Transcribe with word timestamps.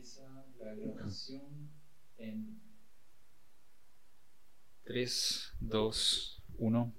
empieza 0.00 0.22
la 0.58 0.74
grabación 0.74 1.42
en 2.16 2.58
3, 4.84 5.52
2, 5.60 6.42
1. 6.56 6.92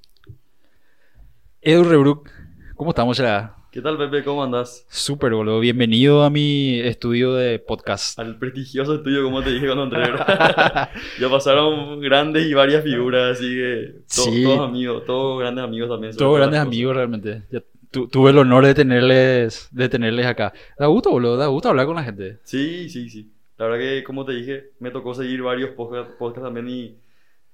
Edu 1.61 1.83
Rebrook, 1.83 2.29
¿cómo 2.75 2.91
estamos 2.91 3.17
ya? 3.17 3.55
¿Qué 3.71 3.81
tal, 3.81 3.97
Pepe? 3.97 4.23
¿Cómo 4.23 4.43
andás? 4.43 4.85
Súper, 4.87 5.33
boludo. 5.33 5.59
Bienvenido 5.61 6.21
a 6.23 6.29
mi 6.29 6.79
estudio 6.79 7.33
de 7.33 7.57
podcast. 7.57 8.19
Al 8.19 8.37
prestigioso 8.37 8.93
estudio, 8.95 9.23
como 9.23 9.41
te 9.41 9.49
dije 9.49 9.65
cuando 9.65 9.85
entré. 9.85 10.03
ya 11.19 11.27
pasaron 11.31 12.01
grandes 12.01 12.45
y 12.45 12.53
varias 12.53 12.83
figuras, 12.83 13.37
así 13.39 13.47
que 13.47 13.95
to- 14.15 14.23
Sí. 14.31 14.43
todos 14.43 14.69
amigos, 14.69 15.05
todos 15.07 15.39
grandes 15.39 15.63
amigos 15.63 15.89
también. 15.89 16.15
Todos 16.15 16.37
grandes 16.37 16.59
amigos 16.59 16.95
realmente. 16.95 17.45
Ya 17.49 17.63
tu- 17.91 18.07
tuve 18.07 18.31
el 18.31 18.37
honor 18.37 18.65
de 18.65 18.73
tenerles, 18.73 19.67
de 19.71 19.89
tenerles 19.89 20.25
acá. 20.25 20.53
Da 20.77 20.87
gusto, 20.87 21.11
boludo. 21.11 21.37
Da 21.37 21.47
gusto 21.47 21.69
hablar 21.69 21.85
con 21.85 21.95
la 21.95 22.03
gente. 22.03 22.39
Sí, 22.43 22.89
sí, 22.89 23.09
sí. 23.09 23.31
La 23.57 23.65
verdad 23.67 23.79
que, 23.79 24.03
como 24.03 24.25
te 24.25 24.33
dije, 24.33 24.71
me 24.79 24.91
tocó 24.91 25.13
seguir 25.13 25.41
varios 25.43 25.71
podcasts 25.71 26.15
podcasts 26.17 26.45
también 26.47 26.67
y 26.69 26.97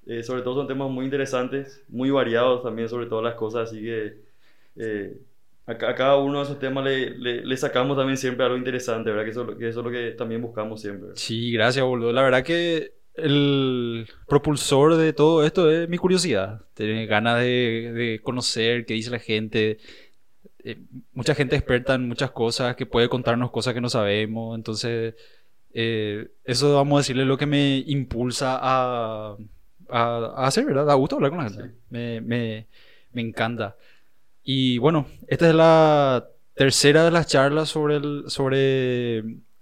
eh, 0.06 0.24
sobre 0.24 0.42
todo 0.42 0.56
son 0.56 0.68
temas 0.68 0.90
muy 0.90 1.06
interesantes, 1.06 1.84
muy 1.90 2.10
variados 2.12 2.64
también 2.64 2.88
sobre 2.90 3.08
todas 3.08 3.24
las 3.26 3.36
cosas, 3.36 3.70
así 3.70 3.82
que 3.82 4.16
eh, 4.78 5.18
a, 5.66 5.72
a 5.74 5.96
cada 5.96 6.18
uno 6.18 6.40
de 6.40 6.44
esos 6.46 6.60
temas 6.60 6.84
le, 6.86 7.12
le- 7.18 7.46
le 7.46 7.58
sacamos 7.58 7.98
también 7.98 8.18
siempre 8.18 8.46
algo 8.46 8.58
interesante, 8.58 9.10
¿verdad? 9.10 9.26
Que 9.26 9.32
eso, 9.32 9.48
que 9.58 9.70
eso 9.70 9.80
es 9.82 9.86
lo 9.86 9.92
que 9.92 10.12
también 10.12 10.42
buscamos 10.42 10.82
siempre. 10.82 11.10
Sí, 11.16 11.52
gracias, 11.52 11.86
boludo. 11.86 12.12
La 12.14 12.22
verdad 12.22 12.44
que 12.44 12.94
el 13.16 14.08
propulsor 14.28 14.96
de 14.96 15.12
todo 15.14 15.44
esto 15.44 15.70
es 15.72 15.90
mi 15.90 15.98
curiosidad. 15.98 16.62
Tener 16.74 17.08
ganas 17.08 17.40
de, 17.40 17.92
de 17.94 18.22
conocer 18.22 18.86
qué 18.86 18.94
dice 18.94 19.10
la 19.10 19.20
gente. 19.20 19.80
Eh, 20.70 20.78
mucha 21.14 21.34
gente 21.34 21.56
experta 21.56 21.96
en 21.96 22.08
muchas 22.08 22.32
cosas 22.32 22.76
que 22.76 22.86
puede 22.86 23.08
contarnos 23.10 23.52
cosas 23.52 23.74
que 23.74 23.82
no 23.82 23.90
sabemos. 23.90 24.56
Entonces, 24.58 25.16
eh, 25.74 26.28
eso 26.44 26.76
vamos 26.76 26.98
a 26.98 27.00
decirle 27.02 27.24
lo 27.26 27.38
que 27.38 27.46
me 27.46 27.78
impulsa 27.88 28.58
a, 28.62 29.38
a, 29.90 30.16
a 30.36 30.48
hacer, 30.48 30.66
¿verdad? 30.66 30.86
Da 30.86 30.94
gusto 30.96 31.16
hablar 31.16 31.32
con 31.32 31.40
la 31.44 31.50
gente. 31.50 31.64
Sí. 31.64 31.72
Me, 31.90 32.22
me, 32.22 32.68
me 33.14 33.22
encanta. 33.22 33.76
Y 34.44 34.78
bueno, 34.80 35.08
esta 35.28 35.48
es 35.50 35.56
la 35.56 36.28
tercera 36.54 37.06
de 37.06 37.12
las 37.12 37.28
charlas 37.28 37.70
sobre 37.70 37.98
el, 37.98 38.24
sobre 38.28 39.20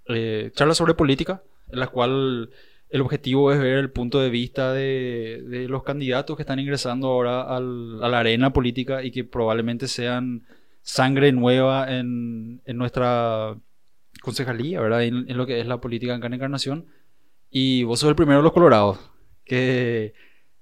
eh, 0.08 0.50
charlas 0.54 0.76
sobre 0.78 0.94
política, 0.94 1.42
en 1.70 1.80
la 1.80 1.88
cual 1.88 2.50
el 2.88 3.00
objetivo 3.00 3.52
es 3.52 3.58
ver 3.58 3.78
el 3.78 3.90
punto 3.90 4.20
de 4.20 4.30
vista 4.30 4.72
de, 4.72 5.42
de 5.46 5.68
los 5.68 5.82
candidatos 5.82 6.36
que 6.36 6.42
están 6.42 6.58
ingresando 6.60 7.08
ahora 7.08 7.42
al- 7.42 8.02
a 8.02 8.08
la 8.08 8.20
arena 8.20 8.52
política 8.52 9.02
y 9.04 9.10
que 9.10 9.24
probablemente 9.24 9.88
sean 9.88 10.42
sangre 10.86 11.32
nueva 11.32 11.92
en, 11.92 12.62
en 12.64 12.76
nuestra 12.78 13.56
concejalía, 14.22 14.80
¿verdad? 14.80 15.02
En, 15.02 15.36
lo 15.36 15.44
que 15.44 15.60
es 15.60 15.66
la 15.66 15.80
política 15.80 16.14
acá 16.14 16.28
en 16.28 16.34
Encarnación. 16.34 16.86
Y 17.50 17.82
vos 17.82 17.98
sos 17.98 18.08
el 18.08 18.16
primero 18.16 18.38
de 18.38 18.44
los 18.44 18.52
colorados 18.52 18.98
que, 19.44 20.14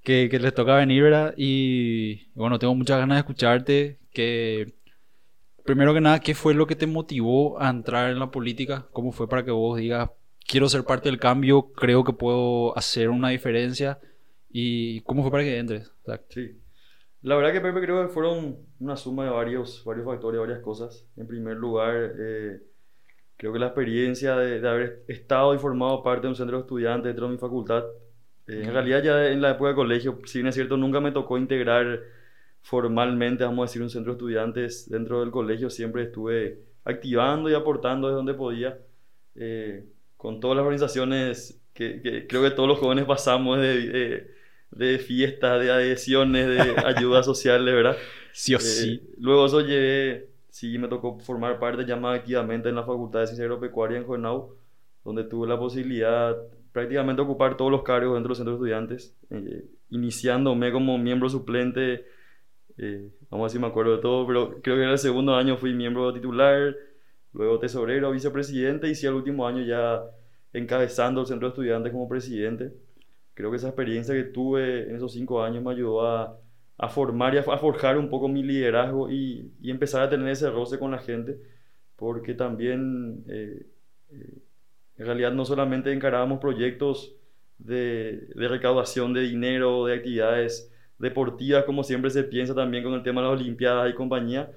que, 0.02 0.28
que 0.30 0.38
les 0.38 0.54
toca 0.54 0.76
venir, 0.76 1.02
¿verdad? 1.02 1.34
Y 1.36 2.30
bueno, 2.34 2.58
tengo 2.58 2.74
muchas 2.74 2.98
ganas 2.98 3.16
de 3.16 3.20
escucharte. 3.20 3.98
Que 4.12 4.74
primero 5.62 5.92
que 5.92 6.00
nada, 6.00 6.20
¿qué 6.20 6.34
fue 6.34 6.54
lo 6.54 6.66
que 6.66 6.76
te 6.76 6.86
motivó 6.86 7.60
a 7.60 7.68
entrar 7.68 8.10
en 8.10 8.18
la 8.18 8.30
política? 8.30 8.86
¿Cómo 8.92 9.12
fue 9.12 9.28
para 9.28 9.44
que 9.44 9.50
vos 9.50 9.78
digas, 9.78 10.08
quiero 10.48 10.70
ser 10.70 10.84
parte 10.84 11.10
del 11.10 11.20
cambio, 11.20 11.70
creo 11.72 12.02
que 12.02 12.14
puedo 12.14 12.76
hacer 12.78 13.10
una 13.10 13.28
diferencia? 13.28 14.00
¿Y 14.48 15.02
cómo 15.02 15.20
fue 15.20 15.30
para 15.30 15.44
que 15.44 15.58
entres? 15.58 15.92
Sí. 16.30 16.63
La 17.24 17.36
verdad 17.36 17.54
que 17.54 17.62
Pepe 17.62 17.80
creo 17.80 18.06
que 18.06 18.12
fueron 18.12 18.58
una 18.80 18.96
suma 18.96 19.24
de 19.24 19.30
varios, 19.30 19.82
varios 19.82 20.04
factores, 20.04 20.38
varias 20.38 20.58
cosas. 20.60 21.08
En 21.16 21.26
primer 21.26 21.56
lugar, 21.56 22.12
eh, 22.18 22.60
creo 23.38 23.50
que 23.50 23.58
la 23.58 23.68
experiencia 23.68 24.36
de, 24.36 24.60
de 24.60 24.68
haber 24.68 25.04
estado 25.08 25.54
y 25.54 25.58
formado 25.58 26.02
parte 26.02 26.26
de 26.26 26.28
un 26.28 26.36
centro 26.36 26.58
de 26.58 26.64
estudiantes 26.64 27.06
dentro 27.06 27.26
de 27.26 27.32
mi 27.32 27.38
facultad, 27.38 27.82
eh, 28.46 28.64
en 28.64 28.72
realidad 28.74 29.02
ya 29.02 29.28
en 29.30 29.40
la 29.40 29.52
época 29.52 29.70
de 29.70 29.74
colegio, 29.74 30.20
si 30.26 30.40
bien 30.40 30.48
es 30.48 30.54
cierto, 30.54 30.76
nunca 30.76 31.00
me 31.00 31.12
tocó 31.12 31.38
integrar 31.38 31.98
formalmente, 32.60 33.42
vamos 33.42 33.62
a 33.62 33.66
decir, 33.70 33.80
un 33.80 33.88
centro 33.88 34.12
de 34.12 34.16
estudiantes 34.18 34.90
dentro 34.90 35.20
del 35.20 35.30
colegio, 35.30 35.70
siempre 35.70 36.02
estuve 36.02 36.60
activando 36.84 37.48
y 37.48 37.54
aportando 37.54 38.08
desde 38.08 38.16
donde 38.16 38.34
podía, 38.34 38.78
eh, 39.34 39.86
con 40.18 40.40
todas 40.40 40.58
las 40.58 40.62
organizaciones 40.64 41.58
que, 41.72 42.02
que 42.02 42.26
creo 42.26 42.42
que 42.42 42.50
todos 42.50 42.68
los 42.68 42.78
jóvenes 42.78 43.06
pasamos 43.06 43.58
de... 43.62 44.33
de 44.74 44.86
de 44.86 44.98
fiestas, 44.98 45.60
de 45.60 45.70
adhesiones, 45.72 46.46
de 46.48 46.76
ayudas 46.84 47.24
sociales, 47.26 47.74
¿verdad? 47.74 47.98
sí 48.32 48.54
o 48.54 48.58
Eh, 48.58 48.60
sí. 48.60 49.00
luego 49.18 49.46
eso 49.46 49.60
llevé, 49.60 50.30
sí, 50.50 50.78
me 50.78 50.88
tocó 50.88 51.18
formar 51.20 51.58
parte 51.58 51.84
ya 51.86 51.96
más 51.96 52.18
activamente 52.18 52.68
en 52.68 52.76
la 52.76 52.84
Facultad 52.84 53.20
de 53.20 53.26
Ciencia 53.28 53.44
Agropecuaria 53.44 53.98
en 53.98 54.06
Jornau, 54.06 54.56
donde 55.04 55.24
tuve 55.24 55.48
la 55.48 55.58
posibilidad 55.58 56.36
prácticamente 56.72 57.22
de 57.22 57.28
ocupar 57.28 57.56
todos 57.56 57.70
los 57.70 57.82
cargos 57.82 58.14
dentro 58.14 58.30
del 58.30 58.36
centro 58.36 58.52
de 58.54 58.56
estudiantes, 58.58 59.16
eh, 59.30 59.64
iniciándome 59.90 60.72
como 60.72 60.98
miembro 60.98 61.28
suplente, 61.28 62.06
eh, 62.78 63.10
vamos 63.30 63.44
a 63.44 63.46
ver 63.46 63.50
si 63.52 63.58
me 63.58 63.66
acuerdo 63.68 63.96
de 63.96 64.02
todo, 64.02 64.26
pero 64.26 64.60
creo 64.62 64.76
que 64.76 64.82
en 64.84 64.90
el 64.90 64.98
segundo 64.98 65.34
año 65.36 65.56
fui 65.56 65.74
miembro 65.74 66.12
titular, 66.12 66.74
luego 67.32 67.58
tesorero, 67.58 68.10
vicepresidente 68.12 68.88
y 68.88 68.94
sí, 68.94 69.06
el 69.06 69.14
último 69.14 69.46
año 69.46 69.62
ya 69.64 70.02
encabezando 70.52 71.20
el 71.22 71.26
centro 71.26 71.48
de 71.48 71.52
estudiantes 71.52 71.92
como 71.92 72.08
presidente. 72.08 72.72
Creo 73.34 73.50
que 73.50 73.56
esa 73.56 73.68
experiencia 73.68 74.14
que 74.14 74.24
tuve 74.24 74.88
en 74.88 74.96
esos 74.96 75.12
cinco 75.12 75.42
años 75.42 75.62
me 75.64 75.72
ayudó 75.72 76.06
a, 76.06 76.38
a 76.78 76.88
formar 76.88 77.34
y 77.34 77.38
a, 77.38 77.42
forjar 77.42 77.98
un 77.98 78.08
poco 78.08 78.28
mi 78.28 78.42
liderazgo 78.42 79.10
y, 79.10 79.52
y 79.60 79.70
empezar 79.70 80.02
a 80.02 80.10
tener 80.10 80.28
ese 80.28 80.50
roce 80.50 80.78
con 80.78 80.90
la 80.92 80.98
gente, 80.98 81.38
porque 81.96 82.34
también 82.34 83.24
eh, 83.28 83.66
eh, 84.10 84.38
en 84.98 85.06
realidad 85.06 85.32
no 85.32 85.44
solamente 85.44 85.92
encarábamos 85.92 86.38
proyectos 86.40 87.16
de, 87.58 88.28
de 88.34 88.48
recaudación 88.48 89.12
de 89.14 89.22
dinero, 89.22 89.86
de 89.86 89.94
actividades 89.96 90.72
deportivas, 90.98 91.64
como 91.64 91.82
siempre 91.84 92.10
se 92.10 92.24
piensa 92.24 92.54
también 92.54 92.84
con 92.84 92.94
el 92.94 93.02
tema 93.02 93.20
de 93.22 93.28
las 93.28 93.40
Olimpiadas 93.40 93.90
y 93.90 93.94
compañía, 93.94 94.50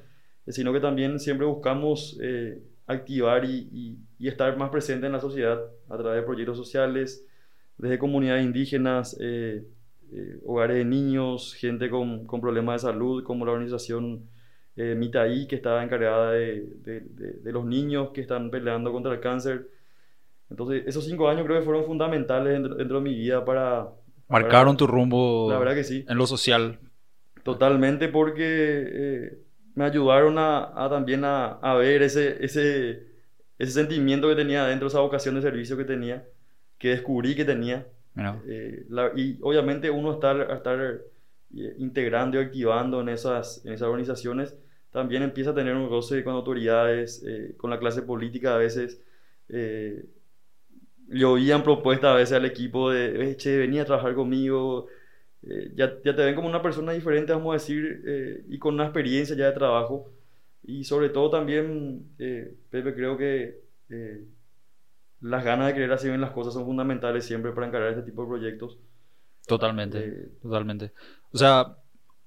sino 0.47 0.71
que 0.73 0.79
también 0.79 1.19
siempre 1.19 1.45
buscamos 1.45 2.17
eh, 2.21 2.61
activar 2.85 3.45
y, 3.45 3.67
y- 3.71 3.97
y 4.19 4.27
estar 4.27 4.57
más 4.57 4.69
presente 4.69 5.05
en 5.07 5.11
la 5.13 5.19
sociedad 5.19 5.59
a 5.89 5.97
través 5.97 6.21
de 6.21 6.25
proyectos 6.25 6.57
sociales, 6.57 7.25
desde 7.77 7.99
comunidades 7.99 8.45
indígenas, 8.45 9.17
eh, 9.19 9.63
eh, 10.11 10.39
hogares 10.45 10.77
de 10.77 10.85
niños, 10.85 11.53
gente 11.55 11.89
con, 11.89 12.25
con 12.25 12.41
problemas 12.41 12.81
de 12.81 12.87
salud, 12.89 13.23
como 13.23 13.45
la 13.45 13.51
organización 13.53 14.29
eh, 14.75 14.95
Mitaí, 14.95 15.47
que 15.47 15.55
estaba 15.55 15.83
encargada 15.83 16.31
de, 16.33 16.65
de- 16.83 17.01
de- 17.01 17.33
de 17.33 17.51
los 17.51 17.65
niños 17.65 18.11
que 18.13 18.21
están 18.21 18.49
peleando 18.51 18.91
contra 18.91 19.13
el 19.13 19.19
cáncer. 19.19 19.67
Entonces, 20.49 20.83
esos 20.87 21.05
cinco 21.05 21.27
años 21.29 21.45
creo 21.45 21.59
que 21.59 21.65
fueron 21.65 21.85
fundamentales 21.85 22.53
dentro, 22.53 22.75
dentro 22.75 22.97
de 22.97 23.03
mi 23.03 23.15
vida 23.15 23.43
para... 23.43 23.87
Marcaron 24.29 24.75
para- 24.75 24.77
tu 24.77 24.87
rumbo 24.87 25.49
La 25.51 25.59
verdad 25.59 25.75
que 25.75 25.83
sí. 25.83 26.05
en 26.07 26.17
lo 26.17 26.25
social. 26.27 26.79
Totalmente 27.43 28.07
porque 28.09 28.43
eh, 28.45 29.37
me 29.75 29.85
ayudaron 29.85 30.37
a, 30.37 30.71
a 30.85 30.89
también 30.89 31.23
a, 31.23 31.53
a 31.53 31.75
ver 31.75 32.01
ese, 32.01 32.43
ese, 32.43 33.07
ese 33.57 33.71
sentimiento 33.71 34.27
que 34.27 34.35
tenía 34.35 34.65
dentro, 34.65 34.87
esa 34.87 34.99
vocación 34.99 35.35
de 35.35 35.41
servicio 35.41 35.77
que 35.77 35.85
tenía, 35.85 36.25
que 36.77 36.89
descubrí 36.89 37.35
que 37.35 37.45
tenía. 37.45 37.87
Eh, 38.47 38.85
la- 38.89 39.11
y 39.15 39.37
obviamente 39.41 39.89
uno 39.89 40.13
estar, 40.13 40.51
estar 40.51 40.79
eh, 41.55 41.75
integrando 41.77 42.37
y 42.41 42.43
activando 42.43 43.01
en 43.01 43.09
esas, 43.09 43.63
en 43.65 43.73
esas 43.73 43.87
organizaciones, 43.87 44.55
también 44.91 45.23
empieza 45.23 45.51
a 45.51 45.55
tener 45.55 45.75
un 45.75 45.89
roce 45.89 46.23
con 46.23 46.33
autoridades, 46.33 47.23
eh, 47.25 47.53
con 47.57 47.69
la 47.69 47.79
clase 47.79 48.01
política 48.01 48.55
a 48.55 48.57
veces. 48.57 49.01
Eh, 49.49 50.05
le 51.09 51.25
oían 51.25 51.63
propuestas 51.63 52.09
a 52.11 52.15
veces 52.15 52.33
al 52.35 52.45
equipo 52.45 52.91
de, 52.91 53.31
"Eh, 53.31 53.37
che, 53.37 53.57
venía 53.57 53.83
a 53.83 53.85
trabajar 53.85 54.13
conmigo, 54.15 54.87
eh, 55.43 55.71
ya, 55.75 55.93
ya 56.03 56.15
te 56.15 56.25
ven 56.25 56.35
como 56.35 56.49
una 56.49 56.61
persona 56.61 56.91
diferente, 56.91 57.31
vamos 57.31 57.51
a 57.51 57.53
decir, 57.53 58.03
eh, 58.05 58.43
y 58.49 58.59
con 58.59 58.73
una 58.73 58.85
experiencia 58.85 59.35
ya 59.35 59.45
de 59.47 59.53
trabajo. 59.53 60.11
Y 60.63 60.83
sobre 60.83 61.09
todo 61.09 61.29
también, 61.29 62.03
eh, 62.19 62.53
Pepe, 62.69 62.93
creo 62.93 63.17
que 63.17 63.61
eh, 63.89 64.25
las 65.21 65.43
ganas 65.43 65.67
de 65.67 65.73
querer 65.73 65.91
hacer 65.91 66.09
bien 66.09 66.21
las 66.21 66.31
cosas 66.31 66.53
son 66.53 66.65
fundamentales 66.65 67.25
siempre 67.25 67.51
para 67.51 67.67
encarar 67.67 67.89
este 67.89 68.03
tipo 68.03 68.23
de 68.23 68.27
proyectos. 68.27 68.77
Totalmente. 69.47 69.99
Eh, 69.99 70.29
Totalmente. 70.41 70.91
O 71.31 71.37
sea, 71.37 71.77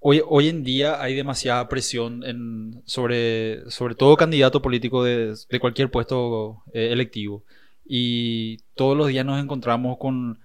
hoy, 0.00 0.22
hoy 0.26 0.48
en 0.48 0.64
día 0.64 1.00
hay 1.00 1.14
demasiada 1.14 1.68
presión 1.68 2.24
en, 2.24 2.82
sobre, 2.84 3.70
sobre 3.70 3.94
todo 3.94 4.16
candidato 4.16 4.62
político 4.62 5.04
de, 5.04 5.34
de 5.48 5.60
cualquier 5.60 5.90
puesto 5.90 6.62
eh, 6.72 6.92
electivo. 6.92 7.44
Y 7.84 8.58
todos 8.74 8.96
los 8.96 9.08
días 9.08 9.26
nos 9.26 9.42
encontramos 9.42 9.98
con, 9.98 10.38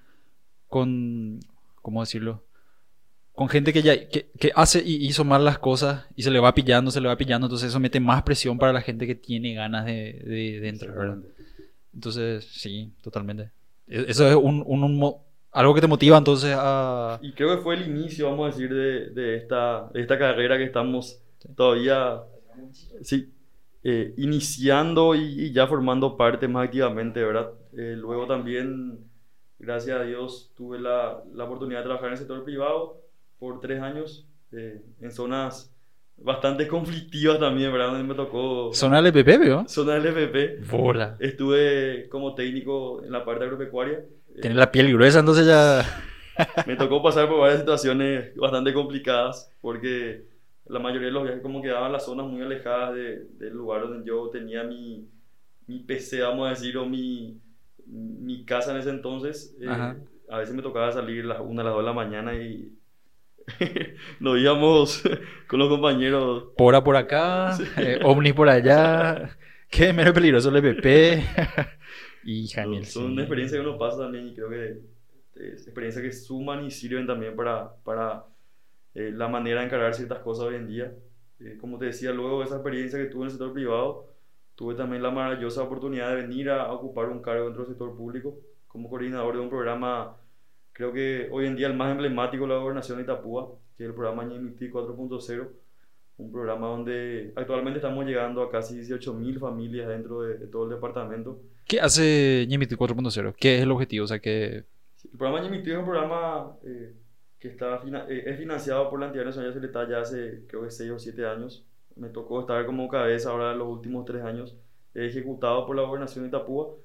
con, 0.68 1.40
¿cómo 1.82 2.02
decirlo? 2.02 2.44
Con 3.34 3.50
gente 3.50 3.74
que 3.74 3.82
ya 3.82 4.08
que, 4.08 4.32
que 4.40 4.52
hace 4.56 4.82
y 4.84 5.06
hizo 5.06 5.26
mal 5.26 5.44
las 5.44 5.60
cosas 5.60 6.06
y 6.16 6.24
se 6.24 6.32
le 6.32 6.40
va 6.40 6.56
pillando, 6.56 6.90
se 6.90 7.02
le 7.02 7.08
va 7.08 7.18
pillando. 7.18 7.48
Entonces 7.48 7.70
eso 7.70 7.80
mete 7.80 8.00
más 8.00 8.24
presión 8.24 8.58
para 8.58 8.74
la 8.74 8.82
gente 8.82 9.06
que 9.06 9.16
tiene 9.16 9.54
ganas 9.54 9.86
de, 9.86 10.24
de, 10.26 10.60
de 10.62 10.70
entrar. 10.70 11.18
Entonces, 11.96 12.46
sí, 12.46 12.94
totalmente. 13.02 13.52
E- 13.88 14.06
Eso 14.10 14.28
es 14.28 14.36
un, 14.36 14.64
un- 14.68 14.84
un 14.84 15.16
algo 15.52 15.74
que 15.74 15.82
te 15.82 15.88
motiva 15.88 16.18
entonces 16.18 16.54
a... 16.58 17.18
Y 17.24 17.32
creo 17.34 17.56
que 17.56 17.64
fue 17.64 17.76
el 17.76 17.88
inicio, 17.88 18.30
vamos 18.30 18.44
a 18.46 18.52
decir, 18.52 18.74
de, 18.74 19.10
de 19.12 19.38
esta, 19.38 19.90
de 19.94 20.02
esta 20.02 20.20
carrera 20.20 20.58
que 20.58 20.66
estamos 20.66 21.22
todavía... 21.56 22.22
Sí, 23.02 23.32
eh, 23.84 24.14
iniciando 24.18 25.16
y, 25.16 25.22
y 25.46 25.52
ya 25.54 25.68
formando 25.68 26.18
parte 26.18 26.48
más 26.48 26.66
activamente, 26.66 27.24
¿verdad? 27.24 27.52
Eh, 27.78 27.96
luego 27.98 28.26
también, 28.28 29.00
gracias 29.60 30.00
a 30.00 30.04
Dios, 30.04 30.52
tuve 30.56 30.80
la, 30.80 31.24
la 31.34 31.44
oportunidad 31.44 31.80
de 31.80 31.86
trabajar 31.86 32.08
en 32.08 32.14
el 32.14 32.18
sector 32.20 32.44
privado 32.44 33.02
por 33.38 33.60
tres 33.60 33.82
años 33.82 34.28
eh, 34.52 34.82
en 35.02 35.12
zonas 35.12 35.75
bastante 36.18 36.68
conflictivas 36.68 37.40
también, 37.40 37.72
¿verdad? 37.72 37.90
Donde 37.92 38.04
me 38.08 38.16
tocó 38.16 38.74
Zona 38.74 39.02
del 39.02 39.16
EPP, 39.16 39.42
¿vio? 39.42 39.66
zona 39.68 39.96
del 39.96 40.06
FPP. 40.08 40.70
Bola. 40.72 41.18
Estuve 41.20 42.08
como 42.10 42.34
técnico 42.36 43.04
en 43.04 43.12
la 43.12 43.24
parte 43.26 43.44
agropecuaria. 43.44 44.00
Eh, 44.36 44.42
Tiene 44.42 44.56
la 44.56 44.72
piel 44.72 44.92
gruesa, 44.94 45.20
entonces 45.20 45.46
ya... 45.46 45.84
me 46.68 46.76
tocó 46.76 47.02
pasar 47.02 47.28
por 47.30 47.40
varias 47.40 47.60
situaciones 47.60 48.36
bastante 48.36 48.74
complicadas 48.74 49.52
porque 49.62 50.26
la 50.68 50.80
mayoría 50.80 51.08
de 51.08 51.14
los 51.14 51.24
viajes 51.24 51.42
como 51.42 51.62
quedaban 51.62 51.88
en 51.88 51.94
las 51.94 52.06
zonas 52.06 52.26
muy 52.28 52.42
alejadas 52.42 52.94
de- 52.96 53.26
del 53.38 53.54
lugar 53.54 53.82
donde 53.82 54.06
yo 54.08 54.30
tenía 54.30 54.64
mi, 54.64 55.08
mi 55.68 55.80
PC, 55.80 56.22
vamos 56.22 56.48
a 56.48 56.50
decir, 56.52 56.78
o 56.78 56.86
mi, 56.86 57.40
mi 57.86 58.44
casa 58.46 58.72
en 58.72 58.78
ese 58.78 58.90
entonces. 58.90 59.56
Eh, 59.62 59.68
Ajá. 59.70 59.96
a 60.30 60.40
veces 60.40 60.56
me 60.56 60.62
tocaba 60.64 60.92
salir 60.92 61.24
a 61.26 61.28
las 61.28 61.40
1, 61.42 61.62
a 61.62 61.64
las 61.64 61.74
2 61.74 61.82
de 61.84 61.86
la 61.88 61.94
mañana 61.94 62.34
y 62.34 62.72
nos 64.20 64.40
íbamos 64.40 65.04
con 65.48 65.60
los 65.60 65.70
compañeros. 65.70 66.46
Pora 66.58 66.84
por 66.84 66.96
acá, 66.96 67.58
eh, 67.78 68.00
Omni 68.04 68.34
por 68.34 68.50
allá. 68.50 69.38
Qué 69.70 69.94
menos 69.94 70.14
peligroso 70.14 70.50
el 70.50 70.64
EPP. 70.64 71.24
Hija 72.24 72.64
Son, 72.64 72.86
son 72.86 73.08
sí. 73.08 73.12
una 73.14 73.22
experiencia 73.24 73.60
que 73.60 73.68
uno 73.68 73.78
pasa 73.78 74.00
también 74.00 74.28
y 74.28 74.36
creo 74.36 74.50
que 74.50 74.80
es 75.36 75.64
experiencias 75.64 76.04
que 76.04 76.12
suman 76.12 76.66
y 76.66 76.72
sirven 76.72 77.06
también 77.06 77.36
para, 77.36 77.76
para 77.84 78.26
eh, 78.94 79.12
la 79.14 79.28
manera 79.28 79.60
de 79.60 79.68
encarar 79.68 79.94
ciertas 79.94 80.20
cosas 80.20 80.46
hoy 80.46 80.56
en 80.56 80.68
día. 80.68 80.94
Eh, 81.40 81.58
como 81.60 81.78
te 81.78 81.86
decía, 81.86 82.12
luego 82.12 82.40
de 82.40 82.46
esa 82.46 82.56
experiencia 82.56 82.98
que 82.98 83.06
tuve 83.06 83.24
en 83.24 83.26
el 83.26 83.32
sector 83.32 83.54
privado, 83.54 84.06
tuve 84.56 84.76
también 84.76 85.04
la 85.04 85.12
maravillosa 85.12 85.64
oportunidad 85.64 86.10
de 86.10 86.22
venir 86.22 86.50
a 86.50 86.72
ocupar 86.72 87.10
un 87.10 87.22
cargo 87.22 87.46
dentro 87.46 87.64
del 87.64 87.74
sector 87.74 87.96
público 87.96 88.40
como 88.68 88.90
coordinador 88.90 89.36
de 89.36 89.42
un 89.42 89.50
programa, 89.50 90.18
creo 90.76 90.92
que 90.92 91.30
hoy 91.32 91.46
en 91.48 91.56
día 91.56 91.68
el 91.68 91.74
más 91.74 91.90
emblemático 91.90 92.44
de 92.44 92.50
la 92.50 92.60
gobernación 92.60 92.98
de 92.98 93.06
Itapúa, 93.06 93.50
que 93.78 93.84
es 93.84 93.90
el 93.90 93.96
programa 93.96 94.26
Ñemiti 94.26 94.70
4.0, 94.70 95.48
un 96.18 96.32
programa 96.32 96.68
donde 96.68 97.32
actualmente 97.36 97.80
estamos 97.80 98.06
llegando 98.06 98.44
a 98.44 98.52
casi 98.52 98.78
18.000 98.78 99.40
familias 99.40 99.88
dentro 99.88 100.22
de, 100.22 100.38
de 100.38 100.48
todo 100.48 100.66
el 100.66 100.72
departamento. 100.72 101.40
¿Qué 101.66 101.80
hace 101.80 102.46
Ñemiti 102.50 102.76
4.0? 102.76 103.36
¿Qué 103.40 103.56
es 103.56 103.64
el 103.64 103.72
objetivo? 103.72 104.04
O 104.04 104.08
sea, 104.08 104.20
que... 104.20 104.66
El 105.06 105.18
programa 105.18 105.42
Ñemiti 105.42 105.72
es 105.72 105.78
un 105.78 105.86
programa 105.86 106.58
eh, 106.66 106.94
que 107.40 107.48
está 107.48 107.82
eh, 108.10 108.24
es 108.26 108.38
financiado 108.38 108.90
por 108.90 109.00
la 109.00 109.06
entidad 109.06 109.24
nacional 109.24 109.52
de 109.52 109.60
Secretaría 109.62 109.96
ya 109.96 110.02
hace 110.02 110.44
creo 110.48 110.64
que 110.64 110.72
6 110.72 110.92
o 110.92 111.00
7 111.00 111.26
años. 111.26 111.66
Me 111.96 112.10
tocó 112.10 112.42
estar 112.42 112.66
como 112.66 112.90
cabeza 112.90 113.30
ahora 113.30 113.56
los 113.56 113.70
últimos 113.70 114.04
3 114.04 114.24
años, 114.26 114.58
eh, 114.94 115.06
ejecutado 115.06 115.66
por 115.66 115.78
la 115.78 115.84
gobernación 115.84 116.26
de 116.26 116.30
Itapúa, 116.30 116.76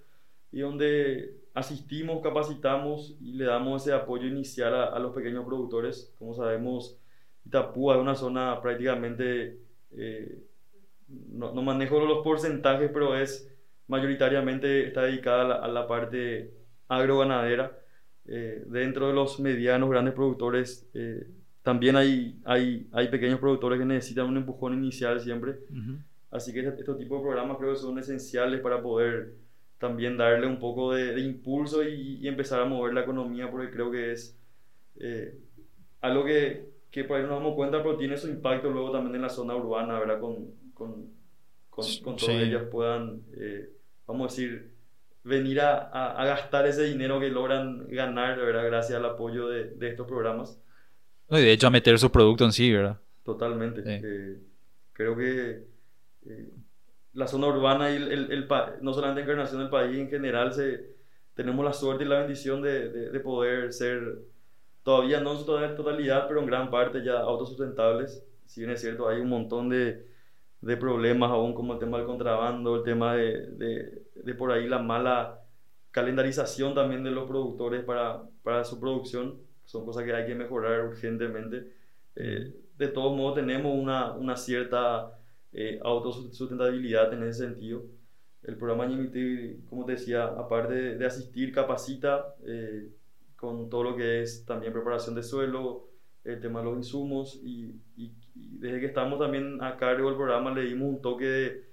y 0.52 0.60
donde 0.60 1.39
asistimos, 1.54 2.22
capacitamos 2.22 3.16
y 3.20 3.32
le 3.32 3.44
damos 3.44 3.82
ese 3.82 3.92
apoyo 3.92 4.26
inicial 4.26 4.74
a, 4.74 4.84
a 4.84 4.98
los 4.98 5.14
pequeños 5.14 5.44
productores. 5.44 6.14
Como 6.18 6.34
sabemos, 6.34 6.98
Itapúa 7.44 7.96
es 7.96 8.00
una 8.00 8.14
zona 8.14 8.60
prácticamente, 8.60 9.58
eh, 9.92 10.42
no, 11.08 11.52
no 11.52 11.62
manejo 11.62 12.04
los 12.04 12.22
porcentajes, 12.22 12.90
pero 12.92 13.16
es 13.16 13.50
mayoritariamente 13.88 14.86
está 14.86 15.02
dedicada 15.02 15.42
a 15.42 15.48
la, 15.48 15.54
a 15.56 15.68
la 15.68 15.86
parte 15.86 16.54
agroganadera. 16.88 17.76
Eh, 18.26 18.62
dentro 18.66 19.08
de 19.08 19.14
los 19.14 19.40
medianos, 19.40 19.90
grandes 19.90 20.14
productores, 20.14 20.88
eh, 20.94 21.26
también 21.62 21.96
hay, 21.96 22.38
hay, 22.44 22.88
hay 22.92 23.08
pequeños 23.08 23.40
productores 23.40 23.78
que 23.78 23.84
necesitan 23.84 24.26
un 24.26 24.36
empujón 24.36 24.74
inicial 24.74 25.18
siempre. 25.20 25.58
Ujú. 25.70 25.98
Así 26.30 26.52
que 26.52 26.60
este, 26.60 26.80
este 26.80 26.94
tipo 26.94 27.16
de 27.16 27.22
programas 27.22 27.58
creo 27.58 27.72
que 27.72 27.78
son 27.78 27.98
esenciales 27.98 28.60
para 28.60 28.80
poder 28.80 29.34
también 29.80 30.16
darle 30.18 30.46
un 30.46 30.60
poco 30.60 30.94
de, 30.94 31.14
de 31.14 31.22
impulso 31.22 31.82
y, 31.82 32.18
y 32.22 32.28
empezar 32.28 32.60
a 32.62 32.66
mover 32.66 32.94
la 32.94 33.02
economía, 33.02 33.50
porque 33.50 33.70
creo 33.72 33.90
que 33.90 34.12
es 34.12 34.38
eh, 35.00 35.36
algo 36.02 36.24
que, 36.24 36.70
que 36.92 37.04
por 37.04 37.16
ahí 37.18 37.24
no 37.24 37.30
nos 37.30 37.38
damos 37.40 37.56
cuenta, 37.56 37.82
pero 37.82 37.96
tiene 37.98 38.16
su 38.18 38.28
impacto 38.28 38.70
luego 38.70 38.92
también 38.92 39.16
en 39.16 39.22
la 39.22 39.30
zona 39.30 39.56
urbana, 39.56 39.98
¿verdad? 39.98 40.20
Con, 40.20 40.52
con, 40.74 41.10
con, 41.70 41.86
con 42.04 42.16
todos 42.16 42.38
Sí. 42.38 42.42
ellos 42.42 42.64
puedan, 42.70 43.22
eh, 43.36 43.70
vamos 44.06 44.32
a 44.32 44.36
decir, 44.36 44.70
venir 45.24 45.60
a, 45.60 45.78
a, 45.88 46.22
a 46.22 46.26
gastar 46.26 46.66
ese 46.66 46.84
dinero 46.84 47.20
que 47.20 47.30
logran 47.30 47.88
ganar, 47.88 48.38
¿verdad? 48.38 48.66
Gracias 48.66 48.98
al 48.98 49.06
apoyo 49.06 49.48
de, 49.48 49.70
de 49.76 49.88
estos 49.88 50.06
programas. 50.06 50.60
No, 51.28 51.38
y 51.38 51.42
de 51.42 51.52
hecho 51.52 51.68
a 51.68 51.70
meter 51.70 51.98
su 51.98 52.10
producto 52.10 52.44
en 52.44 52.52
sí, 52.52 52.72
¿verdad? 52.72 53.00
Totalmente. 53.24 53.82
Sí. 53.82 54.00
Eh, 54.04 54.38
creo 54.92 55.16
que 55.16 55.64
eh, 56.26 56.50
la 57.12 57.26
zona 57.26 57.48
urbana 57.48 57.90
y 57.90 57.96
el, 57.96 58.12
el- 58.12 58.32
el 58.32 58.48
no 58.82 58.92
solamente 58.94 59.22
Encarnación 59.22 59.60
del 59.60 59.70
país 59.70 59.98
en 59.98 60.08
general, 60.10 60.52
se, 60.52 60.94
tenemos 61.34 61.64
la 61.64 61.72
suerte 61.72 62.04
y 62.04 62.08
la 62.08 62.20
bendición 62.20 62.62
de, 62.62 62.88
de- 62.90 63.10
de 63.10 63.20
poder 63.20 63.72
ser, 63.72 64.18
todavía 64.82 65.20
no 65.20 65.32
en 65.32 65.38
su 65.38 65.46
total- 65.46 65.76
totalidad, 65.76 66.26
pero 66.28 66.40
en 66.40 66.46
gran 66.46 66.70
parte 66.70 67.02
ya 67.04 67.18
autosustentables. 67.20 68.24
Si 68.46 68.60
bien 68.60 68.72
es 68.72 68.80
cierto, 68.80 69.08
hay 69.08 69.20
un 69.20 69.28
montón 69.28 69.68
de, 69.68 70.06
de 70.60 70.76
problemas 70.76 71.30
aún, 71.30 71.54
como 71.54 71.74
el 71.74 71.78
tema 71.78 71.98
del 71.98 72.06
contrabando, 72.06 72.76
el 72.76 72.82
tema 72.84 73.14
de, 73.16 73.46
de- 73.52 74.02
de 74.14 74.34
por 74.34 74.52
ahí 74.52 74.68
la 74.68 74.78
mala 74.78 75.40
calendarización 75.90 76.74
también 76.74 77.02
de 77.04 77.10
los 77.10 77.26
productores 77.28 77.84
para, 77.84 78.22
para 78.42 78.64
su 78.64 78.78
producción. 78.80 79.40
Son 79.64 79.84
cosas 79.86 80.04
que 80.04 80.12
hay 80.14 80.26
que 80.26 80.34
mejorar 80.34 80.84
urgentemente. 80.86 81.72
Eh, 82.16 82.54
de 82.76 82.88
todos 82.88 83.16
modos, 83.16 83.34
tenemos 83.36 83.74
una, 83.76 84.12
una 84.12 84.36
cierta 84.36 85.12
eh, 85.52 85.78
autosustentabilidad 85.82 87.12
en 87.12 87.24
ese 87.24 87.46
sentido. 87.46 87.84
El 88.42 88.56
programa 88.56 88.86
como 89.68 89.84
te 89.84 89.92
decía, 89.92 90.24
aparte 90.24 90.74
de, 90.96 91.06
asistir, 91.06 91.52
capacita 91.52 92.34
eh, 92.46 92.88
con 93.36 93.68
todo 93.70 93.84
lo 93.84 93.96
que 93.96 94.22
es 94.22 94.44
también 94.46 94.72
preparación 94.72 95.14
de 95.14 95.22
suelo, 95.22 95.88
el 96.24 96.40
tema 96.40 96.60
de 96.60 96.66
los 96.66 96.76
insumos 96.76 97.40
y, 97.42 97.80
y- 97.96 98.12
desde 98.34 98.80
que 98.80 98.86
estamos 98.86 99.18
también 99.18 99.62
a 99.62 99.76
cargo 99.76 100.08
del 100.08 100.16
programa 100.16 100.52
le 100.54 100.62
dimos 100.64 100.88
un 100.88 101.02
toque 101.02 101.64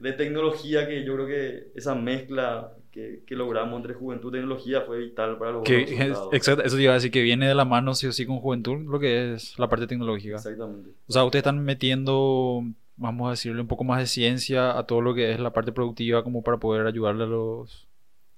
de 0.00 0.12
tecnología 0.12 0.86
que 0.88 1.04
yo 1.04 1.14
creo 1.14 1.26
que 1.26 1.72
esa 1.74 1.94
mezcla 1.94 2.76
que, 2.94 3.24
que 3.26 3.34
logramos 3.34 3.76
entre 3.76 3.94
juventud 3.94 4.28
y 4.28 4.38
tecnología 4.38 4.82
fue 4.82 4.98
vital 5.00 5.36
para 5.36 5.50
los 5.50 5.64
Que, 5.64 5.78
resultados. 5.84 6.32
exacto, 6.32 6.62
eso 6.62 6.76
te 6.76 6.82
iba 6.82 6.92
a 6.92 6.94
decir 6.94 7.10
que 7.10 7.22
viene 7.22 7.48
de 7.48 7.54
la 7.56 7.64
mano 7.64 7.92
sí 7.96 8.06
o 8.06 8.12
sí 8.12 8.24
con 8.24 8.38
juventud, 8.38 8.76
lo 8.88 9.00
que 9.00 9.34
es 9.34 9.58
la 9.58 9.68
parte 9.68 9.88
tecnológica. 9.88 10.36
Exactamente. 10.36 10.90
O 11.08 11.12
sea, 11.12 11.24
ustedes 11.24 11.40
están 11.40 11.64
metiendo, 11.64 12.62
vamos 12.96 13.26
a 13.26 13.30
decirle, 13.32 13.60
un 13.62 13.66
poco 13.66 13.82
más 13.82 13.98
de 13.98 14.06
ciencia 14.06 14.78
a 14.78 14.86
todo 14.86 15.00
lo 15.00 15.12
que 15.12 15.32
es 15.32 15.40
la 15.40 15.52
parte 15.52 15.72
productiva 15.72 16.22
como 16.22 16.42
para 16.44 16.58
poder 16.58 16.86
ayudarle 16.86 17.24
a 17.24 17.26
los 17.26 17.88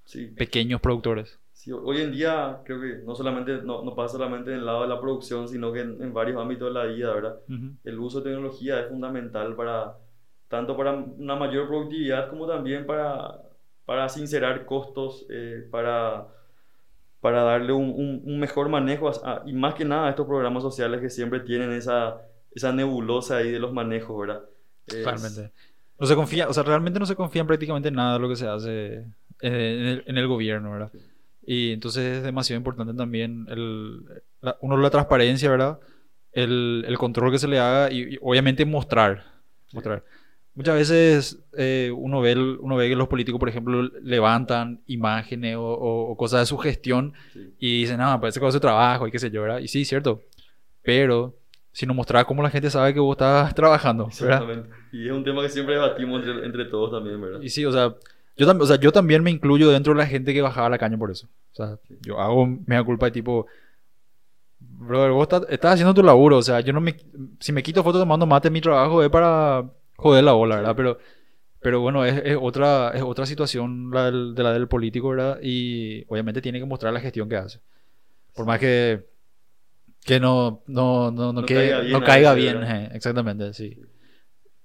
Sí. 0.05 0.25
pequeños 0.27 0.81
productores. 0.81 1.39
Sí, 1.53 1.71
hoy 1.71 2.01
en 2.01 2.11
día 2.11 2.61
creo 2.65 2.81
que 2.81 3.03
no 3.05 3.13
solamente 3.13 3.61
no, 3.61 3.83
no 3.83 3.93
pasa 3.93 4.13
solamente 4.17 4.51
en 4.51 4.59
el 4.59 4.65
lado 4.65 4.81
de 4.83 4.87
la 4.87 4.99
producción, 4.99 5.47
sino 5.47 5.71
que 5.71 5.81
en, 5.81 6.01
en 6.01 6.13
varios 6.13 6.41
ámbitos 6.41 6.69
de 6.69 6.73
la 6.73 6.85
vida, 6.85 7.13
¿verdad? 7.13 7.37
El 7.83 7.99
uso 7.99 8.21
de 8.21 8.31
tecnología 8.31 8.79
es 8.79 8.87
fundamental 8.89 9.55
para 9.55 9.97
tanto 10.47 10.75
para 10.77 10.93
una 10.95 11.35
mayor 11.35 11.67
productividad 11.67 12.29
como 12.29 12.47
también 12.47 12.85
para, 12.85 13.41
para 13.87 14.09
sincerar 14.09 14.65
costos, 14.65 15.25
eh, 15.31 15.65
para, 15.71 16.27
para 17.21 17.41
darle 17.43 17.73
un, 17.73 17.89
un- 17.89 18.21
un 18.25 18.39
mejor 18.39 18.69
manejo 18.69 19.09
a- 19.09 19.43
y 19.45 19.53
más 19.53 19.73
que 19.75 19.85
nada 19.85 20.07
a 20.07 20.09
estos 20.11 20.27
programas 20.27 20.61
sociales 20.61 21.01
que 21.01 21.09
siempre 21.09 21.39
tienen 21.39 21.71
esa, 21.71 22.21
esa 22.53 22.71
nebulosa 22.73 23.37
ahí 23.37 23.49
de 23.51 23.59
los 23.59 23.71
manejos, 23.73 24.19
¿verdad? 24.19 24.43
Es- 24.85 25.03
Realmente. 25.03 25.51
No 25.99 26.05
se 26.05 26.15
confía, 26.15 26.47
o 26.47 26.53
sea, 26.53 26.63
realmente 26.63 26.99
no 26.99 27.05
se 27.07 27.15
confía 27.15 27.41
en 27.41 27.47
prácticamente 27.47 27.89
nada 27.89 28.13
de 28.13 28.19
lo 28.19 28.29
que 28.29 28.35
se 28.35 28.47
hace 28.47 28.93
en 29.39 29.53
el, 29.53 30.03
en 30.05 30.17
el 30.17 30.27
gobierno, 30.27 30.71
¿verdad? 30.71 30.91
Sí. 30.91 30.99
Y 31.49 31.71
entonces 31.71 32.17
es 32.17 32.23
demasiado 32.23 32.57
importante 32.57 32.93
también 32.93 33.45
el, 33.49 34.01
la- 34.41 34.57
uno, 34.61 34.77
la 34.77 34.89
transparencia, 34.89 35.49
¿verdad? 35.49 35.79
El, 36.33 36.83
el 36.87 36.97
control 36.97 37.31
que 37.31 37.39
se 37.39 37.47
le 37.47 37.57
haga 37.57 37.89
y, 37.91 38.15
y 38.15 38.17
obviamente 38.21 38.65
mostrar. 38.65 39.23
mostrar. 39.73 40.03
Muchas 40.57 40.75
veces 40.75 41.39
eh, 41.55 41.91
uno, 41.95 42.19
ve 42.19 42.31
el- 42.31 42.57
uno 42.59 42.75
ve 42.75 42.89
que 42.89 42.95
los 42.95 43.07
políticos, 43.07 43.39
por 43.39 43.47
ejemplo, 43.47 43.83
levantan 44.01 44.81
imágenes 44.87 45.55
o, 45.55 45.61
o- 45.61 46.09
o 46.11 46.17
cosas 46.17 46.39
de 46.41 46.45
su 46.47 46.57
gestión 46.57 47.13
sí. 47.31 47.53
y 47.59 47.81
dicen, 47.81 47.97
no, 47.99 48.19
parece 48.19 48.39
que 48.39 48.43
va 48.43 48.49
a 48.49 48.51
su 48.51 48.59
trabajo 48.59 49.07
y 49.07 49.11
qué 49.11 49.19
sé 49.19 49.29
yo, 49.29 49.43
¿verdad? 49.43 49.59
Y 49.59 49.67
sí, 49.67 49.85
cierto. 49.85 50.23
Pero 50.81 51.35
si 51.71 51.85
no 51.85 51.93
mostrar 51.93 52.25
cómo 52.25 52.41
la 52.41 52.49
gente 52.49 52.71
sabe 52.71 52.91
que 52.93 52.99
vos 52.99 53.13
estás 53.15 53.53
trabajando, 53.53 54.05
¿verdad? 54.19 54.41
Exactamente. 54.41 54.69
Y 54.91 55.05
es 55.05 55.11
un 55.13 55.23
tema 55.23 55.43
que 55.43 55.49
siempre 55.49 55.75
debatimos 55.75 56.25
entre, 56.25 56.43
entre 56.45 56.65
todos 56.65 56.89
también, 56.91 57.21
¿verdad? 57.21 57.39
Y 57.41 57.49
sí, 57.49 57.63
o 57.63 57.71
sea, 57.71 57.93
yo, 58.35 58.49
o 58.51 58.65
sea, 58.65 58.77
yo 58.79 58.91
también 58.91 59.21
me 59.21 59.29
incluyo 59.29 59.69
dentro 59.69 59.93
de 59.93 59.99
la 59.99 60.07
gente 60.07 60.33
que 60.33 60.41
bajaba 60.41 60.69
la 60.69 60.79
caña 60.79 60.97
por 60.97 61.11
eso. 61.11 61.27
O 61.53 61.55
sea, 61.55 61.77
Sí. 61.87 61.97
yo 62.01 62.19
hago 62.19 62.47
mea 62.65 62.83
culpa 62.83 63.05
de 63.05 63.11
tipo, 63.11 63.45
brother, 64.59 65.11
vos 65.11 65.23
estás, 65.23 65.43
estás 65.49 65.73
haciendo 65.73 65.93
tu 65.93 66.01
laburo, 66.03 66.37
o 66.37 66.41
sea, 66.41 66.61
yo 66.61 66.73
no 66.73 66.81
me, 66.81 66.95
si 67.39 67.51
me 67.51 67.61
quito 67.63 67.83
fotos 67.83 68.01
tomando 68.01 68.25
mate 68.25 68.47
en 68.47 68.53
mi 68.53 68.61
trabajo 68.61 69.03
es 69.03 69.09
para 69.09 69.69
joder 69.97 70.23
la 70.23 70.33
bola, 70.33 70.57
¿verdad? 70.57 70.75
Pero, 70.75 70.99
pero 71.61 71.81
bueno, 71.81 72.05
es, 72.05 72.21
es 72.25 72.37
otra, 72.39 72.91
es 72.95 73.01
otra 73.03 73.25
situación 73.25 73.91
la 73.91 74.05
del- 74.05 74.35
de 74.35 74.43
la 74.43 74.53
del 74.53 74.67
político, 74.69 75.09
¿verdad? 75.09 75.39
Y 75.43 76.05
obviamente 76.09 76.41
tiene 76.41 76.59
que 76.59 76.65
mostrar 76.65 76.93
la 76.93 77.01
gestión 77.01 77.29
que 77.29 77.37
hace. 77.37 77.61
Por 78.35 78.45
más 78.45 78.59
que, 78.59 79.05
que 80.05 80.19
no, 80.19 80.63
no, 80.67 81.11
no, 81.11 81.33
no, 81.33 81.41
No 81.41 81.45
que- 81.47 81.55
caiga 81.55 81.79
bien 81.81 81.91
no 81.93 81.97
a 81.99 82.03
caiga 82.05 82.33
bien, 82.33 82.63
eh, 82.63 82.89
exactamente, 82.93 83.53
sí. 83.53 83.77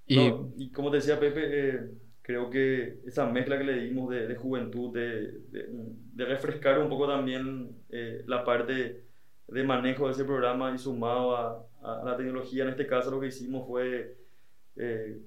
Y, 0.06 0.30
y 0.56 0.70
como 0.72 0.90
te 0.90 0.96
decía 0.98 1.18
Pepe, 1.18 1.70
eh, 1.70 1.90
creo 2.22 2.50
que 2.50 3.00
esa 3.06 3.26
mezcla 3.26 3.58
que 3.58 3.64
le 3.64 3.84
dimos 3.84 4.10
de, 4.10 4.26
de 4.26 4.36
juventud, 4.36 4.92
de, 4.92 5.40
de, 5.50 6.24
refrescar 6.24 6.78
un 6.80 6.88
poco 6.88 7.06
también 7.08 7.76
eh, 7.88 8.22
la 8.26 8.44
parte 8.44 9.04
de 9.48 9.64
manejo 9.64 10.06
de 10.06 10.12
ese 10.12 10.24
programa 10.24 10.72
y 10.74 10.78
sumado 10.78 11.36
a, 11.36 11.66
a, 11.82 12.02
la 12.04 12.16
tecnología, 12.16 12.64
en 12.64 12.70
este 12.70 12.86
caso 12.86 13.10
lo 13.10 13.20
que 13.20 13.28
hicimos 13.28 13.66
fue 13.66 14.16
eh, 14.76 15.20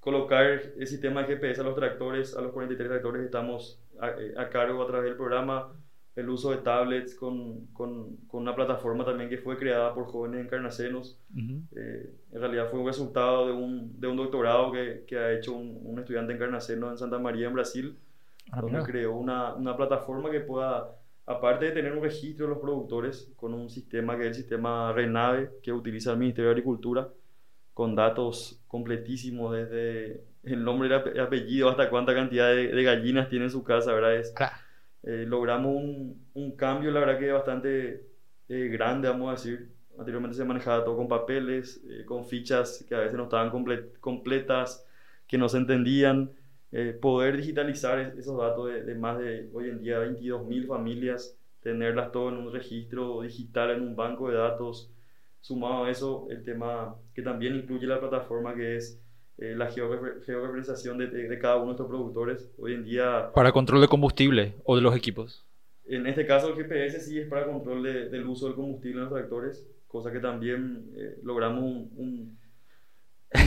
colocar 0.00 0.44
el 0.44 0.86
sistema 0.86 1.22
de 1.22 1.34
GPS 1.34 1.60
a 1.60 1.64
los 1.64 1.74
tractores, 1.74 2.36
a 2.36 2.40
los 2.40 2.52
43 2.52 2.88
tractores 2.88 3.24
estamos 3.24 3.80
a, 4.00 4.14
a 4.40 4.48
cargo 4.48 4.82
a 4.82 4.86
través 4.86 5.10
del 5.10 5.16
programa 5.16 5.72
el 6.18 6.28
uso 6.30 6.50
de 6.50 6.56
tablets 6.58 7.14
con, 7.14 7.66
con, 7.68 8.16
con, 8.26 8.42
una 8.42 8.52
plataforma 8.52 9.04
también 9.04 9.30
que 9.30 9.38
fue 9.38 9.56
creada 9.56 9.94
por 9.94 10.06
jóvenes 10.06 10.44
encarnacenos. 10.44 11.16
Eh, 11.76 12.12
en 12.32 12.40
realidad 12.40 12.68
fue 12.68 12.80
un 12.80 12.86
resultado 12.86 13.46
de 13.46 13.52
un, 13.52 14.00
de 14.00 14.08
un 14.08 14.16
doctorado 14.16 14.72
que, 14.72 15.04
que, 15.06 15.16
ha 15.16 15.32
hecho 15.32 15.54
un, 15.54 15.80
un, 15.84 16.00
estudiante 16.00 16.32
encarnaceno 16.32 16.90
en 16.90 16.98
Santa 16.98 17.20
María, 17.20 17.46
en 17.46 17.54
Brasil, 17.54 17.96
ah, 18.50 18.60
donde 18.60 18.82
creó 18.82 19.14
una, 19.16 19.54
una, 19.54 19.76
plataforma 19.76 20.28
que 20.28 20.40
pueda, 20.40 20.90
aparte 21.24 21.66
de 21.66 21.70
tener 21.70 21.92
un 21.92 22.02
registro 22.02 22.46
de 22.46 22.50
los 22.50 22.60
productores, 22.60 23.32
con 23.36 23.54
un 23.54 23.70
sistema 23.70 24.16
que 24.16 24.22
es 24.22 24.28
el 24.28 24.34
sistema 24.34 24.92
RENAVE, 24.92 25.50
que 25.62 25.72
utiliza 25.72 26.10
el 26.10 26.18
Ministerio 26.18 26.48
de 26.48 26.54
Agricultura, 26.54 27.08
con 27.78 27.94
datos 27.94 28.60
completísimos 28.66 29.54
desde 29.54 30.24
el 30.42 30.64
nombre 30.64 30.90
y 31.14 31.18
apellido 31.20 31.68
hasta 31.68 31.88
cuánta 31.88 32.12
cantidad 32.12 32.48
de, 32.48 32.72
de 32.72 32.82
gallinas 32.82 33.28
tiene 33.28 33.44
en 33.44 33.52
su 33.52 33.62
casa, 33.62 33.92
¿verdad? 33.92 34.16
Es, 34.16 34.32
claro 34.32 34.56
eh, 35.04 35.24
logramos 35.28 35.76
un, 35.76 36.26
un, 36.34 36.56
cambio, 36.56 36.90
la 36.90 36.98
verdad 36.98 37.20
que 37.20 37.30
bastante 37.30 38.04
eh, 38.48 38.68
grande, 38.68 39.08
vamos 39.08 39.28
a 39.28 39.30
decir. 39.30 39.70
Anteriormente 39.96 40.36
se 40.36 40.44
manejaba 40.44 40.84
todo 40.84 40.96
con 40.96 41.06
papeles, 41.06 41.80
eh, 41.88 42.04
con 42.04 42.26
fichas 42.26 42.84
que 42.88 42.96
a 42.96 42.98
veces 42.98 43.14
no 43.14 43.22
estaban 43.22 43.52
completas, 44.00 44.84
que 45.28 45.38
no 45.38 45.48
se 45.48 45.58
entendían. 45.58 46.32
poder 47.00 47.36
digitalizar 47.36 48.00
esos 48.18 48.36
datos 48.38 48.70
de, 48.86 48.94
más 48.96 49.18
de 49.20 49.48
hoy 49.54 49.68
en 49.70 49.80
día 49.80 50.00
22.000 50.00 50.66
familias, 50.66 51.38
tenerlas 51.60 52.10
todo 52.10 52.30
en 52.30 52.38
un 52.38 52.52
registro 52.52 53.22
digital, 53.22 53.70
en 53.70 53.82
un 53.82 53.94
banco 53.94 54.28
de 54.30 54.36
datos. 54.36 54.90
Sumado 55.40 55.84
a 55.84 55.90
eso, 55.90 56.26
el 56.30 56.44
tema 56.44 56.96
que 57.14 57.22
también 57.22 57.54
incluye 57.54 57.86
la 57.86 58.00
plataforma 58.00 58.54
que 58.54 58.76
es 58.76 59.00
eh, 59.38 59.54
la 59.56 59.70
georreferenciación 59.70 60.98
de, 60.98 61.06
de, 61.06 61.38
cada 61.38 61.56
uno 61.56 61.66
de 61.66 61.72
estos 61.72 61.86
productores. 61.86 62.52
Hoy 62.58 62.74
en 62.74 62.84
día... 62.84 63.30
Para 63.32 63.52
control 63.52 63.80
de 63.80 63.88
combustible 63.88 64.54
o 64.64 64.74
de 64.74 64.82
los 64.82 64.96
equipos. 64.96 65.46
En 65.86 66.06
este 66.06 66.26
caso 66.26 66.48
el 66.48 66.56
GPS 66.56 67.00
sí 67.00 67.18
es 67.18 67.28
para 67.28 67.46
control 67.46 67.82
de, 67.82 68.08
del 68.10 68.26
uso 68.26 68.46
del 68.46 68.56
combustible 68.56 68.98
en 68.98 69.04
los 69.04 69.12
tractores, 69.12 69.66
cosa 69.86 70.12
que 70.12 70.20
también 70.20 70.90
eh, 70.96 71.18
logramos 71.22 71.62
un, 71.62 71.90
un, 71.96 72.38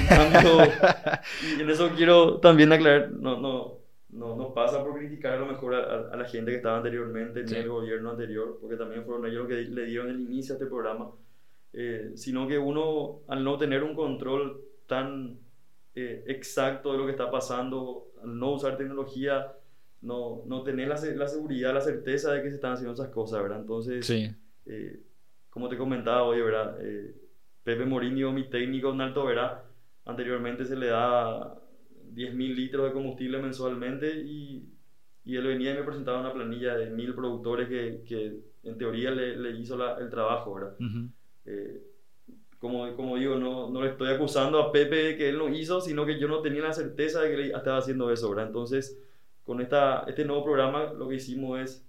cambio. 0.08 0.64
y 1.58 1.62
en 1.62 1.70
eso 1.70 1.92
quiero 1.96 2.40
también 2.40 2.72
aclarar, 2.72 3.12
no, 3.12 3.40
no, 3.40 3.82
no, 4.10 4.36
no 4.36 4.54
pasa 4.54 4.84
por 4.84 4.98
criticar 4.98 5.34
a 5.34 5.40
lo 5.40 5.46
mejor 5.46 5.76
a, 5.76 6.16
la 6.16 6.26
gente 6.26 6.52
que 6.52 6.58
estaba 6.58 6.78
anteriormente 6.78 7.42
en 7.42 7.54
el 7.54 7.70
gobierno 7.70 8.12
anterior, 8.12 8.58
porque 8.60 8.76
también 8.76 9.06
fueron 9.06 9.26
ellos 9.26 9.40
los 9.40 9.48
que 9.48 9.70
le 9.70 9.86
dieron 9.86 10.10
el 10.10 10.20
inicio 10.20 10.54
a 10.54 10.58
este 10.58 10.68
programa, 10.68 11.12
eh, 11.74 12.12
sino 12.16 12.48
que 12.48 12.58
uno 12.58 13.22
al 13.28 13.44
no 13.44 13.58
tener 13.58 13.84
un 13.84 13.96
control 13.96 14.62
tan 14.88 15.40
eh, 15.96 16.24
exacto 16.28 16.92
de 16.92 16.98
lo 16.98 17.06
que 17.06 17.12
está 17.12 17.32
pasando, 17.32 18.12
no 18.24 18.52
usar 18.52 18.78
tecnología, 18.78 19.54
no, 20.02 20.44
no 20.46 20.64
tener 20.64 20.88
la, 20.88 21.00
la, 21.16 21.28
seguridad, 21.28 21.74
la 21.74 21.82
certeza 21.82 22.34
de 22.34 22.42
que 22.44 22.50
se 22.50 22.56
están 22.56 22.74
haciendo 22.74 22.94
esas 22.94 23.10
cosas, 23.10 23.42
¿verdad? 23.42 23.62
Entonces, 23.62 24.06
eh, 24.66 25.00
como 25.50 25.70
te 25.70 25.78
comentaba 25.78 26.24
hoy, 26.24 26.42
¿verdad? 26.42 26.78
Pepe 27.64 27.86
Morinho, 27.86 28.32
mi 28.32 28.50
técnico 28.50 28.92
en 28.92 29.02
Alto 29.02 29.26
Verá, 29.26 29.64
anteriormente 30.06 30.66
se 30.66 30.76
le 30.76 30.88
da 30.88 31.56
10.000 32.14 32.56
litros 32.56 32.88
de 32.88 32.94
combustible 32.94 33.42
mensualmente 33.42 34.22
y, 34.22 34.68
y, 35.24 35.36
él 35.36 35.48
venía 35.48 35.72
y 35.72 35.78
me 35.78 35.84
presentaba 35.84 36.20
una 36.20 36.34
planilla 36.34 36.76
de 36.76 36.90
mil 36.90 37.14
productores 37.14 37.70
que, 37.70 38.04
que 38.06 38.40
en 38.64 38.78
teoría 38.78 39.12
le, 39.12 39.38
le 39.38 39.52
hizo 39.60 39.78
la, 39.78 39.98
el 40.00 40.10
trabajo, 40.10 40.54
¿verdad? 40.56 40.76
Como, 42.60 42.96
como 42.96 43.18
digo, 43.18 43.36
no, 43.36 43.70
no 43.70 43.82
le 43.82 43.90
estoy 43.90 44.14
acusando 44.14 44.60
a 44.60 44.72
Pepe 44.72 45.18
que 45.18 45.30
él 45.30 45.38
lo 45.38 45.50
hizo, 45.50 45.82
sino 45.82 46.06
que 46.06 46.20
yo 46.20 46.28
no 46.28 46.42
tenía 46.42 46.62
la 46.62 46.74
certeza 46.74 47.22
de 47.22 47.30
que 47.30 47.34
él 47.34 47.52
estaba 47.56 47.78
haciendo 47.78 48.12
eso, 48.12 48.30
¿verdad? 48.30 48.48
Entonces, 48.48 49.02
con 49.44 49.62
esta, 49.62 50.04
este 50.08 50.26
nuevo 50.26 50.44
programa, 50.44 50.94
lo 50.94 51.10
que 51.10 51.16
hicimos 51.16 51.60
es, 51.60 51.88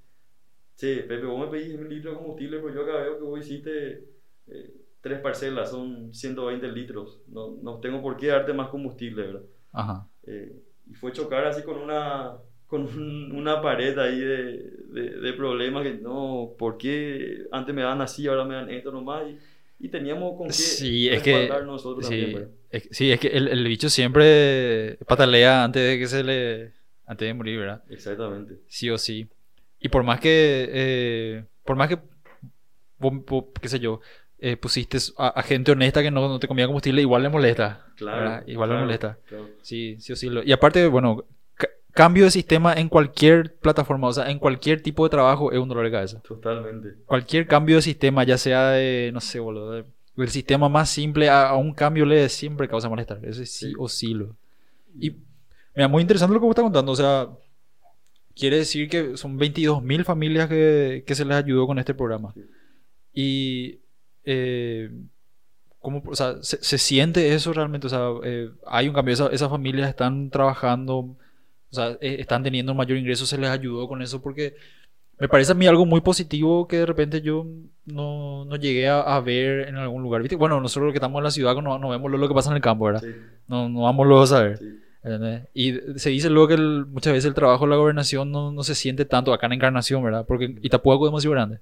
sí, 0.75 1.01
Pepe, 1.07 1.27
vos 1.27 1.39
me 1.39 1.49
pedís 1.49 1.79
un 1.79 1.89
litro 1.89 2.13
de 2.13 2.17
combustible, 2.17 2.59
pero 2.59 2.75
yo 2.75 2.83
acá 2.83 3.03
veo 3.03 3.19
que 3.19 3.25
vos 3.25 3.41
hiciste 3.41 4.09
eh, 4.47 4.75
tres 5.03 5.21
parcelas, 5.21 5.71
son 5.71 6.15
120 6.15 6.67
litros, 6.69 7.21
no, 7.29 7.59
no 7.63 7.79
tengo 7.79 8.01
por 8.01 8.17
qué 8.17 8.29
darte 8.29 8.55
más 8.55 8.69
combustible, 8.69 9.27
¿verdad? 9.27 9.43
Ajá. 9.73 10.09
Eh, 10.23 10.59
y 10.87 10.95
fue 10.95 11.13
chocar 11.13 11.45
así 11.45 11.63
con 11.63 11.77
una 11.77 12.39
con 12.73 12.89
una 13.37 13.61
pared 13.61 13.99
ahí 13.99 14.19
de, 14.19 14.63
de, 14.89 15.21
de, 15.21 15.33
problemas 15.35 15.83
que 15.83 15.93
no, 15.93 16.55
¿por 16.57 16.79
qué 16.79 17.43
antes 17.53 17.75
me 17.75 17.83
dan 17.83 18.01
así, 18.01 18.27
ahora 18.27 18.47
me 18.47 18.55
dan 18.55 18.71
esto 18.71 18.91
nomás? 18.91 19.25
Y, 19.29 19.85
y 19.85 19.89
teníamos 19.91 20.39
con 20.39 20.47
qué 20.47 20.55
sí, 20.55 21.07
es 21.07 21.23
que, 21.23 21.51
nosotros 21.67 22.07
sí, 22.07 22.23
también. 22.23 22.49
Es, 22.71 22.89
sí, 22.91 23.13
es 23.13 23.21
que 23.21 23.29
el, 23.29 23.49
el, 23.49 23.63
bicho 23.69 23.91
siempre 23.91 24.97
patalea 25.07 25.65
antes 25.65 25.87
de 25.87 25.99
que 25.99 26.07
se 26.07 26.25
le... 26.25 26.73
antes 27.05 27.29
de 27.29 27.35
morir, 27.35 27.59
¿verdad? 27.59 27.85
Exactamente. 27.91 28.55
Sí 28.69 28.89
o 28.89 28.97
sí. 28.97 29.29
Y 29.79 29.91
por 29.91 30.03
más 30.03 30.19
que... 30.19 30.67
Eh, 30.73 31.45
por 31.67 31.77
más 31.77 31.91
que... 31.91 31.99
qué 33.61 33.69
sé 33.69 33.81
yo, 33.81 34.01
eh, 34.39 34.57
pusiste 34.57 34.97
a, 35.19 35.43
gente 35.43 35.73
honesta 35.73 36.01
que 36.01 36.11
no, 36.11 36.27
no, 36.27 36.39
te 36.39 36.49
comía 36.49 36.65
combustible, 36.65 37.03
igual 37.03 37.23
le 37.23 37.29
molesta. 37.29 37.85
Claro. 37.97 38.43
Igual 38.47 38.71
le 38.71 38.77
molesta. 38.77 39.19
Claro. 39.27 39.51
Sí, 39.61 39.97
sí 40.01 40.15
o 40.15 40.17
sí. 40.17 40.31
y 40.43 40.53
aparte, 40.53 40.87
bueno, 40.87 41.27
cambio 41.93 42.25
de 42.25 42.31
sistema 42.31 42.73
en 42.75 42.89
cualquier 42.89 43.55
plataforma, 43.57 44.09
o 44.09 44.13
sea, 44.13 44.31
en 44.31 44.39
cualquier 44.39 44.83
tipo 44.83 45.05
de 45.05 45.11
trabajo 45.11 45.53
es 45.53 45.59
un 45.59 45.69
dolor 45.69 45.85
de 45.85 45.91
cabeza. 45.91 46.21
Totalmente. 46.21 46.95
Cualquier 47.07 47.47
cambio 47.47 47.77
de 47.77 47.83
sistema, 47.83 48.25
ya 48.25 48.39
sea 48.39 48.71
de, 48.71 49.11
no 49.13 49.21
sé, 49.21 49.39
boludo, 49.39 49.85
el 50.17 50.29
sistema 50.29 50.69
más 50.69 50.91
simple 50.91 51.29
a, 51.29 51.55
un 51.55 51.73
cambio 51.73 52.05
le 52.05 52.29
siempre 52.29 52.69
causa 52.69 52.89
malestar. 52.89 53.21
Eso 53.25 53.45
sí, 53.45 53.73
o 53.79 53.89
sí 53.89 54.15
lo. 54.15 54.35
Y, 54.99 55.17
mira, 55.75 55.89
muy 55.89 56.03
interesante 56.03 56.35
lo 56.35 56.41
que 56.41 56.47
vos 56.47 56.53
estás 56.53 56.65
contando, 56.65 56.93
o 56.93 56.97
sea, 56.97 57.29
quiere 58.35 58.59
decir 58.59 58.89
que 58.89 59.17
son 59.17 59.39
22.000 59.39 60.05
familias 60.05 60.49
que, 60.49 61.05
que, 61.07 61.15
se 61.15 61.25
les 61.25 61.37
ayudó 61.37 61.67
con 61.67 61.79
este 61.79 61.95
programa. 61.95 62.35
Y, 63.13 63.81
eh, 64.25 64.91
¿cómo, 65.79 66.03
o 66.07 66.15
sea, 66.15 66.37
se, 66.43 66.79
siente 66.79 67.35
eso 67.35 67.53
realmente? 67.53 67.87
O 67.87 67.91
sea, 67.91 68.09
eh, 68.25 68.51
hay 68.67 68.89
un 68.89 68.95
cambio, 68.95 69.31
esas 69.31 69.51
familias 69.51 69.89
están 69.89 70.31
trabajando 70.31 71.17
o 71.73 71.75
sea, 71.75 71.97
eh, 72.01 72.17
están 72.21 72.43
teniendo 72.43 72.75
mayor 72.75 72.99
ingreso, 72.99 73.27
se 73.27 73.39
les 73.39 73.49
ayudó 73.49 73.89
con 73.89 74.03
eso 74.03 74.21
porque 74.21 74.55
me 75.19 75.29
parece 75.29 75.53
a 75.53 75.55
mí 75.55 75.67
algo 75.67 75.87
muy 75.87 76.03
positivo 76.03 76.69
que 76.69 76.79
de 76.79 76.87
repente 76.87 77.23
yo 77.23 77.47
no, 77.87 78.45
no 78.45 78.57
llegué 78.57 78.89
a, 78.89 79.19
ver 79.21 79.69
en 79.69 79.77
algún 79.77 80.03
lugar. 80.03 80.21
¿Viste? 80.21 80.37
Bueno, 80.37 80.61
nosotros 80.61 80.87
los 80.87 80.93
que 80.93 80.99
estamos 80.99 81.19
en 81.21 81.25
la 81.25 81.31
ciudad 81.31 81.55
no, 81.55 81.79
no 81.79 81.89
vemos 81.89 82.11
lo 82.11 82.29
que 82.29 82.35
pasa 82.35 82.51
en 82.51 82.57
el 82.57 82.63
campo, 82.63 82.85
¿verdad? 82.87 83.03
No, 83.49 83.69
no 83.69 83.83
vamos 83.83 84.07
luego 84.07 84.23
a 84.23 84.27
saber. 84.27 84.61
Y 85.55 85.75
se 85.97 86.11
dice 86.11 86.29
luego 86.29 86.49
que 86.49 86.57
muchas 86.57 87.13
veces 87.13 87.27
el 87.27 87.35
trabajo 87.35 87.65
de 87.65 87.71
la 87.71 87.77
gobernación 87.77 88.31
no, 88.31 88.53
no, 88.53 88.63
se 88.63 88.75
siente 88.75 89.05
tanto 89.05 89.33
acá 89.33 89.47
en 89.47 89.55
Encarnación, 89.55 90.03
¿verdad? 90.03 90.25
Porque 90.27 90.57
Itapuaco 90.61 91.07
es 91.07 91.11
demasiado 91.11 91.33
grande. 91.33 91.59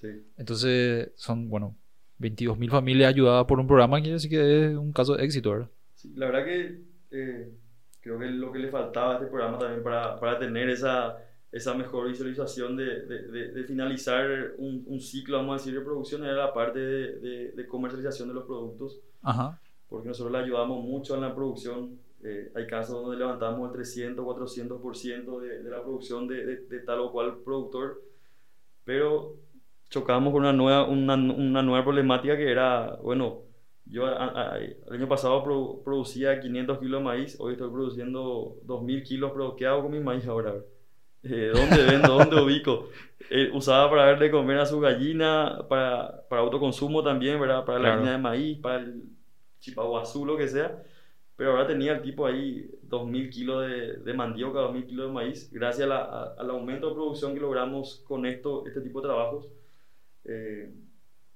Sí. 0.00 0.08
Entonces 0.38 1.10
son, 1.16 1.48
bueno, 1.48 1.76
22.000 2.20 2.70
familias 2.70 3.10
ayudadas 3.10 3.44
por 3.46 3.60
un 3.60 3.66
programa 3.66 4.00
que 4.02 4.18
sí 4.18 4.28
que 4.28 4.66
es 4.66 4.76
un 4.76 4.92
caso 4.92 5.16
de 5.16 5.24
éxito, 5.24 5.50
¿verdad? 5.50 5.68
Sí, 5.94 6.12
la 6.16 6.26
verdad 6.26 6.44
que 6.44 6.80
eh, 7.10 7.48
creo 8.00 8.18
que 8.18 8.26
lo 8.26 8.50
que 8.52 8.58
le 8.58 8.68
faltaba 8.70 9.12
a 9.12 9.14
este 9.14 9.26
programa 9.26 9.58
también 9.58 9.82
para, 9.82 10.18
para 10.18 10.38
tener 10.38 10.68
esa, 10.70 11.18
esa 11.52 11.74
mejor 11.74 12.08
visualización 12.08 12.76
de, 12.76 13.06
de, 13.06 13.52
de, 13.52 13.64
finalizar 13.64 14.52
un, 14.58 14.84
un, 14.86 15.00
ciclo, 15.00 15.38
vamos 15.38 15.54
a 15.54 15.58
decir, 15.58 15.78
de 15.78 15.84
producción 15.84 16.24
era 16.24 16.34
la 16.34 16.54
parte 16.54 16.78
de, 16.78 17.52
de 17.52 17.66
comercialización 17.66 18.28
de 18.28 18.34
los 18.34 18.44
productos. 18.44 19.00
Ajá. 19.22 19.60
Porque 19.88 20.08
nosotros 20.08 20.32
le 20.32 20.38
ayudamos 20.38 20.84
mucho 20.84 21.16
en 21.16 21.22
la 21.22 21.34
producción. 21.34 21.98
Eh, 22.22 22.52
hay 22.54 22.66
casos 22.66 23.02
donde 23.02 23.16
levantamos 23.16 23.68
el 23.68 23.72
300, 23.72 24.24
400% 24.24 25.40
de, 25.40 25.62
de 25.62 25.70
la 25.70 25.82
producción 25.82 26.28
de, 26.28 26.82
tal 26.86 27.00
o 27.00 27.12
cual 27.12 27.38
productor, 27.44 28.02
pero 28.84 29.36
chocamos 29.88 30.32
con 30.32 30.42
una 30.42 30.52
nueva, 30.52 30.84
una, 30.84 31.14
una 31.14 31.62
nueva 31.62 31.82
problemática 31.82 32.36
que 32.36 32.50
era, 32.50 32.96
bueno, 33.02 33.42
yo 33.90 34.08
el 34.08 34.92
año 34.92 35.08
pasado 35.08 35.42
producía 35.84 36.40
500 36.40 36.78
kilos 36.78 37.00
de 37.00 37.04
maíz, 37.04 37.36
hoy 37.40 37.52
estoy 37.52 37.70
produciendo 37.70 38.56
2000 38.62 39.02
kilos, 39.02 39.32
pero 39.32 39.56
¿qué 39.56 39.66
hago 39.66 39.82
con 39.82 39.92
mi 39.92 40.00
maíz 40.00 40.26
ahora? 40.26 40.54
Eh, 41.22 41.50
¿Dónde 41.52 41.84
vendo? 41.84 42.14
¿Dónde 42.18 42.40
ubico? 42.40 42.88
Eh, 43.28 43.50
usaba 43.52 43.90
para 43.90 44.06
darle 44.06 44.30
comer 44.30 44.58
a 44.58 44.66
su 44.66 44.80
gallina, 44.80 45.66
para, 45.68 46.26
para 46.28 46.42
autoconsumo 46.42 47.02
también, 47.02 47.40
¿verdad? 47.40 47.64
Para 47.64 47.78
la 47.78 47.90
gallina 47.90 48.12
de 48.12 48.18
maíz, 48.18 48.58
para 48.58 48.78
el 48.78 49.02
chipaguazú, 49.58 50.24
lo 50.24 50.36
que 50.36 50.48
sea. 50.48 50.82
Pero 51.36 51.52
ahora 51.52 51.66
tenía 51.66 51.92
el 51.94 52.02
tipo 52.02 52.26
ahí 52.26 52.70
2.000 52.88 53.30
kilos 53.30 53.66
de, 53.66 53.96
de 53.96 54.14
mandioca, 54.14 54.60
2.000 54.60 54.86
kilos 54.86 55.06
de 55.06 55.12
maíz, 55.12 55.50
gracias 55.52 55.90
al 55.90 56.50
aumento 56.50 56.88
de 56.88 56.94
producción 56.94 57.34
que 57.34 57.40
logramos 57.40 58.04
con 58.06 58.24
esto, 58.26 58.66
este 58.66 58.80
tipo 58.82 59.00
de 59.00 59.08
trabajos. 59.08 59.48
Eh, 60.24 60.72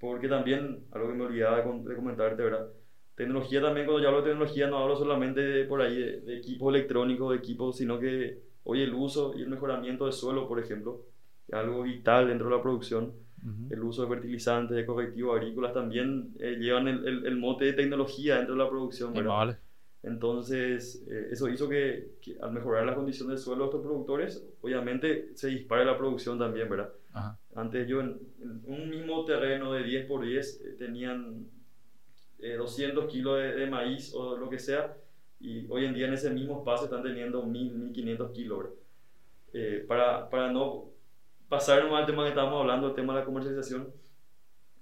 porque 0.05 0.29
también, 0.29 0.85
algo 0.93 1.09
que 1.09 1.15
me 1.15 1.25
olvidaba 1.25 1.57
de, 1.63 1.97
comentarte, 1.97 2.43
¿verdad? 2.43 2.69
Tecnología 3.15 3.63
también, 3.63 3.87
cuando 3.87 4.03
yo 4.03 4.09
hablo 4.09 4.21
de 4.21 4.31
tecnología, 4.31 4.67
no 4.67 4.77
hablo 4.77 4.97
solamente 4.97 5.41
de, 5.41 5.65
por 5.65 5.81
ahí 5.81 5.97
de, 5.97 6.21
de 6.21 6.37
equipos 6.37 6.75
electrónicos, 6.75 7.31
de 7.31 7.39
equipos, 7.39 7.79
sino 7.79 7.99
que 7.99 8.39
hoy 8.65 8.83
el 8.83 8.93
uso 8.93 9.33
y 9.35 9.41
el 9.41 9.49
mejoramiento 9.49 10.05
del 10.05 10.13
suelo, 10.13 10.47
por 10.47 10.61
ejemplo, 10.61 11.07
es 11.49 11.55
algo 11.55 11.85
vital 11.85 12.29
dentro 12.29 12.51
de 12.51 12.57
la 12.57 12.63
producción. 12.63 13.13
El 13.69 13.83
uso 13.83 14.03
de 14.03 14.09
fertilizantes, 14.09 14.75
de 14.75 14.87
correctivos 14.87 15.37
agrícolas 15.37 15.75
también 15.75 16.33
eh, 16.39 16.57
llevan 16.59 16.89
el, 16.89 17.07
el, 17.07 17.27
el, 17.27 17.37
mote 17.37 17.67
de 17.67 17.73
tecnología 17.75 18.37
dentro 18.37 18.55
de 18.55 18.63
la 18.63 18.71
producción. 18.71 19.13
¿verdad? 19.13 19.29
Vale. 19.29 19.57
Entonces, 20.03 21.05
eh, 21.11 21.29
eso 21.31 21.51
hizo 21.51 21.69
que, 21.69 22.13
que, 22.23 22.39
al 22.41 22.53
mejorar 22.53 22.87
las 22.87 22.95
condiciones 22.95 23.37
del 23.37 23.45
suelo 23.45 23.65
de 23.65 23.69
estos 23.69 23.83
productores, 23.83 24.47
obviamente 24.63 25.31
se 25.35 25.49
dispare 25.49 25.85
la 25.85 25.99
producción 25.99 26.39
también, 26.39 26.71
¿verdad? 26.71 26.91
Ajá. 27.15 27.39
Antes 27.55 27.89
yo 27.89 28.01
en, 28.01 28.21
un 28.67 28.91
mismo 28.91 29.25
terreno 29.25 29.73
de 29.73 29.85
10 29.85 30.07
por 30.07 30.25
10 30.25 30.61
eh, 30.61 30.75
tenían 30.77 31.47
eh, 32.41 32.57
200 32.57 33.07
kilos 33.07 33.39
de, 33.39 33.55
de, 33.55 33.67
maíz 33.67 34.13
o 34.15 34.37
lo 34.37 34.51
que 34.51 34.59
sea, 34.59 34.97
y 35.41 35.67
hoy 35.71 35.87
en 35.87 35.95
día 35.95 36.09
en 36.09 36.15
ese 36.15 36.31
mismo 36.31 36.59
espacio 36.59 36.87
están 36.87 37.03
teniendo 37.03 37.43
1000, 37.45 37.73
1500 37.73 38.31
kilos. 38.33 38.67
Eh, 39.53 39.85
para, 39.87 40.29
para 40.29 40.51
no 40.51 40.91
pasar 41.49 41.81
al 41.83 42.07
tema 42.07 42.25
que 42.25 42.31
estábamos 42.31 42.61
hablando, 42.61 42.89
el 42.89 42.95
tema 42.95 43.15
de 43.15 43.21
la 43.21 43.25
comercialización. 43.25 43.93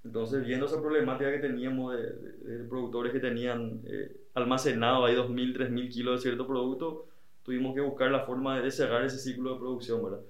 Entonces, 0.03 0.45
viendo 0.47 0.67
esa 0.67 0.81
problemática 0.81 1.31
que 1.31 1.39
teníamos 1.39 1.95
de, 1.95 2.03
de, 2.03 2.59
de 2.59 2.65
productores 2.65 3.13
que 3.13 3.21
tenían 3.21 3.83
eh, 3.85 4.17
almacenado 4.35 5.05
ahí 5.05 5.15
2.000, 5.15 5.55
3.000 5.55 5.89
kilos 5.91 6.17
de 6.17 6.23
cierto 6.23 6.47
producto, 6.47 7.07
tuvimos 7.43 7.75
que 7.75 7.83
buscar 7.83 8.11
la 8.11 8.25
forma 8.25 8.61
de 8.61 8.71
cerrar 8.71 9.05
ese 9.05 9.19
ciclo 9.19 9.53
de 9.53 9.61
producción, 9.61 10.03
¿verdad? 10.03 10.21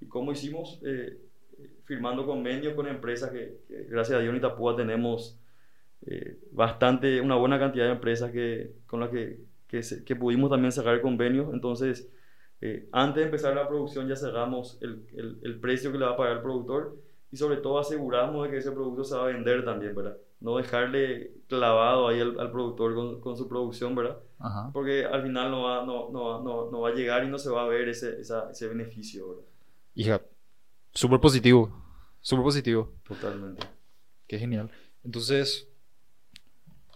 ¿Y 0.00 0.06
cómo 0.06 0.32
hicimos? 0.32 0.78
Eh, 0.84 1.18
firmando 1.86 2.26
convenios 2.26 2.74
con 2.74 2.86
empresas 2.86 3.30
que, 3.30 3.60
que, 3.66 3.84
gracias 3.84 4.18
a 4.18 4.20
Dios 4.20 4.30
en 4.30 4.38
Itapúa 4.38 4.76
tenemos 4.76 5.38
eh, 6.06 6.38
bastante, 6.52 7.20
una 7.20 7.36
buena 7.36 7.58
cantidad 7.58 7.86
de 7.86 7.92
empresas 7.92 8.30
que, 8.30 8.72
con 8.86 9.00
las 9.00 9.10
que, 9.10 9.40
que, 9.66 9.82
se, 9.82 10.04
que 10.04 10.14
pudimos 10.14 10.50
también 10.50 10.72
cerrar 10.72 11.00
convenios. 11.00 11.52
Entonces, 11.52 12.10
eh, 12.60 12.88
antes 12.92 13.16
de 13.20 13.24
empezar 13.24 13.54
la 13.54 13.68
producción 13.68 14.08
ya 14.08 14.16
cerramos 14.16 14.78
el, 14.80 15.06
el, 15.14 15.38
el, 15.42 15.60
precio 15.60 15.92
que 15.92 15.98
le 15.98 16.06
va 16.06 16.12
a 16.12 16.16
pagar 16.16 16.38
el 16.38 16.42
productor 16.42 16.96
y 17.30 17.36
sobre 17.36 17.58
todo 17.58 17.78
aseguramos 17.78 18.44
de 18.44 18.50
que 18.50 18.56
ese 18.58 18.72
producto 18.72 19.04
se 19.04 19.14
va 19.14 19.24
a 19.24 19.26
vender 19.26 19.64
también, 19.64 19.94
¿verdad? 19.94 20.16
No 20.40 20.56
dejarle 20.56 21.32
clavado 21.48 22.08
ahí 22.08 22.20
al, 22.20 22.38
al 22.38 22.50
productor 22.50 22.94
con, 22.94 23.20
con, 23.20 23.36
su 23.36 23.48
producción, 23.48 23.94
¿verdad? 23.94 24.18
Ajá. 24.38 24.70
Porque 24.72 25.04
al 25.04 25.22
final 25.22 25.50
no 25.50 25.62
va, 25.64 25.84
no, 25.84 26.10
no, 26.10 26.42
no, 26.42 26.70
no, 26.70 26.80
va 26.80 26.90
a 26.90 26.94
llegar 26.94 27.24
y 27.24 27.28
no 27.28 27.38
se 27.38 27.50
va 27.50 27.64
a 27.64 27.68
ver 27.68 27.88
ese, 27.88 28.20
esa, 28.20 28.50
ese 28.50 28.68
beneficio, 28.68 29.28
¿verdad? 29.28 29.44
Hija, 29.94 30.20
súper 30.96 31.20
positivo, 31.20 31.70
súper 32.20 32.42
positivo. 32.42 32.92
Totalmente. 33.06 33.66
Qué 34.26 34.38
genial. 34.38 34.70
Entonces, 35.04 35.68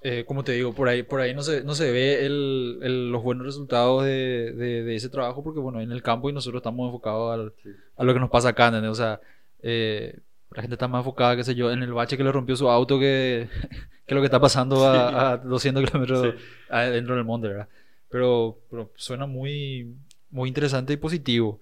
eh, 0.03 0.25
como 0.27 0.43
te 0.43 0.53
digo, 0.53 0.75
por 0.75 0.89
ahí, 0.89 1.03
por 1.03 1.21
ahí 1.21 1.35
no 1.35 1.43
se, 1.43 1.63
no 1.63 1.75
se 1.75 1.93
ve 1.93 2.25
el, 2.25 2.81
el, 2.83 3.13
los 3.13 3.23
buenos 3.23 3.47
resultados 3.47 4.05
de, 4.05 4.53
de, 4.53 4.83
de, 4.83 4.97
ese 4.97 5.11
trabajo 5.11 5.45
porque, 5.45 5.61
bueno, 5.61 5.81
en 5.81 5.93
el 5.93 6.03
campo 6.03 6.31
y 6.31 6.33
nosotros 6.33 6.61
estamos 6.61 6.87
enfocados 6.87 7.33
al, 7.35 7.53
sí. 7.63 7.71
a 7.97 8.05
lo 8.05 8.15
que 8.15 8.21
nos 8.21 8.31
pasa 8.31 8.49
acá, 8.49 8.69
¿entendés? 8.69 8.91
O 8.91 8.95
sea, 8.95 9.21
eh, 9.63 10.19
la 10.53 10.63
gente 10.63 10.75
está 10.75 10.89
más 10.89 11.01
enfocada, 11.01 11.37
qué 11.37 11.45
sé 11.45 11.55
yo, 11.55 11.71
en 11.71 11.83
el 11.83 11.93
bache 11.93 12.17
que 12.17 12.25
le 12.25 12.33
rompió 12.33 12.57
su 12.57 12.69
auto 12.69 12.99
que, 12.99 13.49
que 14.07 14.15
lo 14.15 14.23
que 14.23 14.27
está 14.27 14.41
pasando 14.41 14.89
a, 14.89 15.11
sí. 15.11 15.17
a 15.17 15.49
200 15.49 15.85
kilómetros 15.85 16.35
sí. 16.35 16.77
dentro 16.91 17.15
del 17.15 17.25
monte, 17.25 17.49
¿verdad? 17.49 17.69
Pero, 18.09 18.59
pero 18.71 18.91
suena 18.97 19.27
muy, 19.27 19.95
muy 20.31 20.49
interesante 20.49 20.95
y 20.95 20.97
positivo. 20.97 21.61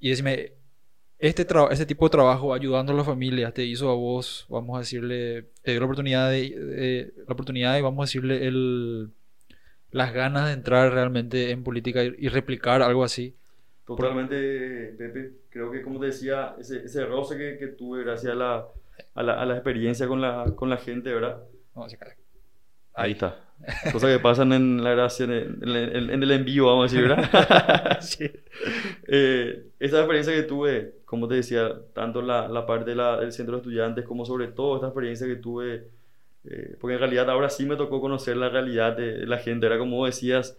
Y 0.00 0.10
decime, 0.10 0.52
este, 1.18 1.46
este 1.70 1.86
tipo 1.86 2.06
de 2.06 2.10
trabajo 2.10 2.54
ayudando 2.54 2.92
a 2.92 2.96
las 2.96 3.06
familias 3.06 3.52
te 3.52 3.64
hizo 3.64 3.90
a 3.90 3.94
vos, 3.94 4.46
vamos 4.48 4.76
a 4.76 4.80
decirle, 4.80 5.46
te 5.62 5.72
dio 5.72 5.80
la 5.80 5.86
oportunidad 5.86 6.30
de, 6.30 6.50
de 6.50 7.14
la 7.26 7.32
oportunidad 7.32 7.76
y 7.76 7.82
vamos 7.82 8.00
a 8.00 8.06
decirle 8.06 8.46
el, 8.46 9.10
las 9.90 10.12
ganas 10.12 10.46
de 10.46 10.52
entrar 10.52 10.92
realmente 10.92 11.50
en 11.50 11.64
política 11.64 12.04
y, 12.04 12.14
y 12.18 12.28
replicar 12.28 12.82
algo 12.82 13.04
así. 13.04 13.34
Totalmente, 13.86 14.94
Pepe. 14.98 15.32
Creo 15.48 15.70
que, 15.70 15.82
como 15.82 15.98
te 15.98 16.06
decía, 16.06 16.54
ese, 16.58 16.84
ese 16.84 17.06
roce 17.06 17.38
que, 17.38 17.56
que 17.58 17.68
tuve 17.68 18.04
gracias 18.04 18.32
a 18.32 18.36
la, 18.36 18.66
a 19.14 19.22
la, 19.22 19.40
a 19.40 19.46
la, 19.46 19.54
experiencia 19.54 20.06
con 20.06 20.20
la, 20.20 20.44
con 20.54 20.68
la 20.68 20.76
gente, 20.76 21.12
¿verdad? 21.12 21.42
Vamos 21.74 21.94
a. 21.94 22.06
Ahí 22.92 23.12
está. 23.12 23.44
Cosas 23.90 24.14
que 24.14 24.18
pasan 24.22 24.52
en 24.52 24.84
la 24.84 24.90
grabación, 24.90 25.32
en, 25.32 25.62
en, 25.62 26.10
en, 26.10 26.22
el 26.22 26.30
envío, 26.30 26.66
vamos 26.66 26.92
a 26.92 26.94
decir, 26.94 27.08
¿verdad? 27.08 27.98
sí. 28.02 28.30
eh, 29.08 29.68
esa 29.80 29.98
experiencia 30.00 30.34
que 30.34 30.42
tuve, 30.42 30.94
como 31.08 31.26
te 31.26 31.36
decía, 31.36 31.72
tanto 31.94 32.20
la, 32.20 32.48
la 32.48 32.66
parte 32.66 32.94
de 32.94 33.02
del 33.20 33.32
centro 33.32 33.54
de 33.54 33.60
estudiantes 33.62 34.04
como 34.04 34.26
sobre 34.26 34.48
todo 34.48 34.74
esta 34.74 34.88
experiencia 34.88 35.26
que 35.26 35.36
tuve, 35.36 35.88
eh, 36.44 36.76
porque 36.78 36.94
en 36.94 37.00
realidad 37.00 37.30
ahora 37.30 37.48
sí 37.48 37.64
me 37.64 37.76
tocó 37.76 38.02
conocer 38.02 38.36
la 38.36 38.50
realidad 38.50 38.94
de, 38.94 39.20
de 39.20 39.26
la 39.26 39.38
gente, 39.38 39.64
era 39.64 39.78
como 39.78 40.04
decías, 40.04 40.58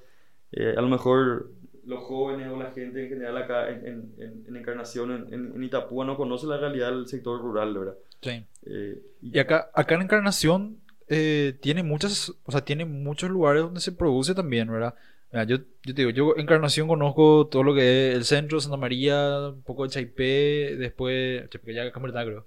eh, 0.52 0.74
a 0.76 0.82
lo 0.82 0.88
mejor 0.88 1.52
los 1.86 2.04
jóvenes 2.04 2.48
o 2.52 2.58
la 2.58 2.72
gente 2.72 3.04
en 3.04 3.10
general 3.10 3.38
acá 3.38 3.70
en, 3.70 4.12
en, 4.18 4.46
en 4.48 4.56
Encarnación, 4.56 5.28
en, 5.32 5.54
en, 5.56 5.64
Itapúa, 5.64 6.04
no 6.04 6.18
conoce 6.18 6.48
la 6.48 6.58
realidad 6.58 6.90
del 6.90 7.06
sector 7.06 7.40
rural, 7.40 7.78
¿verdad? 7.78 7.96
Sí. 8.20 8.44
Eh, 8.66 9.04
y, 9.22 9.38
y, 9.38 9.40
acá, 9.40 9.70
acá 9.76 9.94
en 9.94 10.02
Encarnación 10.02 10.78
eh, 11.08 11.60
tiene 11.62 11.84
muchas, 11.84 12.34
o 12.44 12.52
sea, 12.52 12.66
tiene 12.66 12.86
muchos 12.86 13.30
lugares 13.30 13.62
donde 13.62 13.82
se 13.82 13.92
produce 13.92 14.34
también, 14.34 14.72
¿verdad? 14.72 14.96
Mira, 15.32 15.44
yo, 15.44 15.58
yo 15.58 15.94
te 15.94 16.02
digo, 16.02 16.10
yo 16.10 16.36
en 16.36 16.42
Encarnación 16.42 16.88
conozco 16.88 17.48
todo 17.48 17.64
lo 17.64 17.76
que 17.76 18.10
es 18.10 18.16
el 18.16 18.26
centro, 18.26 18.60
Santa 18.60 18.78
María, 18.78 19.50
un 19.50 19.62
poco 19.62 19.84
de 19.84 19.90
Chaipé, 19.90 20.76
después, 20.78 21.48
Chaipé 21.50 21.74
ya 21.74 21.92
Camertá 21.92 22.26
creo. 22.26 22.46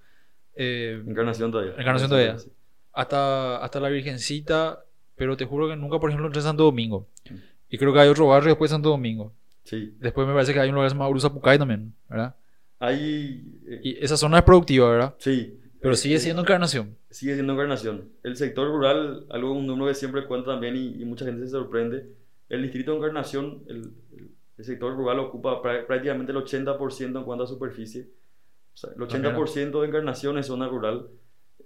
Eh, 0.57 1.03
Encarnación 1.07 1.53
todavía. 1.53 1.73
Encarnación 1.73 2.11
todavía. 2.11 2.39
Sí. 2.39 2.51
Hasta, 2.93 3.59
hasta 3.59 3.81
la 3.81 3.89
Virgencita, 3.89 4.85
pero 5.17 5.37
te 5.37 5.45
juro 5.45 5.69
que 5.69 5.77
nunca, 5.77 6.01
por 6.01 6.11
ejemplo, 6.11 6.27
entré 6.27 6.41
en 6.41 6.45
Santo 6.45 6.65
Domingo. 6.65 7.07
Mm. 7.31 7.35
Y 7.71 7.79
creo 7.79 7.93
que 7.93 8.01
hay 8.01 8.09
otro 8.09 8.27
barrio 8.27 8.51
después 8.51 8.71
de 8.71 8.75
Santo 8.75 8.91
Domingo. 8.91 9.33
Sí. 9.65 9.95
Después 10.01 10.27
me 10.27 10.35
parece 10.35 10.53
que 10.53 10.61
hay 10.61 10.69
un 10.69 10.75
lugar 10.75 10.87
que 10.87 10.91
se 10.91 10.95
llama 10.97 11.09
Uruzapucay 11.09 11.59
también, 11.59 11.95
¿verdad? 12.09 12.35
Hay... 12.81 13.61
Eh, 13.67 13.81
y 13.83 14.05
esa 14.05 14.17
zona 14.17 14.39
es 14.39 14.45
productiva, 14.45 14.91
¿verdad? 14.91 15.15
Sí. 15.19 15.59
Pero 15.81 15.95
sigue 15.95 16.19
siendo 16.19 16.43
encarnación. 16.43 16.97
Sigue 17.11 17.35
siendo 17.35 17.53
encarnación. 17.53 18.09
El 18.23 18.37
sector 18.37 18.69
rural, 18.69 19.27
algo 19.31 19.53
un 19.53 19.67
número 19.67 19.89
que 19.89 19.95
siempre 19.95 20.27
cuenta 20.27 20.51
también 20.51 20.77
y, 20.77 21.01
y 21.01 21.05
mucha 21.05 21.25
gente 21.25 21.45
se 21.45 21.51
sorprende, 21.53 22.07
el 22.53 22.63
distrito 22.63 22.93
de 22.93 22.99
encarnación, 22.99 23.65
el, 23.67 23.93
el, 24.59 24.65
sector 24.65 24.95
rural 24.95 25.19
ocupa 25.19 25.61
prácticamente 25.61 26.31
el 26.31 26.39
80% 26.39 27.19
en 27.19 27.25
cuanto 27.25 27.45
a 27.45 27.47
superficie. 27.49 28.11
O 28.75 28.77
sea, 28.77 28.91
el 28.95 29.01
80% 29.01 29.81
de 29.81 29.89
encarnación 29.89 30.39
es 30.39 30.47
zona 30.47 30.69
rural 30.69 31.09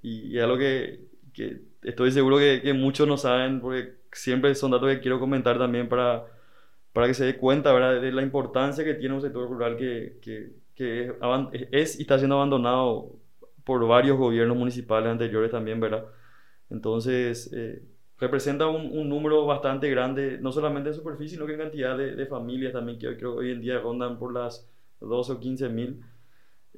y, 0.01 0.29
y 0.29 0.39
es 0.39 0.45
algo 0.45 0.57
que, 0.57 1.01
que 1.35 1.61
estoy 1.83 2.13
seguro 2.13 2.39
que, 2.39 2.63
que, 2.63 2.73
muchos 2.73 3.07
no 3.07 3.17
saben 3.17 3.61
porque 3.61 3.97
siempre 4.13 4.55
son 4.55 4.71
datos 4.71 4.89
que 4.89 5.01
quiero 5.01 5.19
comentar 5.21 5.59
también 5.59 5.89
para, 5.89 6.25
para 6.93 7.09
que 7.09 7.15
se 7.15 7.25
dé 7.25 7.37
cuenta 7.37 7.73
¿verdad? 7.73 8.01
de 8.01 8.13
la 8.13 8.23
importancia 8.23 8.85
que 8.85 8.95
tiene 8.95 9.15
un 9.15 9.21
sector 9.21 9.47
rural 9.49 9.77
que, 9.77 10.19
que, 10.23 10.53
que 10.75 11.13
es, 11.53 11.69
es, 11.73 11.99
y 11.99 12.03
está 12.03 12.17
siendo 12.17 12.37
abandonado 12.37 13.13
por 13.65 13.87
varios 13.87 14.17
gobiernos 14.17 14.57
municipales 14.57 15.11
anteriores 15.11 15.51
también, 15.51 15.81
¿verdad? 15.81 16.07
Entonces, 16.71 17.53
eh, 17.53 17.83
representa 18.19 18.67
un, 18.67 18.91
un, 18.97 19.09
número 19.09 19.45
bastante 19.45 19.91
grande, 19.91 20.39
no 20.41 20.53
solamente 20.53 20.91
en 20.91 20.95
superficie, 20.95 21.37
sino 21.37 21.47
que 21.47 21.53
en 21.53 21.59
cantidad 21.59 21.97
de, 21.97 22.15
de 22.15 22.27
familias 22.27 22.73
también, 22.73 22.99
que 22.99 23.17
creo 23.17 23.35
que 23.35 23.41
hoy 23.41 23.51
en 23.53 23.61
día 23.61 23.79
rondan 23.79 24.19
por 24.19 24.33
las 24.33 24.67
12 25.01 25.33
o 25.33 25.41
15 25.41 25.69
mil. 25.69 26.01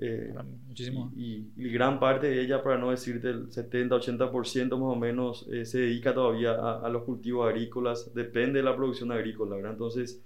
Eh, 0.01 0.33
Muchísimo. 0.67 1.13
Y, 1.17 1.25
y, 1.25 1.53
y, 1.57 1.71
gran 1.71 1.99
parte 1.99 2.29
de 2.29 2.41
ella, 2.41 2.63
para 2.63 2.79
no 2.79 2.91
decirte 2.91 3.31
el 3.31 3.49
70-80% 3.51 4.71
más 4.71 4.81
o 4.81 4.97
menos, 4.97 5.47
eh, 5.51 5.65
se 5.65 5.81
dedica 5.81 6.15
todavía 6.15 6.53
a, 6.53 6.87
a, 6.87 6.89
los 6.89 7.03
cultivos 7.03 7.49
agrícolas, 7.49 8.15
depende 8.15 8.59
de 8.61 8.65
la 8.65 8.77
producción 8.77 9.11
agrícola, 9.11 9.57
¿verdad? 9.57 9.73
Entonces, 9.73 10.23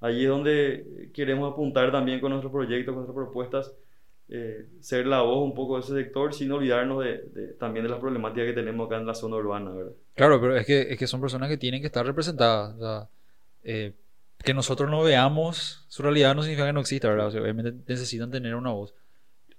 ahí 0.00 0.22
es 0.22 0.28
donde 0.28 1.10
queremos 1.12 1.52
apuntar 1.52 1.90
también 1.90 2.20
con 2.20 2.30
nuestros 2.30 2.52
proyectos, 2.52 2.94
con 2.94 3.04
nuestras 3.04 3.16
propuestas, 3.16 3.74
eh, 4.28 4.66
ser 4.80 5.06
la 5.06 5.22
voz 5.22 5.42
un 5.42 5.54
poco 5.54 5.76
de 5.76 5.80
ese 5.80 5.94
sector 5.94 6.34
sin 6.34 6.52
olvidarnos 6.52 7.02
de, 7.02 7.22
de, 7.32 7.46
también 7.54 7.84
de 7.84 7.90
las 7.90 7.98
problemáticas 7.98 8.46
que 8.46 8.52
tenemos 8.52 8.86
acá 8.86 8.98
en 8.98 9.06
la 9.06 9.14
zona 9.14 9.36
urbana, 9.36 9.72
¿verdad? 9.72 9.92
Claro, 10.18 10.40
pero 10.40 10.56
es 10.56 10.66
que, 10.66 10.80
es 10.90 10.98
que 10.98 11.06
son 11.06 11.20
personas 11.20 11.48
que 11.48 11.56
tienen 11.56 11.80
que 11.80 11.86
estar 11.86 12.04
representadas. 12.04 12.74
O 12.74 12.80
sea, 12.80 13.08
eh, 13.62 13.92
que 14.42 14.52
nosotros 14.52 14.90
no 14.90 15.02
veamos 15.02 15.84
su 15.88 16.02
realidad 16.02 16.34
no 16.34 16.42
significa 16.42 16.66
que 16.66 16.72
no 16.72 16.80
exista, 16.80 17.08
¿verdad? 17.08 17.28
O 17.28 17.30
sea, 17.30 17.40
obviamente 17.40 17.72
necesitan 17.86 18.28
tener 18.28 18.56
una 18.56 18.72
voz. 18.72 18.94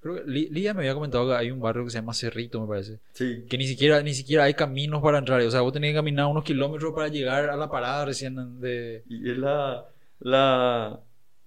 Creo 0.02 0.15
que 0.15 0.24
Lía 0.30 0.74
me 0.74 0.82
había 0.82 0.93
comentado 0.93 1.30
que 1.30 1.36
hay 1.36 1.50
un 1.50 1.62
barrio 1.62 1.86
que 1.86 1.91
se 1.91 1.98
llama 1.98 2.13
Cerrito, 2.13 2.60
me 2.60 2.67
parece. 2.67 3.00
Sí. 3.13 3.45
Que 3.50 3.58
ni 3.58 3.67
siquiera, 3.67 4.02
ni 4.02 4.13
siquiera 4.13 4.43
hay 4.43 4.54
caminos 4.54 5.02
para 5.02 5.17
entrar. 5.17 5.39
O 5.41 5.52
sea, 5.52 5.62
vos 5.62 5.72
tenés 5.72 5.91
que 5.91 5.95
caminar 5.95 6.26
unos 6.28 6.43
kilómetros 6.43 6.93
para 6.93 7.08
llegar 7.08 7.50
a 7.50 7.56
la 7.56 7.69
parada 7.69 8.06
recién 8.06 8.60
de... 8.60 9.04
Y 9.08 9.32
es 9.32 9.38
la... 9.38 9.86
la 10.19 11.00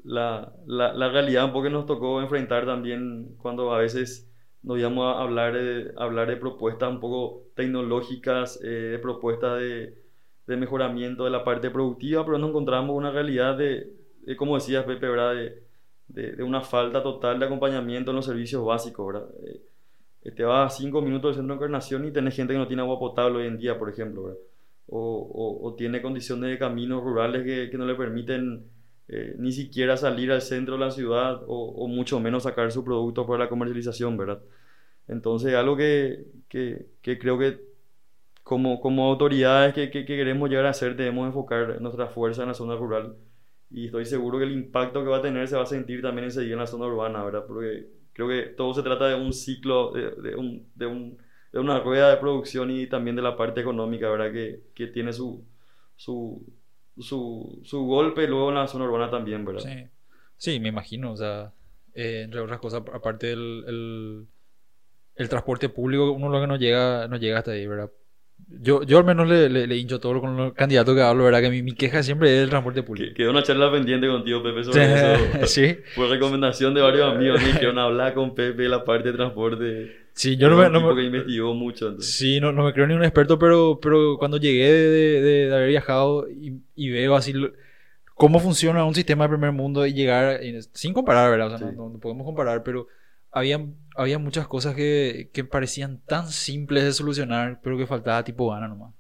la, 0.05 0.53
la, 0.67 0.93
la, 0.95 1.11
realidad 1.11 1.45
un 1.45 1.53
poco 1.53 1.63
que 1.63 1.71
nos 1.71 1.87
tocó 1.87 2.21
enfrentar 2.21 2.67
también 2.67 3.37
cuando 3.41 3.73
a 3.73 3.79
veces 3.79 4.29
nos 4.63 4.79
íbamos 4.79 5.17
a 5.17 5.23
hablar 5.23 5.55
de, 5.55 5.93
hablar 5.97 6.29
de 6.29 6.37
propuestas 6.37 6.91
un 6.91 7.01
poco 7.01 7.45
tecnológicas, 7.55 8.61
eh, 8.63 8.69
de 8.69 8.99
propuestas 8.99 9.61
de, 9.61 9.99
de, 10.47 10.57
mejoramiento 10.57 11.25
de 11.25 11.31
la 11.31 11.45
parte 11.45 11.71
productiva, 11.71 12.25
pero 12.25 12.39
nos 12.39 12.51
encontramos 12.51 12.97
una 12.97 13.11
realidad 13.11 13.57
de, 13.57 13.93
de 14.23 14.37
como 14.37 14.55
decías 14.55 14.85
Pepe, 14.85 15.09
¿verdad? 15.09 15.35
De, 15.35 16.33
de, 16.33 16.43
una 16.43 16.61
falta 16.61 17.03
total 17.03 17.39
de 17.39 17.47
acompañamiento 17.47 18.11
en 18.11 18.17
los 18.17 18.27
servicios 18.27 18.65
básicos, 18.65 19.07
¿verdad? 19.07 19.29
Eh, 20.25 20.31
te 20.31 20.45
vas 20.45 20.73
a 20.73 20.77
cinco 20.77 21.03
minutos 21.03 21.31
del 21.31 21.43
centro 21.43 21.55
de 21.55 21.59
encarnación 21.59 22.05
y 22.05 22.13
tenés 22.13 22.37
gente 22.37 22.53
que 22.53 22.59
no 22.59 22.69
tiene 22.69 22.83
agua 22.83 22.99
potable 22.99 23.39
hoy 23.39 23.47
en 23.49 23.59
día, 23.59 23.79
por 23.79 23.89
ejemplo, 23.91 24.25
¿verdad? 24.25 24.39
o, 24.95 25.61
o, 25.63 25.75
tiene 25.75 26.03
condiciones 26.03 26.51
de 26.51 26.59
caminos 26.59 27.03
rurales 27.03 27.45
que, 27.45 27.71
que 27.71 27.79
no 27.79 27.87
le 27.87 27.95
permiten 27.95 28.67
eh, 29.13 29.35
ni 29.39 29.53
siquiera 29.53 29.97
salir 29.99 30.33
al 30.33 30.41
centro 30.41 30.75
de 30.75 30.81
la 30.81 30.91
ciudad 30.91 31.43
o, 31.47 31.67
o, 31.73 31.87
mucho 31.89 32.19
menos 32.19 32.45
sacar 32.45 32.73
su 32.73 32.83
producto 32.83 33.27
para 33.27 33.45
la 33.45 33.51
comercialización, 33.51 34.17
¿verdad? 34.17 34.43
Entonces, 35.09 35.55
algo 35.55 35.77
que, 35.77 36.27
que, 36.49 36.87
que 37.03 37.19
creo 37.19 37.39
que 37.39 37.61
como, 38.43 38.81
como 38.81 39.07
autoridades 39.11 39.75
que, 39.75 39.91
que, 39.91 40.07
queremos 40.07 40.49
llegar 40.51 40.67
a 40.67 40.71
hacer, 40.71 40.97
debemos 40.97 41.27
enfocar 41.27 41.81
nuestra 41.83 42.09
fuerza 42.09 42.43
en 42.43 42.49
la 42.49 42.55
zona 42.55 42.75
rural 42.77 43.17
y 43.71 43.87
estoy 43.87 44.07
seguro 44.07 44.39
que 44.39 44.45
el 44.45 44.53
impacto 44.53 45.03
que 45.03 45.11
va 45.11 45.19
a 45.19 45.23
tener 45.23 45.47
se 45.49 45.57
va 45.57 45.63
a 45.65 45.67
sentir 45.67 46.01
también 46.03 46.27
enseguida 46.27 46.55
en 46.55 46.61
la 46.61 46.67
zona 46.67 46.87
urbana, 46.87 47.23
¿verdad? 47.25 47.45
Porque 47.47 47.89
creo 48.15 48.29
que 48.29 48.43
todo 48.57 48.73
se 48.75 48.83
trata 48.83 49.09
de 49.09 49.15
un 49.17 49.33
ciclo, 49.35 49.93
de, 49.93 50.11
de, 50.23 50.37
un, 50.37 50.71
de, 50.75 50.87
un, 50.87 51.19
de 51.53 51.59
una 51.61 51.81
rueda 51.81 52.11
de 52.11 52.17
producción 52.17 52.71
y 52.71 52.87
también 52.87 53.17
de 53.17 53.23
la 53.23 53.37
parte 53.37 53.61
económica, 53.61 54.11
¿verdad? 54.11 54.33
Que, 54.33 54.63
que 54.75 54.87
tiene 54.87 55.13
su, 55.13 55.45
su, 55.97 56.47
su, 56.99 57.61
su, 57.65 57.85
golpe 57.85 58.27
luego 58.27 58.51
en 58.51 58.57
la 58.57 58.67
zona 58.67 58.85
urbana 58.85 59.11
también, 59.11 59.45
¿verdad? 59.45 59.63
Sí, 59.63 59.87
sí 60.37 60.61
me 60.61 60.69
imagino, 60.69 61.13
o 61.13 61.17
sea, 61.17 61.53
eh, 61.95 62.23
entre 62.25 62.41
otras 62.41 62.61
cosas, 62.61 62.83
aparte 62.93 63.29
del 63.29 63.65
el, 63.67 64.27
el, 65.17 65.29
transporte 65.29 65.69
público, 65.69 66.11
uno 66.13 66.29
lo 66.29 66.41
que 66.41 66.47
no 66.47 66.57
llega, 66.57 67.09
no 67.09 67.17
llega 67.17 67.39
hasta 67.39 67.53
ahí, 67.53 67.67
¿verdad? 67.67 67.91
Yo, 68.49 68.83
yo 68.83 68.99
al 68.99 69.05
menos 69.05 69.29
le, 69.29 69.49
le, 69.49 69.77
hincho 69.77 70.01
todo 70.01 70.21
con 70.21 70.37
los 70.37 70.53
candidatos 70.53 70.95
que 70.95 71.01
hablo, 71.01 71.25
¿verdad? 71.25 71.41
Que 71.41 71.51
mi, 71.51 71.63
mi 71.63 71.73
queja 71.73 72.03
siempre 72.03 72.37
es 72.37 72.43
el 72.43 72.51
transporte 72.51 72.83
público. 72.83 73.15
Quedó 73.15 73.31
una 73.31 73.43
charla 73.43 73.71
pendiente 73.71 74.09
contigo, 74.09 74.43
Pepe, 74.43 74.65
sobre 74.65 74.95
eso. 74.95 75.47
sí. 75.47 75.79
Por 75.95 76.09
recomendación 76.11 76.75
de 76.75 76.83
varios 76.83 77.15
amigos, 77.15 77.41
me 77.41 77.49
dijeron 77.49 77.79
hablar 77.79 78.15
con 78.15 78.35
Pepe 78.35 78.69
la 78.69 78.85
parte 78.85 79.13
de 79.13 79.17
transporte. 79.17 80.02
Sí, 80.15 80.37
yo 80.37 80.49
no 80.51 80.57
me... 80.57 80.69
No 80.69 80.95
me... 80.95 81.05
investigó 81.05 81.55
mucho. 81.55 82.01
Sí, 82.01 82.41
no, 82.41 82.53
no 82.53 82.65
me 82.65 82.73
creo 82.73 82.87
ni 82.87 82.95
un 82.95 83.03
experto, 83.03 83.39
pero, 83.39 83.79
pero 83.81 84.19
cuando 84.19 84.37
llegué 84.37 84.71
de, 84.71 84.89
de, 84.91 85.47
de 85.47 85.55
haber 85.55 85.69
viajado 85.69 86.29
y, 86.29 86.61
y, 86.75 86.91
veo 86.91 87.17
así 87.17 87.33
cómo 88.15 88.39
funciona 88.39 88.85
un 88.85 88.95
sistema 88.95 89.25
de 89.25 89.31
primer 89.31 89.53
mundo 89.53 89.87
y 89.87 89.95
llegar, 89.95 90.41
sin 90.73 90.93
comparar, 90.93 91.31
¿verdad? 91.31 91.55
O 91.55 91.59
sea, 91.59 91.73
no, 91.73 91.89
no 91.89 91.99
podemos 91.99 92.25
comparar, 92.27 92.63
pero 92.63 92.87
había, 93.31 93.67
había 93.97 94.19
muchas 94.19 94.47
cosas 94.47 94.75
que, 94.75 95.31
que, 95.33 95.45
parecían 95.45 95.99
tan 96.07 96.29
simples 96.29 96.85
de 96.85 96.93
solucionar, 96.93 97.61
pero 97.63 97.79
que 97.79 97.87
faltaba 97.87 98.23
tipo 98.23 98.51
gana 98.51 98.69
nomás. 98.69 98.93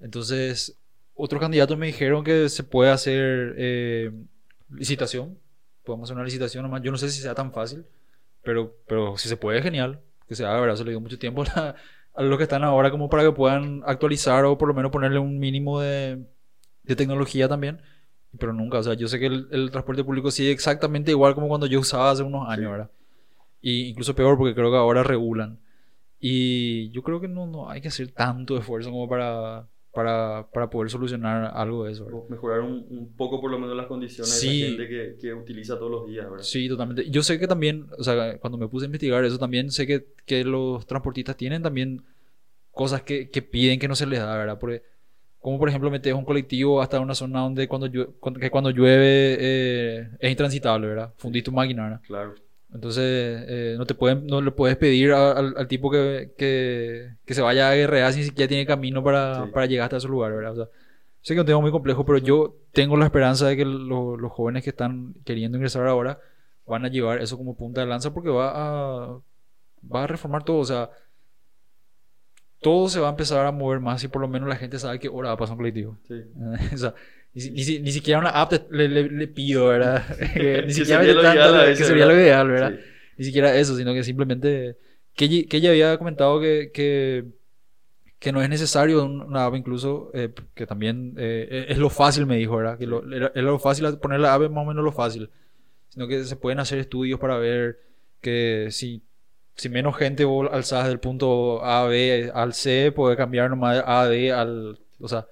Entonces, 0.00 0.78
otros 1.14 1.40
candidatos 1.40 1.76
me 1.76 1.86
dijeron 1.86 2.22
que 2.22 2.48
se 2.48 2.62
puede 2.62 2.90
hacer 2.90 3.54
eh, 3.58 4.12
licitación. 4.70 5.36
Podemos 5.84 6.06
hacer 6.06 6.16
una 6.16 6.24
licitación 6.24 6.62
nomás. 6.62 6.82
Yo 6.82 6.92
no 6.92 6.98
sé 6.98 7.10
si 7.10 7.20
sea 7.20 7.34
tan 7.34 7.52
fácil, 7.52 7.84
pero, 8.44 8.76
pero 8.86 9.18
si 9.18 9.28
se 9.28 9.36
puede, 9.36 9.60
genial. 9.60 10.00
Que 10.32 10.36
se 10.36 10.46
haga, 10.46 10.60
¿verdad? 10.60 10.76
Se 10.76 10.84
le 10.84 10.92
dio 10.92 11.00
mucho 11.00 11.18
tiempo 11.18 11.44
a, 11.54 11.74
a 12.14 12.22
los 12.22 12.38
que 12.38 12.44
están 12.44 12.64
ahora 12.64 12.90
como 12.90 13.10
para 13.10 13.22
que 13.22 13.32
puedan 13.32 13.82
actualizar 13.84 14.46
o 14.46 14.56
por 14.56 14.66
lo 14.66 14.72
menos 14.72 14.90
ponerle 14.90 15.18
un 15.18 15.38
mínimo 15.38 15.78
de, 15.78 16.24
de 16.84 16.96
tecnología 16.96 17.48
también. 17.48 17.82
Pero 18.38 18.54
nunca, 18.54 18.78
o 18.78 18.82
sea, 18.82 18.94
yo 18.94 19.08
sé 19.08 19.18
que 19.18 19.26
el, 19.26 19.46
el, 19.50 19.70
transporte 19.70 20.04
público 20.04 20.30
sigue 20.30 20.52
exactamente 20.52 21.10
igual 21.10 21.34
como 21.34 21.48
cuando 21.48 21.66
yo 21.66 21.80
usaba 21.80 22.10
hace 22.10 22.22
unos 22.22 22.48
años, 22.48 22.70
¿verdad? 22.70 22.90
Y 23.60 23.88
incluso 23.90 24.14
peor 24.14 24.38
porque 24.38 24.54
creo 24.54 24.70
que 24.70 24.78
ahora 24.78 25.02
regulan. 25.02 25.60
Y 26.18 26.90
yo 26.92 27.02
creo 27.02 27.20
que 27.20 27.28
no, 27.28 27.46
no 27.46 27.68
hay 27.68 27.82
que 27.82 27.88
hacer 27.88 28.12
tanto 28.12 28.56
esfuerzo 28.56 28.90
como 28.90 29.06
para, 29.06 29.68
para, 29.92 30.48
para 30.52 30.70
poder 30.70 30.90
solucionar 30.90 31.52
algo 31.54 31.84
de 31.84 31.92
eso. 31.92 32.06
¿verdad? 32.06 32.20
Mejorar 32.28 32.60
un, 32.60 32.86
un, 32.88 33.12
poco 33.14 33.40
por 33.40 33.50
lo 33.50 33.58
menos 33.58 33.76
las 33.76 33.86
condiciones 33.86 34.40
de 34.40 34.46
la 34.46 34.66
gente 34.66 34.88
que, 34.88 35.16
que, 35.20 35.34
utiliza 35.34 35.78
todos 35.78 35.90
los 35.90 36.06
días, 36.06 36.28
¿verdad? 36.30 36.44
Sí, 36.44 36.68
totalmente. 36.68 37.10
Yo 37.10 37.22
sé 37.22 37.38
que 37.38 37.46
también, 37.46 37.86
o 37.98 38.02
sea, 38.02 38.38
cuando 38.38 38.56
me 38.56 38.68
puse 38.68 38.84
a 38.84 38.86
investigar 38.86 39.22
eso, 39.24 39.38
también 39.38 39.70
sé 39.70 39.86
que, 39.86 40.06
que 40.24 40.44
los 40.44 40.86
transportistas 40.86 41.36
tienen 41.36 41.62
también 41.62 42.02
cosas 42.70 43.02
que, 43.02 43.28
que, 43.28 43.42
piden 43.42 43.78
que 43.78 43.86
no 43.86 43.94
se 43.94 44.06
les 44.06 44.18
da, 44.18 44.34
¿verdad? 44.36 44.58
Porque, 44.58 44.82
como 45.40 45.58
por 45.58 45.68
ejemplo 45.68 45.90
metes 45.90 46.14
un 46.14 46.24
colectivo 46.24 46.80
hasta 46.80 46.98
una 46.98 47.14
zona 47.14 47.40
donde 47.40 47.68
cuando, 47.68 47.86
llueve, 47.86 48.12
que 48.40 48.50
cuando 48.50 48.70
llueve 48.70 49.36
eh, 49.38 50.08
es 50.20 50.30
intransitable, 50.30 50.86
¿verdad? 50.86 51.12
Fundís 51.18 51.44
tu 51.44 51.52
máquina, 51.52 51.82
¿verdad? 51.82 52.00
Claro. 52.06 52.34
Entonces, 52.74 53.44
eh, 53.48 53.74
no, 53.76 53.84
te 53.84 53.94
pueden, 53.94 54.26
no 54.26 54.40
le 54.40 54.50
puedes 54.50 54.76
pedir 54.76 55.12
al, 55.12 55.54
al 55.56 55.68
tipo 55.68 55.90
que, 55.90 56.32
que, 56.38 57.16
que, 57.24 57.34
se 57.34 57.42
vaya 57.42 57.68
a 57.68 57.74
guerrear 57.74 58.12
si 58.12 58.24
siquiera 58.24 58.48
tiene 58.48 58.64
camino 58.64 59.04
para, 59.04 59.44
sí. 59.44 59.50
para 59.52 59.66
llegar 59.66 59.84
hasta 59.84 60.00
su 60.00 60.08
lugar, 60.08 60.32
¿verdad? 60.32 60.52
O 60.52 60.56
sea, 60.56 60.64
sé 61.20 61.34
que 61.34 61.40
es 61.40 61.40
un 61.40 61.46
tema 61.46 61.60
muy 61.60 61.70
complejo, 61.70 62.06
pero 62.06 62.18
yo 62.18 62.56
tengo 62.72 62.96
la 62.96 63.04
esperanza 63.04 63.46
de 63.46 63.56
que 63.56 63.64
lo, 63.64 64.16
los 64.16 64.32
jóvenes 64.32 64.64
que 64.64 64.70
están 64.70 65.14
queriendo 65.24 65.58
ingresar 65.58 65.86
ahora 65.86 66.18
van 66.66 66.84
a 66.84 66.88
llevar 66.88 67.20
eso 67.20 67.36
como 67.36 67.56
punta 67.56 67.82
de 67.82 67.86
lanza 67.86 68.14
porque 68.14 68.30
va 68.30 68.52
a, 68.54 69.20
va 69.94 70.04
a 70.04 70.06
reformar 70.06 70.42
todo. 70.44 70.58
O 70.58 70.64
sea, 70.64 70.90
todo 72.60 72.88
se 72.88 73.00
va 73.00 73.08
a 73.08 73.10
empezar 73.10 73.44
a 73.44 73.52
mover 73.52 73.80
más 73.80 74.02
y 74.04 74.08
por 74.08 74.22
lo 74.22 74.28
menos 74.28 74.48
la 74.48 74.56
gente 74.56 74.78
sabe 74.78 74.98
que 74.98 75.08
hora 75.08 75.28
va 75.28 75.34
a 75.34 75.38
pasar 75.38 75.54
un 75.54 75.58
colectivo. 75.58 75.98
Sí. 76.08 76.14
o 76.74 76.78
sea, 76.78 76.94
ni, 77.34 77.50
ni, 77.50 77.78
ni, 77.80 77.92
siquiera 77.92 78.20
una 78.20 78.30
app 78.30 78.52
le, 78.70 78.88
le, 78.88 79.08
le 79.08 79.28
pido, 79.28 79.68
¿verdad? 79.68 80.04
ni 80.66 80.72
siquiera 80.72 81.00
me 81.00 81.14
tanto, 81.14 81.20
ideal, 81.32 81.76
que 81.76 81.84
sería 81.84 82.06
lo 82.06 82.14
ideal, 82.14 82.48
¿verdad? 82.48 82.72
Sí. 82.72 82.84
Ni 83.18 83.24
siquiera 83.24 83.56
eso, 83.56 83.76
sino 83.76 83.94
que 83.94 84.04
simplemente... 84.04 84.76
Que, 85.14 85.46
que 85.46 85.56
ella 85.58 85.70
había 85.70 85.98
comentado 85.98 86.40
que, 86.40 86.70
que, 86.72 87.26
que, 88.18 88.32
no 88.32 88.40
es 88.42 88.48
necesario 88.48 89.04
una 89.04 89.44
app 89.44 89.54
incluso, 89.54 90.10
eh, 90.14 90.32
que 90.54 90.66
también 90.66 91.14
eh, 91.18 91.66
es 91.68 91.76
lo 91.76 91.90
fácil, 91.90 92.24
me 92.24 92.38
dijo, 92.38 92.56
¿verdad? 92.56 92.78
Que 92.78 92.86
lo, 92.86 93.02
es 93.04 93.42
lo 93.42 93.58
fácil 93.58 93.98
poner 93.98 94.20
la 94.20 94.32
app 94.32 94.50
más 94.50 94.64
o 94.64 94.68
menos 94.68 94.82
lo 94.82 94.90
fácil. 94.90 95.28
Sino 95.90 96.08
que 96.08 96.24
se 96.24 96.36
pueden 96.36 96.60
hacer 96.60 96.78
estudios 96.78 97.20
para 97.20 97.36
ver 97.36 97.78
que 98.22 98.68
si, 98.70 99.02
si 99.54 99.68
menos 99.68 99.96
gente 99.96 100.24
vos 100.24 100.48
alzás 100.50 100.88
del 100.88 100.98
punto 100.98 101.62
A, 101.62 101.86
B 101.86 102.30
al 102.32 102.54
C, 102.54 102.90
puede 102.90 103.14
cambiar 103.14 103.50
nomás 103.50 103.76
de 103.76 103.82
A, 103.86 104.06
D 104.06 104.32
al... 104.32 104.78
O 104.98 105.08
sea, 105.08 105.26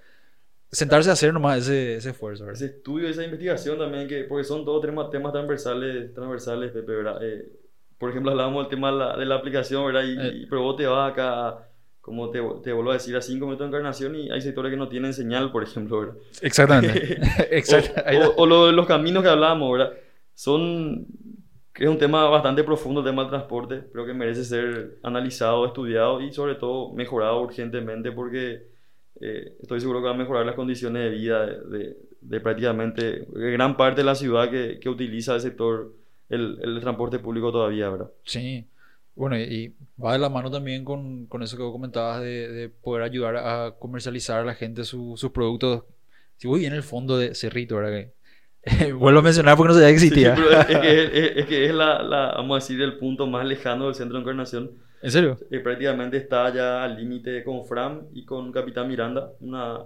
sentarse 0.70 1.10
a 1.10 1.14
hacer 1.14 1.32
nomás 1.32 1.58
ese, 1.58 1.96
ese 1.96 2.10
esfuerzo. 2.10 2.44
¿verdad? 2.44 2.62
Ese 2.62 2.76
estudio, 2.76 3.08
esa 3.08 3.24
investigación 3.24 3.78
también, 3.78 4.06
que, 4.06 4.24
porque 4.24 4.44
son 4.44 4.64
todos 4.64 4.82
temas, 4.82 5.10
temas 5.10 5.32
transversales, 5.32 6.14
transversales, 6.14 6.70
Pepe, 6.70 6.92
¿verdad? 6.92 7.18
Eh, 7.22 7.48
por 7.98 8.10
ejemplo, 8.10 8.30
hablábamos 8.30 8.64
del 8.64 8.70
tema 8.70 8.92
de 8.92 8.98
la, 8.98 9.16
de 9.16 9.26
la 9.26 9.34
aplicación, 9.36 9.84
¿verdad? 9.86 10.02
Y, 10.04 10.18
eh. 10.18 10.32
y, 10.42 10.46
pero 10.46 10.62
vos 10.62 10.76
te 10.76 10.86
vas 10.86 11.12
acá, 11.12 11.68
como 12.00 12.30
te, 12.30 12.40
te 12.62 12.72
vuelvo 12.72 12.90
a 12.90 12.94
decir, 12.94 13.16
a 13.16 13.20
5 13.20 13.46
metros 13.46 13.70
de 13.70 13.76
encarnación 13.76 14.14
y 14.14 14.30
hay 14.30 14.40
sectores 14.40 14.70
que 14.70 14.76
no 14.76 14.88
tienen 14.88 15.12
señal, 15.12 15.50
por 15.50 15.62
ejemplo, 15.62 16.00
¿verdad? 16.00 16.14
Exactamente. 16.40 17.18
Exacto. 17.50 18.00
o, 18.00 18.28
o, 18.28 18.42
o 18.42 18.46
lo, 18.46 18.72
los 18.72 18.86
caminos 18.86 19.22
que 19.22 19.28
hablábamos, 19.28 19.72
¿verdad? 19.72 19.92
Son, 20.34 21.06
es 21.74 21.88
un 21.88 21.98
tema 21.98 22.28
bastante 22.28 22.62
profundo, 22.62 23.00
el 23.00 23.06
tema 23.06 23.22
del 23.22 23.30
transporte, 23.30 23.82
pero 23.92 24.06
que 24.06 24.14
merece 24.14 24.44
ser 24.44 24.98
analizado, 25.02 25.66
estudiado 25.66 26.20
y 26.20 26.32
sobre 26.32 26.54
todo 26.54 26.92
mejorado 26.92 27.42
urgentemente 27.42 28.12
porque 28.12 28.69
eh, 29.20 29.56
estoy 29.60 29.80
seguro 29.80 30.00
que 30.00 30.06
va 30.06 30.14
a 30.14 30.16
mejorar 30.16 30.46
las 30.46 30.54
condiciones 30.54 31.04
de 31.04 31.10
vida 31.10 31.46
de, 31.46 31.78
de, 31.78 31.96
de 32.22 32.40
prácticamente 32.40 33.26
gran 33.30 33.76
parte 33.76 34.00
de 34.00 34.06
la 34.06 34.14
ciudad 34.14 34.50
que, 34.50 34.78
que 34.80 34.88
utiliza 34.88 35.34
el 35.34 35.42
sector, 35.42 35.92
el, 36.30 36.58
el, 36.62 36.80
transporte 36.80 37.18
público 37.18 37.52
todavía, 37.52 37.90
¿verdad? 37.90 38.10
Sí. 38.24 38.66
Bueno, 39.14 39.38
y 39.38 39.74
va 40.02 40.14
de 40.14 40.18
la 40.18 40.30
mano 40.30 40.50
también 40.50 40.84
con, 40.84 41.26
con 41.26 41.42
eso 41.42 41.56
que 41.56 41.62
vos 41.62 41.72
comentabas 41.72 42.22
de, 42.22 42.48
de, 42.48 42.68
poder 42.70 43.02
ayudar 43.02 43.36
a 43.36 43.74
comercializar 43.78 44.40
a 44.40 44.44
la 44.44 44.54
gente 44.54 44.84
su, 44.84 45.14
sus 45.18 45.30
productos. 45.32 45.84
Si 46.38 46.48
voy 46.48 46.60
bien 46.60 46.72
el 46.72 46.82
fondo 46.82 47.18
de 47.18 47.34
Cerrito, 47.34 47.76
¿verdad? 47.76 48.08
Que, 48.62 48.92
vuelvo 48.94 49.20
a 49.20 49.22
mencionar 49.22 49.56
porque 49.56 49.68
no 49.68 49.74
sabía 49.74 49.88
que 49.88 49.94
existía. 49.94 50.36
Sí, 50.36 50.42
es, 50.42 50.78
que 50.78 51.02
es, 51.02 51.36
es, 51.36 51.46
que 51.46 51.66
es 51.66 51.74
la, 51.74 52.02
la, 52.02 52.32
vamos 52.36 52.52
a 52.52 52.64
decir, 52.64 52.80
el 52.80 52.96
punto 52.96 53.26
más 53.26 53.44
lejano 53.44 53.86
del 53.86 53.94
centro 53.94 54.16
de 54.16 54.22
encarnación 54.22 54.70
¿En 55.02 55.10
serio? 55.10 55.38
Eh, 55.50 55.60
prácticamente 55.60 56.16
está 56.18 56.52
ya 56.52 56.84
al 56.84 56.96
límite 56.96 57.42
con 57.42 57.64
Fram 57.64 58.02
y 58.12 58.24
con 58.24 58.52
Capitán 58.52 58.88
Miranda. 58.88 59.32
Una, 59.40 59.76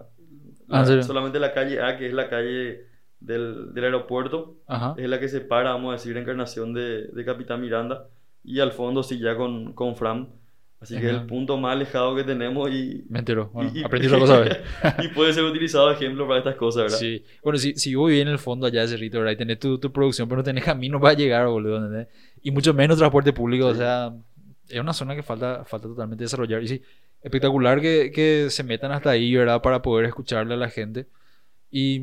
ah, 0.68 0.85
la, 0.85 1.03
solamente 1.03 1.38
la 1.38 1.53
calle 1.53 1.81
A, 1.81 1.96
que 1.96 2.09
es 2.09 2.12
la 2.12 2.29
calle 2.29 2.87
del, 3.20 3.72
del 3.72 3.85
aeropuerto, 3.85 4.57
Ajá. 4.66 4.94
es 4.96 5.09
la 5.09 5.20
que 5.20 5.29
separa, 5.29 5.70
vamos 5.70 5.90
a 5.90 5.92
decir, 5.92 6.16
Encarnación 6.16 6.74
de, 6.74 7.09
de 7.09 7.24
Capitán 7.24 7.61
Miranda. 7.61 8.09
Y 8.42 8.61
al 8.61 8.72
fondo 8.72 9.03
sí 9.03 9.18
ya 9.18 9.37
con, 9.37 9.72
con 9.72 9.96
Fram. 9.96 10.29
Así 10.81 10.98
que 10.98 11.07
es 11.07 11.14
el 11.14 11.24
punto 11.24 11.57
más 11.57 11.72
alejado 11.72 12.14
que 12.14 12.24
tenemos 12.24 12.70
y... 12.70 13.07
Me 13.09 13.20
entero. 13.20 13.48
Bueno, 13.55 13.70
y, 13.72 13.83
aprendí 13.83 14.07
otra 14.07 14.18
cosa. 14.18 14.44
y 15.03 15.09
puede 15.09 15.33
ser 15.33 15.44
utilizado 15.44 15.88
de 15.88 15.94
ejemplo 15.94 16.27
para 16.27 16.40
estas 16.40 16.57
cosas, 16.57 16.83
¿verdad? 16.83 16.98
Sí. 16.98 17.24
Bueno, 17.42 17.59
si, 17.59 17.74
si 17.74 17.94
vos 17.94 18.09
vivís 18.09 18.20
en 18.20 18.29
el 18.29 18.38
fondo 18.38 18.66
allá 18.66 18.83
de 18.83 18.88
Cerrito, 18.88 19.16
¿verdad? 19.18 19.33
Y 19.33 19.37
tenés 19.37 19.59
tu, 19.61 19.79
tu 19.79 19.90
producción, 19.90 20.29
pero 20.29 20.40
no 20.40 20.44
tenés 20.44 20.62
camino 20.62 21.00
para 21.00 21.14
llegar, 21.14 21.46
boludo, 21.46 21.79
¿entendés? 21.79 22.09
Y 22.42 22.50
mucho 22.50 22.74
menos 22.74 22.98
transporte 22.98 23.33
público, 23.33 23.70
sí. 23.70 23.77
o 23.77 23.79
sea 23.79 24.14
es 24.68 24.81
una 24.81 24.92
zona 24.92 25.14
que 25.14 25.22
falta, 25.22 25.64
falta 25.64 25.88
totalmente 25.88 26.24
desarrollar. 26.24 26.62
Y 26.62 26.68
sí, 26.68 26.83
espectacular 27.22 27.81
que, 27.81 28.11
que, 28.12 28.48
se 28.50 28.64
metan 28.64 28.92
hasta 28.92 29.11
ahí, 29.11 29.35
¿verdad? 29.35 29.62
Para 29.62 29.83
poder 29.83 30.07
escucharle 30.07 30.55
a 30.55 30.57
la 30.57 30.70
gente. 30.70 31.09
Y 31.70 32.03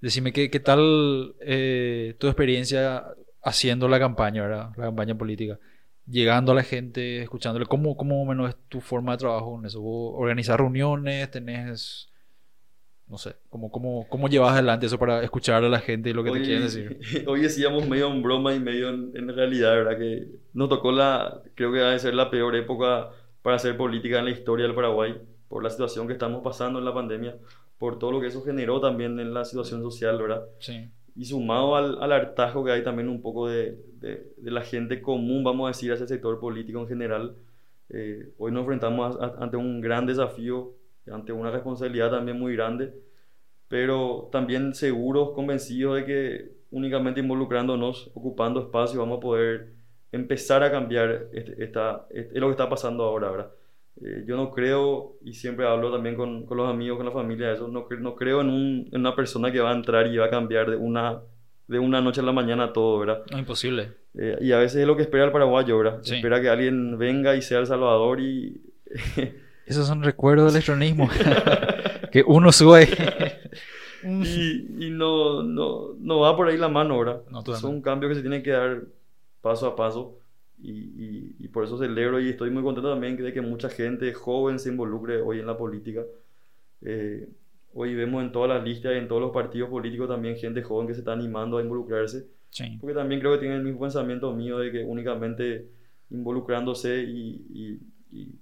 decime, 0.00 0.32
¿qué, 0.32 0.50
qué 0.50 0.60
tal 0.60 1.34
eh, 1.40 2.16
tu 2.18 2.26
experiencia 2.28 3.04
haciendo 3.42 3.88
la 3.88 3.98
campaña, 3.98 4.42
¿verdad? 4.42 4.70
La 4.76 4.84
campaña 4.86 5.16
política. 5.16 5.58
Llegando 6.06 6.52
a 6.52 6.54
la 6.54 6.62
gente, 6.62 7.22
escuchándole. 7.22 7.66
¿Cómo, 7.66 7.96
cómo 7.96 8.24
menos 8.24 8.50
es 8.50 8.56
tu 8.68 8.80
forma 8.80 9.12
de 9.12 9.18
trabajo 9.18 9.58
en 9.58 9.66
eso? 9.66 9.80
¿Vos 9.80 10.14
organizar 10.16 10.58
reuniones? 10.58 11.30
¿Tenés 11.30 12.09
no 13.10 13.18
sé, 13.18 13.34
¿cómo, 13.48 13.72
cómo, 13.72 14.06
cómo 14.08 14.28
llevas 14.28 14.52
adelante 14.52 14.86
eso 14.86 14.98
para 14.98 15.22
escuchar 15.24 15.64
a 15.64 15.68
la 15.68 15.80
gente 15.80 16.10
y 16.10 16.12
lo 16.12 16.22
que 16.22 16.30
hoy, 16.30 16.38
te 16.38 16.44
quieren 16.44 16.62
decir? 16.62 17.00
Hoy 17.26 17.40
decíamos 17.40 17.88
medio 17.88 18.06
en 18.06 18.22
broma 18.22 18.54
y 18.54 18.60
medio 18.60 18.88
en, 18.88 19.10
en, 19.14 19.34
realidad, 19.34 19.74
¿verdad? 19.74 19.98
Que 19.98 20.28
nos 20.52 20.68
tocó 20.68 20.92
la, 20.92 21.42
creo 21.56 21.72
que 21.72 21.80
va 21.80 21.92
a 21.92 21.98
ser 21.98 22.14
la 22.14 22.30
peor 22.30 22.54
época 22.54 23.10
para 23.42 23.56
hacer 23.56 23.76
política 23.76 24.20
en 24.20 24.26
la 24.26 24.30
historia 24.30 24.64
del 24.64 24.76
Paraguay. 24.76 25.20
por 25.48 25.64
la 25.64 25.70
situación 25.70 26.06
que 26.06 26.12
estamos 26.12 26.42
pasando 26.44 26.78
en 26.78 26.84
la 26.84 26.94
pandemia, 26.94 27.36
por 27.78 27.98
todo 27.98 28.12
lo 28.12 28.20
que 28.20 28.28
eso 28.28 28.42
generó 28.42 28.80
también 28.80 29.18
en 29.18 29.34
la 29.34 29.44
situación 29.44 29.82
social, 29.82 30.16
¿verdad? 30.16 30.44
Sí. 30.60 30.88
Y 31.16 31.24
sumado 31.24 31.74
al, 31.74 32.00
al 32.00 32.12
hartazgo 32.12 32.64
que 32.64 32.70
hay 32.70 32.84
también 32.84 33.08
un 33.08 33.20
poco 33.20 33.48
de, 33.48 33.76
de, 33.94 34.32
de, 34.36 34.50
la 34.52 34.62
gente 34.62 35.02
común, 35.02 35.42
vamos 35.42 35.64
a 35.64 35.68
decir, 35.70 35.90
hacia 35.92 36.04
el 36.04 36.08
sector 36.08 36.38
político 36.38 36.78
en 36.78 36.86
general, 36.86 37.34
eh, 37.88 38.28
hoy 38.38 38.52
nos 38.52 38.60
enfrentamos 38.60 39.16
a, 39.16 39.24
a, 39.24 39.34
ante 39.42 39.56
un 39.56 39.80
gran 39.80 40.06
desafío, 40.06 40.76
ante 41.12 41.32
una 41.32 41.50
responsabilidad 41.50 42.10
también 42.10 42.38
muy 42.38 42.54
grande, 42.54 42.92
pero 43.68 44.28
también 44.32 44.74
seguros, 44.74 45.30
convencidos 45.30 45.96
de 45.96 46.04
que 46.04 46.60
únicamente 46.70 47.20
involucrándonos, 47.20 48.10
ocupando 48.14 48.60
espacio, 48.60 49.00
vamos 49.00 49.18
a 49.18 49.20
poder 49.20 49.68
empezar 50.12 50.62
a 50.62 50.70
cambiar 50.70 51.28
este, 51.32 51.62
esta, 51.62 52.06
este, 52.10 52.38
lo 52.40 52.46
que 52.46 52.52
está 52.52 52.68
pasando 52.68 53.04
ahora, 53.04 53.30
¿verdad? 53.30 53.50
Eh, 54.02 54.24
yo 54.26 54.36
no 54.36 54.50
creo, 54.50 55.16
y 55.22 55.34
siempre 55.34 55.66
hablo 55.66 55.92
también 55.92 56.16
con, 56.16 56.46
con 56.46 56.56
los 56.56 56.68
amigos, 56.68 56.96
con 56.96 57.06
la 57.06 57.12
familia, 57.12 57.52
eso, 57.52 57.68
no, 57.68 57.86
no 57.98 58.16
creo 58.16 58.40
en, 58.40 58.48
un, 58.48 58.88
en, 58.92 59.00
una 59.00 59.14
persona 59.14 59.52
que 59.52 59.60
va 59.60 59.70
a 59.70 59.74
entrar 59.74 60.06
y 60.06 60.16
va 60.16 60.26
a 60.26 60.30
cambiar 60.30 60.70
de 60.70 60.76
una, 60.76 61.20
de 61.68 61.78
una 61.78 62.00
noche 62.00 62.20
a 62.20 62.24
la 62.24 62.32
mañana 62.32 62.72
todo, 62.72 62.98
¿verdad? 63.00 63.22
No, 63.30 63.38
imposible. 63.38 63.92
Eh, 64.18 64.38
y 64.40 64.52
a 64.52 64.58
veces 64.58 64.80
es 64.80 64.86
lo 64.86 64.96
que 64.96 65.02
espera 65.02 65.24
el 65.24 65.32
paraguayo, 65.32 65.78
¿verdad? 65.78 66.00
Sí. 66.02 66.16
Espera 66.16 66.40
que 66.40 66.48
alguien 66.48 66.98
venga 66.98 67.36
y 67.36 67.42
sea 67.42 67.58
el 67.58 67.66
salvador 67.66 68.20
y... 68.20 68.60
Esos 69.70 69.86
son 69.86 70.02
recuerdos 70.02 70.52
del 70.52 70.56
electronismo. 70.56 71.08
que 72.10 72.24
uno 72.26 72.50
sube. 72.50 72.88
y, 74.02 74.86
y 74.86 74.90
no, 74.90 75.44
no, 75.44 75.94
no 75.96 76.20
va 76.20 76.36
por 76.36 76.48
ahí 76.48 76.56
la 76.56 76.68
mano, 76.68 76.98
¿verdad? 76.98 77.22
No, 77.30 77.42
Son 77.42 77.80
cambios 77.80 78.10
que 78.10 78.16
se 78.16 78.22
tienen 78.22 78.42
que 78.42 78.50
dar 78.50 78.82
paso 79.40 79.68
a 79.68 79.76
paso. 79.76 80.18
Y, 80.60 80.72
y, 80.72 81.36
y, 81.38 81.48
por 81.48 81.64
eso 81.64 81.78
celebro 81.78 82.20
y 82.20 82.28
estoy 82.28 82.50
muy 82.50 82.62
contento 82.62 82.90
también 82.90 83.16
de 83.16 83.32
que 83.32 83.40
mucha 83.40 83.70
gente 83.70 84.12
joven 84.12 84.58
se 84.58 84.68
involucre 84.70 85.22
hoy 85.22 85.38
en 85.38 85.46
la 85.46 85.56
política. 85.56 86.02
Eh, 86.82 87.28
hoy 87.72 87.94
vemos 87.94 88.22
en 88.24 88.32
todas 88.32 88.50
las 88.50 88.64
listas 88.64 88.92
y 88.94 88.98
en 88.98 89.06
todos 89.08 89.22
los 89.22 89.30
partidos 89.30 89.70
políticos 89.70 90.08
también 90.08 90.36
gente 90.36 90.62
joven 90.62 90.88
que 90.88 90.94
se 90.94 91.00
está 91.00 91.12
animando 91.12 91.58
a 91.58 91.62
involucrarse. 91.62 92.26
Sí. 92.50 92.76
Porque 92.80 92.94
también 92.94 93.20
creo 93.20 93.32
que 93.34 93.38
tienen 93.38 93.58
el 93.58 93.64
mismo 93.64 93.80
pensamiento 93.80 94.34
mío 94.34 94.58
de 94.58 94.72
que 94.72 94.84
únicamente 94.84 95.70
involucrándose 96.10 97.04
y, 97.04 97.78
y, 98.12 98.34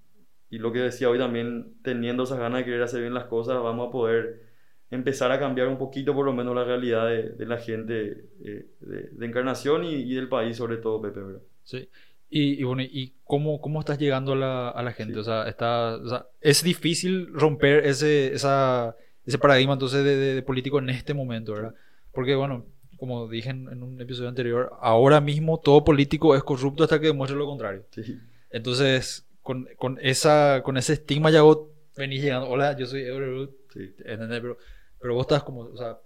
lo 0.50 0.72
que 0.72 0.78
decía 0.78 1.10
hoy 1.10 1.18
también, 1.18 1.74
teniendo 1.82 2.22
esas 2.22 2.38
ganas 2.38 2.60
de 2.60 2.64
querer 2.64 2.82
hacer 2.82 3.02
bien 3.02 3.12
las 3.12 3.26
cosas, 3.26 3.62
vamos 3.62 3.88
a 3.88 3.92
poder 3.92 4.48
empezar 4.90 5.30
a 5.30 5.38
cambiar 5.38 5.68
un 5.68 5.76
poquito 5.76 6.14
por 6.14 6.24
lo 6.24 6.32
menos 6.32 6.54
la 6.54 6.64
realidad 6.64 7.06
de, 7.06 7.30
de 7.30 7.46
la 7.46 7.58
gente 7.58 8.24
eh, 8.42 8.66
de, 8.80 9.02
de, 9.12 9.26
Encarnación 9.26 9.84
y, 9.84 9.94
y, 9.94 10.14
del 10.14 10.28
país 10.28 10.56
sobre 10.56 10.78
todo, 10.78 11.02
Pepe. 11.02 11.20
¿verdad? 11.20 11.42
Sí. 11.62 11.88
Y, 12.30 12.60
y, 12.60 12.62
bueno, 12.62 12.82
¿y 12.82 13.14
cómo, 13.24 13.60
cómo 13.60 13.80
estás 13.80 13.98
llegando 13.98 14.32
a 14.32 14.36
la, 14.36 14.68
a 14.70 14.82
la 14.82 14.92
gente? 14.92 15.14
Sí. 15.14 15.20
O, 15.20 15.24
sea, 15.24 15.48
está, 15.48 15.96
o 15.96 16.08
sea, 16.08 16.26
es 16.40 16.62
difícil 16.62 17.28
romper 17.32 17.84
ese, 17.84 18.32
esa, 18.32 18.96
ese 19.24 19.38
paradigma 19.38 19.74
entonces 19.74 20.04
de, 20.04 20.16
de, 20.16 20.34
de, 20.36 20.42
político 20.42 20.78
en 20.78 20.90
este 20.90 21.12
momento, 21.12 21.52
¿verdad? 21.52 21.74
Porque 22.12 22.34
bueno, 22.34 22.66
como 22.98 23.28
dije 23.28 23.50
en, 23.50 23.68
en, 23.68 23.82
un 23.82 24.00
episodio 24.00 24.28
anterior, 24.28 24.72
ahora 24.80 25.20
mismo 25.20 25.58
todo 25.58 25.84
político 25.84 26.34
es 26.34 26.42
corrupto 26.42 26.84
hasta 26.84 26.98
que 26.98 27.08
demuestre 27.08 27.38
lo 27.38 27.46
contrario. 27.46 27.84
Sí. 27.90 28.18
Entonces, 28.50 29.27
con, 29.48 29.66
con, 29.78 29.98
esa, 30.02 30.60
con 30.62 30.76
ese 30.76 30.92
estigma 30.92 31.30
ya 31.30 31.40
vos 31.40 31.70
venís 31.96 32.20
llegando, 32.20 32.50
hola, 32.50 32.76
yo 32.76 32.84
soy 32.84 33.04
Euroroot, 33.04 33.50
sí. 33.72 33.94
Pero, 33.96 34.58
pero 35.00 35.14
vos 35.14 35.22
estás 35.22 35.42
como, 35.42 35.60
o 35.62 35.74
sea, 35.74 35.98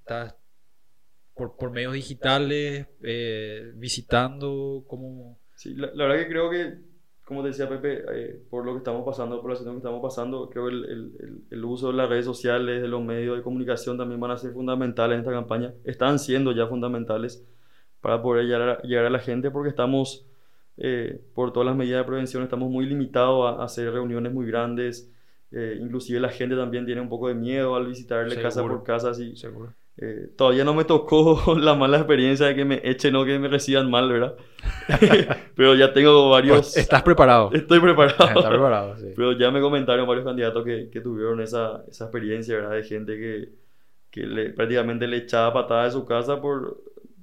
estás 0.00 0.36
por, 1.32 1.56
por 1.56 1.70
medios 1.70 1.94
digitales, 1.94 2.88
eh, 3.02 3.72
visitando, 3.76 4.84
como... 4.86 5.38
Sí, 5.54 5.72
la, 5.76 5.86
la, 5.94 6.04
verdad 6.04 6.22
que 6.24 6.28
creo 6.28 6.50
que, 6.50 6.74
como 7.24 7.40
te 7.40 7.48
decía 7.48 7.70
Pepe, 7.70 8.04
eh, 8.12 8.42
por 8.50 8.66
lo 8.66 8.72
que 8.72 8.78
estamos 8.78 9.02
pasando, 9.02 9.40
por 9.40 9.48
la 9.48 9.56
situación 9.56 9.76
que 9.76 9.86
estamos 9.86 10.02
pasando, 10.02 10.50
creo 10.50 10.66
que 10.66 10.72
el, 10.74 10.84
el, 10.84 11.44
el, 11.50 11.64
uso 11.64 11.86
de 11.86 11.94
las 11.94 12.10
redes 12.10 12.26
sociales, 12.26 12.82
de 12.82 12.88
los 12.88 13.02
medios 13.02 13.34
de 13.34 13.42
comunicación 13.42 13.96
también 13.96 14.20
van 14.20 14.32
a 14.32 14.36
ser 14.36 14.52
fundamentales 14.52 15.14
en 15.14 15.20
esta 15.20 15.32
campaña. 15.32 15.72
Están 15.84 16.18
siendo 16.18 16.52
ya 16.52 16.66
fundamentales 16.66 17.42
para 18.02 18.20
poder 18.20 18.44
llegar 18.44 18.68
a, 18.68 18.82
llegar 18.82 19.06
a 19.06 19.10
la 19.10 19.20
gente 19.20 19.50
porque 19.50 19.70
estamos, 19.70 20.26
eh, 20.76 21.20
por 21.34 21.52
todas 21.52 21.66
las 21.66 21.76
medidas 21.76 22.00
de 22.00 22.06
prevención, 22.06 22.42
estamos 22.42 22.70
muy 22.70 22.86
limitados 22.86 23.46
a, 23.46 23.62
a 23.62 23.64
hacer 23.64 23.92
reuniones 23.92 24.32
muy 24.32 24.46
grandes. 24.46 25.12
Eh, 25.52 25.78
inclusive 25.80 26.20
la 26.20 26.28
gente 26.28 26.56
también 26.56 26.86
tiene 26.86 27.00
un 27.00 27.08
poco 27.08 27.28
de 27.28 27.34
miedo 27.34 27.74
al 27.74 27.86
visitarle 27.86 28.30
Seguro. 28.30 28.42
casa 28.42 28.62
por 28.62 28.82
casa. 28.84 29.10
Así, 29.10 29.36
Seguro. 29.36 29.74
Eh, 30.02 30.30
todavía 30.34 30.64
no 30.64 30.72
me 30.72 30.84
tocó 30.84 31.54
la 31.58 31.74
mala 31.74 31.98
experiencia 31.98 32.46
de 32.46 32.54
que 32.54 32.64
me 32.64 32.80
echen 32.84 33.14
o 33.16 33.24
que 33.24 33.38
me 33.38 33.48
reciban 33.48 33.90
mal, 33.90 34.10
¿verdad? 34.10 34.34
Pero 35.54 35.74
ya 35.74 35.92
tengo 35.92 36.30
varios... 36.30 36.58
Pues, 36.58 36.76
¿Estás 36.78 37.02
preparado? 37.02 37.50
Estoy 37.52 37.80
preparado. 37.80 38.24
Estás 38.28 38.46
preparado, 38.46 38.96
sí. 38.96 39.12
Pero 39.14 39.32
ya 39.32 39.50
me 39.50 39.60
comentaron 39.60 40.06
varios 40.06 40.24
candidatos 40.24 40.64
que, 40.64 40.88
que 40.90 41.00
tuvieron 41.00 41.40
esa, 41.42 41.84
esa 41.88 42.04
experiencia, 42.04 42.54
¿verdad? 42.54 42.72
De 42.72 42.82
gente 42.84 43.18
que, 43.18 43.48
que 44.10 44.26
le, 44.26 44.50
prácticamente 44.50 45.06
le 45.06 45.18
echaba 45.18 45.52
patada 45.52 45.84
de 45.84 45.90
su 45.90 46.06
casa 46.06 46.40
por... 46.40 46.80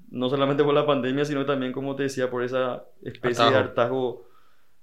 No 0.10 0.30
solamente 0.30 0.64
por 0.64 0.74
la 0.74 0.86
pandemia, 0.86 1.26
sino 1.26 1.46
también, 1.46 1.72
como 1.74 1.96
te 1.96 2.04
decía, 2.04 2.30
por 2.30 2.44
esa 2.44 2.86
especie 3.04 3.44
Atajo. 3.44 3.52
de 3.52 3.58
hartazgo 3.58 4.28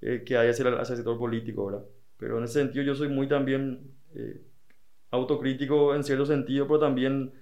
eh, 0.01 0.23
que 0.25 0.37
hay 0.37 0.49
hacia 0.51 0.69
el, 0.69 0.75
hacia 0.79 0.93
el 0.93 0.99
sector 0.99 1.19
político, 1.19 1.67
¿verdad? 1.67 1.85
Pero 2.19 2.39
en 2.39 2.45
ese 2.45 2.61
sentido 2.61 2.85
yo 2.85 2.95
soy 2.95 3.09
muy 3.09 3.27
también 3.29 3.91
eh, 4.15 4.43
autocrítico 5.11 5.95
en 5.95 6.05
cierto 6.05 6.27
sentido, 6.27 6.67
pero 6.67 6.81
también 6.81 7.33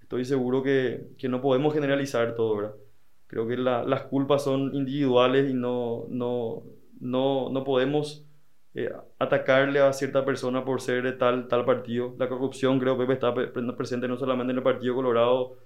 estoy 0.00 0.24
seguro 0.24 0.62
que, 0.62 1.08
que 1.18 1.28
no 1.28 1.40
podemos 1.40 1.72
generalizar 1.72 2.34
todo, 2.34 2.56
¿verdad? 2.56 2.74
Creo 3.26 3.46
que 3.48 3.56
la, 3.56 3.82
las 3.84 4.02
culpas 4.02 4.44
son 4.44 4.74
individuales 4.74 5.50
y 5.50 5.54
no, 5.54 6.04
no, 6.10 6.64
no, 7.00 7.48
no 7.50 7.64
podemos 7.64 8.26
eh, 8.74 8.90
atacarle 9.18 9.80
a 9.80 9.92
cierta 9.92 10.24
persona 10.24 10.64
por 10.64 10.80
ser 10.82 11.02
de 11.02 11.12
tal, 11.12 11.48
tal 11.48 11.64
partido. 11.64 12.14
La 12.18 12.28
corrupción 12.28 12.78
creo 12.78 12.98
que 12.98 13.10
está 13.12 13.34
presente 13.34 14.08
no 14.08 14.16
solamente 14.18 14.52
en 14.52 14.58
el 14.58 14.62
Partido 14.62 14.94
Colorado, 14.94 15.56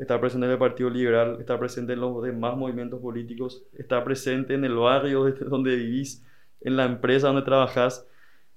está 0.00 0.18
presente 0.18 0.46
en 0.46 0.52
el 0.52 0.58
Partido 0.58 0.90
Liberal, 0.90 1.36
está 1.38 1.58
presente 1.58 1.92
en 1.92 2.00
los 2.00 2.22
demás 2.22 2.56
movimientos 2.56 3.00
políticos, 3.00 3.64
está 3.78 4.02
presente 4.02 4.54
en 4.54 4.64
el 4.64 4.74
barrio 4.74 5.30
donde 5.48 5.76
vivís, 5.76 6.24
en 6.62 6.76
la 6.76 6.86
empresa 6.86 7.28
donde 7.28 7.42
trabajás. 7.42 8.06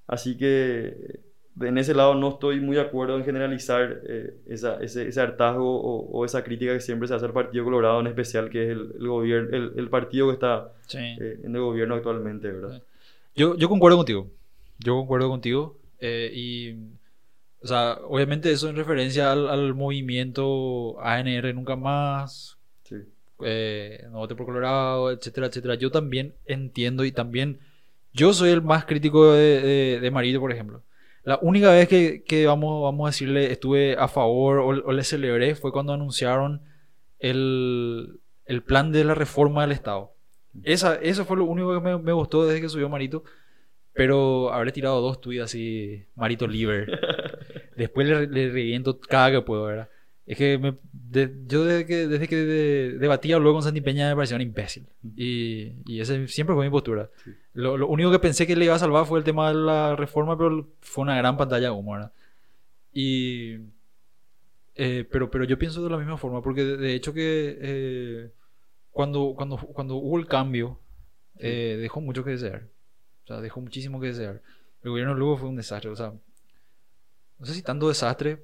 Así 0.08 0.38
que 0.38 1.22
en 1.62 1.78
ese 1.78 1.94
lado 1.94 2.16
no 2.16 2.30
estoy 2.30 2.60
muy 2.62 2.78
de 2.78 2.82
acuerdo 2.82 3.18
en 3.18 3.26
generalizar 3.26 4.02
eh, 4.08 4.36
esa, 4.48 4.82
ese, 4.82 5.08
ese, 5.08 5.22
hartazgo 5.22 5.80
o, 5.80 6.10
o, 6.10 6.26
esa 6.26 6.44
crítica 6.44 6.74
que 6.74 6.80
siempre 6.80 7.08
se 7.08 7.14
hace 7.14 7.26
al 7.26 7.34
Partido 7.34 7.64
Colorado, 7.64 8.00
en 8.00 8.08
especial, 8.08 8.50
que 8.50 8.64
es 8.64 8.70
el, 8.70 8.94
el, 9.00 9.08
gobierno, 9.08 9.56
el, 9.56 9.74
el, 9.76 9.90
partido 9.90 10.28
que 10.28 10.34
está 10.34 10.72
sí. 10.88 10.98
eh, 10.98 11.40
en 11.44 11.56
el 11.56 11.62
gobierno 11.62 11.96
actualmente, 11.96 12.52
¿verdad? 12.52 12.82
Yo, 13.36 13.56
yo 13.56 13.70
concuerdo 13.70 13.98
contigo. 13.98 14.32
Yo 14.80 14.96
concuerdo 14.96 15.30
contigo. 15.30 15.78
Eh, 16.00 16.32
y, 16.34 16.76
o 17.64 17.68
sea, 17.68 17.98
obviamente 18.08 18.52
eso 18.52 18.70
en 18.70 18.76
referencia 18.76 19.32
al, 19.32 19.48
al 19.50 19.74
movimiento 19.74 21.00
ANR 21.02 21.56
Nunca 21.56 21.78
Más, 21.78 22.58
sí. 22.84 22.96
eh, 23.46 24.06
No 24.12 24.18
Vote 24.18 24.36
por 24.36 24.46
Colorado, 24.46 25.12
etcétera, 25.12 25.48
etcétera. 25.48 25.76
Yo 25.76 25.90
también 25.90 26.36
entiendo 26.46 27.06
y 27.06 27.14
también. 27.14 27.60
Yo 28.12 28.34
soy 28.34 28.52
el 28.52 28.62
más 28.62 28.86
crítico 28.86 29.32
de, 29.34 29.62
de, 29.62 30.00
de 30.02 30.12
Marito, 30.12 30.42
por 30.42 30.52
ejemplo. 30.52 30.84
La 31.24 31.40
única 31.42 31.72
vez 31.72 31.88
que, 31.88 32.24
que, 32.24 32.46
vamos, 32.46 32.84
vamos 32.84 33.08
a 33.08 33.12
decirle 33.12 33.52
estuve 33.52 33.96
a 33.98 34.10
favor 34.10 34.60
o, 34.60 34.68
o, 34.68 34.92
le 34.92 35.04
celebré 35.06 35.56
fue 35.56 35.72
cuando 35.72 35.94
anunciaron 35.94 36.62
el, 37.20 38.20
el, 38.46 38.62
plan 38.62 38.92
de 38.92 39.06
la 39.06 39.16
reforma 39.16 39.62
del 39.62 39.72
Estado. 39.72 40.12
Esa, 40.64 40.96
eso 40.96 41.24
fue 41.24 41.38
lo 41.38 41.46
único 41.46 41.74
que 41.74 41.80
me, 41.80 41.98
me 41.98 42.12
gustó 42.12 42.46
desde 42.46 42.60
que 42.60 42.68
subió 42.68 42.90
Marito. 42.90 43.24
Pero 43.94 44.52
habré 44.52 44.72
tirado 44.72 45.02
dos 45.02 45.22
tweets 45.22 45.44
así, 45.44 46.06
Marito 46.16 46.48
Liver. 46.48 47.00
Después 47.76 48.08
le, 48.08 48.28
le, 48.28 48.52
reviento 48.52 49.00
cada 49.00 49.32
que 49.32 49.42
puedo, 49.42 49.66
¿verdad? 49.66 49.90
Es 50.26 50.38
que 50.38 50.58
me, 50.58 50.76
de, 50.92 51.34
yo 51.48 51.66
desde 51.66 51.86
que, 51.86 52.08
desde 52.08 52.28
que 52.28 52.36
de, 52.36 52.98
debatía 52.98 53.38
luego 53.40 53.58
con 53.58 53.64
Santi 53.64 53.82
Peña 53.82 54.10
me 54.10 54.16
parecía 54.16 54.36
un 54.36 54.42
imbécil. 54.42 54.88
Y, 55.16 55.74
y 55.86 56.00
ese 56.00 56.28
siempre 56.28 56.56
fue 56.56 56.66
mi 56.66 56.72
postura. 56.72 57.10
Sí. 57.24 57.32
Lo, 57.54 57.78
lo, 57.78 57.88
único 57.88 58.12
que 58.12 58.20
pensé 58.20 58.48
que 58.48 58.56
le 58.56 58.66
iba 58.66 58.76
a 58.76 58.80
salvar 58.80 59.06
fue 59.06 59.20
el 59.20 59.26
tema 59.26 59.50
de 59.50 59.56
la 59.56 59.96
reforma, 59.96 60.38
pero 60.38 60.70
fue 60.82 61.04
una 61.04 61.18
gran 61.18 61.38
pantalla 61.38 61.68
de 61.68 61.72
humo, 61.72 61.94
¿verdad? 61.94 62.12
Y... 62.94 63.58
Eh, 64.76 65.08
pero, 65.12 65.30
pero 65.30 65.44
yo 65.44 65.60
pienso 65.60 65.84
de 65.84 65.90
la 65.90 65.98
misma 65.98 66.18
forma, 66.18 66.42
porque 66.42 66.64
de, 66.64 66.78
de 66.78 66.96
hecho 66.96 67.14
que 67.14 67.58
eh, 67.62 68.32
cuando, 68.92 69.34
cuando, 69.36 69.58
cuando 69.58 69.96
hubo 69.96 70.18
el 70.18 70.26
cambio, 70.26 70.80
eh, 71.40 71.78
dejó 71.82 72.00
mucho 72.02 72.24
que 72.24 72.32
desear. 72.32 72.68
O 73.24 73.28
sea, 73.28 73.42
dejó 73.42 73.60
muchísimo 73.62 74.00
que 74.00 74.08
desear. 74.08 74.42
El 74.84 74.92
gobierno 74.92 75.14
luego 75.14 75.38
fue 75.38 75.50
un 75.50 75.56
desastre. 75.56 75.90
O 75.90 75.96
sea, 75.96 76.14
no 77.44 77.48
sé 77.48 77.56
si 77.56 77.62
tanto 77.62 77.90
desastre, 77.90 78.42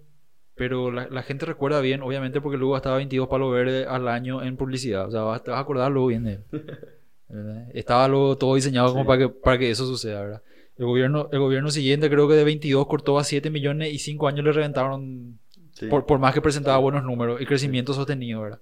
pero 0.56 0.92
la, 0.92 1.08
la, 1.08 1.24
gente 1.24 1.46
recuerda 1.46 1.80
bien, 1.80 2.02
obviamente, 2.02 2.42
porque 2.42 2.58
luego 2.58 2.76
estaba 2.76 2.98
22 2.98 3.30
palos 3.30 3.50
verdes 3.54 3.88
al 3.88 4.10
año 4.10 4.44
en 4.44 4.58
publicidad. 4.58 5.08
O 5.08 5.12
sea, 5.12 5.22
vas, 5.22 5.42
te 5.42 5.52
vas 5.52 5.58
a 5.58 5.62
acordar 5.62 5.90
luego 5.90 6.08
bien 6.08 6.26
de 6.26 6.34
él. 6.34 6.44
Estaba 7.74 8.10
luego 8.10 8.38
todo 8.38 8.56
diseñado 8.56 8.90
sí. 8.90 8.94
como 8.94 9.06
para 9.06 9.20
que, 9.20 9.30
para 9.30 9.58
que 9.58 9.72
eso 9.72 9.86
suceda, 9.86 10.22
¿verdad? 10.22 10.42
El 10.76 10.86
gobierno, 10.86 11.30
el 11.32 11.40
gobierno 11.40 11.72
siguiente 11.72 12.10
creo 12.10 12.28
que 12.28 12.34
de 12.34 12.44
22 12.44 12.88
cortó 12.88 13.18
a 13.18 13.24
7 13.24 13.50
millones 13.50 13.94
y 13.94 14.00
5 14.00 14.28
años 14.28 14.44
le 14.44 14.52
reventaron 14.52 15.40
sí. 15.72 15.86
por, 15.86 16.06
por, 16.06 16.20
más 16.20 16.34
que 16.34 16.42
presentaba 16.42 16.78
buenos 16.80 17.06
números 17.06 17.40
y 17.40 17.46
crecimiento 17.46 17.94
sostenido, 17.94 18.42
¿verdad? 18.42 18.60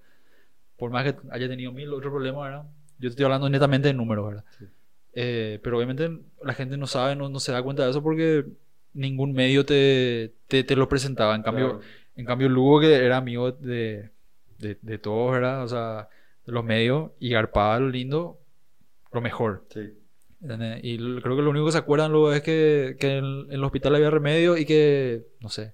Por 0.77 0.91
más 0.91 1.03
que 1.03 1.15
haya 1.31 1.47
tenido 1.47 1.71
mil 1.71 1.91
otros 1.91 2.11
problemas, 2.11 2.43
¿verdad? 2.43 2.63
Yo 2.99 3.09
estoy 3.09 3.25
hablando 3.25 3.49
netamente 3.49 3.87
de 3.87 3.95
números, 3.95 4.27
¿verdad? 4.27 4.43
Eh, 5.13 5.59
pero 5.63 5.77
obviamente 5.77 6.11
la 6.43 6.53
gente 6.53 6.77
no 6.77 6.85
sabe, 6.85 7.15
no, 7.15 7.27
no, 7.27 7.39
se 7.39 7.51
da 7.51 7.63
cuenta 7.63 7.85
de 7.85 7.89
eso 7.89 8.03
porque 8.03 8.45
ningún 8.97 9.31
medio 9.33 9.65
te, 9.65 10.33
te, 10.47 10.63
te 10.63 10.75
lo 10.75 10.89
presentaba. 10.89 11.35
En 11.35 11.43
cambio, 11.43 11.79
Claro. 11.79 11.81
en 12.15 12.25
cambio, 12.25 12.49
Lugo, 12.49 12.81
que 12.81 12.93
era 12.95 13.17
amigo 13.17 13.51
de, 13.51 14.09
de, 14.57 14.77
de 14.81 14.97
todos, 14.97 15.31
¿verdad? 15.31 15.63
O 15.63 15.67
sea, 15.67 16.09
de 16.45 16.51
los 16.51 16.63
medios, 16.65 17.11
y 17.19 17.29
garpaba 17.29 17.79
lo 17.79 17.89
lindo, 17.89 18.39
lo 19.13 19.21
mejor. 19.21 19.65
Sí. 19.73 19.93
¿entendés? 20.41 20.79
Y 20.83 20.97
creo 21.21 21.35
que 21.35 21.41
lo 21.41 21.49
único 21.49 21.65
que 21.65 21.71
se 21.71 21.77
acuerdan 21.79 22.11
luego 22.11 22.31
es 22.31 22.41
que, 22.43 22.95
que 22.99 23.17
en, 23.17 23.25
en 23.25 23.51
el 23.53 23.63
hospital 23.63 23.95
había 23.95 24.09
remedio 24.11 24.55
y 24.57 24.65
que, 24.65 25.23
no 25.39 25.49
sé, 25.49 25.73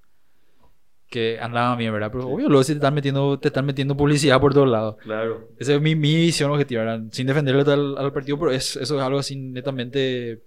que 1.09 1.37
andaban 1.39 1.77
bien, 1.77 1.91
¿verdad? 1.93 2.09
Pero 2.11 2.23
Sí. 2.23 2.29
obvio, 2.33 2.47
luego 2.49 2.63
si 2.63 2.71
te 2.73 2.77
están 2.77 2.93
metiendo, 2.95 3.37
te 3.39 3.49
están 3.49 3.65
metiendo 3.65 3.95
publicidad 3.95 4.39
por 4.41 4.53
todos 4.53 4.67
lados. 4.69 4.95
Claro. 5.03 5.49
Esa 5.59 5.75
es 5.75 5.81
mi, 5.81 5.95
mi 5.95 6.15
visión 6.15 6.49
objetiva, 6.49 6.83
¿verdad? 6.83 7.03
Sin 7.11 7.27
defenderle 7.27 7.61
al, 7.71 7.97
al 7.97 8.11
partido, 8.13 8.39
pero 8.39 8.51
es, 8.51 8.75
eso 8.77 8.95
es 8.97 9.01
algo 9.03 9.19
así 9.19 9.35
netamente. 9.35 10.41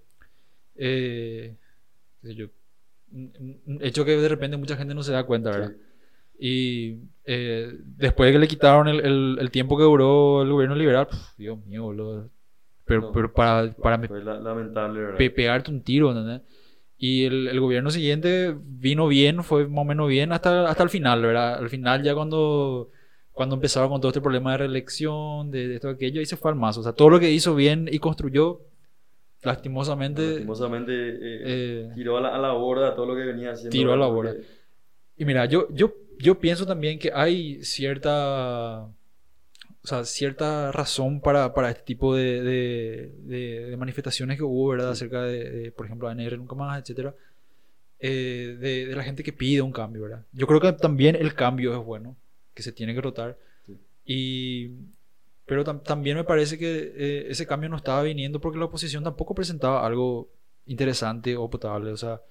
Eh, 0.75 1.55
qué 2.21 2.27
sé 2.27 2.35
yo, 2.35 2.47
hecho 3.81 4.05
que 4.05 4.17
de 4.17 4.29
repente 4.29 4.57
mucha 4.57 4.75
gente 4.77 4.93
no 4.93 5.03
se 5.03 5.11
da 5.13 5.23
cuenta, 5.25 5.51
¿verdad? 5.51 5.71
Sí. 5.71 5.77
Y 6.39 6.99
eh, 7.25 7.73
después 7.97 8.27
de 8.27 8.33
que 8.33 8.39
le 8.39 8.47
quitaron 8.47 8.87
el, 8.87 8.99
el- 8.99 9.37
el 9.39 9.51
tiempo 9.51 9.77
que 9.77 9.83
duró 9.83 10.43
el 10.43 10.51
gobierno 10.51 10.75
liberal, 10.75 11.07
pf, 11.07 11.21
Dios 11.37 11.65
mío, 11.65 11.83
boludo. 11.83 12.29
Pero, 12.85 13.01
No. 13.01 13.11
pero 13.11 13.33
para, 13.33 13.73
para 13.73 13.99
Fue 14.07 14.23
la- 14.23 14.39
lamentable, 14.39 14.99
¿verdad? 15.01 15.17
pe- 15.17 15.29
pegarte 15.31 15.71
un 15.71 15.81
tiro, 15.81 16.09
¿entendés? 16.11 16.41
Y 16.99 17.25
el, 17.25 17.47
el 17.47 17.59
gobierno 17.59 17.89
siguiente 17.91 18.55
vino 18.63 19.07
bien, 19.07 19.43
fue 19.43 19.67
más 19.67 19.79
o 19.81 19.85
menos 19.85 20.07
bien 20.09 20.31
hasta, 20.31 20.67
hasta 20.69 20.83
el 20.83 20.89
final, 20.89 21.21
¿verdad? 21.21 21.55
Al 21.59 21.69
final 21.69 22.01
ya 22.03 22.13
cuando, 22.15 22.89
cuando 23.31 23.55
empezaron 23.55 23.89
con 23.89 23.99
todo 24.01 24.09
este 24.09 24.21
problema 24.21 24.51
de 24.53 24.57
reelección, 24.59 25.51
de, 25.51 25.67
de 25.67 25.75
esto, 25.75 25.89
aquello, 25.89 26.19
ahí 26.19 26.25
se 26.25 26.37
fue 26.37 26.49
al 26.51 26.57
mazo. 26.57 26.79
O 26.79 26.83
sea, 26.83 26.93
todo 26.93 27.09
lo 27.09 27.19
que 27.19 27.31
hizo 27.31 27.53
bien 27.55 27.87
y 27.91 27.99
construyó, 27.99 28.61
lastimosamente, 29.43 30.21
Lastimosamente 30.29 30.91
eh, 30.93 31.41
eh, 31.45 31.89
tiró 31.95 32.17
a 32.17 32.21
la, 32.21 32.35
a 32.35 32.37
la 32.39 32.51
borda 32.53 32.95
todo 32.95 33.05
lo 33.05 33.15
que 33.15 33.23
venía 33.23 33.51
haciendo. 33.51 33.71
Tiró 33.71 33.93
a 33.93 33.97
la 33.97 34.07
porque- 34.07 34.31
borda. 34.31 34.43
Y 35.17 35.25
mira, 35.25 35.45
yo, 35.45 35.67
yo, 35.71 35.93
yo 36.19 36.39
pienso 36.39 36.65
también 36.65 36.99
que 36.99 37.11
hay 37.13 37.63
cierta, 37.63 38.83
o 38.83 38.93
sea, 39.83 40.03
cierta 40.05 40.71
razón 40.71 41.21
para, 41.21 41.53
para 41.53 41.69
este 41.71 41.83
tipo 41.83 42.15
de, 42.15 42.41
de, 42.43 43.11
de- 43.23 43.65
de 43.71 43.77
manifestaciones 43.77 44.37
que 44.37 44.43
hubo, 44.43 44.69
¿verdad? 44.69 44.87
Sí. 44.89 44.91
Acerca 44.93 45.23
de, 45.23 45.71
por 45.75 45.85
ejemplo, 45.87 46.07
ANR 46.07 46.37
nunca 46.37 46.55
más, 46.55 46.79
etcétera. 46.81 47.15
eh, 47.99 48.55
de, 48.59 48.85
de 48.85 48.95
la 48.95 49.03
gente 49.03 49.23
que 49.23 49.33
pide 49.33 49.61
un 49.63 49.71
cambio, 49.71 50.03
¿verdad? 50.03 50.23
Yo 50.31 50.45
creo 50.45 50.59
que 50.61 50.71
también 50.73 51.15
el 51.15 51.33
cambio 51.33 51.73
es 51.79 51.83
bueno, 51.83 52.15
que 52.53 52.61
se 52.61 52.71
tiene 52.71 52.93
que 52.93 53.01
rotar. 53.01 53.37
Sí. 53.65 53.75
Y, 54.05 54.71
pero 55.47 55.63
tam- 55.65 55.81
también 55.81 56.15
me 56.17 56.23
parece 56.23 56.59
que 56.59 56.93
eh, 56.95 57.25
ese 57.29 57.47
cambio 57.47 57.69
no 57.69 57.77
estaba 57.77 58.03
viniendo 58.03 58.39
porque 58.39 58.59
la 58.59 58.65
oposición 58.65 59.03
tampoco 59.03 59.33
presentaba 59.33 59.83
algo 59.85 60.29
interesante 60.67 61.35
o 61.35 61.49
potable. 61.49 61.91
O 61.91 61.97
sea, 61.97 62.21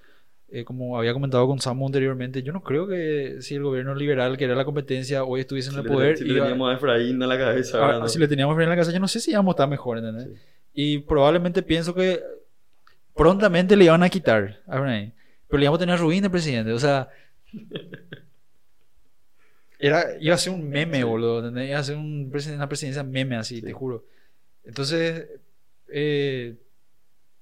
eh, 0.49 0.63
como 0.65 0.97
había 0.97 1.13
comentado 1.13 1.45
con 1.49 1.59
Samu 1.59 1.87
anteriormente, 1.87 2.43
yo 2.45 2.53
no 2.53 2.63
creo 2.63 2.87
que 2.87 3.39
si 3.41 3.57
el 3.57 3.65
gobierno 3.65 3.95
liberal, 3.97 4.37
que 4.37 4.45
era 4.45 4.55
la 4.55 4.65
competencia, 4.65 5.25
hoy 5.25 5.41
estuviese 5.41 5.71
en 5.71 5.75
Si 5.75 5.81
el 5.81 5.87
le- 5.87 5.93
poder. 5.93 6.17
si 6.19 6.25
le 6.25 6.35
iba- 6.35 6.45
teníamos 6.45 6.71
a 6.71 6.77
Efraín 6.77 7.21
en 7.21 7.29
la 7.29 7.37
cabeza. 7.39 7.79
Ah, 7.79 7.87
¿verdad? 7.87 8.01
¿no? 8.03 8.09
si 8.09 8.19
le 8.21 8.29
teníamos 8.29 8.57
en 8.63 8.69
la 8.69 8.77
casa, 8.77 8.93
yo 8.93 9.01
no 9.01 9.09
sé 9.09 9.19
si 9.19 9.33
íbamos 9.33 9.53
a 9.53 9.55
estar 9.57 9.69
mejor, 9.69 9.99
¿entendés? 9.99 10.29
Sí. 10.29 10.41
Y 10.75 10.99
probablemente 11.01 11.63
pienso 11.63 11.95
que 11.95 12.23
prontamente 13.15 13.77
le 13.77 13.87
iban 13.87 14.03
a 14.03 14.09
quitar 14.11 14.61
a 14.69 14.77
Efraín. 14.77 15.15
Pero 15.49 15.59
le 15.59 15.65
íbamos 15.65 15.79
a 15.79 15.81
tener 15.81 15.95
a 15.95 15.99
Rubín 15.99 16.23
de 16.23 16.29
presidente. 16.31 16.73
O 16.73 16.79
sea, 16.79 17.09
era, 19.79 20.05
iba 20.21 20.35
a 20.35 20.39
ser 20.39 20.53
un 20.53 20.69
meme, 20.69 21.05
boludo. 21.05 21.39
¿entendés? 21.41 21.71
Iba 21.71 21.79
a 21.79 21.83
ser 21.85 21.97
un 21.97 22.33
una 22.55 22.69
presidencia 22.69 23.03
meme 23.03 23.37
así, 23.37 23.57
Sí. 23.57 23.63
te 23.63 23.73
juro. 23.73 24.05
Entonces, 24.65 25.29
eh, 25.89 26.57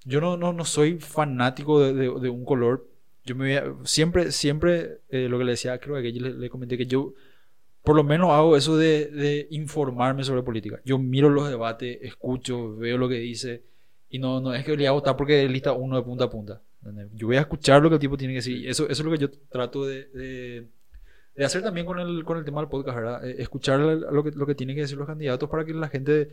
yo 0.05 0.21
no, 0.21 0.37
no, 0.37 0.53
no 0.53 0.65
soy 0.65 0.99
fanático 0.99 1.81
de, 1.81 1.95
de- 1.95 2.21
de 2.21 2.29
un 2.31 2.45
color. 2.45 2.87
Yo 3.25 3.35
me 3.35 3.45
voy 3.47 3.57
a- 3.57 3.87
siempre, 3.87 4.33
siempre, 4.33 4.99
eh, 5.09 5.29
lo 5.29 5.39
que 5.39 5.45
le 5.45 5.53
decía, 5.53 5.79
creo 5.79 5.95
que 6.01 6.09
ayer 6.09 6.23
le, 6.23 6.35
le 6.35 6.51
comenté 6.51 6.77
que 6.77 6.87
yo, 6.87 7.15
por 7.83 7.97
lo 7.97 8.05
menos 8.05 8.31
hago 8.31 8.57
eso 8.57 8.77
de, 8.77 9.07
de 9.07 9.47
informarme 9.51 10.25
sobre 10.25 10.43
política. 10.43 10.81
Yo 10.85 10.99
miro 10.99 11.31
los 11.31 11.49
debates, 11.49 11.99
escucho, 12.03 12.77
veo 12.77 12.99
lo 12.99 13.09
que 13.09 13.17
dice, 13.17 13.63
y 14.11 14.19
no, 14.19 14.41
no 14.41 14.55
es 14.55 14.65
que 14.65 14.77
le 14.77 14.87
hago 14.87 14.99
votar 14.99 15.17
porque 15.17 15.45
es 15.45 15.51
lista 15.51 15.73
uno 15.73 15.97
de 15.97 16.03
punta 16.03 16.25
a 16.25 16.31
punta. 16.31 16.63
¿entendés? 16.83 17.09
Yo 17.15 17.27
voy 17.29 17.37
a 17.37 17.41
escuchar 17.41 17.83
lo 17.83 17.89
que 17.89 17.95
el 17.97 18.01
tipo 18.01 18.17
tiene 18.17 18.35
que 18.35 18.39
decir. 18.39 18.69
Eso, 18.69 18.85
eso 18.85 18.93
es 19.03 19.05
lo 19.05 19.11
que 19.11 19.19
yo 19.19 19.31
trato 19.31 19.87
de, 19.87 20.09
de, 21.37 21.45
hacer 21.45 21.63
también 21.63 21.87
con 21.87 21.99
el, 21.99 22.25
con 22.25 22.39
el 22.39 22.45
tema 22.45 22.61
del 22.61 22.69
podcast, 22.71 22.97
¿verdad? 22.97 23.27
Eh, 23.29 23.37
Escuchar 23.39 23.79
lo 23.81 24.23
que, 24.25 24.31
lo 24.33 24.47
que 24.47 24.55
tienen 24.55 24.77
que 24.77 24.83
decir 24.83 24.97
los 24.99 25.07
candidatos 25.07 25.49
para 25.49 25.65
que 25.65 25.73
la 25.75 25.89
gente, 25.89 26.29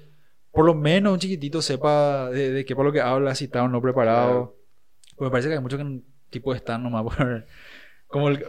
por 0.51 0.65
lo 0.65 0.73
menos 0.75 1.13
un 1.13 1.19
chiquitito, 1.19 1.61
sepa 1.61 2.29
de, 2.29 2.51
de 2.51 2.65
qué 2.65 2.75
para 2.75 2.87
lo 2.87 2.93
que 2.93 3.01
habla, 3.01 3.33
si 3.35 3.45
está 3.45 3.63
o 3.63 3.67
no 3.67 3.81
preparado. 3.81 4.55
Porque 5.15 5.25
me 5.25 5.31
parece 5.31 5.49
que 5.49 5.55
hay 5.55 5.61
muchos 5.61 5.79
que 5.79 5.99
tipo 6.29 6.53
están 6.53 6.83
nomás 6.83 7.03
por... 7.03 7.45
Como 8.07 8.27
el... 8.29 8.43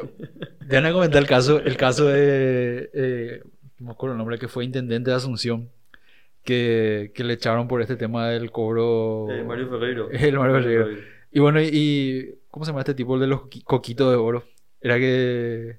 Déjame 0.67 0.93
comentar 0.93 1.23
el 1.23 1.29
caso, 1.29 1.61
el 1.61 1.77
caso 1.77 2.07
de... 2.07 2.91
eh, 2.93 3.43
no 3.79 3.87
me 3.87 3.93
acuerdo 3.93 4.15
el 4.15 4.19
nombre, 4.19 4.38
que 4.38 4.49
fue 4.49 4.65
intendente 4.65 5.11
de 5.11 5.17
Asunción. 5.17 5.71
Que, 6.45 7.12
que 7.15 7.23
le 7.23 7.35
echaron 7.35 7.69
por 7.69 7.81
este 7.83 7.95
tema 7.97 8.29
del 8.29 8.51
cobro... 8.51 9.29
Eh, 9.31 9.45
Mario 9.47 9.69
Ferreiro. 9.71 10.11
El 10.11 10.37
Mario 10.38 10.55
Ferreiro. 10.57 10.88
Y 11.31 11.38
bueno, 11.38 11.61
y, 11.62 11.69
y- 11.73 12.35
¿cómo 12.51 12.65
se 12.65 12.71
llama 12.73 12.81
este 12.81 12.95
tipo? 12.95 13.15
El 13.15 13.21
de 13.21 13.27
los 13.29 13.43
coqui- 13.43 13.62
coquitos 13.62 14.11
de 14.11 14.17
oro. 14.17 14.43
Era 14.81 14.99
que... 14.99 15.79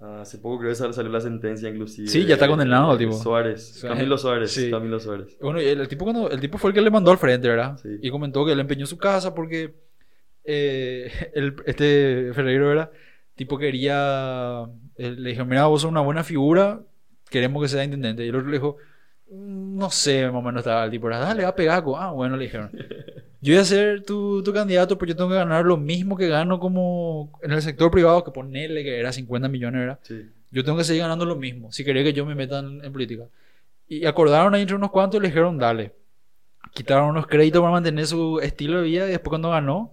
Hace 0.00 0.38
poco 0.38 0.58
creo 0.60 0.70
que 0.70 0.76
sal- 0.76 0.94
salió 0.94 1.10
la 1.10 1.20
sentencia 1.20 1.68
inclusive. 1.68 2.06
Sí, 2.08 2.24
ya 2.24 2.34
está 2.34 2.46
condenado 2.46 2.92
el 2.92 2.98
tipo. 2.98 3.12
Suárez. 3.14 3.80
Camilo 3.82 4.16
Suárez. 4.16 4.52
Sí. 4.52 4.70
Camilo 4.70 5.00
Suárez. 5.00 5.36
Bueno, 5.40 5.60
y 5.60 5.66
el, 5.66 5.80
el 5.80 5.88
tipo 5.88 6.04
cuando, 6.04 6.30
el 6.30 6.38
tipo 6.40 6.56
fue 6.56 6.70
el 6.70 6.74
que 6.74 6.80
le 6.82 6.90
mandó 6.90 7.10
al 7.10 7.18
frente, 7.18 7.48
¿verdad? 7.48 7.76
Sí. 7.78 7.88
Y 8.00 8.10
comentó 8.10 8.46
que 8.46 8.52
él 8.52 8.60
empeñó 8.60 8.86
su 8.86 8.96
casa 8.96 9.34
porque 9.34 9.74
eh, 10.44 11.10
el- 11.34 11.56
este 11.66 12.30
Ferreiro 12.32 12.70
era 12.70 12.90
tipo 13.34 13.58
quería 13.58 14.64
eh, 14.96 15.10
le 15.12 15.30
dijo 15.30 15.44
mira 15.44 15.66
vos 15.66 15.82
sos 15.82 15.90
una 15.90 16.00
buena 16.00 16.24
figura 16.24 16.80
queremos 17.30 17.62
que 17.62 17.68
sea 17.68 17.84
intendente 17.84 18.24
y 18.24 18.28
el 18.28 18.34
otro 18.34 18.48
le 18.48 18.56
dijo 18.56 18.76
"Mm, 19.30 19.76
no 19.78 19.90
sé 19.90 20.26
más 20.26 20.36
o 20.36 20.42
menos 20.42 20.60
estaba 20.60 20.84
el 20.84 20.90
tipo 20.90 21.06
era 21.08 21.18
dale 21.20 21.42
va 21.44 21.50
a 21.50 21.54
pegar 21.54 21.84
co-". 21.84 21.96
ah 21.96 22.10
bueno 22.12 22.36
le 22.36 22.44
dijeron 22.44 22.70
yo 23.40 23.54
voy 23.54 23.60
a 23.60 23.64
ser 23.64 24.02
tu, 24.02 24.42
tu 24.42 24.52
candidato 24.52 24.98
pero 24.98 25.10
yo 25.10 25.16
tengo 25.16 25.30
que 25.30 25.36
ganar 25.36 25.64
lo 25.64 25.76
mismo 25.76 26.16
que 26.16 26.28
gano 26.28 26.58
como 26.58 27.38
en 27.42 27.52
el 27.52 27.62
sector 27.62 27.90
privado 27.90 28.24
que 28.24 28.30
ponerle 28.30 28.82
que 28.82 28.98
era 28.98 29.12
50 29.12 29.48
millones 29.48 29.80
¿verdad? 29.80 29.98
Sí. 30.02 30.26
yo 30.50 30.64
tengo 30.64 30.78
que 30.78 30.84
seguir 30.84 31.02
ganando 31.02 31.24
lo 31.24 31.36
mismo 31.36 31.70
si 31.72 31.84
quería 31.84 32.02
que 32.02 32.12
yo 32.12 32.26
me 32.26 32.34
meta 32.34 32.58
en, 32.60 32.84
en 32.84 32.92
política. 32.92 33.24
Y 33.88 34.04
acordaron 34.04 34.54
ahí 34.54 34.62
entre 34.62 34.76
unos 34.76 34.90
cuantos 34.90 35.18
y 35.18 35.22
le 35.22 35.28
dijeron, 35.28 35.56
dale. 35.56 35.94
Quitaron 36.74 37.08
unos 37.08 37.26
créditos 37.26 37.60
para 37.62 37.72
mantener 37.72 38.06
su 38.06 38.38
estilo 38.40 38.82
de 38.82 38.84
vida 38.84 39.06
y 39.06 39.10
después 39.12 39.30
cuando 39.30 39.50
ganó, 39.50 39.92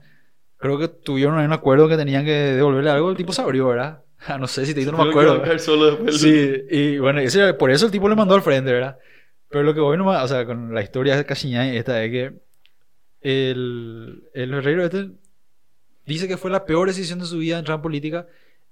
creo 0.57 0.77
que 0.77 0.89
tuvieron 0.89 1.37
ahí 1.37 1.45
un 1.45 1.53
acuerdo 1.53 1.87
que 1.87 1.95
tenían 1.95 2.25
que 2.25 2.31
devolverle 2.31 2.89
algo, 2.89 3.09
el 3.09 3.15
tipo 3.15 3.31
se 3.31 3.41
abrió, 3.41 3.67
¿verdad? 3.67 4.01
Ah, 4.27 4.37
no 4.37 4.47
sé 4.47 4.65
si 4.65 4.73
te 4.73 4.79
digo, 4.79 4.91
no 4.91 5.03
me 5.03 5.09
acuerdo. 5.09 5.39
bancar 5.39 5.59
solo 5.59 5.85
después. 5.85 6.19
Sí, 6.19 6.63
y 6.71 6.97
bueno, 6.97 7.19
ese 7.19 7.53
por 7.53 7.69
eso 7.69 7.85
el 7.85 7.91
tipo 7.91 8.09
le 8.09 8.15
mandó 8.15 8.33
al 8.33 8.41
frente, 8.41 8.71
¿verdad? 8.73 8.97
Pero 9.49 9.63
lo 9.63 9.73
que 9.73 9.79
voy 9.81 9.97
nomás, 9.97 10.23
o 10.23 10.27
sea, 10.27 10.45
con 10.45 10.73
la 10.73 10.81
historia 10.81 11.15
de 11.15 11.25
Cachiñay, 11.25 11.77
esta 11.77 12.03
es 12.03 12.11
que 12.11 12.33
el, 13.25 14.29
el 14.33 14.49
Ferreiro 14.51 14.83
este 14.85 15.09
dice 16.05 16.27
que 16.27 16.37
fue 16.37 16.51
la 16.51 16.65
peor 16.65 16.87
decisión 16.87 17.17
de 17.19 17.25
su 17.25 17.39
vida 17.39 17.57
entrar 17.57 17.77
en 17.77 17.81
política 17.81 18.27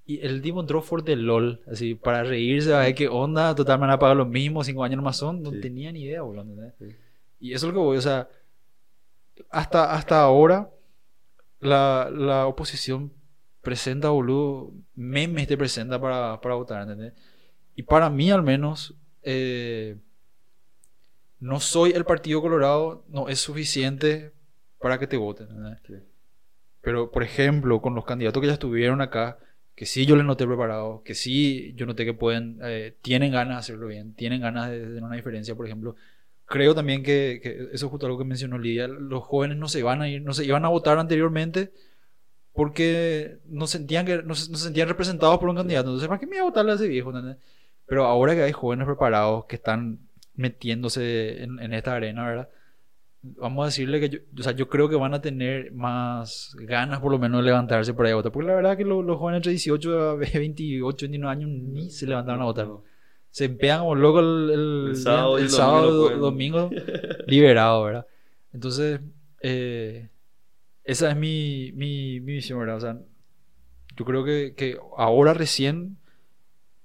y 0.05 0.19
el 0.25 0.41
tipo 0.41 0.59
entró 0.61 0.81
for 0.81 1.03
the 1.03 1.15
LOL, 1.15 1.61
así, 1.71 1.95
para 1.95 2.23
reírse, 2.23 2.73
a 2.73 2.79
ver 2.79 2.93
qué 2.93 3.07
onda, 3.07 3.55
total 3.55 3.79
me 3.79 3.87
van 3.87 3.95
a 3.95 3.99
pagar 3.99 4.17
lo 4.17 4.25
mismo, 4.25 4.63
cinco 4.63 4.83
años 4.83 4.97
nomás 4.97 5.17
son, 5.17 5.41
no 5.41 5.49
Sí. 5.51 5.61
tenía 5.61 5.91
ni 5.91 6.03
idea, 6.03 6.21
boludo. 6.21 6.45
Y 7.39 7.53
eso 7.53 7.67
es 7.67 7.73
lo 7.73 7.79
que 7.79 7.85
voy, 7.85 7.97
o 7.97 8.01
sea, 8.01 8.27
hasta, 9.49 9.93
hasta 9.93 10.21
ahora 10.21 10.69
la, 11.59 12.09
la 12.13 12.45
oposición 12.47 13.11
presenta, 13.61 14.09
boludo, 14.09 14.71
memes 14.93 15.47
te 15.47 15.57
presenta 15.57 15.99
para, 15.99 16.39
para 16.41 16.55
votar, 16.55 16.81
¿entendés? 16.83 17.13
Y 17.75 17.83
para 17.83 18.09
mí 18.09 18.29
al 18.29 18.43
menos, 18.43 18.93
eh, 19.23 19.95
no 21.39 21.59
soy 21.61 21.91
el 21.91 22.03
Partido 22.05 22.41
Colorado, 22.41 23.03
no 23.07 23.29
es 23.29 23.39
suficiente 23.39 24.31
para 24.83 24.99
que 24.99 25.07
te 25.07 25.15
voten. 25.15 25.47
Sí. 25.87 25.93
Pero, 26.81 27.09
por 27.09 27.23
ejemplo, 27.23 27.81
con 27.81 27.95
los 27.95 28.03
candidatos 28.03 28.41
que 28.41 28.47
ya 28.47 28.53
estuvieron 28.53 28.99
acá, 28.99 29.37
que 29.75 29.85
sí 29.85 30.05
yo 30.05 30.17
les 30.17 30.25
noté 30.25 30.45
preparados, 30.45 31.01
que 31.03 31.15
sí 31.15 31.73
yo 31.77 31.85
noté 31.85 32.03
que 32.03 32.13
pueden, 32.13 32.59
eh, 32.61 32.97
tienen 33.01 33.31
ganas 33.31 33.55
de 33.55 33.59
hacerlo 33.59 33.87
bien, 33.87 34.13
tienen 34.13 34.41
ganas 34.41 34.69
de, 34.69 34.81
tener 34.81 35.01
una 35.01 35.15
diferencia, 35.15 35.55
por 35.55 35.65
ejemplo. 35.65 35.95
Creo 36.45 36.75
también 36.75 37.01
que, 37.01 37.39
eso 37.71 37.85
es 37.85 37.89
justo 37.89 38.07
algo 38.07 38.17
que 38.17 38.25
mencionó 38.25 38.57
Lidia, 38.57 38.89
los 38.89 39.23
jóvenes 39.23 39.55
no 39.57 39.69
se 39.69 39.79
iban 39.79 40.01
a 40.01 40.09
ir, 40.09 40.21
no 40.21 40.33
se 40.33 40.43
iban 40.43 40.65
a 40.65 40.67
votar 40.67 40.99
anteriormente 40.99 41.71
porque 42.51 43.39
no 43.45 43.65
sentían 43.65 44.05
que 44.05 44.21
no 44.21 44.35
se 44.35 44.53
sentían 44.57 44.89
representados 44.89 45.39
por 45.39 45.47
un 45.47 45.55
candidato. 45.55 45.87
Entonces, 45.87 46.09
¿para 46.09 46.19
qué 46.19 46.27
me 46.27 46.35
iba 46.35 46.43
a 46.43 46.49
votarle 46.49 46.73
a 46.73 46.75
ese 46.75 46.89
viejo? 46.89 47.11
¿entendés? 47.11 47.37
Pero 47.85 48.03
ahora 48.03 48.35
que 48.35 48.43
hay 48.43 48.51
jóvenes 48.51 48.85
preparados 48.85 49.45
que 49.45 49.55
están 49.55 49.99
metiéndose 50.35 51.41
en, 51.41 51.59
en 51.61 51.73
esta 51.73 51.95
arena, 51.95 52.27
¿verdad? 52.27 52.49
Vamos 53.25 53.63
a 53.63 53.65
decirle 53.67 54.01
que 54.01 54.09
yo, 54.09 54.19
o 54.37 54.43
sea, 54.43 54.51
yo 54.51 54.67
creo 54.67 54.89
que 54.89 54.97
van 54.97 55.13
a 55.13 55.21
tener 55.21 55.71
más 55.71 56.53
ganas 56.59 56.99
por 56.99 57.09
lo 57.11 57.17
menos 57.19 57.39
de 57.41 57.45
levantarse 57.45 57.93
para 57.93 58.09
ir 58.09 58.13
a 58.13 58.15
votar. 58.17 58.31
Porque 58.33 58.47
la 58.49 58.55
verdad 58.55 58.75
que 58.77 58.83
lo- 58.83 59.01
los 59.01 59.17
jóvenes 59.17 59.37
entre 59.39 59.51
18 59.51 59.97
a 60.11 60.15
28, 60.33 61.05
29 61.05 61.31
años 61.31 61.49
ni 61.49 61.89
se 61.89 62.05
levantaron 62.05 62.41
a 62.41 62.45
votar. 62.45 62.67
Se 63.31 63.45
empean 63.45 63.79
como 63.79 63.95
loco 63.95 64.19
el, 64.19 64.49
el, 64.51 64.85
El 64.89 64.95
sábado 64.97 65.37
el 65.37 65.43
el 65.45 65.49
sábado, 65.49 65.85
domingo 65.85 65.95
do- 65.95 66.03
pueden. 66.03 66.21
domingo 66.21 66.69
liberado, 67.27 67.83
¿verdad? 67.83 68.05
Entonces, 68.51 68.99
eh, 69.41 70.09
esa 70.83 71.09
es 71.11 71.15
mi, 71.15 71.71
mi, 71.75 72.19
mi 72.19 72.33
visión, 72.33 72.59
¿verdad? 72.59 72.75
O 72.75 72.79
sea, 72.81 72.97
yo 73.95 74.03
creo 74.05 74.25
que, 74.25 74.53
que 74.55 74.77
ahora 74.97 75.33
recién 75.33 75.97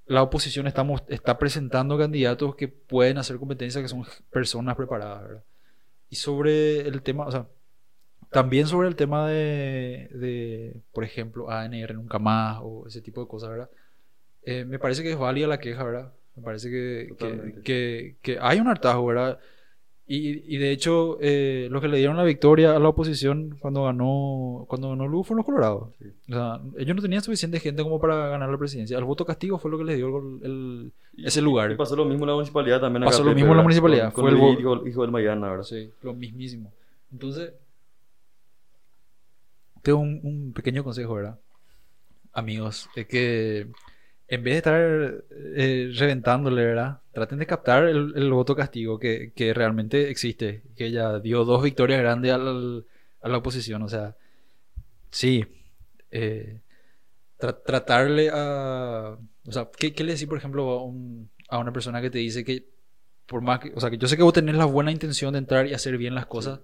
la 0.07 0.23
oposición 0.23 0.67
estamos, 0.69 1.03
está 1.09 1.37
presentando 1.37 1.99
candidatos 1.99 2.55
que 2.55 2.69
pueden 2.69 3.19
hacer 3.19 3.39
competencia, 3.39 3.83
que 3.83 3.89
son 3.89 4.05
personas 4.31 4.77
preparadas, 4.77 5.23
¿verdad? 5.23 5.45
Y 6.11 6.17
sobre 6.17 6.81
el 6.81 7.03
tema, 7.03 7.27
o 7.27 7.31
sea, 7.31 7.47
también 8.31 8.67
sobre 8.67 8.89
el 8.89 8.97
tema 8.97 9.29
de, 9.29 10.09
de 10.13 10.77
por 10.93 11.05
ejemplo, 11.05 11.51
ANR 11.51 11.95
nunca 11.95 12.19
más 12.19 12.59
o 12.63 12.87
ese 12.87 13.01
tipo 13.01 13.21
de 13.23 13.29
cosas, 13.29 13.51
¿verdad? 13.51 13.71
Eh, 14.43 14.65
me 14.65 14.79
parece 14.79 15.03
que 15.03 15.11
es 15.13 15.19
válida 15.19 15.47
la 15.47 15.59
queja, 15.61 15.83
¿verdad? 15.85 16.13
Me 16.37 16.43
parece 16.43 16.71
que, 16.71 17.15
que, 17.19 17.63
que- 17.63 18.17
que 18.23 18.39
hay 18.41 18.61
un 18.61 18.69
hartazgo, 18.69 19.07
¿verdad? 19.07 19.39
Y, 20.07 20.55
y 20.55 20.57
de 20.57 20.71
hecho, 20.71 21.19
eh, 21.21 21.69
los 21.71 21.83
que 21.83 21.89
le 21.89 21.99
dieron 21.99 22.17
la 22.17 22.25
victoria 22.25 22.75
a 22.75 22.79
la 22.79 22.89
oposición 22.89 23.59
cuando 23.61 23.85
ganó, 23.85 24.65
cuando 24.69 24.89
ganó 24.91 25.07
Lugo 25.07 25.25
fueron 25.25 25.39
los 25.39 25.47
colorados. 25.47 25.91
Sí. 25.99 26.07
O 26.31 26.33
sea, 26.33 26.61
ellos 26.79 26.97
no 26.97 27.03
tenían 27.03 27.23
suficiente 27.23 27.61
gente 27.61 27.83
como 27.83 28.01
para 28.01 28.29
ganar 28.29 28.49
la 28.49 28.57
presidencia. 28.57 28.97
El 28.97 29.05
voto 29.05 29.27
castigo 29.27 29.59
fue 29.59 29.71
lo 29.71 29.77
que 29.77 29.85
les 29.85 29.97
dio 29.99 30.09
el- 30.19 30.41
el- 30.45 30.93
ese 31.25 31.41
lugar. 31.43 31.71
Y 31.73 31.75
pasó 31.77 31.97
lo 31.97 32.05
mismo 32.05 32.25
en 32.25 32.29
la 32.29 32.35
municipalidad 32.35 32.81
también. 32.81 33.03
acá, 33.03 33.11
Pasó 33.11 33.23
lo 33.23 33.31
Pepe, 33.31 33.37
mismo 33.37 33.53
en 33.53 33.57
la 33.57 33.63
municipalidad, 33.63 34.13
Con, 34.13 34.25
fue 34.25 34.39
con 34.39 34.53
el 34.55 34.61
hijo, 34.61 34.87
hijo 34.87 35.03
del 35.03 35.11
Mayana, 35.11 35.49
¿verdad? 35.51 35.65
Sí, 35.65 35.91
lo 36.03 36.15
mismísimo. 36.15 36.73
Entonces, 37.13 37.53
tengo 39.83 39.99
un, 39.99 40.21
un 40.23 40.53
pequeño 40.53 40.85
consejo, 40.85 41.15
¿verdad? 41.15 41.39
Amigos, 42.33 42.89
es 42.95 43.07
que 43.07 43.67
en 44.29 44.43
vez 44.45 44.53
de 44.53 44.59
estar 44.59 45.25
eh, 45.57 45.91
reventándole, 45.97 46.65
¿verdad? 46.65 47.01
Traten 47.13 47.39
de 47.39 47.47
captar 47.47 47.85
el, 47.85 48.13
el 48.15 48.31
voto 48.31 48.55
castigo 48.55 48.99
que, 48.99 49.33
que 49.35 49.55
realmente 49.55 50.11
existe, 50.11 50.63
que 50.77 50.87
ella 50.87 51.19
dio 51.21 51.45
dos 51.45 51.63
victorias 51.63 52.01
grandes 52.01 52.33
al- 52.33 52.85
a 53.23 53.29
la 53.29 53.39
oposición. 53.39 53.83
O 53.83 53.89
sea, 53.89 54.15
sí, 55.11 55.45
eh, 56.11 56.61
tra- 57.41 57.59
tratarle 57.65 58.31
a... 58.33 59.17
O 59.49 59.53
sea, 59.53 59.71
¿qué, 59.77 59.93
qué 59.95 60.05
le 60.05 60.13
decís, 60.15 60.29
por 60.29 60.39
ejemplo, 60.39 60.71
a, 60.71 60.85
un- 60.85 61.31
a 61.49 61.59
una 61.59 61.73
persona 61.73 62.01
que 62.03 62.11
te 62.11 62.19
dice 62.19 62.45
que 62.45 62.67
por 63.27 63.43
más 63.43 63.61
que, 63.61 63.73
o 63.75 63.81
sea, 63.81 63.91
que 63.91 63.99
yo 63.99 64.09
sé 64.09 64.17
que 64.17 64.23
vos 64.23 64.33
tenés 64.33 64.57
la 64.57 64.65
buena 64.67 64.91
intención 64.93 65.33
de 65.33 65.39
entrar 65.41 65.67
y 65.67 65.75
hacer 65.75 65.99
bien 65.99 66.15
las 66.15 66.27
cosas, 66.27 66.61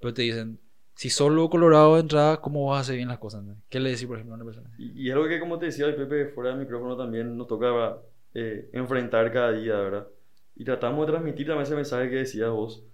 pero 0.00 0.14
te 0.14 0.22
dicen, 0.22 0.60
si 0.94 1.10
solo 1.10 1.48
Colorado 1.50 1.94
de 1.94 2.02
entrada, 2.02 2.38
¿cómo 2.40 2.66
vas 2.66 2.78
a 2.78 2.80
hacer 2.82 2.96
bien 2.96 3.08
las 3.08 3.18
cosas? 3.18 3.42
no? 3.44 3.56
¿Qué 3.70 3.80
le 3.80 3.90
decís, 3.90 4.06
por 4.06 4.16
ejemplo, 4.16 4.34
a 4.34 4.36
una 4.36 4.44
persona? 4.44 4.70
Y, 4.78 5.08
y 5.08 5.10
algo 5.10 5.26
que, 5.28 5.40
como 5.40 5.58
te 5.58 5.66
decía 5.66 5.86
el 5.86 5.96
Pepe, 5.96 6.26
fuera 6.28 6.50
del 6.50 6.60
micrófono 6.60 6.96
también 6.96 7.36
nos 7.36 7.46
toca 7.48 7.98
eh, 8.34 8.68
enfrentar 8.72 9.32
cada 9.32 9.52
día, 9.52 9.74
¿verdad? 9.76 10.08
Y 10.56 10.64
tratamos 10.64 11.06
de 11.06 11.12
transmitir 11.12 11.46
también 11.46 11.64
ese 11.64 11.74
mensaje 11.76 12.10
que 12.10 12.16
decías 12.16 12.50
vos, 12.50 12.84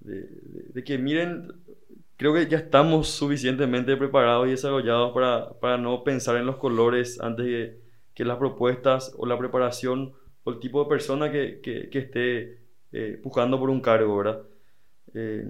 de, 0.00 0.22
de- 0.22 0.64
de 0.74 0.84
que 0.84 0.98
miren, 0.98 1.52
creo 2.16 2.34
que 2.34 2.46
ya 2.46 2.58
estamos 2.58 3.08
suficientemente 3.08 3.96
preparados 3.96 4.48
y 4.48 4.50
desarrollados 4.52 5.12
para, 5.12 5.50
para 5.60 5.78
no 5.78 6.04
pensar 6.04 6.36
en 6.36 6.46
los 6.46 6.56
colores 6.56 7.20
antes 7.20 7.46
que, 7.46 7.80
que 8.16 8.24
las 8.24 8.38
propuestas 8.38 9.14
o 9.18 9.26
la 9.26 9.38
preparación 9.38 10.14
o 10.44 10.50
el 10.52 10.60
tipo 10.60 10.82
de 10.82 10.88
persona 10.90 11.30
que, 11.30 11.60
que, 11.62 11.98
esté 11.98 12.60
eh, 12.92 13.20
por 13.22 13.70
un 13.70 13.80
cargo, 13.80 14.16
¿verdad? 14.18 14.42
Eh, 15.14 15.46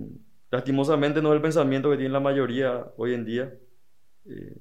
lastimosamente 0.50 1.22
no 1.22 1.30
es 1.30 1.36
el 1.36 1.42
pensamiento 1.42 1.90
que 1.90 1.96
tiene 1.96 2.12
la 2.12 2.20
mayoría 2.20 2.92
hoy 2.98 3.14
en 3.14 3.24
día. 3.24 3.54
eh, 4.26 4.58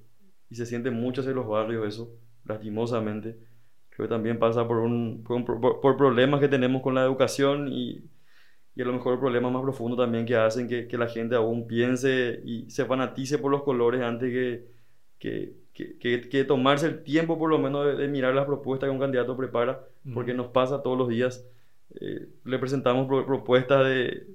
y 0.49 0.55
se 0.55 0.65
siente 0.65 0.91
mucho 0.91 1.21
hacia 1.21 1.33
los 1.33 1.47
barrios 1.47 1.87
eso, 1.87 2.19
lastimosamente. 2.45 3.37
Creo 3.89 4.07
que 4.07 4.13
también 4.13 4.39
pasa 4.39 4.67
por, 4.67 4.77
un, 4.77 5.23
por 5.23 5.97
problemas 5.97 6.39
que 6.39 6.47
tenemos 6.49 6.81
con 6.83 6.95
la 6.95 7.03
educación 7.03 7.67
y, 7.69 8.03
y 8.75 8.81
a 8.81 8.85
lo 8.85 8.93
mejor 8.93 9.19
problemas 9.19 9.51
más 9.53 9.63
profundos 9.63 9.97
también 9.99 10.25
que 10.25 10.35
hacen 10.35 10.67
que, 10.67 10.87
que 10.87 10.97
la 10.97 11.07
gente 11.07 11.35
aún 11.35 11.67
piense 11.67 12.41
y 12.45 12.69
se 12.69 12.85
fanatice 12.85 13.37
por 13.39 13.51
los 13.51 13.63
colores 13.63 14.01
antes 14.01 14.31
que, 14.31 14.67
que, 15.19 15.55
que, 15.76 15.97
que- 15.99 16.21
que 16.30 16.43
tomarse 16.45 16.88
el 16.88 17.03
tiempo 17.03 17.38
por 17.38 17.49
lo 17.51 17.59
menos 17.59 17.86
de, 17.86 17.95
de 17.95 18.07
mirar 18.07 18.34
las 18.34 18.45
propuestas 18.45 18.88
que 18.88 18.91
un 18.93 18.99
candidato 18.99 19.38
prepara, 19.38 19.82
porque 20.15 20.34
nos 20.34 20.47
pasa 20.47 20.82
todos 20.82 20.97
los 20.97 21.07
días. 21.09 21.45
Eh, 22.01 22.28
le 22.45 22.57
presentamos 22.59 23.07
pro- 23.07 23.26
propuestas 23.28 23.86
de, 23.86 24.26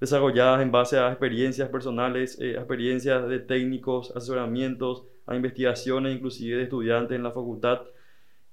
desarrolladas 0.00 0.60
en 0.62 0.70
base 0.72 0.98
a 0.98 1.08
experiencias 1.10 1.68
personales, 1.68 2.40
eh, 2.40 2.52
experiencias 2.52 3.28
de 3.28 3.38
técnicos, 3.38 4.10
asesoramientos, 4.16 5.04
a 5.26 5.36
investigaciones 5.36 6.14
inclusive 6.16 6.56
de 6.56 6.64
estudiantes 6.64 7.14
en 7.16 7.22
la 7.22 7.30
facultad. 7.30 7.82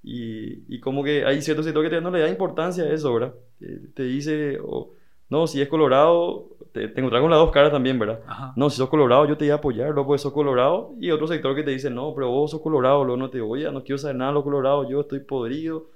Y, 0.02 0.62
y 0.68 0.80
como 0.80 1.02
que 1.02 1.24
hay 1.24 1.40
cierto 1.40 1.62
sector 1.62 1.88
que 1.88 2.00
no 2.00 2.10
le 2.10 2.20
da 2.20 2.28
importancia 2.28 2.84
a 2.84 2.92
eso, 2.92 3.12
¿verdad? 3.14 3.34
Eh, 3.60 3.80
te 3.94 4.02
dice, 4.02 4.58
o, 4.62 4.94
no, 5.30 5.46
si 5.46 5.60
es 5.60 5.68
colorado, 5.68 6.48
te, 6.72 6.88
te 6.88 7.00
encontrás 7.00 7.20
con 7.22 7.30
las 7.30 7.38
dos 7.40 7.50
caras 7.50 7.72
también, 7.72 7.98
¿verdad? 7.98 8.20
Ajá. 8.26 8.52
No, 8.56 8.70
si 8.70 8.76
sos 8.76 8.88
colorado, 8.88 9.26
yo 9.26 9.36
te 9.36 9.44
voy 9.46 9.50
a 9.52 9.54
apoyar, 9.56 9.88
loco, 9.90 10.08
porque 10.08 10.18
sos 10.22 10.32
colorado. 10.32 10.92
Y 11.00 11.10
otro 11.10 11.26
sector 11.26 11.54
que 11.54 11.62
te 11.62 11.70
dice, 11.72 11.90
no, 11.90 12.14
pero 12.14 12.30
vos 12.30 12.50
sos 12.50 12.60
colorado, 12.60 13.04
luego 13.04 13.16
no 13.18 13.30
te 13.30 13.40
voy 13.40 13.64
a, 13.64 13.70
no 13.72 13.82
quiero 13.84 13.98
saber 13.98 14.16
nada 14.16 14.30
de 14.30 14.34
lo 14.34 14.44
colorado, 14.44 14.88
yo 14.88 15.00
estoy 15.00 15.20
podrido. 15.20 15.86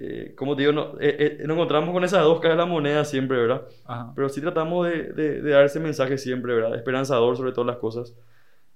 Eh, 0.00 0.34
como 0.36 0.54
te 0.54 0.62
digo, 0.62 0.72
no, 0.72 0.92
eh, 1.00 1.38
eh, 1.40 1.42
nos 1.44 1.56
encontramos 1.56 1.90
con 1.92 2.04
esas 2.04 2.22
dos 2.22 2.38
caras 2.40 2.56
de 2.56 2.62
la 2.62 2.66
moneda 2.70 3.04
siempre, 3.04 3.36
¿verdad? 3.38 3.62
Ajá. 3.84 4.12
Pero 4.14 4.28
sí 4.28 4.40
tratamos 4.40 4.86
de, 4.86 5.04
de- 5.12 5.42
de 5.42 5.50
dar 5.50 5.64
ese 5.64 5.80
mensaje 5.80 6.18
siempre, 6.18 6.54
¿verdad? 6.54 6.76
Esperanzador 6.76 7.36
sobre 7.36 7.52
todas 7.52 7.66
las 7.66 7.76
cosas. 7.78 8.14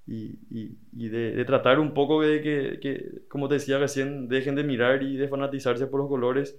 Y, 0.06 0.36
y- 0.50 0.76
y 0.96 1.08
de, 1.08 1.32
de 1.32 1.44
tratar 1.44 1.78
un 1.80 1.94
poco 1.94 2.22
de 2.22 2.42
que, 2.42 2.80
que, 2.80 3.22
como 3.28 3.48
te 3.48 3.54
decía 3.54 3.78
recién, 3.78 4.28
dejen 4.28 4.56
de 4.56 4.64
mirar 4.64 5.02
y 5.02 5.16
de 5.16 5.28
fanatizarse 5.28 5.86
por 5.86 6.00
los 6.00 6.08
colores 6.08 6.58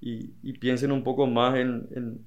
y, 0.00 0.30
y 0.42 0.52
piensen 0.54 0.92
un 0.92 1.02
poco 1.02 1.26
más 1.26 1.56
en, 1.58 1.88
en- 1.94 2.18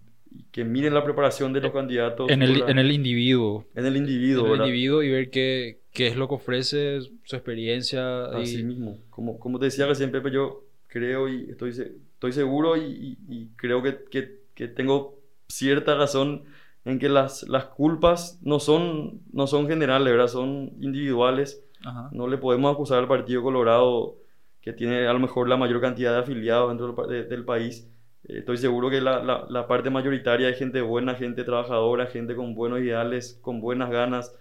que 0.51 0.63
miren 0.63 0.93
la 0.93 1.03
preparación 1.03 1.53
de 1.53 1.61
los 1.61 1.72
candidatos. 1.72 2.30
En 2.30 2.43
el, 2.43 2.59
la- 2.59 2.70
en 2.70 2.78
el 2.78 2.91
individuo. 2.91 3.65
en 3.74 3.86
el 3.88 3.97
individuo, 3.97 4.45
en 4.47 4.53
el 4.53 4.67
individuo 4.67 5.01
y 5.03 5.09
ver 5.09 5.30
qué, 5.32 5.80
qué 5.91 6.07
es 6.07 6.15
lo 6.17 6.28
que 6.28 6.36
ofrece, 6.36 7.01
su 7.01 7.36
experiencia. 7.36 8.26
Así 8.26 8.59
y- 8.59 8.63
mismo. 8.63 8.99
Como, 9.09 9.39
como 9.39 9.57
te 9.59 9.65
decía 9.65 9.88
recién, 9.88 10.11
Pepe, 10.11 10.30
yo 10.32 10.65
creo 10.88 11.28
y 11.28 11.49
estoy, 11.49 11.70
estoy 11.72 12.32
seguro 12.32 12.78
y, 12.78 12.82
y- 12.84 13.17
y 13.28 13.47
creo 13.55 13.82
que, 13.82 13.97
que- 14.11 14.39
que 14.53 14.67
tengo 14.67 15.20
cierta 15.47 15.95
razón 15.95 16.43
en 16.86 16.99
que 16.99 17.09
las, 17.09 17.47
las 17.49 17.65
culpas 17.65 18.39
no 18.43 18.59
son, 18.59 19.22
no 19.34 19.47
son 19.47 19.67
generales, 19.67 20.11
¿verdad? 20.13 20.28
Son 20.28 20.74
individuales. 20.80 21.63
Ajá. 21.84 22.09
No 22.11 22.28
le 22.28 22.38
podemos 22.38 22.72
acusar 22.74 22.99
al 22.99 23.07
Partido 23.07 23.41
Colorado, 23.41 24.17
que 24.62 24.74
tiene 24.74 25.07
a 25.07 25.14
lo 25.14 25.20
mejor 25.20 25.47
la 25.49 25.57
mayor 25.57 25.82
cantidad 25.82 26.14
de 26.14 26.20
afiliados 26.20 26.70
dentro 26.70 26.88
del, 26.88 26.95
pa- 26.95 27.07
de- 27.07 27.24
del 27.26 27.45
país. 27.45 27.89
Eh, 28.26 28.39
estoy 28.39 28.57
seguro 28.57 28.89
que 28.89 29.01
la, 29.01 29.24
la- 29.24 29.45
la 29.49 29.68
parte 29.68 29.89
mayoritaria 29.89 30.49
es 30.49 30.57
gente 30.57 30.82
buena, 30.82 31.16
gente 31.16 31.43
trabajadora, 31.43 32.07
gente 32.07 32.36
con 32.36 32.55
buenos 32.55 32.80
ideales, 32.82 33.39
con 33.41 33.62
buenas 33.62 33.89
ganas 33.89 34.36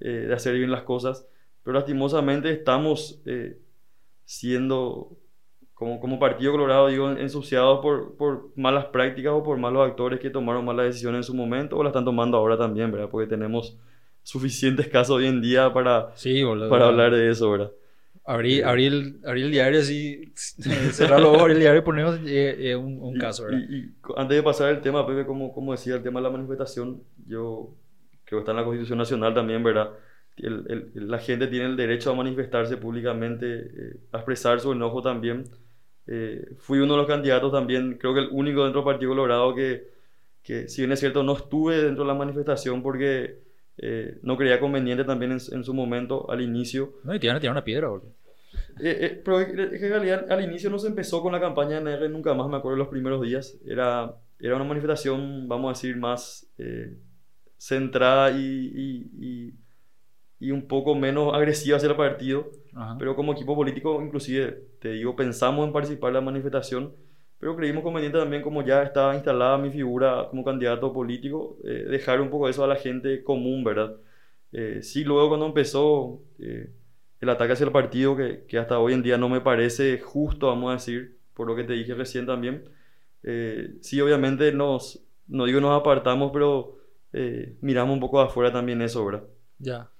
eh, 0.00 0.08
de 0.28 0.34
hacer 0.34 0.54
bien 0.56 0.70
las 0.70 0.82
cosas. 0.82 1.26
Pero 1.62 1.74
lastimosamente 1.74 2.50
estamos 2.50 3.20
eh, 3.26 3.58
siendo, 4.24 5.16
como, 5.74 6.00
como 6.00 6.18
Partido 6.18 6.52
Colorado, 6.52 6.88
digo, 6.88 7.10
ensuciados 7.12 7.80
por, 7.80 8.16
por 8.16 8.50
malas 8.56 8.86
prácticas 8.86 9.32
o 9.32 9.42
por 9.42 9.58
malos 9.58 9.86
actores 9.88 10.20
que 10.20 10.30
tomaron 10.30 10.64
malas 10.64 10.86
decisiones 10.86 11.18
en 11.20 11.24
su 11.24 11.34
momento 11.34 11.76
o 11.76 11.82
la 11.82 11.90
están 11.90 12.04
tomando 12.04 12.36
ahora 12.36 12.56
también, 12.58 12.90
¿verdad? 12.92 13.08
Porque 13.10 13.26
tenemos 13.28 13.78
suficientes 14.22 14.88
casos 14.88 15.16
hoy 15.16 15.26
en 15.26 15.40
día 15.40 15.72
para, 15.72 16.12
Sí, 16.16 16.42
boludo. 16.42 16.68
para 16.68 16.86
hablar 16.86 17.12
de 17.12 17.30
eso, 17.30 17.50
¿verdad? 17.50 17.70
Abrí, 18.24 18.60
Sí. 18.60 18.62
abrí, 18.62 18.86
el, 18.86 19.20
abrí 19.24 19.42
el 19.42 19.50
diario 19.50 19.80
así, 19.80 20.32
cerrar 20.92 21.20
los 21.20 21.30
ojos, 21.30 21.40
abrir 21.42 21.56
el 21.56 21.60
diario 21.62 21.80
y 21.80 21.84
ponemos 21.84 22.16
eh, 22.26 22.70
eh, 22.70 22.76
un, 22.76 23.00
un 23.02 23.16
Y- 23.16 23.18
caso, 23.18 23.44
¿verdad? 23.44 23.64
Y, 23.68 23.76
y 23.76 23.94
antes 24.16 24.36
de 24.36 24.42
pasar 24.42 24.70
el 24.70 24.80
tema, 24.82 25.06
Pepe, 25.06 25.26
como, 25.26 25.52
como 25.52 25.72
decía, 25.72 25.94
el 25.96 26.02
tema 26.02 26.20
de 26.20 26.24
la 26.24 26.30
manifestación, 26.30 27.02
yo 27.26 27.76
creo 28.24 28.38
que 28.40 28.42
está 28.42 28.52
en 28.52 28.56
la 28.58 28.64
Constitución 28.64 28.98
Nacional 28.98 29.34
también, 29.34 29.62
¿verdad? 29.64 29.90
El- 30.36 30.90
el- 30.94 31.08
la 31.10 31.18
gente 31.18 31.46
tiene 31.48 31.66
el 31.66 31.76
derecho 31.76 32.10
a 32.12 32.14
manifestarse 32.14 32.76
públicamente, 32.76 33.46
eh, 33.76 34.00
a 34.12 34.18
expresar 34.18 34.60
su 34.60 34.72
enojo 34.72 35.02
también. 35.02 35.44
Eh, 36.06 36.54
fui 36.58 36.78
uno 36.80 36.94
de 36.94 36.98
los 36.98 37.06
candidatos 37.08 37.52
también, 37.52 37.98
creo 37.98 38.14
que 38.14 38.20
el 38.20 38.28
único 38.32 38.62
dentro 38.64 38.80
del 38.82 38.92
Partido 38.92 39.10
Colorado 39.12 39.54
que, 39.54 39.88
que, 40.42 40.68
si 40.68 40.82
bien 40.82 40.92
es 40.92 41.00
cierto, 41.00 41.22
no 41.22 41.34
estuve 41.36 41.82
dentro 41.82 42.04
de 42.04 42.08
la 42.08 42.14
manifestación 42.14 42.82
porque 42.82 43.38
eh, 43.82 44.18
no 44.22 44.36
creía 44.36 44.60
conveniente 44.60 45.04
también 45.04 45.32
en, 45.32 45.38
en 45.52 45.64
su 45.64 45.74
momento, 45.74 46.30
al 46.30 46.40
inicio. 46.40 46.94
No, 47.04 47.14
y 47.14 47.18
te 47.20 47.26
iban 47.26 47.36
a 47.36 47.40
tirar 47.40 47.52
una 47.54 47.64
piedra, 47.64 47.88
boludo. 47.88 48.12
Eh, 48.80 48.96
eh, 49.00 49.22
pero 49.24 49.40
en 49.40 49.56
realidad 49.80 50.26
al 50.30 50.42
inicio 50.44 50.70
no 50.70 50.78
se 50.78 50.88
empezó 50.88 51.22
con 51.22 51.32
la 51.32 51.40
campaña 51.40 51.80
de 51.80 51.90
NR 51.92 52.08
nunca 52.08 52.34
más, 52.34 52.48
me 52.48 52.56
acuerdo 52.56 52.78
los 52.78 52.88
primeros 52.88 53.22
días. 53.22 53.58
Era, 53.66 54.14
era 54.38 54.56
una 54.56 54.64
manifestación, 54.64 55.46
vamos 55.48 55.68
a 55.68 55.72
decir, 55.78 55.96
más 55.96 56.46
eh, 56.58 56.96
centrada 57.58 58.30
y, 58.30 58.36
y, 58.74 59.10
y- 59.18 59.54
y 60.42 60.50
un 60.52 60.66
poco 60.66 60.94
menos 60.94 61.34
agresiva 61.34 61.76
hacia 61.76 61.90
el 61.90 61.96
partido. 61.96 62.50
Ajá. 62.74 62.96
Pero 62.98 63.14
como 63.14 63.32
equipo 63.32 63.54
político, 63.54 64.00
inclusive, 64.02 64.64
te 64.80 64.92
digo, 64.92 65.14
pensamos 65.14 65.66
en 65.66 65.72
participar 65.72 66.08
en 66.08 66.14
la 66.14 66.20
manifestación, 66.22 66.94
pero 67.40 67.56
creímos 67.56 67.82
conveniente 67.82 68.18
también, 68.18 68.42
como 68.42 68.62
ya 68.64 68.82
estaba 68.82 69.14
instalada 69.14 69.58
mi 69.58 69.70
figura 69.70 70.28
como 70.30 70.44
candidato 70.44 70.92
político, 70.92 71.58
eh, 71.64 71.86
dejar 71.88 72.20
un 72.20 72.30
poco 72.30 72.48
eso 72.48 72.64
a 72.64 72.68
la 72.68 72.76
gente 72.76 73.24
común, 73.24 73.64
¿verdad? 73.64 73.96
Eh, 74.52 74.80
sí, 74.82 75.04
luego 75.04 75.28
cuando 75.28 75.46
empezó 75.46 76.22
eh, 76.38 76.70
el 77.20 77.28
ataque 77.28 77.54
hacia 77.54 77.66
el 77.66 77.72
partido, 77.72 78.16
que, 78.16 78.44
que 78.46 78.58
hasta 78.58 78.78
hoy 78.78 78.92
en 78.94 79.02
día 79.02 79.18
no 79.18 79.28
me 79.28 79.40
parece 79.40 79.98
justo, 80.00 80.48
vamos 80.48 80.70
a 80.70 80.74
decir, 80.74 81.18
por 81.34 81.46
lo 81.46 81.56
que 81.56 81.64
te 81.64 81.72
dije 81.74 81.94
recién 81.94 82.26
también, 82.26 82.64
eh, 83.22 83.76
sí, 83.80 84.00
obviamente 84.00 84.52
nos, 84.52 85.04
no 85.26 85.44
digo 85.44 85.60
nos 85.60 85.78
apartamos, 85.78 86.30
pero 86.32 86.78
eh, 87.12 87.56
miramos 87.60 87.94
un 87.94 88.00
poco 88.00 88.20
afuera 88.20 88.52
también 88.52 88.82
eso, 88.82 89.04
¿verdad? 89.04 89.24
Ya. 89.58 89.90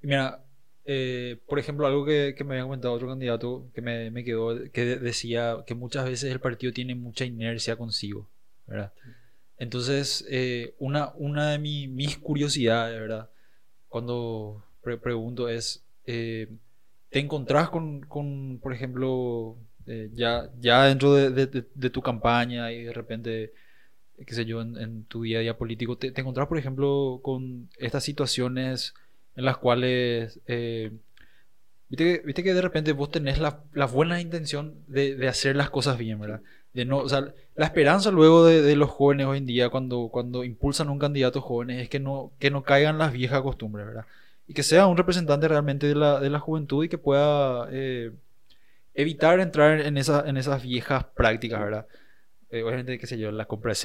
Mira, 0.00 0.41
eh, 0.84 1.38
por 1.46 1.58
ejemplo, 1.58 1.86
algo 1.86 2.04
que, 2.04 2.34
que 2.36 2.44
me 2.44 2.54
había 2.54 2.64
comentado 2.64 2.94
otro 2.94 3.08
candidato 3.08 3.70
que 3.74 3.82
me, 3.82 4.10
me 4.10 4.24
quedó, 4.24 4.70
que 4.72 4.84
de- 4.84 4.96
decía 4.98 5.58
que 5.66 5.74
muchas 5.74 6.04
veces 6.06 6.32
el 6.32 6.40
partido 6.40 6.72
tiene 6.72 6.94
mucha 6.94 7.24
inercia 7.24 7.76
consigo, 7.76 8.28
¿verdad? 8.66 8.92
Entonces, 9.58 10.26
eh, 10.30 10.74
una, 10.78 11.12
una 11.16 11.50
de 11.52 11.58
mi- 11.58 11.88
mis 11.88 12.18
curiosidades, 12.18 12.98
¿verdad? 13.00 13.30
Cuando 13.88 14.64
pre- 14.82 14.98
pregunto 14.98 15.48
es, 15.48 15.84
eh, 16.06 16.48
¿te 17.10 17.20
encontrás 17.20 17.70
con, 17.70 18.02
con, 18.02 18.58
por 18.62 18.72
ejemplo, 18.74 19.56
eh, 19.86 20.10
ya, 20.14 20.50
ya 20.60 20.84
dentro 20.86 21.14
de, 21.14 21.30
de- 21.30 21.46
de- 21.46 21.66
de 21.74 21.90
tu 21.90 22.02
campaña 22.02 22.72
y 22.72 22.84
de 22.84 22.92
repente, 22.92 23.52
qué 24.26 24.34
sé 24.34 24.44
yo, 24.44 24.60
en, 24.62 24.76
en 24.78 25.04
tu 25.04 25.22
día 25.22 25.38
a 25.38 25.42
día 25.42 25.58
político, 25.58 25.96
¿te, 25.98 26.10
te 26.12 26.20
encontrás, 26.20 26.48
por 26.48 26.58
ejemplo, 26.58 27.20
con 27.22 27.68
estas 27.78 28.04
situaciones 28.04 28.94
en 29.36 29.44
las 29.44 29.58
cuales, 29.58 30.40
eh, 30.46 30.92
viste, 31.88 32.04
que, 32.20 32.26
viste 32.26 32.42
que 32.44 32.54
de 32.54 32.62
repente 32.62 32.92
vos 32.92 33.10
tenés 33.10 33.38
la, 33.38 33.64
la 33.72 33.86
buena 33.86 34.20
intención 34.20 34.74
de, 34.86 35.14
de 35.16 35.28
hacer 35.28 35.56
las 35.56 35.70
cosas 35.70 35.98
bien, 35.98 36.20
¿verdad? 36.20 36.42
De 36.72 36.84
no, 36.84 36.98
o 36.98 37.08
sea, 37.08 37.32
la 37.54 37.66
esperanza 37.66 38.10
luego 38.10 38.46
de, 38.46 38.62
de 38.62 38.76
los 38.76 38.90
jóvenes 38.90 39.26
hoy 39.26 39.38
en 39.38 39.46
día 39.46 39.68
cuando, 39.70 40.08
cuando 40.10 40.44
impulsan 40.44 40.88
un 40.88 40.98
candidato 40.98 41.40
jóvenes 41.40 41.82
es 41.82 41.88
que 41.88 42.00
no, 42.00 42.32
que 42.38 42.50
no 42.50 42.62
caigan 42.62 42.98
las 42.98 43.12
viejas 43.12 43.42
costumbres, 43.42 43.86
¿verdad? 43.86 44.06
Y 44.46 44.54
que 44.54 44.62
sea 44.62 44.86
un 44.86 44.96
representante 44.96 45.48
realmente 45.48 45.86
de 45.86 45.94
la, 45.94 46.18
de 46.20 46.30
la 46.30 46.38
juventud 46.40 46.84
y 46.84 46.88
que 46.88 46.98
pueda 46.98 47.68
eh, 47.70 48.12
evitar 48.94 49.40
entrar 49.40 49.80
en, 49.80 49.96
esa, 49.96 50.28
en 50.28 50.36
esas 50.36 50.62
viejas 50.62 51.04
prácticas, 51.16 51.60
¿verdad? 51.60 51.86
Eh, 52.50 52.62
obviamente, 52.62 52.98
qué 52.98 53.06
sé 53.06 53.18
yo, 53.18 53.32
la 53.32 53.46
compra 53.46 53.70
de 53.70 53.76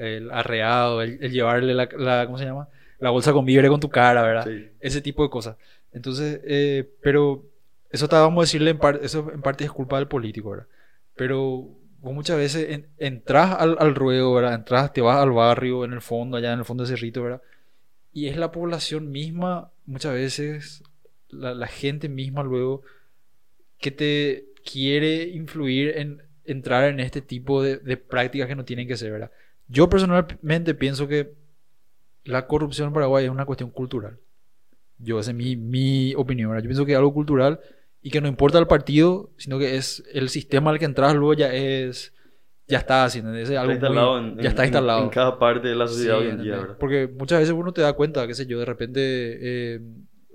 el 0.00 0.30
arreado, 0.30 1.02
el, 1.02 1.18
el 1.22 1.32
llevarle 1.32 1.74
la, 1.74 1.88
la- 1.98 2.26
¿cómo 2.26 2.38
se 2.38 2.44
llama? 2.46 2.68
La 3.00 3.10
bolsa 3.10 3.32
con 3.32 3.44
víveres 3.44 3.70
con 3.70 3.80
tu 3.80 3.88
cara, 3.90 4.22
¿verdad? 4.22 4.46
Sí. 4.46 4.68
Ese 4.80 5.00
tipo 5.00 5.22
de 5.22 5.30
cosas. 5.30 5.56
Entonces, 5.92 6.40
eh, 6.44 6.88
pero 7.02 7.44
eso 7.90 8.04
está, 8.06 8.20
vamos 8.20 8.42
a 8.42 8.46
decirle, 8.46 8.70
en 8.70 8.78
parte, 8.78 9.04
eso 9.04 9.30
en 9.32 9.42
parte 9.42 9.64
es 9.64 9.72
culpa 9.72 9.98
del 9.98 10.08
político, 10.08 10.50
¿verdad? 10.50 10.66
Pero 11.16 11.68
vos 12.00 12.14
muchas 12.14 12.36
veces 12.36 12.70
en- 12.70 12.86
entras 12.98 13.56
al, 13.58 13.76
al 13.80 13.94
ruedo, 13.94 14.32
¿verdad? 14.34 14.54
Entras, 14.54 14.92
te 14.92 15.00
vas 15.00 15.18
al 15.18 15.30
barrio, 15.32 15.84
en 15.84 15.92
el 15.94 16.00
fondo, 16.02 16.36
allá 16.36 16.52
en 16.52 16.60
el 16.60 16.64
fondo 16.64 16.84
de 16.84 16.90
Cerrito, 16.90 17.22
¿verdad? 17.22 17.42
Y 18.12 18.28
es 18.28 18.36
la 18.36 18.52
población 18.52 19.10
misma, 19.12 19.70
muchas 19.86 20.14
veces, 20.14 20.82
la, 21.30 21.54
la 21.54 21.66
gente 21.68 22.08
misma 22.08 22.42
luego, 22.42 22.82
que 23.78 23.90
te 23.90 24.46
quiere 24.70 25.24
influir 25.28 25.96
en 25.96 26.22
entrar 26.44 26.84
en 26.84 27.00
este 27.00 27.20
tipo 27.22 27.62
de, 27.62 27.78
de 27.78 27.96
prácticas 27.96 28.48
que 28.48 28.56
no 28.56 28.64
tienen 28.64 28.88
que 28.88 28.96
ser, 28.96 29.12
¿verdad? 29.12 29.30
Yo 29.68 29.88
personalmente 29.88 30.74
pienso 30.74 31.06
que 31.08 31.32
la 32.24 32.46
corrupción 32.46 32.88
en 32.88 32.94
Paraguay 32.94 33.24
es 33.24 33.30
una 33.30 33.46
cuestión 33.46 33.70
cultural. 33.70 34.18
Yo, 34.98 35.18
esa 35.20 35.30
es 35.30 35.36
mi, 35.36 35.56
mi 35.56 36.14
opinión, 36.14 36.50
¿verdad? 36.50 36.62
Yo 36.62 36.68
pienso 36.68 36.84
que 36.86 36.92
es 36.92 36.98
algo 36.98 37.14
cultural 37.14 37.60
y 38.02 38.10
que 38.10 38.20
no 38.20 38.28
importa 38.28 38.58
el 38.58 38.66
partido, 38.66 39.30
sino 39.38 39.58
que 39.58 39.76
es 39.76 40.02
el 40.12 40.28
sistema 40.28 40.70
al 40.70 40.78
que 40.78 40.84
entras 40.84 41.14
luego 41.14 41.34
ya 41.34 41.52
es, 41.52 42.12
ya 42.68 42.78
está 42.78 43.04
haciendo, 43.04 43.34
es 43.34 43.48
algo 43.50 43.72
Está 43.72 43.88
muy- 43.88 43.96
instalado 43.98 44.18
en, 44.18 44.38
ya 44.38 44.48
está 44.50 44.62
en- 44.62 44.68
instalado. 44.68 45.02
en 45.04 45.08
cada 45.10 45.38
parte 45.38 45.68
de 45.68 45.74
la 45.74 45.86
sociedad 45.86 46.18
Sí, 46.18 46.24
hoy 46.26 46.30
en 46.30 46.42
día. 46.42 46.56
¿verdad? 46.58 46.76
Porque 46.78 47.08
muchas 47.08 47.40
veces 47.40 47.54
uno 47.54 47.72
te 47.72 47.80
da 47.80 47.92
cuenta, 47.94 48.26
qué 48.26 48.34
sé 48.34 48.46
yo, 48.46 48.58
de 48.58 48.64
repente 48.66 49.00
eh, 49.02 49.80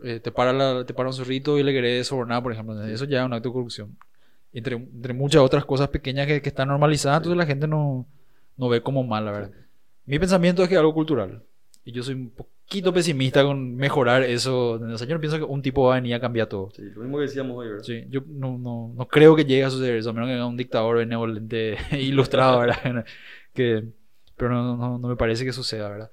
eh, 0.03 0.19
te, 0.19 0.31
para 0.31 0.51
la- 0.53 0.85
te 0.85 0.93
para 0.93 1.09
un 1.09 1.13
zorrito 1.13 1.57
y 1.59 1.63
le 1.63 1.71
querés 1.71 2.07
sobornar, 2.07 2.41
por 2.43 2.51
ejemplo. 2.51 2.83
Eso 2.85 3.05
ya 3.05 3.19
es 3.21 3.25
un 3.25 3.33
acto 3.33 3.49
de 3.49 3.53
corrupción. 3.53 3.97
Entre, 4.51 4.75
entre 4.75 5.13
muchas 5.13 5.41
otras 5.41 5.65
cosas 5.65 5.89
pequeñas 5.89 6.27
que, 6.27 6.41
que 6.41 6.49
están 6.49 6.69
normalizadas, 6.69 7.17
entonces 7.17 7.37
la 7.37 7.45
gente 7.45 7.67
no, 7.67 8.07
no 8.57 8.69
ve 8.69 8.81
como 8.81 9.03
mal, 9.03 9.25
la 9.25 9.31
verdad. 9.31 9.51
Mi 10.05 10.17
pensamiento 10.17 10.63
es 10.63 10.69
que 10.69 10.75
es 10.75 10.79
algo 10.79 10.93
cultural. 10.93 11.43
Y 11.85 11.91
yo 11.91 12.03
soy 12.03 12.15
un 12.15 12.31
poquito 12.31 12.91
pesimista 12.93 13.43
con 13.43 13.75
mejorar 13.75 14.23
eso. 14.23 14.71
O 14.71 14.97
sea, 14.97 15.07
yo 15.07 15.13
no 15.15 15.21
pienso 15.21 15.37
que 15.37 15.43
un 15.43 15.61
tipo 15.61 15.83
va 15.85 15.93
a 15.93 15.95
venir 16.01 16.15
a 16.15 16.19
cambiar 16.19 16.47
todo. 16.47 16.71
Sí, 16.71 16.81
lo 16.81 17.01
mismo 17.01 17.17
que 17.17 17.23
decíamos 17.23 17.57
hoy, 17.57 17.67
¿verdad? 17.67 17.83
Sí, 17.83 18.05
yo 18.09 18.21
no, 18.27 18.57
no, 18.57 18.93
no 18.95 19.07
creo 19.07 19.35
que 19.35 19.45
llegue 19.45 19.63
a 19.63 19.69
suceder 19.69 19.95
eso, 19.97 20.09
a 20.09 20.13
menos 20.13 20.27
que 20.27 20.33
venga 20.33 20.47
un 20.47 20.57
dictador 20.57 20.97
benevolente 20.97 21.77
ilustrado, 21.91 22.59
¿verdad? 22.59 23.05
que, 23.53 23.85
pero 24.35 24.49
no, 24.49 24.75
no, 24.77 24.97
no 24.97 25.07
me 25.07 25.15
parece 25.15 25.45
que 25.45 25.53
suceda, 25.53 25.89
¿verdad? 25.89 26.11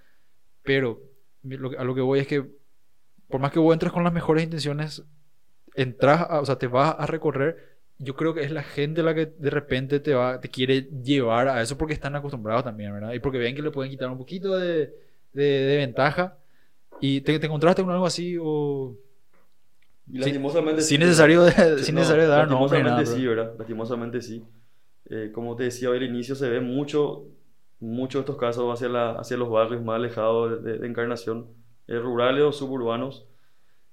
Pero 0.63 1.01
lo 1.45 1.79
a 1.79 1.85
lo 1.85 1.95
que 1.95 2.01
voy 2.03 2.21
es 2.21 2.27
que, 2.29 2.45
por 3.29 3.41
más 3.41 3.51
que 3.53 3.59
vos 3.59 3.73
entres 3.73 3.93
con 3.93 4.05
las 4.05 4.13
mejores 4.13 4.45
intenciones, 4.45 5.03
entras, 5.75 6.23
a- 6.31 6.41
o 6.41 6.47
sea, 6.47 6.59
te 6.59 6.67
vas 6.69 6.97
a 6.99 7.07
recorrer. 7.07 7.79
Yo 7.99 8.17
creo 8.17 8.35
que 8.35 8.43
es 8.43 8.51
la 8.51 8.63
gente 8.65 9.03
la 9.03 9.15
que 9.15 9.27
de 9.27 9.51
repente 9.51 10.01
te 10.01 10.15
va, 10.15 10.41
te 10.41 10.49
quiere 10.51 10.83
llevar 11.05 11.49
a 11.49 11.63
eso 11.63 11.79
porque 11.79 11.95
están 11.95 12.17
acostumbrados 12.17 12.65
también, 12.65 12.93
¿verdad? 12.93 13.13
Y 13.15 13.21
porque 13.21 13.39
ven 13.39 13.55
que 13.57 13.63
le 13.63 13.71
pueden 13.71 13.91
quitar 13.93 14.11
un 14.11 14.19
poquito 14.19 14.57
de, 14.59 14.93
de, 15.33 15.43
de 15.43 15.77
ventaja. 15.79 16.39
¿Y 17.01 17.21
te, 17.23 17.39
te 17.39 17.47
encontraste 17.47 17.83
con 17.83 17.93
algo 17.93 18.07
así 18.07 18.37
o...? 18.41 18.97
Lastimosamente 20.11 20.83
Sin 20.83 20.99
sí, 20.99 21.05
necesario, 21.05 21.43
de, 21.43 21.79
sin 21.79 21.95
no, 21.95 22.01
necesario 22.01 22.29
dar 22.29 22.49
nombre 22.49 22.83
Lastimosamente 22.83 23.05
nada, 23.05 23.07
sí, 23.07 23.27
¿verdad? 23.27 23.55
Lastimosamente 23.59 24.21
sí. 24.21 24.45
Eh, 25.09 25.31
como 25.33 25.57
te 25.57 25.65
decía 25.65 25.91
hoy 25.91 25.99
al 25.99 26.05
inicio, 26.05 26.35
se 26.35 26.49
ve 26.49 26.61
mucho, 26.61 27.25
mucho 27.81 28.21
estos 28.21 28.37
casos 28.37 28.73
hacia, 28.73 28.89
la, 28.89 29.13
hacia 29.13 29.37
los 29.37 29.49
barrios 29.49 29.83
más 29.83 29.97
alejados 29.97 30.63
de, 30.63 30.79
de 30.79 30.87
Encarnación, 30.87 31.49
eh, 31.87 31.99
rurales 31.99 32.43
o 32.43 32.53
suburbanos, 32.53 33.27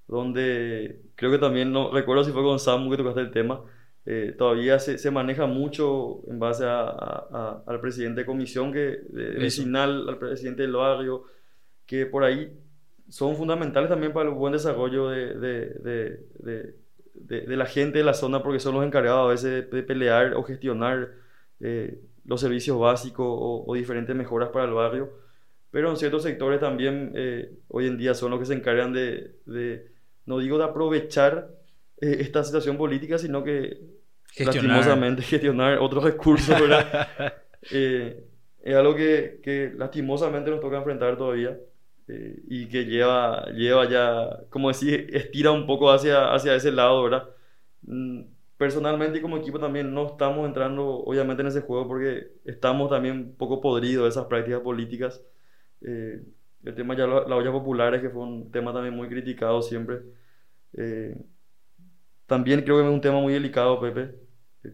donde 0.08 1.02
creo 1.16 1.32
que 1.32 1.38
también, 1.38 1.72
no 1.72 1.92
recuerdo 1.92 2.24
si 2.24 2.32
fue 2.32 2.44
con 2.44 2.60
Samu 2.60 2.90
que 2.90 2.98
tocaste 2.98 3.22
el 3.22 3.32
tema, 3.32 3.64
eh, 4.06 4.34
todavía 4.38 4.80
se, 4.80 4.98
se 4.98 5.12
maneja 5.12 5.46
mucho 5.46 6.22
en 6.30 6.40
base 6.40 6.66
a, 6.66 6.82
a- 6.82 7.28
a- 7.32 7.64
al 7.68 7.80
presidente 7.82 8.22
de 8.22 8.26
comisión 8.26 8.72
que, 8.74 8.80
de- 9.10 9.32
vecinal, 9.40 10.08
al 10.10 10.18
presidente 10.20 10.64
del 10.64 10.74
barrio, 10.74 11.26
que 11.86 12.06
por 12.06 12.24
ahí 12.24 12.52
son 13.10 13.36
fundamentales 13.36 13.90
también 13.90 14.14
para 14.14 14.30
el 14.30 14.36
buen 14.36 14.54
desarrollo 14.54 15.10
de, 15.10 15.34
de, 15.36 15.66
de, 16.40 16.76
de- 17.14 17.58
la 17.58 17.66
gente 17.66 17.98
de 18.00 18.04
la 18.04 18.14
zona 18.14 18.42
porque 18.44 18.60
son 18.60 18.76
los 18.76 18.86
encargados 18.86 19.26
a 19.28 19.30
veces 19.32 19.70
de, 19.72 19.84
pelear 19.84 20.34
o 20.36 20.44
gestionar 20.44 21.10
eh, 21.60 22.00
los 22.26 22.42
servicios 22.42 22.80
básicos 22.80 23.26
o, 23.28 23.66
o 23.68 23.76
diferentes 23.76 24.16
mejoras 24.16 24.50
para 24.50 24.66
el 24.66 24.74
barrio. 24.74 25.10
Pero 25.72 25.90
en 25.92 25.98
ciertos 25.98 26.24
sectores 26.24 26.60
también 26.60 27.12
eh, 27.16 27.52
hoy 27.68 27.88
en 27.88 27.98
día 27.98 28.14
son 28.16 28.32
los 28.32 28.40
que 28.40 28.46
se 28.46 28.54
encargan 28.56 28.94
de, 28.94 29.36
de, 29.46 29.92
no 30.26 30.40
digo 30.40 30.58
de 30.58 30.64
aprovechar 30.66 31.50
eh, 32.02 32.18
esta 32.22 32.44
situación 32.44 32.78
política, 32.78 33.18
sino 33.18 33.44
que 33.44 33.78
Gestionar. 34.32 34.86
lastimosamente 34.86 35.22
gestionar 35.24 35.80
otros 35.80 36.04
recursos. 36.04 36.56
Eh, 37.72 38.26
es 38.62 38.76
algo 38.76 38.96
que, 38.96 39.42
que 39.44 39.72
lastimosamente 39.76 40.50
nos 40.50 40.62
toca 40.62 40.78
enfrentar 40.78 41.18
todavía 41.18 41.60
eh, 42.08 42.42
y 42.48 42.68
que 42.70 42.86
lleva, 42.86 43.46
lleva 43.52 43.88
ya, 43.90 44.30
como 44.50 44.70
decir, 44.70 45.10
estira 45.14 45.52
un 45.52 45.66
poco 45.68 45.92
hacia, 45.92 46.34
hacia 46.34 46.56
ese 46.56 46.72
lado, 46.72 47.04
¿verdad? 47.04 47.30
Mm, 47.84 48.24
Personalmente 48.58 49.20
y 49.20 49.22
como 49.22 49.38
equipo 49.38 49.58
también 49.60 49.94
no 49.94 50.06
estamos 50.08 50.46
entrando 50.46 50.86
obviamente 50.86 51.42
en 51.42 51.48
ese 51.48 51.62
juego 51.62 51.88
porque 51.88 52.34
estamos 52.44 52.90
también 52.90 53.18
un 53.18 53.36
poco 53.38 53.62
podridos 53.62 54.04
de 54.04 54.10
esas 54.10 54.26
prácticas 54.26 54.60
políticas. 54.62 55.24
Eh, 55.82 56.22
el 56.66 56.76
tema 56.76 56.96
ya 56.98 57.08
la, 57.08 57.26
la 57.28 57.36
olla 57.38 57.52
popular 57.54 57.96
es 57.96 58.02
que 58.02 58.10
fue 58.10 58.22
un 58.24 58.52
tema 58.52 58.74
también 58.74 58.96
muy 58.96 59.08
criticado 59.08 59.62
siempre. 59.62 60.02
Eh, 60.74 61.16
también 62.30 62.62
creo 62.62 62.78
que 62.78 62.84
es 62.88 62.94
un 62.94 63.02
tema 63.02 63.20
muy 63.20 63.34
delicado, 63.34 63.82
Pepe, 63.82 64.16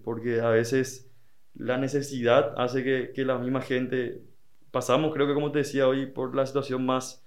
porque 0.04 0.42
a 0.42 0.50
veces 0.50 1.10
la 1.56 1.78
necesidad 1.78 2.54
hace 2.58 2.84
que, 2.84 3.12
que 3.16 3.26
la 3.26 3.40
misma 3.40 3.62
gente, 3.62 4.22
pasamos 4.72 5.14
creo 5.14 5.26
que 5.26 5.34
como 5.34 5.52
te 5.52 5.60
decía 5.60 5.88
hoy, 5.88 6.06
por 6.06 6.36
la 6.36 6.46
situación 6.46 6.86
más 6.86 7.26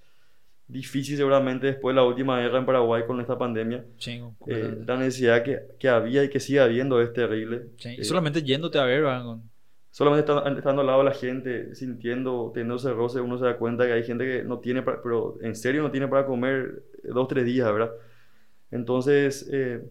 difícil 0.68 1.16
seguramente 1.16 1.66
después 1.68 1.94
de 1.94 2.00
la 2.02 2.06
última 2.06 2.38
guerra 2.38 2.58
en 2.58 2.66
Paraguay 2.66 3.04
con 3.06 3.20
esta 3.20 3.36
pandemia. 3.38 3.84
Chingo, 3.96 4.36
Eh, 4.46 4.78
la 4.86 4.96
necesidad 4.98 5.42
que, 5.42 5.60
que 5.78 5.88
había 5.88 6.22
y 6.24 6.28
que 6.30 6.40
sigue 6.40 6.60
habiendo 6.60 7.00
es 7.00 7.12
terrible. 7.12 7.70
Sí, 7.78 7.94
y 7.96 8.00
Eh, 8.02 8.04
solamente 8.04 8.42
yéndote 8.42 8.78
a 8.78 8.84
ver. 8.84 9.02
Con- 9.02 9.42
solamente 9.90 10.30
estando, 10.30 10.58
estando 10.58 10.80
al 10.82 10.86
lado 10.86 10.98
de 10.98 11.04
la 11.06 11.14
gente, 11.14 11.74
sintiendo, 11.74 12.50
teniendo 12.52 12.76
ese 12.76 12.92
roce, 12.92 13.20
uno 13.20 13.38
se 13.38 13.46
da 13.46 13.56
cuenta 13.56 13.86
que 13.86 13.92
hay 13.94 14.02
gente 14.04 14.24
que 14.24 14.44
no 14.44 14.58
tiene, 14.58 14.82
para- 14.82 15.02
pero 15.02 15.38
en 15.40 15.54
serio 15.56 15.82
no 15.82 15.90
tiene 15.90 16.06
para 16.06 16.26
comer 16.26 16.82
dos, 17.02 17.26
tres 17.28 17.44
días, 17.46 17.66
¿verdad? 17.72 17.92
Entonces, 18.70 19.48
eh, 19.50 19.82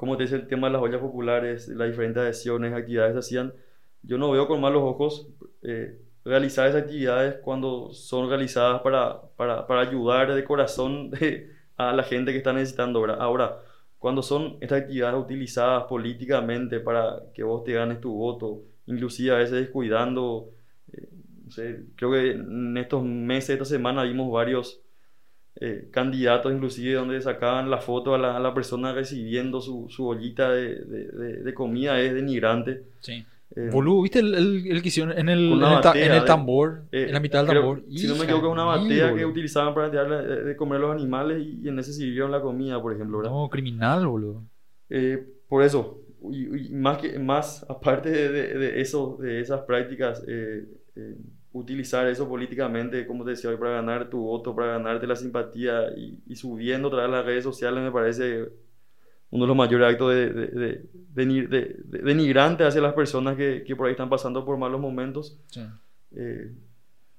como 0.00 0.16
te 0.16 0.24
decía, 0.24 0.38
el 0.38 0.48
tema 0.48 0.68
de 0.68 0.72
las 0.74 0.82
ollas 0.82 1.00
populares, 1.00 1.68
las 1.68 1.88
diferentes 1.90 2.22
adhesiones, 2.22 2.72
actividades 2.74 3.10
que 3.14 3.22
se 3.22 3.26
hacían, 3.28 3.52
yo 4.02 4.18
no 4.18 4.30
veo 4.30 4.46
con 4.48 4.60
malos 4.60 4.82
ojos 4.82 5.28
eh, 5.62 6.00
realizar 6.24 6.68
esas 6.68 6.82
actividades 6.84 7.36
cuando 7.42 7.92
son 7.92 8.28
realizadas 8.28 8.80
para, 8.82 9.20
para, 9.36 9.66
para 9.66 9.82
ayudar 9.82 10.34
de 10.34 10.44
corazón 10.44 11.10
de- 11.12 11.50
a 11.76 11.92
la 11.92 12.02
gente 12.02 12.32
que 12.32 12.38
está 12.38 12.52
necesitando, 12.52 13.00
¿verdad? 13.00 13.18
Ahora, 13.20 13.62
cuando 13.98 14.22
son 14.22 14.56
estas 14.60 14.82
actividades 14.82 15.18
utilizadas 15.20 15.84
políticamente 15.84 16.80
para 16.80 17.22
que 17.34 17.42
vos 17.42 17.64
te 17.64 17.72
ganes 17.72 18.00
tu 18.00 18.12
voto, 18.14 18.62
inclusive 18.86 19.34
a 19.34 19.38
veces 19.38 19.52
descuidando, 19.60 20.50
eh, 20.92 21.08
no 21.44 21.50
sé, 21.50 21.84
creo 21.96 22.10
que 22.12 22.30
en 22.32 22.76
estos 22.76 23.02
meses, 23.04 23.50
esta 23.50 23.64
semana 23.64 24.02
vimos 24.04 24.30
varios 24.32 24.82
eh, 25.56 25.88
candidatos 25.90 26.52
inclusive 26.52 26.94
donde 26.94 27.20
sacaban 27.20 27.70
la 27.70 27.78
foto 27.78 28.14
a 28.14 28.18
la, 28.18 28.36
a 28.36 28.40
la 28.40 28.54
persona 28.54 28.92
recibiendo 28.92 29.60
su, 29.60 29.86
su 29.90 30.06
ollita 30.06 30.50
de, 30.50 30.76
de- 30.84 31.08
de- 31.08 31.42
de 31.42 31.54
comida, 31.54 32.00
es 32.00 32.14
denigrante. 32.14 32.84
Sí. 33.00 33.24
Eh, 33.56 33.68
Boludo, 33.72 34.02
¿viste 34.02 34.20
el, 34.20 34.32
el, 34.34 34.66
el 34.68 34.80
que 34.80 34.88
hicieron 34.88 35.12
en 35.18 35.28
el, 35.28 35.40
en 35.48 35.52
el, 35.54 35.60
ta- 35.60 35.88
batea 35.88 36.06
en 36.06 36.12
el 36.12 36.20
de- 36.20 36.26
tambor? 36.26 36.82
eh, 36.92 37.06
en 37.08 37.12
la 37.14 37.18
mitad 37.20 37.40
del 37.40 37.48
creo- 37.50 37.62
tambor. 37.62 37.82
Si 37.90 38.06
no 38.06 38.14
me 38.14 38.22
equivoco, 38.24 38.46
es 38.46 38.52
una 38.52 38.64
batea 38.64 39.06
que 39.06 39.10
boludo. 39.12 39.28
utilizaban 39.28 39.74
para 39.74 39.88
darle 39.90 40.44
de, 40.44 40.56
comer 40.56 40.76
a 40.78 40.80
los 40.82 40.92
animales 40.96 41.42
y, 41.44 41.60
y 41.64 41.68
en 41.68 41.78
ese 41.80 41.92
sirvieron 41.92 42.30
la 42.30 42.40
comida, 42.40 42.80
por 42.80 42.94
ejemplo, 42.94 43.18
¿verdad? 43.18 43.32
No, 43.32 43.48
criminal, 43.50 44.06
boludo. 44.06 44.44
Eh, 44.88 45.26
por 45.48 45.64
eso, 45.64 45.98
y, 46.30 46.68
y 46.68 46.70
más, 46.74 46.98
que, 46.98 47.18
más 47.18 47.66
aparte 47.68 48.10
de, 48.10 48.28
de- 48.30 48.54
de 48.56 48.80
eso, 48.80 49.18
de 49.20 49.40
esas 49.40 49.62
prácticas, 49.62 50.22
eh, 50.28 50.64
eh, 50.94 51.16
utilizar 51.52 52.06
eso 52.06 52.28
políticamente, 52.28 53.06
como 53.06 53.24
te 53.24 53.30
decía 53.30 53.50
hoy, 53.50 53.56
para 53.56 53.72
ganar 53.72 54.08
tu 54.08 54.20
voto, 54.20 54.54
para 54.54 54.72
ganarte 54.72 55.06
la 55.06 55.16
simpatía 55.16 55.90
y, 55.96 56.18
y 56.26 56.36
subiendo 56.36 56.90
vez 57.02 57.10
las 57.10 57.24
redes 57.24 57.44
sociales, 57.44 57.82
me 57.82 57.90
parece 57.90 58.48
uno 59.30 59.44
de 59.44 59.48
los 59.48 59.56
mayores 59.56 59.88
actos 59.88 60.12
de, 60.12 60.32
de, 60.32 60.46
de- 60.46 60.84
de- 61.14 61.46
de- 61.48 61.76
de- 61.84 61.98
denigrante 62.02 62.64
hacia 62.64 62.80
las 62.80 62.94
personas 62.94 63.36
que, 63.36 63.64
que 63.66 63.74
por 63.76 63.86
ahí 63.86 63.92
están 63.92 64.08
pasando 64.08 64.44
por 64.44 64.56
malos 64.58 64.80
momentos. 64.80 65.38
Sí. 65.46 65.64
Eh, 66.16 66.52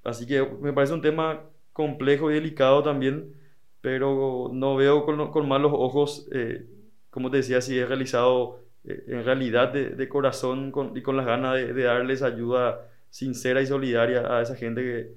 así 0.04 0.26
que 0.26 0.46
me 0.60 0.72
parece 0.72 0.94
un 0.94 1.02
tema 1.02 1.40
complejo 1.72 2.30
y 2.30 2.34
delicado 2.34 2.82
también, 2.82 3.32
pero 3.80 4.50
no 4.52 4.76
veo 4.76 5.04
con, 5.04 5.30
con 5.30 5.48
malos 5.48 5.72
ojos, 5.74 6.28
eh, 6.32 6.66
como 7.10 7.30
te 7.30 7.38
decía, 7.38 7.60
si 7.60 7.78
es 7.78 7.88
realizado 7.88 8.60
eh, 8.84 9.04
en 9.08 9.24
realidad 9.24 9.72
de, 9.72 9.90
corazón 10.08 10.70
con- 10.70 10.96
y 10.96 11.02
con 11.02 11.16
las 11.16 11.26
ganas 11.26 11.54
de 11.54 11.82
darles 11.82 12.22
ayuda 12.22 12.88
sincera 13.12 13.60
y 13.60 13.66
solidaria 13.66 14.20
a 14.26 14.40
esa 14.40 14.56
gente 14.56 14.80
que, 14.82 15.12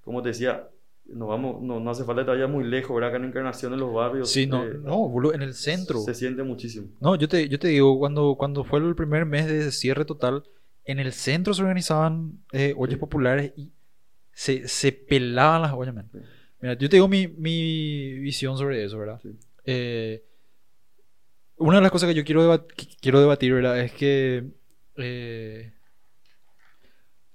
como 0.00 0.20
te 0.20 0.30
decía, 0.30 0.68
no, 1.04 1.28
vamos, 1.28 1.62
no, 1.62 1.78
no 1.78 1.90
hace 1.90 2.02
falta 2.02 2.22
que 2.22 2.26
te 2.26 2.30
vayas 2.32 2.50
muy 2.50 2.64
lejos, 2.64 2.92
¿verdad? 2.92 3.10
Acá 3.10 3.18
en 3.18 3.26
Encarnación, 3.26 3.72
en 3.72 3.78
los 3.78 3.92
barrios, 3.94 4.32
Sí, 4.32 4.48
no, 4.48 4.64
eh, 4.66 4.74
no, 4.82 5.08
boludo, 5.08 5.32
en 5.32 5.42
el 5.42 5.54
centro. 5.54 6.00
se 6.00 6.12
siente 6.14 6.42
muchísimo. 6.42 6.88
No, 7.00 7.14
yo 7.14 7.28
te, 7.28 7.48
yo 7.48 7.58
te 7.60 7.68
digo, 7.68 7.96
cuando, 8.00 8.34
cuando 8.36 8.64
fue 8.64 8.80
el 8.80 8.96
primer 8.96 9.24
mes 9.26 9.46
de 9.46 9.70
cierre 9.70 10.04
total, 10.04 10.42
en 10.84 10.98
el 10.98 11.12
centro 11.12 11.54
se 11.54 11.62
organizaban 11.62 12.40
eh, 12.52 12.74
ollas 12.76 12.94
Sí. 12.94 13.00
populares 13.00 13.52
y 13.56 13.70
se, 14.32 14.66
se 14.66 14.90
pelaban 14.90 15.62
las 15.62 15.72
ollas, 15.72 15.94
man. 15.94 16.08
Sí. 16.12 16.18
Mira, 16.60 16.74
yo 16.74 16.88
te 16.88 16.96
digo 16.96 17.06
mi, 17.06 17.28
mi 17.28 18.18
visión 18.18 18.58
sobre 18.58 18.84
eso, 18.84 18.98
¿verdad? 18.98 19.20
Sí. 19.22 19.30
Eh, 19.64 20.24
una 21.58 21.76
de 21.76 21.82
las 21.82 21.90
cosas 21.92 22.08
que 22.08 22.14
yo 22.14 22.24
quiero, 22.24 22.42
debat- 22.42 22.66
que 22.66 22.86
quiero 23.00 23.20
debatir, 23.20 23.52
¿verdad? 23.54 23.80
Es 23.80 23.92
que 23.92 24.44
eh, 24.96 25.72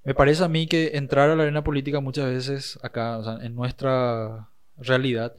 me 0.04 0.14
parece 0.16 0.44
a 0.44 0.48
mí 0.48 0.68
que 0.68 0.92
entrar 0.96 1.30
a 1.30 1.36
la 1.36 1.44
arena 1.44 1.64
política 1.64 2.00
muchas 2.00 2.26
veces 2.28 2.80
acá, 2.84 3.18
o 3.18 3.24
sea, 3.24 3.46
en 3.46 3.56
nuestra 3.56 4.50
realidad, 4.78 5.36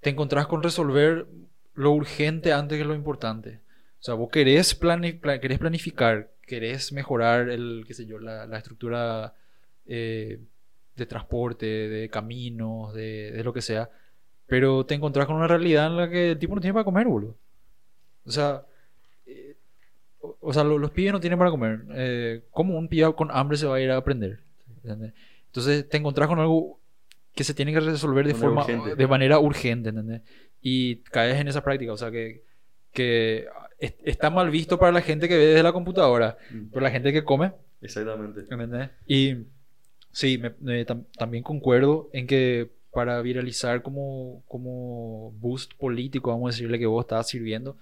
te 0.00 0.10
encontrás 0.10 0.46
con 0.46 0.62
resolver 0.62 1.26
lo 1.74 1.92
urgente 1.92 2.52
antes 2.52 2.78
que 2.78 2.84
lo 2.84 2.94
importante. 2.94 3.60
O 4.00 4.02
sea, 4.04 4.14
vos 4.14 4.30
querés, 4.30 4.78
plani- 4.80 5.18
pla- 5.20 5.40
querés 5.40 5.58
planificar, 5.58 6.32
querés 6.42 6.92
mejorar 6.92 7.48
el, 7.50 7.84
qué 7.86 7.94
sé 7.94 8.06
yo, 8.06 8.18
la, 8.18 8.44
estructura 8.58 9.34
eh, 9.86 10.40
de 10.96 11.06
transporte, 11.06 11.66
de 11.66 12.08
caminos, 12.10 12.94
de, 12.94 13.32
de 13.32 13.44
lo 13.44 13.52
que 13.52 13.62
sea, 13.62 13.90
pero 14.46 14.84
te 14.86 14.94
encontrás 14.94 15.26
con 15.26 15.36
una 15.36 15.48
realidad 15.48 15.86
en 15.88 15.96
la 15.96 16.10
que 16.10 16.32
el 16.32 16.38
tipo 16.38 16.54
no 16.54 16.60
tiene 16.60 16.74
para 16.74 16.84
comer, 16.84 17.06
boludo. 17.08 17.36
O 18.26 18.30
sea, 18.30 18.64
o, 20.40 20.52
sea, 20.52 20.64
lo- 20.64 20.78
los 20.78 20.90
pibes 20.90 21.12
no 21.12 21.20
tienen 21.20 21.38
para 21.38 21.50
comer. 21.50 21.80
Eh, 21.94 22.42
¿Cómo 22.50 22.76
un 22.78 22.88
pibe 22.88 23.12
con 23.14 23.30
hambre 23.30 23.56
se 23.56 23.66
va 23.66 23.76
a 23.76 23.80
ir 23.80 23.90
a 23.90 23.96
aprender? 23.96 24.40
¿Entendés? 24.82 25.12
Entonces 25.46 25.88
te 25.88 25.96
encontrás 25.96 26.28
con 26.28 26.38
algo 26.40 26.80
que 27.34 27.44
se 27.44 27.54
tiene 27.54 27.72
que 27.72 27.80
resolver 27.80 28.26
de 28.26 28.34
forma, 28.34 28.62
urgente. 28.62 28.94
de 28.96 29.06
manera 29.06 29.38
urgente, 29.38 29.88
¿entendés? 29.90 30.22
Y 30.60 30.96
caes 31.10 31.40
en 31.40 31.48
esa 31.48 31.62
práctica, 31.64 31.92
o 31.92 31.96
sea, 31.96 32.10
que, 32.10 32.42
que 32.92 33.46
es- 33.78 33.94
está 34.04 34.30
mal 34.30 34.50
visto 34.50 34.78
para 34.78 34.92
la 34.92 35.00
gente 35.00 35.28
que 35.28 35.36
ve 35.36 35.46
desde 35.46 35.62
la 35.62 35.72
computadora, 35.72 36.36
Mm, 36.50 36.66
pero 36.70 36.80
la 36.82 36.90
gente 36.90 37.12
que 37.12 37.24
come, 37.24 37.52
Exactamente. 37.80 38.40
¿entendés? 38.50 38.90
Y 39.06 39.36
sí, 40.12 40.38
me- 40.38 40.54
me- 40.60 40.86
tam- 40.86 41.04
también 41.18 41.42
concuerdo 41.42 42.08
en 42.12 42.26
que 42.26 42.70
para 42.92 43.20
viralizar 43.22 43.82
como, 43.82 44.44
como 44.46 45.32
boost 45.40 45.74
político, 45.74 46.30
vamos 46.30 46.50
a 46.50 46.52
decirle 46.54 46.78
que 46.78 46.86
vos 46.86 47.04
estás 47.04 47.28
sirviendo, 47.28 47.76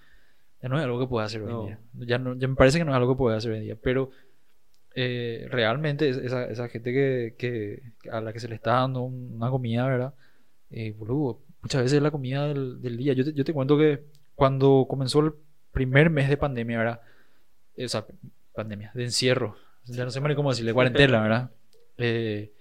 ya 0.63 0.69
no 0.69 0.79
es 0.79 0.85
algo 0.85 0.99
que 1.01 1.07
puedas 1.07 1.27
hacer 1.31 1.43
hoy 1.43 1.51
en 1.51 1.57
No. 1.57 1.65
día. 1.67 1.79
Ya, 2.07 2.19
no, 2.19 2.35
ya 2.35 2.49
me 2.49 2.55
parece 2.55 2.79
que 2.79 2.85
no 2.85 2.93
es 2.93 2.97
algo 2.97 3.15
que 3.15 3.19
puedas 3.19 3.39
hacer 3.39 3.51
hoy 3.53 3.59
en 3.59 3.65
día, 3.65 3.77
pero 3.83 4.11
eh, 4.95 5.47
realmente 5.51 6.09
es- 6.09 6.19
esa, 6.19 6.45
esa 6.47 6.69
gente 6.69 6.93
que, 6.93 7.35
que- 7.39 7.83
a 8.11 8.21
la 8.21 8.33
que 8.33 8.41
se 8.41 8.49
le 8.49 8.55
está 8.57 8.73
dando 8.73 9.01
un- 9.03 9.33
una 9.37 9.51
comida, 9.51 9.87
¿verdad? 9.87 10.15
Eh, 10.71 10.93
boludo, 10.93 11.41
muchas 11.63 11.83
veces 11.83 11.97
es 11.97 12.03
la 12.03 12.11
comida 12.11 12.47
del, 12.49 12.81
del 12.83 12.97
día. 12.97 13.13
Yo 13.15 13.25
te, 13.25 13.33
yo 13.33 13.45
te 13.45 13.53
cuento 13.55 13.79
que 13.79 14.05
cuando 14.35 14.87
comenzó 14.89 15.21
el 15.21 15.33
primer 15.73 16.11
mes 16.11 16.29
de 16.29 16.37
pandemia, 16.37 16.79
¿verdad? 16.79 17.01
O 17.83 17.89
sea, 17.89 18.05
pandemia, 18.55 18.91
de 18.95 19.05
encierro, 19.05 19.57
ya 19.87 20.05
no 20.05 20.11
sé 20.11 20.21
ni 20.21 20.35
cómo 20.35 20.51
decirle, 20.51 20.75
cuarentena, 20.75 21.23
¿verdad? 21.23 21.51
Eh, 21.97 22.53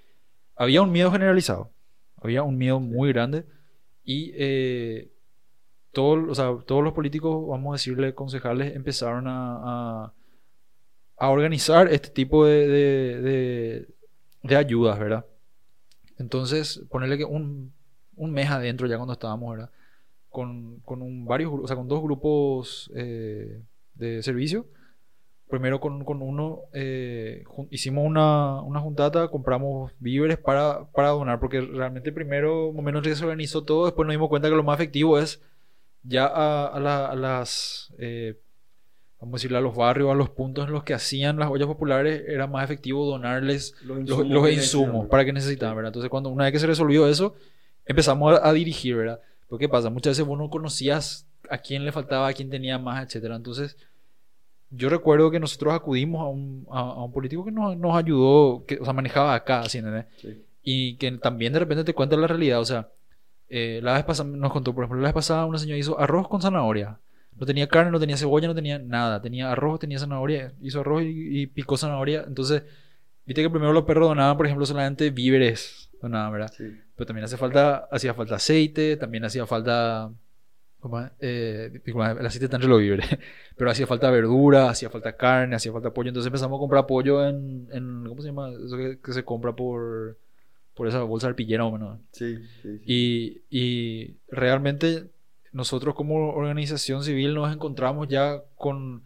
había 0.55 0.81
un 0.81 0.91
miedo 0.91 1.11
generalizado, 1.11 1.71
había 2.21 2.43
un 2.43 2.57
miedo 2.57 2.79
muy 2.79 3.11
grande 3.11 3.43
y 4.05 4.31
eh, 4.35 5.11
todo- 5.91 6.31
o 6.31 6.35
sea, 6.35 6.55
todos 6.65 6.83
los 6.83 6.93
políticos, 6.93 7.47
vamos 7.47 7.71
a 7.73 7.75
decirle, 7.75 8.13
concejales, 8.15 8.75
empezaron 8.75 9.27
a, 9.27 10.13
a, 11.17 11.29
organizar 11.29 11.87
este 11.91 12.09
tipo 12.09 12.45
de, 12.45 12.67
de, 12.67 13.87
de- 14.43 14.55
ayudas, 14.55 14.99
¿verdad? 14.99 15.25
Entonces, 16.17 16.83
ponerle 16.89 17.17
que 17.17 17.25
un, 17.25 17.73
un 18.15 18.31
mes 18.33 18.49
adentro, 18.49 18.87
ya 18.87 18.97
cuando 18.97 19.13
estábamos, 19.13 19.51
¿verdad? 19.51 19.71
Con, 20.29 20.79
con 20.81 21.01
un, 21.01 21.25
varios, 21.25 21.53
o 21.53 21.67
sea, 21.67 21.75
con 21.77 21.87
dos 21.87 22.01
grupos 22.03 22.91
eh, 22.95 23.61
de 23.95 24.23
servicio. 24.23 24.67
Primero 25.49 25.81
con, 25.81 26.05
con 26.05 26.21
uno 26.21 26.61
eh, 26.73 27.43
hicimos 27.71 28.05
una, 28.05 28.61
una 28.61 28.79
juntata, 28.79 29.27
compramos 29.29 29.91
víveres 29.99 30.37
para, 30.37 30.85
para 30.91 31.09
donar, 31.09 31.39
porque 31.41 31.61
realmente 31.61 32.11
primero, 32.13 32.71
más 32.73 32.79
o 32.79 32.83
menos, 32.83 33.03
se 33.05 33.23
organizó 33.25 33.63
todo, 33.65 33.85
después 33.85 34.05
nos 34.07 34.13
dimos 34.13 34.29
cuenta 34.29 34.49
que 34.49 34.55
lo 34.55 34.63
más 34.63 34.75
efectivo 34.79 35.19
es 35.19 35.41
ya 36.03 36.25
a, 36.25 36.67
a 36.67 36.79
la- 36.79 37.07
a 37.07 37.15
las, 37.15 37.93
eh, 37.97 38.39
vamos 39.19 39.33
a 39.33 39.37
decirle, 39.37 39.57
a 39.57 39.61
los 39.61 39.75
barrios, 39.75 40.09
a 40.11 40.15
los 40.15 40.29
puntos 40.31 40.65
en 40.65 40.73
los 40.73 40.83
que 40.83 40.93
hacían 40.93 41.37
las 41.37 41.49
ollas 41.49 41.67
populares, 41.67 42.23
era 42.27 42.47
más 42.47 42.63
efectivo 42.63 43.05
donarles 43.05 43.75
Los 43.83 44.07
los, 44.09 44.27
los 44.27 44.45
que 44.45 44.53
insumos 44.53 45.07
para 45.07 45.25
que 45.25 45.33
necesitaban, 45.33 45.75
¿verdad? 45.75 45.89
Entonces, 45.89 46.09
cuando 46.09 46.29
una 46.29 46.45
vez 46.45 46.53
que 46.53 46.59
se 46.59 46.67
resolvió 46.67 47.07
eso, 47.07 47.35
empezamos 47.85 48.39
a, 48.39 48.47
a 48.49 48.53
dirigir, 48.53 48.95
¿verdad? 48.95 49.19
Pero 49.47 49.59
¿qué 49.59 49.69
pasa? 49.69 49.89
Muchas 49.89 50.11
veces 50.11 50.25
vos 50.25 50.37
no 50.39 50.49
conocías 50.49 51.27
a 51.49 51.57
quién 51.57 51.85
le 51.85 51.91
faltaba, 51.91 52.27
a 52.27 52.33
quién 52.33 52.49
tenía 52.49 52.79
más, 52.79 53.05
etcétera. 53.05 53.35
Entonces, 53.35 53.75
yo 54.69 54.89
recuerdo 54.89 55.29
que 55.29 55.39
nosotros 55.39 55.73
acudimos 55.73 56.21
a 56.21 56.27
un, 56.29 56.65
a, 56.71 56.79
a 56.79 57.03
un 57.03 57.11
político 57.11 57.43
que 57.43 57.51
nos, 57.51 57.75
nos 57.77 57.95
ayudó, 57.95 58.63
que, 58.65 58.77
o 58.79 58.85
sea, 58.85 58.93
manejaba 58.93 59.35
acá, 59.35 59.59
así, 59.61 59.79
¿entendés? 59.79 60.05
Sí. 60.17 60.41
Y 60.63 60.95
que 60.95 61.11
también 61.13 61.51
de 61.53 61.59
repente 61.59 61.83
te 61.83 61.93
cuenta 61.93 62.15
la 62.15 62.27
realidad, 62.27 62.59
o 62.61 62.65
sea, 62.65 62.87
eh, 63.53 63.81
la 63.83 63.95
vez 63.95 64.05
pasada 64.05 64.29
nos 64.29 64.49
contó, 64.53 64.73
por 64.73 64.85
ejemplo, 64.85 65.01
la 65.01 65.09
vez 65.09 65.13
pasada 65.13 65.45
una 65.45 65.57
señora 65.57 65.77
hizo 65.77 65.99
arroz 65.99 66.29
con 66.29 66.41
zanahoria. 66.41 66.99
No 67.37 67.45
tenía 67.45 67.67
carne, 67.67 67.91
no 67.91 67.99
tenía 67.99 68.15
cebolla, 68.15 68.47
no 68.47 68.55
tenía 68.55 68.79
nada. 68.79 69.21
Tenía 69.21 69.51
arroz, 69.51 69.79
tenía 69.81 69.99
zanahoria. 69.99 70.53
Hizo 70.61 70.79
arroz 70.79 71.03
y, 71.03 71.41
y 71.41 71.47
picó 71.47 71.75
zanahoria. 71.75 72.23
Entonces, 72.25 72.63
viste 73.25 73.41
que 73.41 73.49
primero 73.49 73.73
los 73.73 73.83
perros 73.83 74.07
donaban, 74.07 74.37
por 74.37 74.45
ejemplo, 74.45 74.65
solamente 74.65 75.09
víveres. 75.09 75.89
Donaban, 76.01 76.31
¿verdad? 76.31 76.53
Sí. 76.55 76.63
Pero 76.95 77.05
también 77.05 77.25
hace 77.25 77.35
falta, 77.35 77.89
hacía 77.91 78.13
falta 78.13 78.35
aceite, 78.35 78.95
también 78.95 79.25
hacía 79.25 79.45
falta. 79.45 80.11
Eh, 81.19 81.81
el 81.85 82.25
aceite 82.25 82.45
entre 82.45 82.69
los 82.69 82.79
víveres. 82.79 83.07
Pero 83.57 83.69
hacía 83.69 83.85
falta 83.85 84.09
verdura, 84.11 84.69
hacía 84.69 84.89
falta 84.89 85.17
carne, 85.17 85.57
hacía 85.57 85.73
falta 85.73 85.93
pollo. 85.93 86.07
Entonces 86.07 86.27
empezamos 86.27 86.57
a 86.57 86.59
comprar 86.59 86.87
pollo 86.87 87.27
en. 87.27 87.67
en 87.73 88.05
¿Cómo 88.07 88.21
se 88.21 88.29
llama? 88.29 88.49
Eso 88.49 88.77
que, 88.77 88.97
que 89.03 89.11
se 89.11 89.25
compra 89.25 89.53
por. 89.53 90.15
Por 90.73 90.87
esa 90.87 91.03
bolsa 91.03 91.27
arpillera 91.27 91.65
o 91.65 91.71
menos. 91.71 91.99
Sí, 92.11 92.37
sí, 92.37 92.79
sí. 92.79 92.81
Y, 92.85 93.41
y 93.49 94.17
realmente 94.29 95.09
nosotros 95.51 95.95
como 95.95 96.33
organización 96.33 97.03
civil 97.03 97.33
nos 97.33 97.53
encontramos 97.53 98.07
ya 98.07 98.41
con 98.55 99.03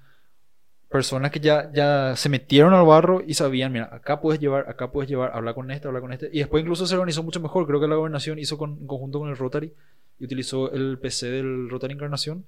personas 0.89 1.31
que 1.31 1.39
ya, 1.39 1.71
ya 1.73 2.15
se 2.15 2.29
metieron 2.29 2.73
al 2.73 2.85
barro 2.85 3.21
y 3.25 3.33
sabían, 3.33 3.73
mira, 3.73 3.89
acá 3.91 4.21
puedes 4.21 4.39
llevar, 4.39 4.69
acá 4.69 4.91
puedes 4.91 5.09
llevar, 5.09 5.31
habla 5.33 5.53
con 5.53 5.71
este, 5.71 5.87
habla 5.87 5.99
con 5.99 6.13
este. 6.13 6.29
Y 6.31 6.39
después 6.39 6.61
incluso 6.61 6.85
se 6.87 6.95
organizó 6.95 7.23
mucho 7.23 7.39
mejor. 7.39 7.67
Creo 7.67 7.81
que 7.81 7.87
la 7.87 7.95
gobernación 7.95 8.39
hizo 8.39 8.57
con, 8.57 8.77
en 8.79 8.87
conjunto 8.87 9.19
con 9.19 9.29
el 9.29 9.35
Rotary 9.35 9.73
y 10.19 10.25
utilizó 10.25 10.71
el 10.71 10.97
PC 10.99 11.31
del 11.31 11.69
Rotary 11.69 11.93
Encarnación 11.93 12.45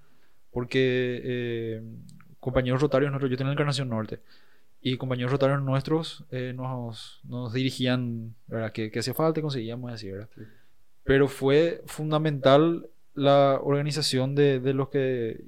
porque 0.51 1.21
eh, 1.23 1.81
compañeros 2.39 2.81
rotarios 2.81 3.11
nuestros, 3.11 3.29
yo 3.29 3.37
tenía 3.37 3.51
Encarnación 3.51 3.89
Norte, 3.89 4.19
y 4.81 4.97
compañeros 4.97 5.31
rotarios 5.31 5.61
nuestros 5.61 6.23
eh, 6.31 6.53
nos, 6.55 7.19
nos 7.27 7.51
dirigían, 7.53 8.35
¿verdad? 8.47 8.71
Que, 8.71 8.91
que 8.91 8.99
hacía 8.99 9.13
falta 9.13 9.39
y 9.39 9.43
conseguíamos 9.43 9.91
así, 9.91 10.11
¿verdad? 10.11 10.29
Sí. 10.35 10.41
Pero 11.03 11.27
fue 11.27 11.81
fundamental 11.85 12.87
la 13.15 13.59
organización 13.61 14.35
de, 14.35 14.59
de 14.59 14.73
los 14.73 14.89
que, 14.89 15.41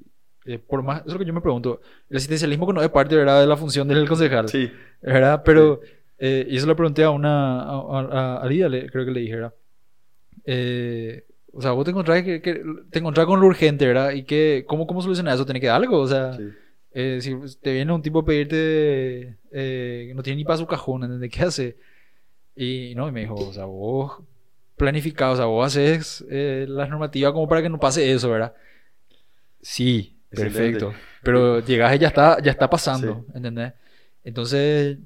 eh, 0.46 0.58
por 0.60 0.82
más, 0.84 1.00
eso 1.02 1.08
es 1.10 1.14
lo 1.14 1.20
que 1.20 1.26
yo 1.26 1.34
me 1.34 1.42
pregunto, 1.42 1.82
el 2.10 2.18
asistencialismo 2.18 2.66
que 2.68 2.74
no 2.74 2.82
es 2.82 2.90
parte, 2.90 3.16
¿verdad? 3.16 3.42
De 3.42 3.48
la 3.48 3.58
función 3.58 3.88
del 3.88 4.08
concejal, 4.08 4.50
Sí, 4.50 4.72
¿verdad? 5.02 5.44
Pero, 5.46 5.82
eh, 6.18 6.48
y 6.50 6.58
eso 6.58 6.66
le 6.68 6.76
pregunté 6.76 7.04
a 7.04 7.12
una, 7.12 7.62
a, 7.62 7.78
a, 7.78 8.38
a 8.42 8.46
Lidia, 8.48 8.68
le- 8.70 8.90
creo 8.90 9.06
que 9.06 9.12
le 9.12 9.20
dije, 9.22 9.36
¿verdad? 9.36 9.54
Eh, 10.46 11.26
o 11.52 11.62
sea, 11.62 11.72
vos 11.72 11.84
te 11.86 11.92
encontrás, 11.92 12.24
que, 12.24 12.42
que- 12.42 12.64
te 12.90 13.00
encontrás 13.00 13.26
con 13.26 13.40
lo 13.42 13.48
urgente, 13.48 13.86
¿verdad? 13.88 14.12
Y 14.12 14.24
que, 14.24 14.66
¿cómo, 14.68 14.88
cómo 14.88 15.02
solucionar 15.02 15.36
eso? 15.36 15.46
¿Tiene 15.46 15.60
que 15.60 15.68
dar 15.68 15.78
algo? 15.82 16.00
O 16.00 16.08
sea, 16.08 16.34
sí. 16.34 16.50
Eh, 17.02 17.22
si 17.22 17.34
te 17.62 17.72
viene 17.72 17.94
un 17.94 18.02
tipo 18.02 18.20
a 18.20 18.26
pedirte, 18.26 19.38
eh, 19.54 20.12
no 20.14 20.22
tiene 20.22 20.36
ni 20.36 20.44
para 20.44 20.58
su 20.58 20.68
cajón, 20.68 21.06
¿entendés? 21.06 21.32
¿Qué 21.32 21.44
hace? 21.44 21.78
Y 22.58 22.94
no, 22.94 23.08
y 23.08 23.14
me 23.14 23.22
dijo, 23.22 23.36
o 23.36 23.54
sea, 23.54 23.64
vos 23.64 24.22
planificado, 24.76 25.32
o 25.32 25.36
sea, 25.38 25.46
vos 25.46 25.66
haces 25.66 26.26
eh, 26.30 26.66
las 26.68 26.90
normativas 26.90 27.32
como 27.32 27.48
para 27.48 27.62
que 27.62 27.70
no 27.70 27.80
pase 27.80 28.12
eso, 28.12 28.30
¿verdad? 28.30 28.54
Sí, 29.62 30.18
perfecto. 30.30 30.94
Pero 31.24 31.62
llegas 31.62 31.96
y 31.96 32.00
ya 32.00 32.10
está, 32.10 32.42
ya 32.42 32.52
está 32.52 32.70
pasando, 32.70 33.26
¿entendés? 33.34 33.72
Entonces, 34.26 34.98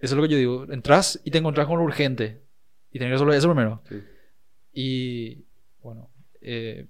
eso 0.00 0.14
es 0.14 0.16
lo 0.16 0.22
que 0.24 0.28
yo 0.28 0.36
digo. 0.36 0.70
Entras 0.70 1.22
y 1.24 1.30
te 1.30 1.38
encontrás 1.38 1.66
con 1.66 1.78
lo 1.78 1.84
urgente. 1.84 2.42
Y 2.92 2.98
tenés 2.98 3.12
que 3.12 3.14
resolver 3.14 3.38
eso 3.38 3.48
primero. 3.48 3.80
Sí. 3.88 4.02
Y 4.74 5.44
bueno, 5.82 6.10
eh, 6.42 6.86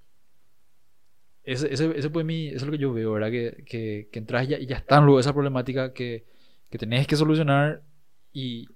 ese, 1.53 1.73
ese, 1.73 1.93
ese 1.99 2.11
fue 2.11 2.25
mi, 2.25 2.49
eso 2.49 2.57
es 2.59 2.63
lo 2.67 2.73
que 2.73 2.79
yo 2.79 2.93
veo, 2.93 3.13
¿verdad? 3.13 3.31
Que, 3.31 3.65
que, 3.67 4.09
que 4.13 4.19
entras 4.19 4.45
y 4.45 4.49
ya, 4.49 4.59
y 4.59 4.67
ya 4.67 4.77
están 4.77 5.05
luego 5.05 5.21
esa 5.21 5.33
problemática 5.33 5.93
que, 5.93 6.25
que 6.71 6.79
tenés 6.79 7.07
que 7.07 7.17
solucionar 7.17 7.83
y, 8.33 8.67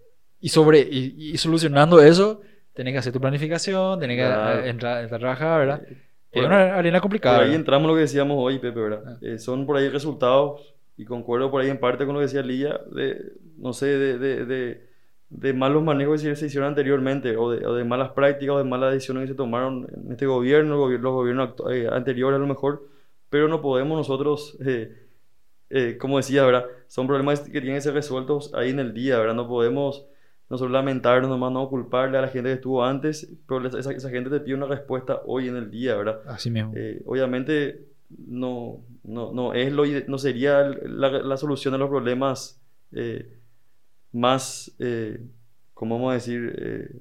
y 0.40 0.48
sobre 0.48 0.80
y, 0.80 1.32
y 1.32 1.36
solucionando 1.38 2.00
eso, 2.00 2.40
tenés 2.74 2.92
que 2.94 2.98
hacer 2.98 3.12
tu 3.12 3.20
planificación, 3.20 4.00
tenés 4.00 4.16
que 4.16 4.22
eh, 4.22 4.68
entrar, 4.70 5.02
entrar 5.02 5.14
a 5.14 5.18
trabajar, 5.18 5.58
¿verdad? 5.60 5.82
Eh, 5.88 5.96
Es 6.30 6.40
por- 6.42 6.44
una 6.44 6.74
arena 6.76 7.00
complicada. 7.00 7.36
Por 7.36 7.44
ahí 7.44 7.50
¿verdad? 7.50 7.60
entramos 7.60 7.88
lo 7.88 7.94
que 7.94 8.00
decíamos 8.02 8.36
hoy, 8.40 8.58
Pepe, 8.58 8.80
¿verdad? 8.80 9.02
Ah. 9.06 9.18
Eh, 9.22 9.38
son 9.38 9.66
por 9.66 9.76
ahí 9.76 9.88
resultados, 9.88 10.60
y 10.96 11.04
concuerdo 11.04 11.50
por 11.50 11.60
ahí 11.62 11.70
en 11.70 11.78
parte 11.78 12.04
con 12.04 12.14
lo 12.14 12.20
que 12.20 12.26
decía 12.26 12.42
Lilla, 12.42 12.80
de, 12.94 13.18
no 13.58 13.72
sé, 13.72 13.86
de, 13.86 14.18
de, 14.18 14.44
de, 14.46 14.86
de 15.34 15.52
malos 15.54 15.82
manejos 15.82 16.22
que 16.22 16.36
se 16.36 16.46
hicieron 16.46 16.68
anteriormente, 16.68 17.36
o 17.36 17.50
de, 17.50 17.66
o 17.66 17.74
de 17.74 17.84
malas 17.84 18.10
prácticas, 18.10 18.54
o 18.56 18.58
de 18.58 18.64
malas 18.64 18.92
decisiones 18.92 19.22
que 19.24 19.28
se 19.28 19.34
tomaron 19.34 19.88
en 20.04 20.12
este 20.12 20.26
gobierno, 20.26 20.78
gobi- 20.78 20.98
los 20.98 21.12
gobiernos 21.12 21.54
eh, 21.70 21.88
anteriores 21.90 22.36
a 22.36 22.40
lo 22.40 22.46
mejor, 22.46 22.86
pero 23.30 23.48
no 23.48 23.62
podemos 23.62 23.96
nosotros, 23.96 24.56
eh, 24.66 25.06
eh, 25.70 25.96
como 25.98 26.18
decía, 26.18 26.44
¿verdad? 26.44 26.66
Son 26.86 27.06
problemas 27.06 27.40
que 27.40 27.50
tienen 27.60 27.74
que 27.76 27.80
ser 27.80 27.94
resueltos 27.94 28.52
ahí 28.54 28.70
en 28.70 28.78
el 28.80 28.92
día, 28.92 29.18
¿verdad? 29.18 29.34
No 29.34 29.48
podemos 29.48 30.06
nosotros 30.50 30.70
lamentarnos 30.70 31.30
nomás, 31.30 31.50
no 31.50 31.66
culparle 31.70 32.18
a 32.18 32.20
la 32.20 32.28
gente 32.28 32.50
que 32.50 32.54
estuvo 32.56 32.84
antes, 32.84 33.32
pero 33.48 33.66
esa, 33.66 33.90
esa 33.90 34.10
gente 34.10 34.28
te 34.28 34.38
pide 34.40 34.54
una 34.54 34.66
respuesta 34.66 35.22
hoy 35.24 35.48
en 35.48 35.56
el 35.56 35.70
día, 35.70 35.96
¿verdad? 35.96 36.20
Así 36.26 36.50
mismo. 36.50 36.72
Eh, 36.76 37.00
obviamente 37.06 37.86
no, 38.28 38.80
no, 39.02 39.32
no, 39.32 39.54
es 39.54 39.72
lo, 39.72 39.84
no 40.08 40.18
sería 40.18 40.62
la, 40.84 41.08
la 41.10 41.36
solución 41.38 41.72
a 41.72 41.78
los 41.78 41.88
problemas 41.88 42.60
eh, 42.92 43.38
más, 44.12 44.74
eh, 44.78 45.20
¿cómo 45.74 45.96
vamos 45.96 46.12
a 46.12 46.14
decir? 46.14 46.54
Eh, 46.58 47.00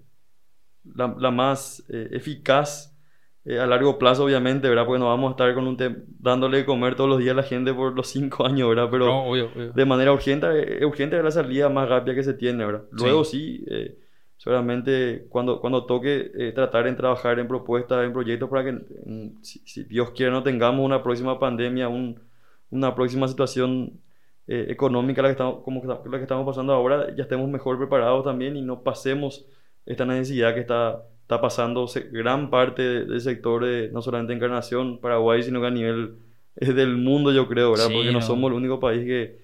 la, 0.96 1.16
la 1.20 1.32
más 1.32 1.84
eh, 1.90 2.10
eficaz 2.12 2.96
eh, 3.46 3.60
a 3.60 3.66
largo 3.66 3.98
plazo, 3.98 4.26
obviamente, 4.26 4.70
¿verdad? 4.70 4.86
Porque 4.86 5.00
no 5.00 5.08
vamos 5.08 5.30
a 5.30 5.32
estar 5.32 5.54
con 5.54 5.68
un 5.68 5.78
dándole 6.20 6.58
de 6.60 6.66
comer 6.66 6.96
todos 6.96 7.10
los 7.10 7.20
días 7.20 7.32
a 7.34 7.38
la 7.38 7.44
gente 7.44 7.74
por 7.74 7.94
los 7.96 8.08
cinco 8.08 8.46
años, 8.46 8.70
¿verdad? 8.70 8.88
Pero 8.92 9.06
no, 9.06 9.24
obvio, 9.26 9.50
obvio. 9.56 9.72
de 9.72 9.86
manera 9.86 10.12
urgente, 10.14 10.48
eh, 10.82 10.86
urgente 10.86 11.18
es 11.18 11.24
la 11.24 11.32
salida 11.32 11.70
más 11.70 11.90
rápida 11.90 12.16
que 12.16 12.24
se 12.24 12.34
tiene, 12.34 12.66
¿verdad? 12.66 12.84
Luego 12.92 13.24
sí, 13.24 13.64
eh, 13.68 13.98
seguramente 14.38 15.26
cuando, 15.30 15.60
cuando 15.60 15.86
toque 15.86 16.32
eh, 16.36 16.52
tratar 16.54 16.88
en 16.88 16.96
trabajar 16.96 17.40
en 17.40 17.48
propuestas, 17.48 18.04
en 18.06 18.14
proyectos 18.14 18.50
para 18.50 18.64
que, 18.64 18.72
mm, 18.74 19.42
si, 19.44 19.60
si 19.66 19.84
Dios 19.84 20.12
quiere, 20.12 20.32
no 20.32 20.44
tengamos 20.44 20.84
una 20.86 21.02
próxima 21.04 21.40
pandemia, 21.40 21.88
un- 21.90 22.20
una 22.70 22.96
próxima 22.96 23.28
situación 23.28 24.00
eh, 24.48 24.66
económica 24.70 25.22
la 25.22 25.30
que 25.30 25.32
estamos, 25.34 25.64
como 25.64 25.84
la 25.86 26.02
que 26.18 26.24
estamos 26.24 26.46
pasando 26.46 26.74
ahora, 26.74 27.16
ya 27.16 27.24
estemos 27.24 27.50
mejor 27.50 27.78
preparados 27.78 28.24
también 28.24 28.56
y 28.58 28.62
no 28.62 28.84
pasemos 28.84 29.46
esta 29.86 30.06
necesidad 30.06 30.54
que 30.54 30.60
está, 30.62 31.04
está 31.22 31.42
pasando 31.42 31.86
gran 32.12 32.50
parte 32.50 32.82
de- 32.82 33.06
del 33.06 33.22
sector, 33.22 33.66
de, 33.66 33.90
no 33.92 34.02
solamente 34.02 34.34
Encarnación, 34.34 35.00
Paraguay, 35.00 35.44
sino 35.44 35.62
que 35.62 35.68
a 35.68 35.72
nivel 35.72 36.16
eh, 36.58 36.74
del 36.74 36.98
mundo, 36.98 37.32
yo 37.32 37.48
creo, 37.48 37.72
¿verdad? 37.72 37.88
Sí, 37.88 37.94
Porque 37.94 38.08
no 38.12 38.20
no. 38.20 38.22
somos 38.22 38.52
el 38.52 38.58
único 38.58 38.80
país 38.80 39.06
que, 39.06 39.42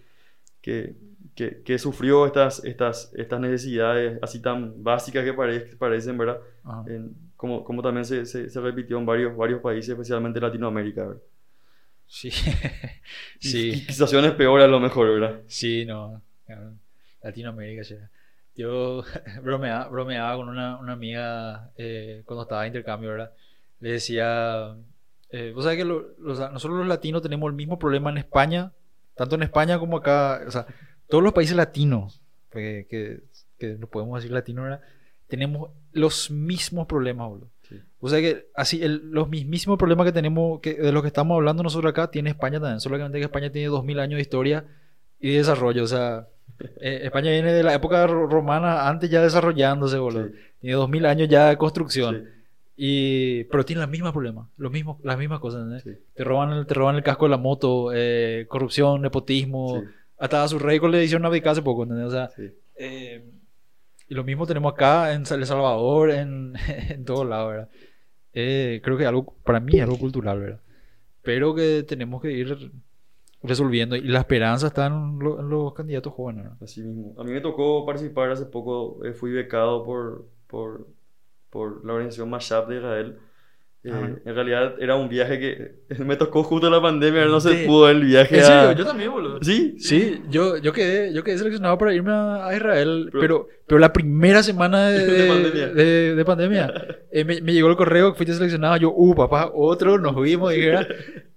que, 0.61 0.95
que, 1.35 1.63
que 1.63 1.79
sufrió 1.79 2.25
estas, 2.25 2.63
estas, 2.65 3.13
estas 3.15 3.39
necesidades 3.39 4.19
así 4.21 4.41
tan 4.41 4.83
básicas 4.83 5.23
que 5.23 5.33
pare- 5.33 5.75
parecen, 5.77 6.17
¿verdad? 6.17 6.39
En- 6.85 7.15
como, 7.37 7.63
como 7.63 7.81
también 7.83 8.03
se, 8.05 8.25
se, 8.25 8.49
se 8.49 8.61
repitió 8.61 8.97
en 8.97 9.05
varios, 9.05 9.35
varios 9.37 9.61
países, 9.61 9.89
especialmente 9.89 10.39
Latinoamérica, 10.41 11.05
¿verdad? 11.05 11.21
Sí. 12.07 12.31
Sí. 13.39 13.69
Y, 13.69 13.75
situaciones 13.91 14.31
peores 14.33 14.65
a 14.65 14.67
lo 14.67 14.79
mejor, 14.79 15.07
¿verdad? 15.19 15.41
Sí, 15.47 15.85
no. 15.85 16.21
Latinoamérica. 17.21 17.83
Yo 18.55 19.03
bromeaba, 19.43 19.87
bromeaba 19.89 20.35
con 20.37 20.49
una, 20.49 20.77
una 20.77 20.93
amiga 20.93 21.71
eh, 21.77 22.23
cuando 22.25 22.43
estaba 22.43 22.61
de 22.61 22.67
intercambio, 22.67 23.09
¿verdad? 23.11 23.31
Le 23.79 23.91
decía, 23.91 24.75
eh, 25.29 25.51
vos 25.53 25.63
sabés 25.63 25.77
que 25.77 25.85
lo- 25.85 26.15
los- 26.19 26.39
nosotros 26.39 26.79
los 26.79 26.87
latinos 26.87 27.21
tenemos 27.21 27.47
el 27.49 27.55
mismo 27.55 27.77
problema 27.77 28.09
en 28.09 28.17
España, 28.17 28.71
tanto 29.15 29.35
en 29.35 29.43
España 29.43 29.77
como 29.77 29.97
acá, 29.97 30.41
o 30.47 30.51
sea, 30.51 30.65
todos 31.07 31.23
los 31.23 31.33
países 31.33 31.55
latinos, 31.55 32.19
que, 32.51 32.87
que, 32.89 33.19
que 33.59 33.75
no 33.75 33.87
podemos 33.87 34.19
decir 34.19 34.31
latino, 34.33 34.63
¿verdad? 34.63 34.81
Tenemos 35.27 35.69
los 35.91 36.31
mismos 36.31 36.87
problemas, 36.87 37.27
boludo. 37.29 37.49
Sí. 37.69 37.75
O 37.99 38.09
sea 38.09 38.19
que 38.21 38.47
así, 38.55 38.81
el- 38.83 39.09
los 39.11 39.27
mismísimos 39.29 39.77
problemas 39.77 40.05
que 40.05 40.11
tenemos, 40.11 40.59
que, 40.61 40.73
de 40.75 40.91
los 40.91 41.01
que 41.01 41.07
estamos 41.07 41.35
hablando 41.35 41.63
nosotros 41.63 41.89
acá, 41.89 42.09
tiene 42.09 42.29
España 42.29 42.59
también. 42.59 42.79
Solamente 42.79 43.17
que 43.19 43.25
España 43.25 43.51
tiene 43.51 43.67
2000 43.67 43.99
años 43.99 44.17
de 44.17 44.21
historia 44.21 44.65
y 45.19 45.31
de 45.31 45.37
desarrollo. 45.37 45.83
O 45.83 45.87
sea, 45.87 46.27
eh, 46.79 47.01
España 47.03 47.31
viene 47.31 47.51
de 47.51 47.63
la 47.63 47.73
época 47.73 48.05
ro- 48.07 48.27
romana, 48.27 48.87
antes 48.87 49.09
ya 49.09 49.21
desarrollándose, 49.21 49.97
boludo. 49.97 50.27
Sí, 50.27 50.33
Tiene 50.61 50.75
2000 50.75 51.05
años 51.05 51.27
ya 51.29 51.49
de 51.49 51.57
construcción. 51.57 52.15
sí, 52.23 52.31
Y, 52.77 53.43
pero 53.45 53.65
tiene 53.65 53.81
los 53.81 53.89
mismos 53.89 54.13
problemas, 54.13 54.47
los 54.57 54.71
mismos, 54.71 54.97
las 55.03 55.17
mismas 55.17 55.39
cosas. 55.39 55.81
sí, 55.83 55.91
Te, 56.13 56.23
roban 56.23 56.51
el, 56.53 56.65
te 56.67 56.73
roban 56.73 56.95
el 56.95 57.03
casco 57.03 57.25
de 57.25 57.31
la 57.31 57.37
moto, 57.37 57.91
eh, 57.93 58.45
corrupción, 58.47 59.01
nepotismo. 59.01 59.83
Hasta 60.19 60.43
a 60.43 60.47
su 60.47 60.57
rey 60.59 60.79
le 60.79 61.03
hicieron 61.03 61.25
abdicar 61.25 61.51
hace 61.51 61.61
poco. 61.61 61.83
¿entendés? 61.83 62.07
O 62.07 62.11
sea, 62.11 62.29
eh, 62.77 63.23
y 64.09 64.15
lo 64.15 64.23
mismo 64.23 64.45
tenemos 64.47 64.73
acá 64.73 65.13
en 65.13 65.21
El 65.29 65.45
Salvador, 65.45 66.11
en, 66.11 66.53
en 66.89 67.05
todos 67.05 67.27
lados, 67.27 67.51
¿verdad? 67.51 67.69
Eh, 68.33 68.81
creo 68.83 68.97
que 68.97 69.05
algo, 69.05 69.35
para 69.43 69.59
mí 69.59 69.77
es 69.77 69.83
algo 69.83 69.99
cultural, 69.99 70.39
¿verdad? 70.39 70.61
Pero 71.23 71.55
que 71.55 71.83
tenemos 71.83 72.21
que 72.21 72.31
ir 72.33 72.71
resolviendo. 73.43 73.95
Y 73.95 74.01
la 74.03 74.19
esperanza 74.19 74.67
está 74.67 74.87
en, 74.87 75.19
lo- 75.19 75.39
en 75.39 75.49
los 75.49 75.73
candidatos 75.73 76.13
jóvenes, 76.13 76.43
¿verdad? 76.45 76.59
Así 76.61 76.81
mismo. 76.81 77.13
A 77.19 77.23
mí 77.23 77.31
me 77.31 77.41
tocó 77.41 77.85
participar 77.85 78.31
hace 78.31 78.45
poco, 78.45 79.03
eh, 79.05 79.13
fui 79.13 79.31
becado 79.31 79.83
por, 79.85 80.27
por, 80.47 80.87
por 81.49 81.85
la 81.85 81.93
organización 81.93 82.29
Mashup 82.29 82.67
de 82.69 82.77
Israel. 82.77 83.19
Eh, 83.83 83.91
Ah. 83.93 84.09
en 84.25 84.35
realidad 84.35 84.73
era 84.81 84.95
un 84.95 85.07
viaje 85.07 85.39
que 85.39 85.95
me 86.03 86.15
tocó 86.17 86.43
justo 86.43 86.69
la 86.69 86.81
pandemia, 86.81 87.25
no 87.25 87.39
se 87.39 87.65
pudo 87.65 87.89
el 87.89 88.03
viaje 88.03 88.35
En 88.37 88.41
a... 88.43 88.45
serio, 88.45 88.71
yo 88.73 88.85
también, 88.85 89.11
boludo. 89.11 89.39
Sí, 89.41 89.75
Sí, 89.79 90.21
yo, 90.29 90.57
yo, 90.57 90.73
quedé, 90.73 91.13
yo 91.13 91.23
quedé 91.23 91.37
seleccionado 91.37 91.77
para 91.77 91.93
irme 91.93 92.11
a, 92.11 92.49
Israel, 92.55 93.09
Pero- 93.11 93.21
pero, 93.21 93.47
pero, 93.67 93.79
la 93.79 93.93
primera 93.93 94.43
semana 94.43 94.89
de, 94.89 95.05
De 95.05 95.13
de- 95.23 95.27
pandemia. 95.29 95.67
de- 95.67 96.15
de 96.15 96.25
pandemia, 96.25 96.73
eh, 97.11 97.23
me, 97.23 97.39
me 97.41 97.53
llegó 97.53 97.69
el 97.69 97.77
correo 97.77 98.11
que 98.11 98.17
fuiste 98.17 98.33
seleccionado. 98.33 98.77
Yo, 98.77 98.91
uh, 98.93 99.15
papá, 99.15 99.51
otro, 99.53 99.97
nos 99.99 100.13
fuimos. 100.13 100.53
Y 100.55 100.59
era, 100.61 100.85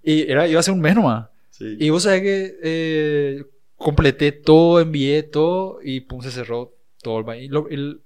y 0.03 0.29
era, 0.29 0.47
iba 0.47 0.59
a 0.59 0.63
ser 0.63 0.73
un 0.73 0.81
mes 0.81 0.95
nomás. 0.95 1.29
Sí. 1.51 1.77
Y 1.79 1.89
vos 1.89 2.03
sabés 2.03 2.21
que 2.21 2.57
eh, 2.63 3.45
completé 3.75 4.31
todo, 4.31 4.81
envié 4.81 5.23
todo 5.23 5.79
y 5.83 6.01
pum, 6.01 6.21
se 6.21 6.31
cerró 6.31 6.73
todo 7.03 7.19
el 7.19 7.25
país. 7.25 7.49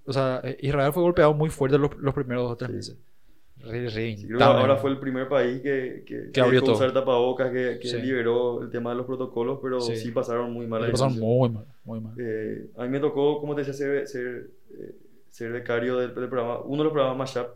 O 0.06 0.14
sea, 0.14 0.42
eh, 0.44 0.58
Israel 0.62 0.92
fue 0.94 1.04
golpeado 1.04 1.34
muy 1.34 1.50
fuerte 1.50 1.78
los, 1.78 1.92
los 1.98 2.14
primeros 2.14 2.44
dos 2.44 2.52
o 2.52 2.56
tres 2.58 2.70
Sí. 2.70 2.76
meses. 2.76 2.98
Re, 3.66 3.90
Sí, 3.90 4.28
ahora 4.40 4.78
fue 4.78 4.92
el 4.92 5.00
primer 5.00 5.28
país 5.28 5.62
que, 5.62 6.04
que, 6.06 6.32
Que 6.32 6.42
abrió 6.42 6.62
todo. 6.62 6.76
usar 6.76 6.94
tapabocas, 6.94 7.52
que, 7.52 7.80
que 7.82 7.88
Sí. 7.88 7.98
liberó 8.02 8.62
el 8.62 8.70
tema 8.70 8.92
de 8.92 8.98
los 8.98 9.06
protocolos, 9.06 9.60
pero 9.62 9.82
sí, 9.82 9.96
Sí. 9.98 10.12
pasaron 10.12 10.52
muy 10.54 10.68
mal. 10.68 10.90
Pasaron 10.92 11.20
muy 11.20 11.50
mal, 11.50 11.66
muy 11.84 12.00
mal. 12.00 12.14
Eh, 12.18 12.70
a 12.78 12.84
mí 12.84 12.90
me 12.90 13.00
tocó, 13.00 13.40
como 13.40 13.56
te 13.56 13.62
decía, 13.62 13.74
ser, 13.74 14.08
ser, 14.08 14.48
eh, 14.72 14.96
ser 15.30 15.52
becario 15.52 15.98
del, 15.98 16.14
del 16.14 16.30
programa, 16.30 16.60
uno 16.62 16.78
de 16.78 16.84
los 16.86 16.94
programas 16.94 17.18
Mashup, 17.18 17.50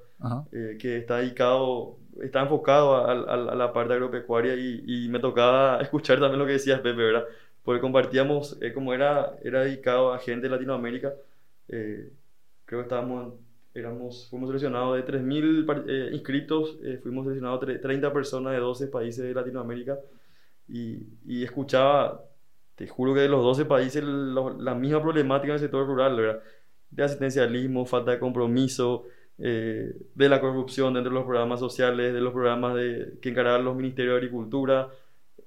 eh, 0.51 0.77
que 0.79 0.97
está 0.97 1.17
dedicado, 1.19 1.97
está 2.21 2.41
enfocado 2.41 2.95
a, 2.95 3.11
a- 3.11 3.33
a 3.51 3.55
la 3.55 3.71
parte 3.71 3.93
agropecuaria 3.93 4.55
y, 4.55 4.83
y 5.05 5.09
me 5.09 5.19
tocaba 5.19 5.79
escuchar 5.81 6.19
también 6.19 6.39
lo 6.39 6.45
que 6.45 6.53
decías, 6.53 6.79
Pepe, 6.81 6.97
¿verdad? 7.03 7.25
Porque 7.63 7.81
compartíamos, 7.81 8.57
eh, 8.61 8.73
como 8.73 8.93
era, 8.93 9.37
era 9.43 9.61
dedicado 9.63 10.11
a 10.13 10.19
gente 10.19 10.47
de 10.47 10.49
Latinoamérica, 10.49 11.13
eh, 11.67 12.11
creo 12.65 12.79
que 12.81 12.83
estábamos, 12.83 13.33
éramos, 13.73 14.27
fuimos 14.29 14.49
seleccionados 14.49 14.95
de 14.97 15.03
3.000 15.03 15.65
par- 15.65 15.85
eh, 15.87 16.09
inscritos, 16.13 16.77
eh, 16.83 16.99
fuimos 17.01 17.25
seleccionados 17.25 17.61
tre- 17.61 17.79
30 17.81 18.11
personas 18.11 18.53
de 18.53 18.59
12 18.59 18.87
países 18.87 19.23
de 19.23 19.33
Latinoamérica 19.33 19.97
y, 20.67 20.97
y 21.25 21.43
escuchaba, 21.43 22.23
te 22.75 22.87
juro 22.87 23.13
que 23.13 23.21
de 23.21 23.29
los 23.29 23.43
12 23.43 23.65
países 23.65 24.03
lo- 24.03 24.57
la 24.59 24.75
misma 24.75 25.01
problemática 25.01 25.47
en 25.49 25.53
el 25.55 25.59
sector 25.59 25.85
rural, 25.87 26.15
¿verdad? 26.15 26.41
De 26.91 27.03
asistencialismo, 27.03 27.85
falta 27.85 28.11
de 28.11 28.19
compromiso, 28.19 29.05
eh, 29.37 29.93
de 30.15 30.29
la 30.29 30.41
corrupción 30.41 30.93
dentro 30.93 31.11
de 31.11 31.15
los 31.15 31.25
programas 31.25 31.59
sociales, 31.59 32.13
de 32.13 32.19
los 32.21 32.33
programas 32.33 32.75
de, 32.75 33.13
que 33.21 33.29
encargaban 33.29 33.63
los 33.63 33.75
ministerios 33.75 34.13
de 34.13 34.17
Agricultura. 34.17 34.89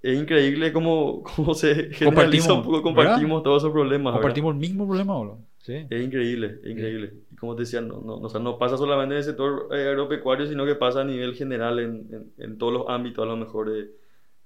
Es 0.03 0.19
increíble 0.19 0.73
cómo, 0.73 1.23
cómo 1.37 1.55
se 1.55 1.91
Compartimos, 2.03 2.83
compartimos 2.83 3.43
todos 3.43 3.63
esos 3.63 3.73
problemas. 3.73 4.15
¿verdad? 4.15 4.21
Compartimos 4.23 4.55
el 4.55 4.61
mismo 4.61 4.87
problema, 4.87 5.15
boludo. 5.17 5.39
Sí. 5.59 5.87
Es 5.91 6.05
increíble, 6.05 6.59
es 6.65 6.71
increíble. 6.71 7.13
Y 7.43 7.47
como 7.47 7.57
te 7.57 7.63
decía, 7.63 7.81
no, 7.81 8.01
no, 8.01 8.17
o 8.19 8.29
sea, 8.29 8.41
no 8.41 8.59
pasa 8.59 8.77
solamente 8.77 9.15
en 9.15 9.19
el 9.19 9.25
sector 9.25 9.69
eh, 9.73 9.89
agropecuario, 9.89 10.47
sino 10.47 10.65
que 10.65 10.77
pasa 10.77 11.01
a 11.01 11.05
nivel 11.05 11.35
general 11.35 11.79
en, 11.81 12.09
en, 12.13 12.33
en 12.39 12.59
todos 12.59 12.73
los 12.73 12.85
ámbitos, 12.89 13.23
a 13.25 13.27
lo 13.27 13.37
mejor, 13.37 13.71
de, 13.71 13.91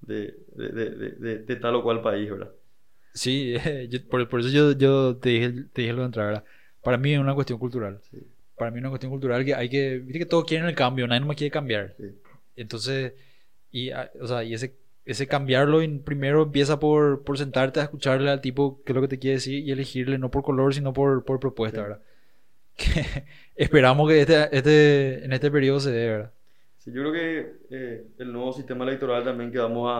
de, 0.00 0.34
de, 0.54 1.38
de, 1.38 1.56
tal 1.56 1.74
o 1.76 1.82
cual 1.82 2.02
país, 2.02 2.30
¿verdad? 2.30 2.52
Sí, 3.14 3.54
yo- 3.88 4.08
por, 4.08 4.28
por 4.28 4.40
eso 4.40 4.48
yo, 4.50 4.72
yo 4.72 5.16
te 5.16 5.28
dije, 5.30 5.50
te 5.72 5.82
dije 5.82 5.92
lo 5.92 6.00
de 6.00 6.06
entrar, 6.06 6.26
¿verdad? 6.26 6.44
Para 6.82 6.98
mí 6.98 7.12
es 7.12 7.18
una 7.20 7.34
cuestión 7.34 7.58
cultural. 7.58 8.00
Sí. 8.10 8.18
Para 8.56 8.70
mí 8.70 8.78
es 8.78 8.82
una 8.82 8.90
cuestión 8.90 9.10
cultural 9.10 9.44
que 9.44 9.54
hay 9.54 9.68
que... 9.68 9.98
Viste 9.98 10.18
que 10.20 10.26
todos 10.26 10.44
quieren 10.44 10.66
el 10.68 10.74
cambio, 10.74 11.06
nadie 11.06 11.20
más 11.26 11.36
quiere 11.36 11.50
cambiar. 11.50 11.94
Sí. 11.98 12.04
Entonces, 12.56 13.14
y, 13.70 13.90
ah, 13.90 14.10
o 14.20 14.26
sea, 14.26 14.44
y 14.44 14.54
ese, 14.54 14.76
ese 15.04 15.26
cambiarlo 15.26 15.82
en- 15.82 16.02
primero 16.04 16.42
empieza 16.44 16.78
por, 16.80 17.24
por 17.24 17.38
sentarte 17.38 17.80
a 17.80 17.84
escucharle 17.84 18.30
al 18.30 18.40
tipo 18.40 18.82
qué 18.84 18.92
es 18.92 18.96
lo 18.96 19.02
que 19.02 19.08
te 19.08 19.18
quiere 19.18 19.36
decir 19.36 19.64
y 19.66 19.72
elegirle 19.72 20.18
no 20.18 20.30
por 20.30 20.42
color, 20.42 20.74
sino 20.74 20.92
por, 20.92 21.24
por 21.24 21.40
propuesta, 21.40 21.82
Sí. 21.82 21.82
¿verdad? 21.82 22.02
Que 22.76 23.04
esperamos 23.56 24.08
que 24.08 24.20
este, 24.22 24.56
este, 24.56 25.24
en 25.24 25.32
este 25.32 25.50
periodo 25.50 25.80
se 25.80 25.90
dé, 25.92 26.08
¿verdad? 26.10 26.32
Sí, 26.78 26.92
yo 26.92 27.02
creo 27.02 27.12
que 27.12 27.56
eh, 27.70 28.06
el 28.18 28.32
nuevo 28.32 28.52
sistema 28.52 28.84
electoral 28.84 29.24
también 29.24 29.50
que 29.50 29.58
vamos 29.58 29.90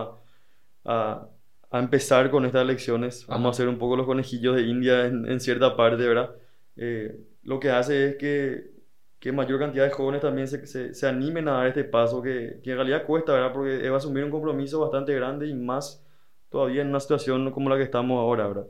a, 0.85 0.91
a, 0.91 1.29
a 1.71 1.79
empezar 1.79 2.29
con 2.31 2.45
estas 2.45 2.63
elecciones, 2.63 3.27
vamos 3.27 3.47
Ajá. 3.47 3.49
a 3.49 3.51
hacer 3.51 3.67
un 3.67 3.77
poco 3.79 3.95
los 3.97 4.05
conejillos 4.05 4.55
de 4.55 4.63
India 4.63 5.05
en, 5.05 5.29
en 5.29 5.39
cierta 5.39 5.75
parte, 5.75 6.07
¿verdad? 6.07 6.35
Eh, 6.77 7.19
lo 7.43 7.59
que 7.59 7.71
hace 7.71 8.09
es 8.11 8.15
que, 8.17 8.71
que 9.19 9.31
mayor 9.31 9.59
cantidad 9.59 9.85
de 9.85 9.91
jóvenes 9.91 10.21
también 10.21 10.47
se, 10.47 10.65
se, 10.67 10.93
se 10.93 11.07
animen 11.07 11.47
a 11.47 11.53
dar 11.53 11.67
este 11.67 11.83
paso 11.83 12.21
que, 12.21 12.59
que 12.63 12.71
en 12.71 12.77
realidad 12.77 13.05
cuesta, 13.05 13.33
¿verdad? 13.33 13.53
Porque 13.53 13.89
va 13.89 13.95
a 13.95 13.97
asumir 13.99 14.23
un 14.23 14.31
compromiso 14.31 14.79
bastante 14.81 15.13
grande 15.15 15.47
y 15.47 15.53
más 15.55 16.05
todavía 16.49 16.81
en 16.83 16.89
una 16.89 16.99
situación 16.99 17.51
como 17.51 17.69
la 17.69 17.77
que 17.77 17.83
estamos 17.83 18.19
ahora, 18.19 18.47
¿verdad? 18.47 18.67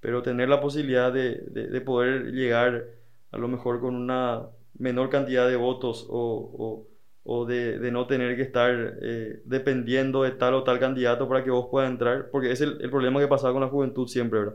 Pero 0.00 0.22
tener 0.22 0.48
la 0.48 0.60
posibilidad 0.60 1.12
de, 1.12 1.36
de, 1.48 1.68
de 1.68 1.80
poder 1.80 2.32
llegar 2.32 2.86
a 3.34 3.38
lo 3.38 3.48
mejor 3.48 3.80
con 3.80 3.96
una 3.96 4.42
menor 4.78 5.10
cantidad 5.10 5.48
de 5.48 5.56
votos 5.56 6.06
o, 6.08 6.50
o, 6.56 6.88
o 7.24 7.46
de, 7.46 7.78
de 7.80 7.90
no 7.90 8.06
tener 8.06 8.36
que 8.36 8.42
estar 8.42 8.70
eh, 9.02 9.42
dependiendo 9.44 10.22
de 10.22 10.30
tal 10.32 10.54
o 10.54 10.62
tal 10.62 10.78
candidato 10.78 11.28
para 11.28 11.42
que 11.42 11.50
vos 11.50 11.66
puedas 11.70 11.90
entrar, 11.90 12.30
porque 12.30 12.52
es 12.52 12.60
el, 12.60 12.80
el 12.80 12.90
problema 12.90 13.20
que 13.20 13.26
pasaba 13.26 13.52
con 13.52 13.62
la 13.62 13.68
juventud 13.68 14.06
siempre, 14.06 14.38
¿verdad? 14.40 14.54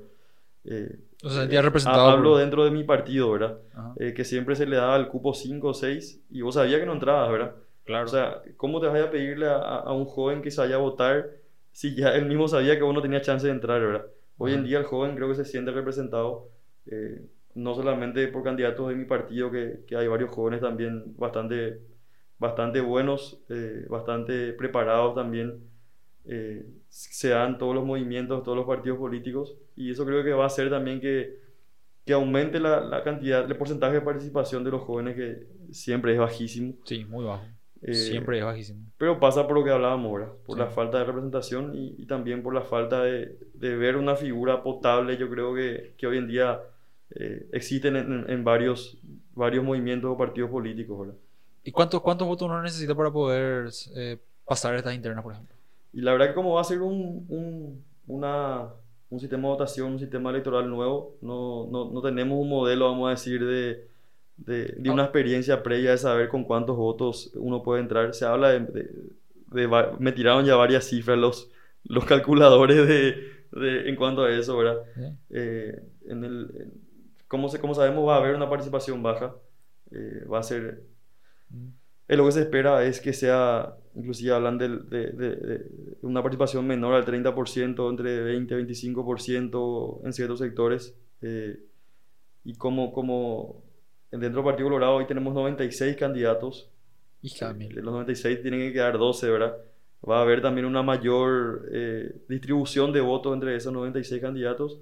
Eh, 0.64 0.98
O 1.24 1.30
sea, 1.30 1.46
ya 1.46 1.60
eh, 1.60 1.62
representado 1.62 2.10
Hablo 2.10 2.32
por- 2.32 2.40
dentro 2.40 2.64
de 2.64 2.72
mi 2.72 2.84
partido, 2.86 3.32
¿verdad? 3.32 3.58
Eh, 3.98 4.14
que 4.14 4.24
siempre 4.24 4.56
se 4.56 4.66
le 4.66 4.78
daba 4.78 4.96
el 4.96 5.08
cupo 5.08 5.34
5 5.34 5.70
o 5.70 5.74
6 5.74 6.22
y 6.30 6.42
vos 6.42 6.56
sabías 6.56 6.80
que 6.80 6.86
no 6.86 6.94
entrabas, 6.94 7.32
¿verdad? 7.32 7.56
Claro. 7.84 8.06
O 8.06 8.08
sea, 8.08 8.42
¿cómo 8.56 8.80
te 8.80 8.88
vas 8.88 9.02
a 9.02 9.12
pedirle 9.12 9.48
a, 9.50 9.92
un 9.92 10.06
joven 10.06 10.42
que 10.42 10.52
se 10.52 10.62
vaya 10.62 10.76
a 10.76 10.80
votar 10.80 11.32
si 11.72 11.96
ya 11.96 12.16
él 12.16 12.26
mismo 12.28 12.48
sabía 12.48 12.78
que 12.78 12.84
vos 12.84 12.94
no 12.94 13.02
tenías 13.02 13.24
chance 13.24 13.46
de 13.46 13.52
entrar, 13.54 13.82
¿verdad? 13.82 14.06
Hoy 14.38 14.54
en 14.54 14.64
día 14.64 14.78
el 14.78 14.86
joven 14.86 15.16
creo 15.16 15.28
que 15.28 15.36
se 15.36 15.44
siente 15.44 15.72
representado, 15.72 16.50
eh, 16.86 17.26
no 17.56 17.76
solamente 17.76 18.28
por 18.30 18.44
candidatos 18.44 18.90
de 18.90 18.96
mi 18.96 19.06
partido, 19.06 19.52
que, 19.52 19.82
que 19.88 19.96
hay 19.96 20.08
varios 20.08 20.30
jóvenes 20.32 20.62
también 20.62 21.16
bastante, 21.18 21.80
bastante 22.40 22.82
buenos, 22.82 23.42
eh, 23.50 23.86
bastante 23.90 24.54
preparados 24.54 25.16
también, 25.16 25.62
eh, 26.26 26.66
se 26.90 27.30
dan 27.30 27.58
todos 27.58 27.76
los 27.76 27.86
movimientos, 27.86 28.44
todos 28.44 28.58
los 28.58 28.68
partidos 28.68 29.00
políticos, 29.00 29.58
y 29.76 29.92
eso 29.92 30.06
creo 30.06 30.24
que 30.24 30.34
va 30.34 30.44
a 30.44 30.48
hacer 30.48 30.70
también 30.70 31.00
que, 31.02 31.40
que 32.06 32.14
aumente 32.14 32.60
la, 32.60 32.82
la 32.82 33.04
cantidad, 33.04 33.46
el 33.50 33.58
porcentaje 33.58 33.96
de 33.96 34.02
participación 34.02 34.64
de 34.64 34.72
los 34.72 34.82
jóvenes, 34.82 35.16
que 35.16 35.48
siempre 35.72 36.14
es 36.14 36.20
bajísimo. 36.20 36.74
Sí, 36.86 37.06
muy 37.06 37.26
bajo. 37.26 37.46
Eh, 37.82 37.94
Siempre 37.94 38.40
es 38.40 38.44
bajísimo. 38.46 38.82
pero 38.98 39.20
pasa 39.22 39.48
por 39.48 39.56
lo 39.58 39.64
que 39.64 39.72
hablábamos 39.72 40.08
ahora, 40.10 40.34
por 40.46 40.58
Sí. 40.58 40.60
la 40.60 40.68
falta 40.68 40.98
de 41.00 41.06
representación 41.06 41.74
y, 41.76 41.96
y 41.98 42.06
también 42.08 42.44
por 42.44 42.54
la 42.54 42.62
falta 42.62 43.04
de, 43.04 43.38
de 43.54 43.76
ver 43.78 43.96
una 43.96 44.16
figura 44.18 44.62
potable. 44.64 45.16
Yo 45.18 45.30
creo 45.30 45.56
que, 45.56 45.94
que 45.98 46.06
hoy 46.08 46.18
en 46.18 46.28
día 46.28 46.60
eh, 47.16 47.48
existen 47.54 47.96
en, 47.96 48.26
en 48.30 48.44
varios, 48.44 48.98
varios 49.36 49.64
movimientos 49.64 50.12
o 50.12 50.18
partidos 50.18 50.50
políticos. 50.50 51.00
¿verdad? 51.00 51.16
¿Y 51.64 51.72
cuántos, 51.72 52.02
cuántos 52.02 52.28
votos 52.28 52.48
uno 52.48 52.62
necesita 52.62 52.96
para 52.96 53.12
poder 53.12 53.70
eh, 53.96 54.18
pasar 54.46 54.76
estas 54.76 54.94
internas, 54.96 55.24
por 55.24 55.34
ejemplo? 55.34 55.56
Y 55.94 56.02
la 56.02 56.12
verdad 56.12 56.28
que 56.30 56.34
como 56.36 56.54
va 56.54 56.62
a 56.62 56.66
ser 56.66 56.82
un, 56.82 57.26
un, 57.30 57.84
una, 58.08 58.68
un 59.10 59.20
sistema 59.20 59.44
de 59.44 59.54
votación, 59.54 59.94
un 59.94 60.00
sistema 60.00 60.30
electoral 60.30 60.70
nuevo, 60.70 61.16
no, 61.22 61.68
no, 61.72 61.90
no 61.92 62.02
tenemos 62.02 62.40
un 62.40 62.50
modelo, 62.50 62.86
vamos 62.92 63.08
a 63.08 63.12
decir, 63.12 63.44
de, 63.44 63.88
de, 64.38 64.66
de 64.78 64.90
una 64.90 65.04
Ah. 65.04 65.06
experiencia 65.06 65.64
previa 65.64 65.92
de 65.92 65.98
saber 65.98 66.30
con 66.30 66.44
cuántos 66.44 66.78
votos 66.78 67.32
uno 67.36 67.64
puede 67.64 67.82
entrar. 67.82 68.14
Se 68.14 68.26
habla 68.26 68.50
de, 68.52 68.60
de- 68.60 68.90
de 69.52 69.68
me 69.98 70.12
tiraron 70.12 70.46
ya 70.46 70.56
varias 70.56 70.86
cifras 70.86 71.18
los, 71.18 71.50
los 71.86 72.06
calculadores 72.06 72.88
de, 72.88 73.16
de- 73.52 73.90
en 73.90 73.96
cuanto 73.96 74.24
a 74.24 74.32
eso, 74.32 74.56
¿verdad? 74.58 74.84
¿Sí? 74.96 75.02
Eh, 75.32 75.82
en 76.08 76.24
el, 76.24 76.52
en- 76.56 76.89
como, 77.30 77.48
se, 77.48 77.60
como 77.62 77.74
sabemos 77.76 78.06
va 78.08 78.16
a 78.16 78.20
haber 78.20 78.36
una 78.36 78.50
participación 78.50 79.02
baja, 79.02 79.36
eh, 79.92 80.26
va 80.32 80.40
a 80.40 80.44
ser 80.44 80.84
Mm. 81.52 81.68
eh, 82.10 82.18
lo 82.18 82.26
que 82.26 82.32
se 82.34 82.42
espera 82.42 82.84
es 82.86 83.00
que 83.02 83.14
sea, 83.14 83.76
inclusive 83.96 84.34
hablan 84.34 84.58
del- 84.58 84.90
de, 84.90 85.12
de- 85.14 85.36
de 85.38 85.66
una 86.02 86.22
participación 86.22 86.68
menor 86.68 86.94
al 86.96 87.06
30%, 87.06 87.90
entre 87.90 88.22
20 88.22 88.54
y 88.54 88.58
25% 88.58 90.02
en 90.06 90.14
ciertos 90.14 90.40
sectores. 90.40 90.96
eh, 91.22 91.60
y 92.46 92.54
como, 92.56 92.92
como 92.94 93.64
dentro 94.12 94.42
del 94.42 94.46
Partido 94.46 94.70
Colorado 94.70 94.96
hoy 94.96 95.06
tenemos 95.08 95.34
96 95.34 95.96
candidatos, 95.98 96.70
Hija 97.22 97.54
de 97.54 97.70
los 97.82 97.94
96 97.94 98.42
tienen 98.42 98.62
que 98.62 98.72
quedar 98.74 98.98
12, 98.98 99.30
¿verdad? 99.30 99.58
Va 100.08 100.20
a 100.20 100.22
haber 100.22 100.42
también 100.42 100.66
una 100.66 100.82
mayor 100.84 101.68
eh, 101.74 102.16
distribución 102.30 102.94
de 102.94 103.02
votos 103.02 103.34
entre 103.34 103.56
esos 103.56 103.74
96 103.74 104.22
candidatos. 104.22 104.80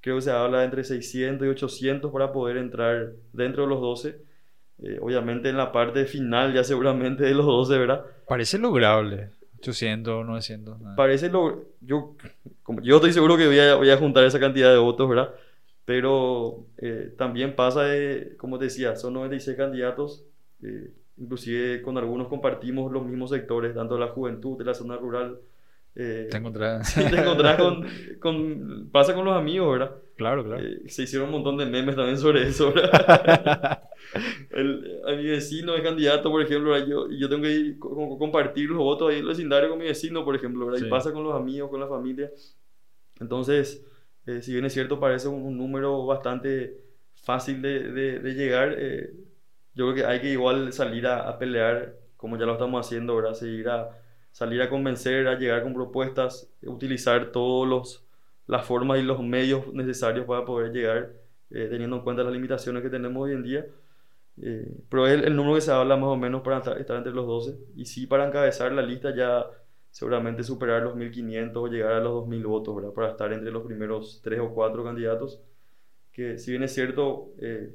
Creo 0.00 0.16
que 0.16 0.22
se 0.22 0.30
habla 0.30 0.60
de 0.60 0.64
entre 0.64 0.84
600 0.84 1.46
y 1.46 1.50
800 1.50 2.10
para 2.12 2.32
poder 2.32 2.56
entrar 2.56 3.12
dentro 3.32 3.64
de 3.64 3.68
los 3.68 3.80
12. 3.80 4.22
Eh, 4.82 4.98
obviamente 5.02 5.50
en 5.50 5.58
la 5.58 5.72
parte 5.72 6.06
final 6.06 6.54
ya 6.54 6.64
seguramente 6.64 7.24
de 7.24 7.34
los 7.34 7.44
12, 7.44 7.78
¿verdad? 7.78 8.04
Parece 8.26 8.58
lograble. 8.58 9.30
800, 9.58 10.24
900. 10.24 10.80
nada. 10.80 10.96
Parece 10.96 11.28
lo... 11.28 11.64
Yo, 11.82 12.16
como, 12.62 12.80
yo 12.80 12.96
estoy 12.96 13.12
seguro 13.12 13.36
que 13.36 13.46
voy 13.46 13.58
a, 13.58 13.74
voy 13.74 13.90
a 13.90 13.98
juntar 13.98 14.24
esa 14.24 14.40
cantidad 14.40 14.70
de 14.72 14.78
votos, 14.78 15.06
¿verdad? 15.08 15.34
Pero 15.84 16.64
eh, 16.78 17.12
también 17.18 17.54
pasa, 17.54 17.82
de, 17.84 18.36
como 18.38 18.58
te 18.58 18.66
decía, 18.66 18.96
son 18.96 19.12
96 19.14 19.56
candidatos. 19.56 20.24
eh, 20.62 20.90
inclusive 21.18 21.82
con 21.82 21.98
algunos 21.98 22.28
compartimos 22.28 22.90
los 22.90 23.04
mismos 23.04 23.30
sectores, 23.30 23.74
tanto 23.74 23.94
de 23.94 24.00
la 24.00 24.08
juventud, 24.08 24.56
de 24.56 24.64
la 24.64 24.72
zona 24.74 24.96
rural. 24.96 25.38
Eh, 25.96 26.28
Te 26.30 26.36
encontrás. 26.36 26.88
sí, 26.88 27.02
te 27.10 27.16
encontrás 27.20 27.56
con, 27.58 27.86
con... 28.20 28.88
Pasa 28.90 29.14
con 29.14 29.24
los 29.24 29.36
amigos, 29.36 29.72
¿verdad? 29.78 29.96
Claro, 30.16 30.44
claro. 30.44 30.62
Eh, 30.62 30.88
se 30.88 31.02
hicieron 31.04 31.28
un 31.28 31.34
montón 31.34 31.56
de 31.56 31.66
memes 31.66 31.96
también 31.96 32.18
sobre 32.18 32.46
eso, 32.48 32.72
¿verdad? 32.72 33.82
El- 34.50 35.00
a 35.06 35.12
mi 35.12 35.24
vecino 35.26 35.74
es 35.74 35.82
candidato, 35.82 36.30
por 36.30 36.42
ejemplo, 36.42 36.70
¿verdad? 36.72 36.86
yo, 36.88 37.06
y 37.08 37.18
yo 37.20 37.28
tengo 37.28 37.42
que 37.42 37.50
ir 37.52 37.78
co- 37.78 37.94
co- 37.94 38.18
compartir 38.18 38.68
los 38.70 38.78
votos 38.78 39.08
ahí 39.10 39.16
en 39.16 39.22
el 39.22 39.28
vecindario 39.28 39.68
con 39.70 39.78
mi 39.78 39.84
vecino, 39.86 40.24
por 40.24 40.34
ejemplo, 40.34 40.66
¿verdad? 40.66 40.80
Sí. 40.80 40.86
Y 40.86 40.90
pasa 40.90 41.12
con 41.12 41.22
los 41.24 41.34
amigos, 41.34 41.70
con 41.70 41.80
la 41.80 41.86
familia. 41.88 42.30
Entonces, 43.20 43.84
eh, 44.26 44.42
si 44.42 44.52
bien 44.52 44.64
es 44.64 44.72
cierto, 44.72 45.00
parece 45.00 45.28
un, 45.28 45.42
un 45.42 45.56
número 45.58 46.06
bastante 46.06 46.78
fácil 47.14 47.62
de, 47.62 47.92
de- 47.92 48.18
de 48.20 48.34
llegar, 48.34 48.74
eh, 48.78 49.12
yo 49.74 49.86
creo 49.92 49.94
que 49.94 50.04
hay 50.06 50.20
que 50.20 50.30
igual 50.32 50.72
salir 50.72 51.06
a, 51.06 51.28
a 51.28 51.38
pelear, 51.38 51.96
como 52.16 52.38
ya 52.38 52.46
lo 52.46 52.52
estamos 52.52 52.86
haciendo, 52.86 53.16
¿verdad? 53.16 53.34
Seguir 53.34 53.68
a, 53.68 53.90
salir 54.32 54.62
a 54.62 54.68
convencer, 54.68 55.26
a 55.28 55.38
llegar 55.38 55.62
con 55.62 55.74
propuestas, 55.74 56.50
utilizar 56.62 57.32
todos 57.32 57.68
los 57.68 58.06
las 58.50 58.66
formas 58.66 58.98
y 58.98 59.02
los 59.02 59.22
medios 59.22 59.72
necesarios 59.72 60.26
para 60.26 60.44
poder 60.44 60.72
llegar, 60.72 61.12
eh, 61.50 61.68
teniendo 61.70 61.96
en 61.96 62.02
cuenta 62.02 62.24
las 62.24 62.32
limitaciones 62.32 62.82
que 62.82 62.90
tenemos 62.90 63.22
hoy 63.22 63.32
en 63.32 63.42
día. 63.44 63.66
Eh, 64.42 64.76
pero 64.88 65.06
es 65.06 65.14
el, 65.14 65.24
el 65.24 65.36
número 65.36 65.54
que 65.54 65.60
se 65.60 65.70
habla 65.70 65.96
más 65.96 66.08
o 66.08 66.16
menos 66.16 66.42
para 66.42 66.58
estar, 66.58 66.76
entre 66.96 67.12
los 67.12 67.26
12. 67.26 67.58
Y 67.76 67.84
sí, 67.86 68.06
para 68.06 68.26
encabezar 68.26 68.72
la 68.72 68.82
lista 68.82 69.14
ya 69.14 69.46
seguramente 69.90 70.42
superar 70.42 70.82
los 70.82 70.96
1500 70.96 71.62
o 71.62 71.66
llegar 71.68 71.92
a 71.92 72.00
los 72.00 72.12
2000 72.12 72.46
votos, 72.46 72.76
¿verdad? 72.76 72.92
Para 72.92 73.10
estar 73.10 73.32
entre 73.32 73.50
los 73.52 73.64
primeros 73.64 74.20
3 74.22 74.40
o 74.40 74.50
4 74.54 74.84
candidatos. 74.84 75.40
Que 76.12 76.38
si 76.38 76.50
bien 76.52 76.64
es 76.64 76.74
cierto, 76.74 77.32
eh, 77.38 77.72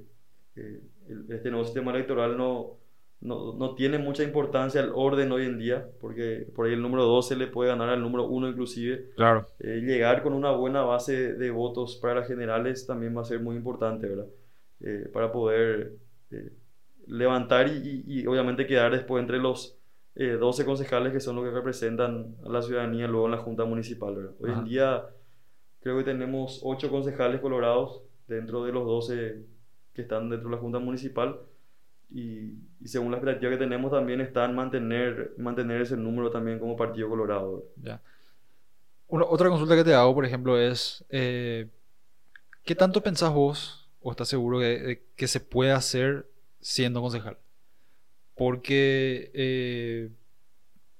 eh, 0.56 0.82
este 1.30 1.50
nuevo 1.52 1.66
sistema 1.66 1.92
electoral 1.92 2.38
no, 2.38 2.78
no, 3.22 3.54
no 3.54 3.74
tiene 3.76 3.98
mucha 3.98 4.24
importancia 4.24 4.82
el 4.82 4.92
orden 4.94 5.32
hoy 5.32 5.46
en 5.46 5.58
día, 5.58 5.88
porque 6.00 6.48
por 6.56 6.68
ahí 6.68 6.74
el 6.74 6.82
número 6.82 7.06
12 7.06 7.36
le 7.36 7.48
puede 7.48 7.70
ganar 7.70 7.90
al 7.90 8.02
número 8.02 8.26
1 8.28 8.50
inclusive. 8.50 9.10
Claro. 9.16 9.48
Eh, 9.60 9.82
llegar 9.82 10.22
con 10.22 10.34
una 10.34 10.52
buena 10.52 10.82
base 10.84 11.34
de 11.34 11.50
votos 11.52 11.98
para 11.98 12.16
las 12.16 12.28
generales 12.28 12.86
también 12.86 13.16
va 13.18 13.22
a 13.22 13.26
ser 13.26 13.40
muy 13.40 13.56
importante, 13.56 14.08
¿verdad? 14.08 14.28
Eh, 14.82 15.10
para 15.12 15.32
poder 15.32 15.94
eh, 16.32 16.52
levantar 17.08 17.68
y, 17.68 18.04
y- 18.08 18.22
y 18.22 18.28
obviamente 18.28 18.66
quedar 18.68 18.92
después 18.92 19.22
entre 19.22 19.38
los 19.40 19.78
eh, 20.16 20.38
12 20.40 20.64
concejales 20.66 21.12
que 21.12 21.20
son 21.20 21.36
los 21.36 21.46
que 21.46 21.52
representan 21.52 22.36
a 22.46 22.50
la 22.50 22.62
ciudadanía 22.62 23.08
luego 23.08 23.26
en 23.26 23.32
la 23.32 23.38
Junta 23.38 23.66
Municipal, 23.66 24.16
¿verdad? 24.16 24.32
Hoy 24.40 24.52
Ajá. 24.52 24.60
en 24.60 24.66
día 24.66 25.06
creo 25.82 25.98
que 25.98 26.04
tenemos 26.04 26.62
8 26.64 26.90
concejales 26.90 27.42
colorados 27.42 28.02
dentro 28.28 28.64
de 28.66 28.72
los 28.72 28.86
12 28.86 29.46
que 29.94 30.02
están 30.04 30.30
dentro 30.30 30.50
de 30.50 30.56
la 30.56 30.62
Junta 30.62 30.80
Municipal 30.80 31.40
y, 32.12 32.54
y 32.80 32.88
según 32.88 33.12
la 33.12 33.18
expectativa 33.18 33.52
que 33.52 33.58
tenemos 33.58 33.92
también 33.92 34.22
está 34.22 34.46
en 34.46 34.56
mantener, 34.56 35.34
mantener 35.38 35.82
ese 35.82 35.98
número 35.98 36.32
también 36.32 36.60
como 36.60 36.76
Partido 36.76 37.10
Colorado. 37.10 37.64
Ya. 37.82 38.02
Una- 39.08 39.26
otra 39.26 39.50
consulta 39.50 39.76
que 39.76 39.84
te 39.84 39.94
hago, 39.94 40.14
por 40.16 40.26
ejemplo, 40.26 40.58
es 40.60 41.06
eh, 41.10 41.68
¿qué 42.64 42.76
tanto 42.76 43.02
pensás 43.04 43.34
vos 43.34 43.90
o 44.02 44.12
estás 44.12 44.28
seguro 44.28 44.60
que, 44.60 45.04
que 45.16 45.28
se 45.28 45.40
puede 45.40 45.72
hacer 45.72 46.28
siendo 46.62 47.02
concejal? 47.02 47.38
Porque, 48.36 49.32
eh, 49.34 50.10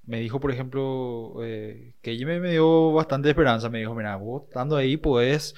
me 0.06 0.20
dijo, 0.22 0.40
por 0.40 0.52
ejemplo, 0.52 1.36
eh, 1.44 1.94
que 2.02 2.12
ella 2.12 2.28
me, 2.28 2.40
me 2.40 2.52
dio 2.52 2.94
bastante 2.94 3.30
esperanza. 3.30 3.70
Me 3.70 3.80
dijo, 3.80 3.96
mira, 3.96 4.16
vos 4.18 4.44
estando 4.46 4.78
ahí 4.78 4.98
podés 4.98 5.56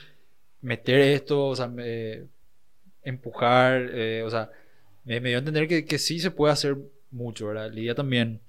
meter 0.61 0.99
esto, 1.01 1.47
o 1.47 1.55
sea, 1.55 1.69
empujar, 3.03 3.89
eh, 3.93 4.23
o 4.25 4.29
sea, 4.29 4.49
me, 5.07 5.21
me 5.21 5.29
dio 5.29 5.39
a 5.39 5.41
entender 5.41 5.67
que, 5.67 5.85
que 5.85 5.97
sí 5.99 6.19
se 6.19 6.31
puede 6.31 6.53
hacer 6.53 6.77
mucho, 7.11 7.47
¿verdad? 7.47 7.71
Lidia 7.71 7.95
también. 7.95 8.41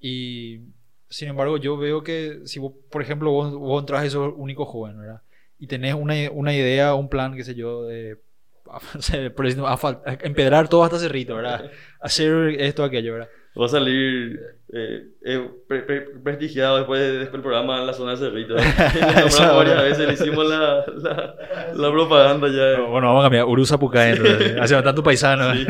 Y 0.00 0.60
sin 1.08 1.28
embargo, 1.28 1.56
yo 1.58 1.76
veo 1.76 2.02
que 2.02 2.40
si 2.46 2.58
vos, 2.58 2.72
por 2.90 3.02
ejemplo, 3.02 3.30
vos, 3.32 3.52
vos 3.54 3.80
entras 3.82 4.06
y 4.06 4.10
sos 4.10 4.32
único 4.36 4.64
joven, 4.66 4.98
¿verdad? 5.00 5.22
Y 5.58 5.66
tenés 5.66 5.94
una, 5.94 6.14
una 6.32 6.54
idea, 6.54 6.94
un 6.94 7.08
plan, 7.08 7.36
qué 7.36 7.44
sé 7.44 7.54
yo, 7.54 7.84
de 7.84 8.18
por 9.36 9.46
ejemplo, 9.46 9.68
asfal- 9.68 10.02
empedrar 10.22 10.68
todo 10.68 10.84
hasta 10.84 10.98
Cerrito, 10.98 11.36
¿verdad? 11.36 11.70
Hacer 12.00 12.60
esto, 12.60 12.84
aquello, 12.84 13.14
¿verdad? 13.14 13.30
Va 13.58 13.66
a 13.66 13.68
salir 13.68 14.38
eh, 14.72 15.08
eh, 15.24 15.50
pre- 15.66 15.82
pre- 15.82 16.00
prestigiado 16.22 16.76
después, 16.76 17.00
de- 17.00 17.12
después 17.18 17.32
del 17.32 17.40
programa 17.42 17.80
en 17.80 17.86
la 17.86 17.92
zona 17.92 18.12
de 18.12 18.16
Cerrito. 18.18 18.54
Varias 19.56 19.82
veces, 19.82 20.06
le 20.06 20.12
hicimos 20.14 20.46
la, 20.48 20.84
la, 20.86 21.34
la 21.74 21.90
propaganda 21.90 22.48
ya. 22.48 22.80
Bueno, 22.80 23.08
vamos 23.08 23.22
a 23.22 23.24
cambiar. 23.24 23.46
Urusa 23.46 23.78
Pucay, 23.78 24.12
entonces. 24.12 24.56
Hace 24.60 24.80
tanto 24.82 25.02
paisano. 25.02 25.52
Sí. 25.54 25.66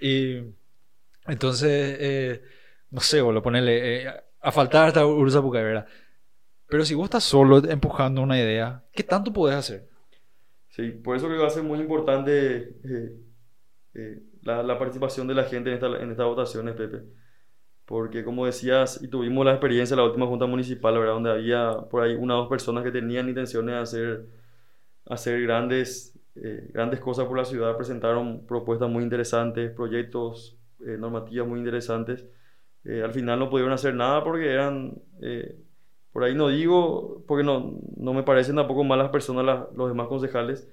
y 0.00 0.42
entonces, 1.26 1.96
eh, 2.00 2.42
no 2.90 3.00
sé, 3.00 3.20
boludo, 3.20 3.42
ponerle 3.42 4.04
eh, 4.04 4.12
a 4.40 4.52
faltar 4.52 4.86
hasta 4.88 5.04
Urusa 5.04 5.42
Pucay, 5.42 5.64
¿verdad? 5.64 5.86
Pero 6.68 6.84
si 6.84 6.94
vos 6.94 7.04
estás 7.04 7.24
solo 7.24 7.58
empujando 7.68 8.22
una 8.22 8.38
idea, 8.38 8.84
¿qué 8.92 9.02
tanto 9.02 9.32
podés 9.32 9.56
hacer? 9.56 9.88
Sí, 10.68 10.90
por 10.90 11.16
eso 11.16 11.26
creo 11.26 11.38
que 11.38 11.42
va 11.42 11.48
a 11.48 11.52
ser 11.52 11.62
muy 11.62 11.78
importante 11.80 12.56
eh, 12.84 13.12
eh, 13.94 14.18
la, 14.46 14.78
participación 14.78 15.26
de 15.28 15.34
la 15.34 15.44
gente 15.44 15.70
en, 15.70 15.74
esta, 15.76 15.86
en 16.02 16.10
estas 16.10 16.26
votaciones, 16.26 16.74
Pepe. 16.74 17.02
Porque 17.86 18.24
como 18.24 18.46
decías, 18.46 19.02
y 19.02 19.08
tuvimos 19.08 19.44
la 19.44 19.52
experiencia 19.52 19.94
en 19.94 20.00
la 20.00 20.06
última 20.06 20.26
junta 20.26 20.46
municipal, 20.46 20.98
¿verdad? 20.98 21.14
Donde 21.14 21.30
había 21.30 21.72
por 21.90 22.02
ahí 22.02 22.14
una 22.14 22.36
o 22.36 22.40
dos 22.42 22.48
personas 22.48 22.84
que 22.84 22.90
tenían 22.92 23.28
intenciones 23.28 23.74
de 23.74 23.80
hacer, 23.80 24.26
hacer 25.06 25.42
grandes, 25.42 26.18
eh, 26.36 26.70
grandes 26.72 27.00
cosas 27.00 27.26
por 27.26 27.38
la 27.38 27.44
ciudad, 27.44 27.76
presentaron 27.76 28.46
propuestas 28.46 28.90
muy 28.90 29.02
interesantes, 29.04 29.70
proyectos, 29.72 30.58
eh, 30.86 30.96
normativas 30.98 31.48
muy 31.48 31.58
interesantes. 31.60 32.26
Eh, 32.84 33.02
al 33.02 33.12
final 33.12 33.38
no 33.38 33.50
pudieron 33.50 33.72
hacer 33.72 33.94
nada 33.94 34.22
porque 34.24 34.50
eran, 34.52 34.94
eh, 35.22 35.58
por 36.12 36.24
ahí 36.24 36.34
no 36.34 36.48
digo, 36.48 37.24
porque 37.26 37.44
no, 37.44 37.80
no 37.96 38.14
me 38.14 38.22
parecen 38.22 38.56
tampoco 38.56 38.84
malas 38.84 39.10
personas 39.10 39.44
las- 39.44 39.72
los 39.76 39.88
demás 39.88 40.08
concejales, 40.08 40.68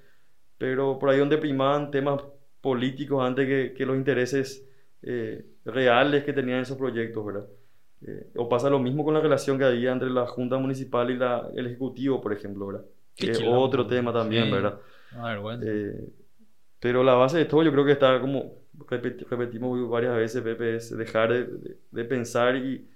pero 0.57 0.99
por 0.99 1.09
ahí 1.09 1.19
donde 1.19 1.37
primaban 1.37 1.91
temas 1.91 2.21
políticos 2.63 3.23
antes 3.23 3.47
que, 3.47 3.75
que 3.75 3.85
los 3.85 3.97
intereses 3.97 4.67
eh, 5.03 5.45
reales 5.65 6.25
que 6.25 6.33
tenían 6.33 6.61
esos 6.61 6.77
proyectos, 6.79 7.25
¿verdad? 7.25 7.47
Eh, 8.07 8.31
o 8.37 8.49
pasa 8.49 8.69
lo 8.71 8.79
mismo 8.79 9.05
con 9.05 9.13
la 9.15 9.21
relación 9.21 9.59
que 9.59 9.65
había 9.65 9.91
entre 9.93 10.09
la 10.11 10.27
Junta 10.27 10.57
Municipal 10.59 11.11
y 11.11 11.17
la, 11.17 11.49
el 11.55 11.67
Ejecutivo, 11.67 12.21
por 12.21 12.33
ejemplo, 12.33 12.67
¿verdad? 12.67 12.85
Que 13.15 13.31
es 13.31 13.41
otro 13.45 13.87
tema 13.87 14.13
también, 14.13 14.45
Sí. 14.45 14.51
¿verdad? 14.51 14.79
Una 15.11 15.29
vergüenza. 15.29 15.67
Eh, 15.69 16.09
pero 16.79 17.03
la 17.03 17.13
base 17.15 17.37
de 17.37 17.45
todo 17.45 17.63
yo 17.63 17.71
creo 17.71 17.85
que 17.85 17.93
está 17.93 18.19
como 18.21 18.63
repet- 18.89 19.25
repetimos 19.29 19.89
varias 19.89 20.15
veces, 20.17 20.41
Pepe, 20.43 20.75
es 20.77 20.95
dejar 20.97 21.31
de, 21.33 21.45
de- 21.45 21.77
de 21.91 22.05
pensar 22.05 22.55
y 22.57 22.89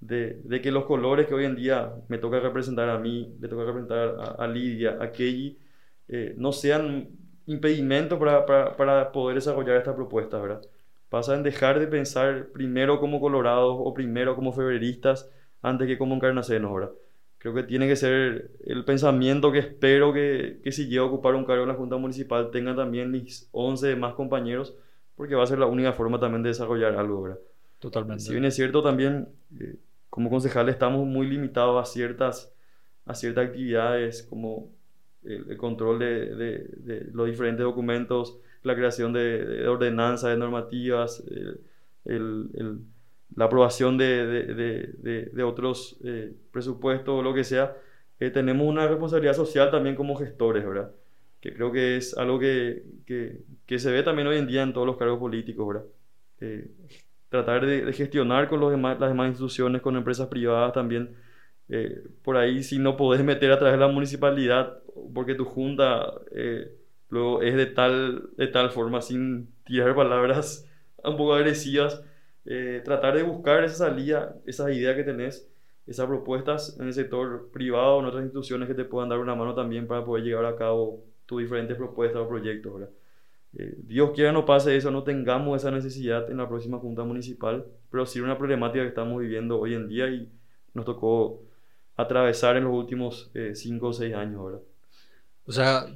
de, 0.00 0.40
de 0.44 0.60
que 0.62 0.70
los 0.72 0.84
colores 0.86 1.26
que 1.26 1.34
hoy 1.34 1.44
en 1.46 1.56
día 1.56 1.92
me 2.08 2.18
toca 2.18 2.40
representar 2.40 2.88
a 2.90 2.98
mí, 2.98 3.36
le 3.40 3.48
toca 3.48 3.64
representar 3.64 4.16
a, 4.20 4.44
a 4.44 4.48
Lidia, 4.48 4.98
a 5.00 5.12
Kelly, 5.12 5.58
eh, 6.08 6.34
no 6.38 6.52
sean 6.52 7.08
impedimentos 7.46 8.18
para, 8.18 8.44
para, 8.44 8.76
para 8.76 9.12
poder 9.12 9.36
desarrollar 9.36 9.76
estas 9.76 9.94
propuestas, 9.94 10.42
¿verdad? 10.42 10.62
Pasa 11.08 11.34
en 11.34 11.42
dejar 11.42 11.78
de 11.78 11.86
pensar 11.86 12.48
primero 12.52 12.98
como 13.00 13.20
colorados 13.20 13.76
o 13.78 13.94
primero 13.94 14.34
como 14.34 14.52
febreristas 14.52 15.30
antes 15.62 15.86
que 15.86 15.98
como 15.98 16.14
encarnacenos, 16.14 16.74
¿verdad? 16.74 16.90
Creo 17.38 17.54
que 17.54 17.62
tiene 17.62 17.86
que 17.86 17.96
ser 17.96 18.50
el 18.64 18.84
pensamiento 18.84 19.52
que 19.52 19.60
espero 19.60 20.12
que, 20.12 20.60
que 20.64 20.72
si 20.72 20.88
llego 20.88 21.04
a 21.04 21.08
ocupar 21.08 21.34
un 21.34 21.44
cargo 21.44 21.62
en 21.62 21.68
la 21.68 21.74
Junta 21.74 21.96
Municipal 21.96 22.50
tenga 22.50 22.74
también 22.74 23.10
mis 23.10 23.48
11 23.52 23.86
demás 23.86 24.14
compañeros, 24.14 24.74
porque 25.14 25.34
va 25.34 25.44
a 25.44 25.46
ser 25.46 25.58
la 25.58 25.66
única 25.66 25.92
forma 25.92 26.18
también 26.18 26.42
de 26.42 26.48
desarrollar 26.48 26.96
algo, 26.96 27.22
¿verdad? 27.22 27.38
Totalmente. 27.78 28.24
Si 28.24 28.32
bien 28.32 28.44
es 28.44 28.56
cierto 28.56 28.82
también, 28.82 29.28
eh, 29.60 29.76
como 30.10 30.30
concejales 30.30 30.74
estamos 30.74 31.06
muy 31.06 31.28
limitados 31.28 31.80
a 31.80 31.90
ciertas, 31.90 32.52
a 33.04 33.14
ciertas 33.14 33.46
actividades 33.46 34.22
como 34.24 34.70
el, 35.26 35.56
control 35.56 35.98
de, 35.98 36.34
de- 36.34 37.10
los 37.12 37.26
diferentes 37.26 37.64
documentos, 37.64 38.38
la 38.62 38.74
creación 38.74 39.12
de, 39.12 39.44
de 39.44 39.68
ordenanzas, 39.68 40.30
de 40.30 40.36
normativas, 40.36 41.22
la 43.36 43.44
aprobación 43.44 43.98
de, 43.98 45.42
otros 45.44 45.98
eh, 46.04 46.32
presupuestos 46.52 47.18
o 47.18 47.22
lo 47.22 47.34
que 47.34 47.44
sea, 47.44 47.76
eh, 48.20 48.30
tenemos 48.30 48.66
una 48.66 48.86
responsabilidad 48.88 49.34
social 49.34 49.70
también 49.70 49.94
como 49.96 50.16
gestores, 50.16 50.64
¿verdad? 50.66 50.90
Que 51.40 51.52
creo 51.54 51.70
que 51.72 51.96
es 51.96 52.16
algo 52.16 52.38
que, 52.38 52.84
que- 53.06 53.40
que 53.66 53.78
se 53.78 53.90
ve 53.92 54.02
también 54.02 54.28
hoy 54.28 54.38
en 54.38 54.46
día 54.46 54.62
en 54.62 54.72
todos 54.72 54.86
los 54.86 54.96
cargos 54.96 55.18
políticos, 55.18 55.66
¿verdad? 55.68 55.84
Eh, 56.40 56.70
tratar 57.28 57.66
de 57.66 57.92
gestionar 57.92 58.48
con 58.48 58.60
los 58.60 58.70
demás, 58.70 58.98
las 59.00 59.10
demás 59.10 59.28
instituciones, 59.28 59.82
con 59.82 59.96
empresas 59.96 60.28
privadas 60.28 60.72
también. 60.72 61.14
Eh, 61.68 62.04
por 62.22 62.36
ahí, 62.36 62.62
si 62.62 62.78
no 62.78 62.96
podés 62.96 63.24
meter 63.24 63.50
a 63.52 63.58
través 63.58 63.78
de 63.78 63.86
la 63.86 63.92
municipalidad, 63.92 64.78
porque 65.14 65.34
tu 65.34 65.44
junta 65.44 66.12
eh, 66.32 66.72
luego 67.10 67.42
es 67.42 67.56
de 67.56 67.66
tal, 67.66 68.30
de 68.36 68.46
tal 68.48 68.70
forma, 68.70 69.00
sin 69.02 69.52
tirar 69.64 69.94
palabras 69.94 70.68
un 71.04 71.16
poco 71.16 71.34
agresivas, 71.34 72.02
eh, 72.44 72.82
tratar 72.84 73.16
de 73.16 73.22
buscar 73.22 73.64
esa 73.64 73.88
salida, 73.88 74.36
esas 74.46 74.70
ideas 74.70 74.96
que 74.96 75.04
tenés, 75.04 75.48
esas 75.86 76.06
propuestas 76.06 76.78
en 76.80 76.86
el 76.86 76.92
sector 76.92 77.50
privado, 77.52 78.00
en 78.00 78.06
otras 78.06 78.22
instituciones 78.24 78.68
que 78.68 78.74
te 78.74 78.84
puedan 78.84 79.08
dar 79.08 79.18
una 79.18 79.34
mano 79.34 79.54
también 79.54 79.86
para 79.86 80.04
poder 80.04 80.24
llevar 80.24 80.46
a 80.46 80.56
cabo 80.56 81.04
tus 81.26 81.42
diferentes 81.42 81.76
propuestas 81.76 82.22
o 82.22 82.28
proyectos, 82.28 82.74
¿verdad? 82.74 82.90
Eh, 83.58 83.74
Dios 83.78 84.10
quiera 84.14 84.32
no 84.32 84.44
pase 84.44 84.76
eso, 84.76 84.90
no 84.90 85.02
tengamos 85.02 85.60
esa 85.60 85.70
necesidad 85.70 86.30
en 86.30 86.36
la 86.36 86.48
próxima 86.48 86.78
Junta 86.78 87.04
Municipal, 87.04 87.66
pero 87.90 88.04
sí 88.04 88.20
una 88.20 88.36
problemática 88.36 88.82
que 88.82 88.88
estamos 88.88 89.20
viviendo 89.20 89.58
hoy 89.58 89.74
en 89.74 89.88
día 89.88 90.08
y 90.08 90.30
nos 90.74 90.84
tocó 90.84 91.42
atravesar 91.96 92.56
en 92.56 92.64
los 92.64 92.74
últimos 92.74 93.30
5 93.54 93.88
o 93.88 93.92
6 93.92 94.14
años, 94.14 94.44
¿verdad? 94.44 94.62
O 95.46 95.52
sea, 95.52 95.86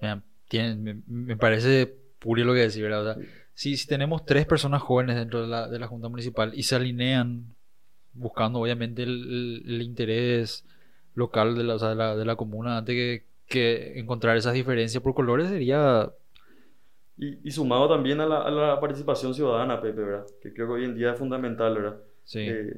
mira, 0.00 0.22
tiene- 0.48 0.74
me, 0.76 1.02
me 1.06 1.36
parece 1.36 1.86
puro 2.18 2.44
lo 2.44 2.54
que 2.54 2.60
decir, 2.60 2.82
¿verdad? 2.82 3.02
O 3.02 3.04
sea, 3.14 3.18
si, 3.54 3.76
si 3.76 3.86
tenemos 3.86 4.24
tres 4.24 4.46
personas 4.46 4.82
jóvenes 4.82 5.16
dentro 5.16 5.42
de 5.42 5.48
la, 5.48 5.68
de 5.68 5.78
la 5.78 5.86
Junta 5.88 6.08
Municipal 6.08 6.52
y 6.54 6.62
se 6.64 6.76
alinean 6.76 7.54
buscando 8.14 8.60
obviamente 8.60 9.02
el, 9.04 9.10
el- 9.66 9.74
el 9.76 9.82
interés 9.82 10.66
local 11.14 11.56
de 11.56 11.64
la, 11.64 11.76
o 11.76 11.78
sea, 11.78 11.90
de 11.90 11.94
la, 11.96 12.16
de 12.16 12.24
la 12.24 12.36
comuna 12.36 12.78
antes 12.78 12.94
que, 12.94 13.26
que 13.48 13.98
encontrar 14.00 14.36
esas 14.36 14.54
diferencias 14.54 15.02
por 15.02 15.14
colores 15.14 15.48
sería... 15.50 16.10
Y, 17.16 17.48
y 17.48 17.50
sumado 17.50 17.88
también 17.88 18.20
a 18.20 18.26
la, 18.26 18.42
a 18.42 18.50
la 18.50 18.80
participación 18.80 19.34
ciudadana, 19.34 19.80
Pepe, 19.80 20.02
¿verdad? 20.02 20.26
Que 20.40 20.52
creo 20.52 20.68
que 20.68 20.72
hoy 20.74 20.84
en 20.84 20.94
día 20.96 21.12
es 21.12 21.18
fundamental, 21.18 21.74
¿verdad? 21.74 22.00
Sí. 22.24 22.38
Eh, 22.48 22.74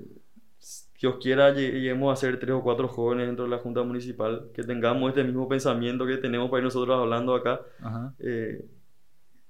Dios 1.00 1.16
quiera 1.20 1.50
lle- 1.54 1.72
lleguemos 1.72 2.12
a 2.12 2.16
ser 2.16 2.38
tres 2.38 2.52
o 2.52 2.62
cuatro 2.62 2.86
jóvenes 2.86 3.26
dentro 3.26 3.44
de 3.46 3.50
la 3.50 3.58
Junta 3.58 3.82
Municipal, 3.82 4.50
que 4.54 4.62
tengamos 4.62 5.08
este 5.08 5.24
mismo 5.24 5.48
pensamiento 5.48 6.06
que 6.06 6.18
tenemos 6.18 6.50
para 6.50 6.58
ir 6.60 6.64
nosotros 6.64 6.96
hablando 6.98 7.34
acá. 7.34 7.60
Ajá. 7.82 8.14
eh, 8.18 8.64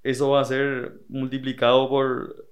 eso 0.02 0.30
va 0.30 0.40
a 0.40 0.44
ser 0.44 1.00
multiplicado 1.08 1.88
por, 1.88 2.46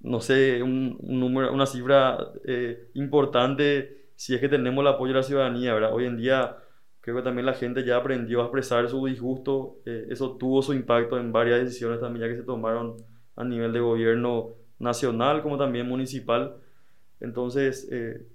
no 0.00 0.20
sé, 0.20 0.62
un, 0.62 0.96
un 1.00 1.20
número, 1.20 1.52
una 1.52 1.66
cifra 1.66 2.16
eh, 2.44 2.88
importante 2.94 4.06
si 4.16 4.34
es 4.34 4.40
que 4.40 4.48
tenemos 4.48 4.82
el 4.82 4.88
apoyo 4.88 5.12
de 5.12 5.18
la 5.18 5.22
ciudadanía, 5.22 5.74
¿verdad? 5.74 5.92
Hoy 5.92 6.06
en 6.06 6.16
día 6.16 6.56
creo 7.00 7.16
que 7.16 7.22
también 7.22 7.44
la 7.46 7.52
gente 7.54 7.84
ya 7.84 7.96
aprendió 7.96 8.40
a 8.40 8.44
expresar 8.44 8.88
su 8.88 9.04
disgusto, 9.06 9.76
eh, 9.84 10.06
eso 10.10 10.36
tuvo 10.38 10.62
su 10.62 10.72
impacto 10.74 11.18
en 11.18 11.30
varias 11.32 11.60
decisiones 11.60 12.00
también 12.00 12.26
ya 12.26 12.32
que 12.32 12.40
se 12.40 12.46
tomaron 12.46 12.96
a 13.36 13.44
nivel 13.44 13.72
de 13.72 13.80
gobierno 13.80 14.50
nacional 14.78 15.42
como 15.42 15.58
también 15.58 15.86
municipal. 15.88 16.56
Entonces, 17.20 17.88
eh, 17.90 18.26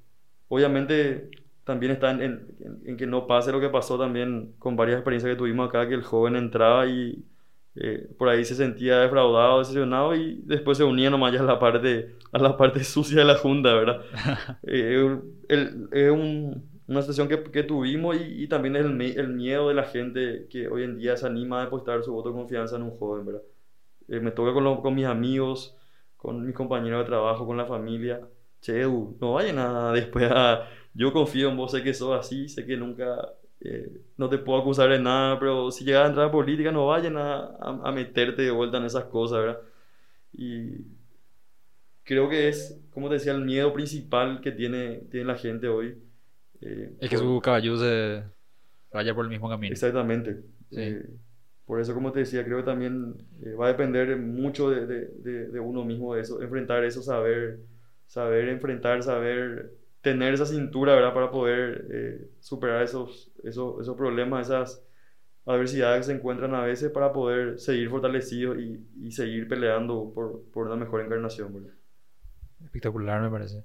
obviamente 0.49 1.29
también 1.63 1.91
está 1.93 2.11
en, 2.11 2.21
en- 2.21 2.81
en 2.85 2.97
que 2.97 3.07
no 3.07 3.27
pase 3.27 3.51
lo 3.51 3.59
que 3.61 3.69
pasó 3.69 3.97
también 3.97 4.53
con 4.59 4.75
varias 4.75 4.97
experiencias 4.97 5.31
que 5.33 5.37
tuvimos 5.37 5.69
acá, 5.69 5.87
que 5.87 5.93
el 5.95 6.03
joven 6.03 6.35
entraba 6.35 6.85
y 6.87 7.25
eh, 7.75 8.09
por 8.17 8.29
ahí 8.29 8.45
se 8.45 8.55
sentía 8.55 8.99
defraudado, 8.99 9.59
decepcionado 9.59 10.15
y 10.15 10.41
después 10.45 10.77
se 10.77 10.83
unía 10.83 11.09
nomás 11.09 11.33
ya 11.33 11.39
a 11.41 11.43
la 11.43 11.59
parte, 11.59 12.15
a 12.31 12.39
la 12.39 12.57
parte 12.57 12.83
sucia 12.83 13.19
de 13.19 13.25
la 13.25 13.35
junta, 13.37 13.73
¿verdad? 13.73 14.01
Eh, 14.65 15.19
es 15.91 16.11
un- 16.11 16.69
una 16.87 17.01
situación 17.01 17.27
que, 17.27 17.41
que 17.43 17.63
tuvimos 17.63 18.15
y, 18.17 18.43
y 18.43 18.47
también 18.47 18.75
es 18.75 18.85
el, 18.85 19.01
el 19.01 19.27
miedo 19.29 19.69
de 19.69 19.73
la 19.75 19.83
gente 19.83 20.47
que 20.49 20.67
hoy 20.67 20.83
en 20.83 20.97
día 20.97 21.15
se 21.17 21.25
anima 21.27 21.59
a 21.61 21.65
depositar 21.65 22.03
su 22.03 22.13
voto 22.13 22.29
de 22.29 22.35
confianza 22.35 22.75
en 22.75 22.83
un 22.83 22.91
joven, 22.97 23.25
¿verdad? 23.25 23.41
Eh, 24.09 24.19
me 24.19 24.31
toca 24.31 24.53
con, 24.53 24.63
lo- 24.63 24.81
con 24.81 24.95
mis 24.95 25.05
amigos, 25.05 25.77
con 26.17 26.45
mis 26.45 26.55
compañeros 26.55 27.01
de 27.01 27.05
trabajo, 27.07 27.45
con 27.47 27.57
la 27.57 27.65
familia. 27.65 28.21
Che, 28.63 28.81
Edu, 28.81 29.17
no 29.21 29.33
vayan 29.35 29.59
a 29.59 29.91
después 29.99 30.29
a... 30.31 30.69
Yo 30.95 31.13
confío 31.13 31.49
en 31.49 31.57
vos, 31.57 31.71
sé 31.71 31.83
que 31.83 31.93
sos 31.93 32.17
así, 32.19 32.49
sé 32.49 32.65
que 32.65 32.77
nunca... 32.77 33.33
eh, 33.61 34.01
no 34.17 34.29
te 34.29 34.39
puedo 34.39 34.59
acusar 34.61 34.89
de 34.91 34.99
nada, 34.99 35.39
pero 35.39 35.71
si 35.71 35.85
llegas 35.85 36.05
a 36.05 36.07
entrar 36.09 36.27
a 36.27 36.31
política, 36.31 36.71
no 36.71 36.87
vayan 36.87 37.17
a, 37.17 37.39
a, 37.59 37.81
a 37.89 37.91
meterte 37.93 38.43
de 38.43 38.51
vuelta 38.51 38.77
en 38.79 38.85
esas 38.85 39.05
cosas, 39.05 39.39
¿verdad? 39.39 39.59
Y 40.33 40.77
creo 42.03 42.29
que 42.29 42.47
es, 42.49 42.79
como 42.91 43.07
te 43.09 43.15
decía, 43.15 43.33
el 43.33 43.41
miedo 43.45 43.73
principal 43.73 44.41
que 44.41 44.51
tiene, 44.51 44.99
tiene 45.11 45.25
la 45.27 45.35
gente 45.35 45.67
hoy. 45.67 45.97
eh, 46.61 46.93
Es 46.99 47.09
que 47.09 47.17
su 47.17 47.39
caballo 47.41 47.77
se 47.77 48.23
vaya 48.93 49.13
por 49.15 49.25
el 49.25 49.31
mismo 49.31 49.49
camino. 49.49 49.73
Exactamente. 49.73 50.43
Sí. 50.69 50.77
Eh, 50.81 51.05
por 51.65 51.79
eso, 51.79 51.93
como 51.93 52.11
te 52.11 52.19
decía, 52.19 52.43
creo 52.43 52.57
que 52.57 52.63
también 52.63 53.15
eh, 53.43 53.53
va 53.53 53.65
a 53.65 53.69
depender 53.69 54.17
mucho 54.17 54.69
de, 54.69 54.85
de- 54.85 55.07
de- 55.07 55.47
de 55.49 55.59
uno 55.59 55.85
mismo 55.85 56.13
de 56.15 56.21
eso, 56.21 56.41
enfrentar 56.41 56.83
eso, 56.83 57.01
saber, 57.01 57.59
saber 58.07 58.49
enfrentar, 58.49 59.01
saber 59.03 59.73
tener 60.01 60.33
esa 60.33 60.45
cintura, 60.45 60.95
¿verdad? 60.95 61.13
Para 61.13 61.31
poder 61.31 61.87
eh, 61.91 62.27
superar 62.39 62.83
esos, 62.83 63.31
esos, 63.43 63.81
esos 63.81 63.95
problemas, 63.95 64.47
esas 64.47 64.83
adversidades 65.45 65.99
que 65.99 66.11
se 66.11 66.17
encuentran 66.17 66.53
a 66.55 66.63
veces 66.63 66.91
para 66.91 67.11
poder 67.11 67.59
seguir 67.59 67.89
fortalecidos 67.89 68.57
y, 68.59 68.85
y 69.01 69.11
seguir 69.11 69.47
peleando 69.47 70.11
por, 70.13 70.43
por 70.51 70.67
una 70.67 70.75
mejor 70.75 71.01
encarnación, 71.01 71.53
¿verdad? 71.53 71.73
Espectacular, 72.63 73.21
me 73.21 73.29
parece. 73.29 73.63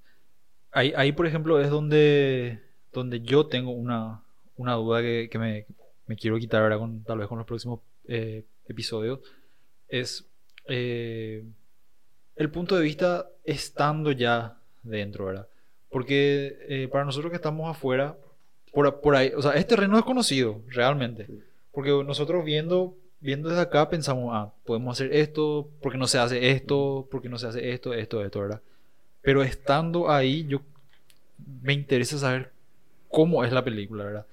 Ahí, 0.70 0.92
ahí, 0.96 1.12
por 1.12 1.26
ejemplo, 1.26 1.60
es 1.60 1.70
donde, 1.70 2.60
donde 2.92 3.20
yo 3.20 3.46
tengo 3.46 3.72
una, 3.72 4.22
una 4.56 4.74
duda 4.74 5.00
que, 5.00 5.28
que 5.30 5.38
me, 5.38 5.66
me 6.06 6.16
quiero 6.16 6.38
quitar 6.38 6.62
ahora 6.62 6.78
con, 6.78 7.02
tal 7.04 7.18
vez 7.18 7.28
con 7.28 7.38
los 7.38 7.46
próximos 7.46 7.80
eh, 8.06 8.44
episodios. 8.66 9.20
Es 9.88 10.28
eh, 10.66 11.44
el 12.38 12.50
punto 12.50 12.76
de 12.76 12.82
vista 12.82 13.28
estando 13.44 14.12
ya 14.12 14.56
dentro, 14.82 15.26
¿verdad? 15.26 15.48
Porque 15.90 16.56
eh, 16.68 16.88
para 16.90 17.04
nosotros 17.04 17.30
que 17.30 17.36
estamos 17.36 17.68
afuera, 17.70 18.16
por, 18.72 19.00
por 19.00 19.16
ahí, 19.16 19.32
o 19.36 19.42
sea, 19.42 19.52
es 19.52 19.66
terreno 19.66 19.96
desconocido, 19.96 20.60
realmente. 20.68 21.26
Sí. 21.26 21.42
Porque 21.72 21.90
nosotros 22.04 22.44
viendo, 22.44 22.94
viendo 23.20 23.48
desde 23.48 23.62
acá 23.62 23.88
pensamos, 23.88 24.30
ah, 24.32 24.52
podemos 24.64 24.96
hacer 24.96 25.14
esto, 25.14 25.68
porque 25.80 25.98
no 25.98 26.06
se 26.06 26.18
hace 26.18 26.50
esto, 26.50 27.06
porque 27.10 27.28
no 27.28 27.38
se 27.38 27.46
hace 27.48 27.72
esto, 27.72 27.92
esto, 27.94 28.22
esto, 28.24 28.40
¿verdad? 28.40 28.60
Pero 29.22 29.42
estando 29.42 30.10
ahí, 30.10 30.46
yo 30.46 30.60
me 31.62 31.72
interesa 31.72 32.18
saber 32.18 32.50
cómo 33.08 33.44
es 33.44 33.52
la 33.52 33.64
película, 33.64 34.04
¿verdad? 34.04 34.26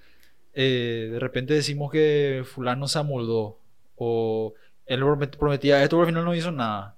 Eh, 0.53 1.09
de 1.11 1.19
repente 1.19 1.53
decimos 1.53 1.91
que 1.91 2.43
fulano 2.45 2.87
se 2.87 2.99
amoldó, 2.99 3.57
o 3.97 4.53
él 4.85 5.01
promet- 5.03 5.37
prometía 5.37 5.81
esto, 5.83 5.97
pero 5.97 6.03
al 6.03 6.07
final 6.09 6.25
no 6.25 6.35
hizo 6.35 6.51
nada, 6.51 6.94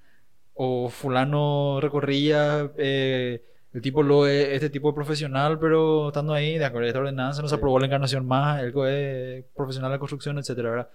o 0.58 0.90
fulano 0.90 1.80
recorría, 1.82 2.72
eh, 2.78 3.44
el 3.74 3.82
tipo 3.82 4.04
lo 4.04 4.28
es 4.28 4.50
este 4.50 4.70
tipo 4.70 4.90
de 4.90 4.96
profesional, 4.96 5.60
pero 5.60 6.08
estando 6.10 6.34
ahí, 6.34 6.58
de 6.58 6.66
acuerdo 6.66 6.86
a 6.86 6.90
esta 6.90 7.00
ordenanza, 7.00 7.42
no 7.42 7.48
se 7.48 7.56
aprobó 7.56 7.80
la 7.80 7.86
encarnación 7.88 8.26
más, 8.26 8.62
él 8.64 8.74
es 8.88 9.46
profesional 9.56 9.92
de 9.92 10.00
construcción, 10.00 10.38
etcétera, 10.40 10.70
¿verdad? 10.72 10.90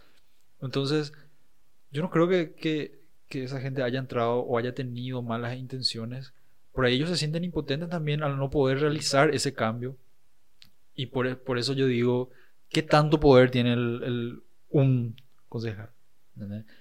Entonces, 0.61 1.13
yo 1.91 2.03
no 2.03 2.11
creo 2.11 2.29
que, 2.29 2.55
que, 2.55 3.01
que 3.29 3.45
esa 3.45 3.61
gente 3.61 3.83
haya 3.83 3.99
entrado 3.99 4.41
o 4.41 4.59
haya 4.59 4.75
tenido 4.75 5.23
malas 5.23 5.57
intenciones. 5.57 6.33
Por 6.73 6.87
ahí 6.87 6.95
ellos 6.95 7.11
se 7.11 7.17
sienten 7.17 7.45
impotentes 7.45 7.89
también 7.91 8.23
al 8.23 8.39
no 8.39 8.51
poder 8.51 8.81
realizar 8.81 9.35
ese 9.35 9.53
cambio. 9.55 9.97
Y 10.95 11.07
por, 11.07 11.39
por 11.39 11.59
eso 11.59 11.73
yo 11.73 11.87
digo, 11.87 12.31
¿qué 12.69 12.83
tanto 12.83 13.21
poder 13.21 13.51
tiene 13.51 13.73
el, 13.75 14.03
el- 14.05 14.43
un 14.71 15.17
concejal? 15.49 15.91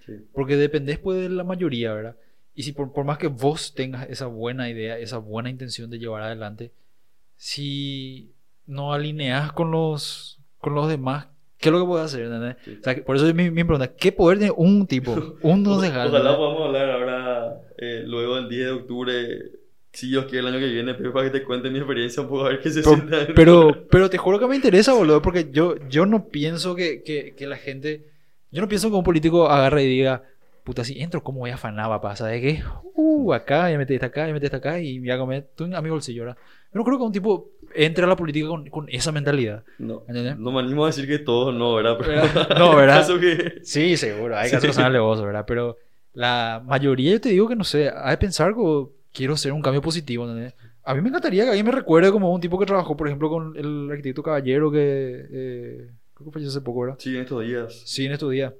Sí. 0.05 0.13
Porque 0.33 0.55
dependés 0.57 0.97
pues 0.99 1.21
de 1.21 1.29
la 1.29 1.43
mayoría, 1.43 1.93
¿verdad? 1.93 2.15
Y 2.55 2.63
si 2.63 2.73
por, 2.73 2.91
por 2.91 3.05
más 3.05 3.17
que 3.17 3.27
vos 3.27 3.73
tengas 3.73 4.09
esa 4.09 4.25
buena 4.27 4.69
idea, 4.69 4.97
esa 4.97 5.17
buena 5.17 5.49
intención 5.49 5.89
de 5.89 5.99
llevar 5.99 6.23
adelante, 6.23 6.71
si 7.37 8.31
no 8.67 8.93
alineas 8.93 9.51
con 9.53 9.71
los, 9.71 10.39
con 10.59 10.75
los 10.75 10.87
demás, 10.89 11.27
¿qué 11.57 11.69
es 11.69 11.73
lo 11.73 11.79
que 11.79 11.85
puedes 11.87 12.05
hacer? 12.05 12.57
Sí. 12.63 12.77
O 12.79 12.83
sea, 12.83 13.03
por 13.03 13.15
eso 13.15 13.27
es 13.27 13.33
mi, 13.33 13.49
mi 13.51 13.63
pregunta, 13.63 13.93
¿qué 13.95 14.11
poder 14.11 14.37
tiene 14.39 14.53
un 14.55 14.85
tipo, 14.85 15.11
un 15.41 15.63
concejal? 15.63 16.09
Ojalá 16.09 16.35
podamos 16.37 16.67
hablar 16.67 16.89
ahora, 16.91 17.61
eh, 17.77 18.03
luego 18.05 18.35
del 18.35 18.49
10 18.49 18.65
de 18.65 18.71
octubre, 18.71 19.41
si 19.93 20.09
Dios 20.09 20.25
quiere, 20.25 20.39
el 20.47 20.53
año 20.53 20.59
que 20.59 20.71
viene, 20.71 20.93
pero 20.93 21.11
para 21.13 21.31
que 21.31 21.39
te 21.39 21.45
cuente 21.45 21.69
mi 21.69 21.79
experiencia 21.79 22.21
un 22.21 22.29
poco, 22.29 22.45
a 22.45 22.49
ver 22.49 22.61
qué 22.61 22.69
se 22.69 22.81
Pero, 22.81 22.95
siente. 22.95 23.33
pero, 23.33 23.87
pero 23.89 24.09
te 24.09 24.17
juro 24.17 24.39
que 24.39 24.47
me 24.47 24.55
interesa, 24.55 24.93
boludo, 24.93 25.21
porque 25.21 25.49
yo, 25.51 25.75
yo 25.89 26.05
no 26.05 26.27
pienso 26.27 26.75
que, 26.75 27.01
que, 27.03 27.33
que 27.35 27.47
la 27.47 27.57
gente. 27.57 28.05
Yo 28.51 28.61
no 28.61 28.67
pienso 28.67 28.89
que 28.89 28.95
un 28.97 29.03
político 29.03 29.49
agarre 29.49 29.83
y 29.85 29.87
diga, 29.87 30.23
puta, 30.63 30.83
si 30.83 31.01
entro, 31.01 31.23
¿cómo 31.23 31.39
voy 31.39 31.49
a 31.51 31.55
afanar, 31.55 31.87
papá? 31.87 32.15
¿Sabes 32.15 32.41
qué? 32.41 32.63
Uh, 32.95 33.33
acá, 33.33 33.69
ya 33.71 33.77
metí 33.77 33.93
esta 33.93 34.07
acá, 34.07 34.27
ya 34.27 34.33
metí 34.33 34.45
esta 34.45 34.57
acá 34.57 34.79
y 34.79 34.99
voy 34.99 35.11
a 35.11 35.17
comer 35.17 35.49
tú 35.55 35.65
a 35.73 35.81
mi 35.81 35.89
bolsillo, 35.89 36.23
¿verdad? 36.25 36.37
Yo 36.73 36.77
no 36.79 36.83
creo 36.83 36.97
que 36.97 37.03
un 37.03 37.11
tipo 37.11 37.49
entre 37.75 38.03
a 38.03 38.07
la 38.07 38.15
política 38.15 38.47
con, 38.47 38.69
con 38.69 38.87
esa 38.89 39.11
mentalidad. 39.11 39.63
No, 39.79 40.03
¿Entendés? 40.07 40.37
no 40.37 40.51
me 40.51 40.59
animo 40.59 40.83
a 40.85 40.87
decir 40.87 41.07
que 41.07 41.19
todos 41.19 41.53
no, 41.53 41.75
¿verdad? 41.75 41.97
Pero. 41.99 42.21
No, 42.59 42.75
¿verdad? 42.75 42.97
caso 42.99 43.19
que... 43.19 43.59
Sí, 43.63 43.97
seguro, 43.97 44.37
hay 44.37 44.49
Sí. 44.49 44.55
casos 44.55 44.67
que 44.67 44.73
son 44.73 44.83
alevosos, 44.85 45.25
¿verdad? 45.25 45.45
Pero 45.47 45.77
la 46.13 46.61
mayoría, 46.65 47.11
yo 47.13 47.21
te 47.21 47.29
digo 47.29 47.47
que 47.47 47.55
no 47.55 47.63
sé, 47.63 47.89
hay 47.93 48.11
de 48.11 48.17
pensar 48.17 48.53
que 48.53 48.85
quiero 49.13 49.33
hacer 49.33 49.51
un 49.53 49.61
cambio 49.61 49.81
positivo, 49.81 50.25
¿entendés? 50.27 50.53
A 50.83 50.93
mí 50.95 51.01
me 51.01 51.09
encantaría 51.09 51.43
que 51.43 51.49
alguien 51.49 51.65
me 51.65 51.71
recuerde 51.71 52.11
como 52.11 52.33
un 52.33 52.41
tipo 52.41 52.57
que 52.59 52.65
trabajó, 52.65 52.97
por 52.97 53.07
ejemplo, 53.07 53.29
con 53.29 53.55
el 53.55 53.89
arquitecto 53.91 54.23
Caballero 54.23 54.71
que 54.71 54.79
eh, 55.31 55.89
creo 56.15 56.25
que 56.25 56.31
falleció 56.31 56.49
hace 56.49 56.61
poco, 56.61 56.81
¿verdad? 56.81 56.95
Sí, 56.99 57.15
en 57.15 57.21
estos 57.21 57.43
días. 57.45 57.81
Sí, 57.85 58.05
en 58.05 58.11
estos 58.13 58.31
días. 58.31 58.53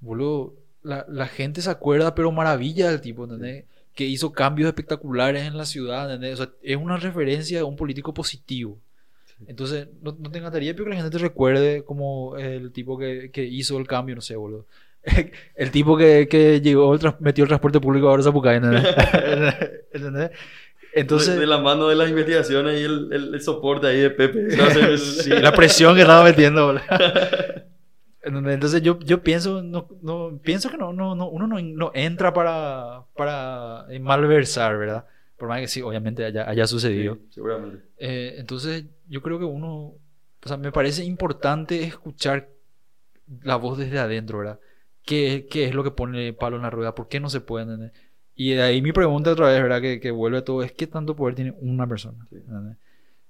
Boludo, 0.00 0.54
la, 0.84 1.04
la 1.08 1.26
gente 1.26 1.60
se 1.62 1.70
acuerda, 1.70 2.14
pero 2.14 2.30
maravilla 2.30 2.88
del 2.88 3.00
tipo, 3.00 3.24
¿entendés? 3.24 3.64
Que 3.94 4.04
hizo 4.04 4.32
cambios 4.32 4.68
espectaculares 4.68 5.44
en 5.44 5.56
la 5.56 5.64
ciudad, 5.64 6.04
¿entendés? 6.04 6.38
O 6.38 6.44
sea, 6.44 6.52
es 6.62 6.76
una 6.76 6.96
referencia 6.96 7.60
a 7.60 7.64
un 7.64 7.76
político 7.76 8.14
positivo. 8.14 8.78
Sí. 9.26 9.44
Entonces, 9.48 9.88
¿no, 10.02 10.16
no 10.18 10.30
te 10.30 10.38
encantaría 10.38 10.74
pero 10.74 10.84
que 10.84 10.90
la 10.90 10.96
gente 10.96 11.10
te 11.10 11.22
recuerde 11.22 11.82
como 11.84 12.36
el 12.36 12.70
tipo 12.70 12.96
que, 12.96 13.30
que 13.32 13.44
hizo 13.44 13.78
el 13.78 13.86
cambio? 13.86 14.14
No 14.14 14.20
sé, 14.20 14.36
boludo. 14.36 14.66
El 15.54 15.70
tipo 15.70 15.98
que, 15.98 16.26
que 16.28 16.62
llegó, 16.62 16.96
metió 17.20 17.44
el 17.44 17.48
transporte 17.48 17.78
público 17.78 18.08
ahora 18.08 18.22
a 18.22 18.24
Zapucay, 18.24 18.56
¿entendés? 18.56 18.84
¿Entendés? 19.92 20.30
Entonces, 20.94 21.34
de, 21.34 21.40
de 21.40 21.46
la 21.46 21.58
mano 21.58 21.88
de 21.88 21.96
las 21.96 22.08
investigaciones 22.08 22.80
y 22.80 22.84
el, 22.84 23.12
el, 23.12 23.34
el 23.34 23.42
soporte 23.42 23.88
ahí 23.88 24.00
de 24.00 24.10
Pepe. 24.10 24.48
Sí, 24.98 25.30
la 25.30 25.52
presión 25.52 25.94
que 25.94 26.02
estaba 26.02 26.24
metiendo. 26.24 26.80
Entonces 28.24 28.82
yo, 28.82 28.98
yo 29.00 29.22
pienso, 29.22 29.62
no, 29.62 29.88
no, 30.00 30.40
pienso 30.42 30.70
que 30.70 30.78
no, 30.78 30.92
no, 30.92 31.14
no, 31.14 31.28
uno 31.28 31.46
no, 31.46 31.60
no 31.60 31.90
entra 31.94 32.32
para, 32.32 33.04
para 33.14 33.86
eh, 33.90 33.98
malversar, 33.98 34.78
¿verdad? 34.78 35.06
Por 35.36 35.48
más 35.48 35.60
que 35.60 35.68
sí, 35.68 35.82
obviamente 35.82 36.24
haya, 36.24 36.48
haya 36.48 36.66
sucedido. 36.66 37.16
Sí, 37.16 37.26
seguramente. 37.30 37.84
Eh, 37.98 38.36
entonces 38.38 38.86
yo 39.08 39.20
creo 39.20 39.38
que 39.38 39.44
uno, 39.44 39.94
o 40.42 40.48
sea, 40.48 40.56
me 40.56 40.72
parece 40.72 41.04
importante 41.04 41.82
escuchar 41.82 42.48
la 43.42 43.56
voz 43.56 43.78
desde 43.78 43.98
adentro, 43.98 44.38
¿verdad? 44.38 44.60
¿Qué, 45.04 45.46
qué 45.50 45.64
es 45.64 45.74
lo 45.74 45.84
que 45.84 45.90
pone 45.90 46.32
palo 46.32 46.56
en 46.56 46.62
la 46.62 46.70
rueda? 46.70 46.94
¿Por 46.94 47.08
qué 47.08 47.20
no 47.20 47.28
se 47.28 47.40
puede? 47.40 47.64
¿entendés? 47.64 47.92
Y 48.34 48.52
de 48.52 48.62
ahí 48.62 48.82
mi 48.82 48.92
pregunta 48.92 49.32
otra 49.32 49.48
vez, 49.48 49.62
¿verdad? 49.62 49.80
Que, 49.80 50.00
que 50.00 50.10
vuelve 50.10 50.38
a 50.38 50.44
todo, 50.44 50.62
es 50.62 50.72
¿qué 50.72 50.86
tanto 50.86 51.14
poder 51.14 51.34
tiene 51.34 51.54
una 51.60 51.86
persona? 51.86 52.26
Sí. 52.30 52.38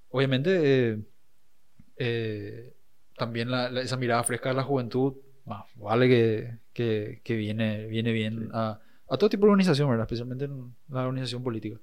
Obviamente, 0.09 0.91
eh, 0.93 0.99
eh, 1.97 2.74
también 3.17 3.51
la- 3.51 3.71
la- 3.71 3.81
esa 3.83 3.97
mirada 3.97 4.23
fresca 4.25 4.49
de 4.51 4.55
la 4.57 4.63
juventud, 4.63 5.15
más 5.47 5.65
vale 5.77 6.09
que, 6.09 6.59
que, 6.73 7.21
que 7.25 7.37
viene, 7.37 7.87
viene 7.87 8.13
bien 8.13 8.41
Sí. 8.45 8.49
a, 8.53 8.81
a 9.09 9.17
todo 9.17 9.29
tipo 9.31 9.47
de 9.47 9.53
organización, 9.53 9.89
¿verdad? 9.91 10.05
Especialmente 10.05 10.47
en 10.47 10.75
la 10.89 11.03
organización 11.07 11.43
política. 11.43 11.79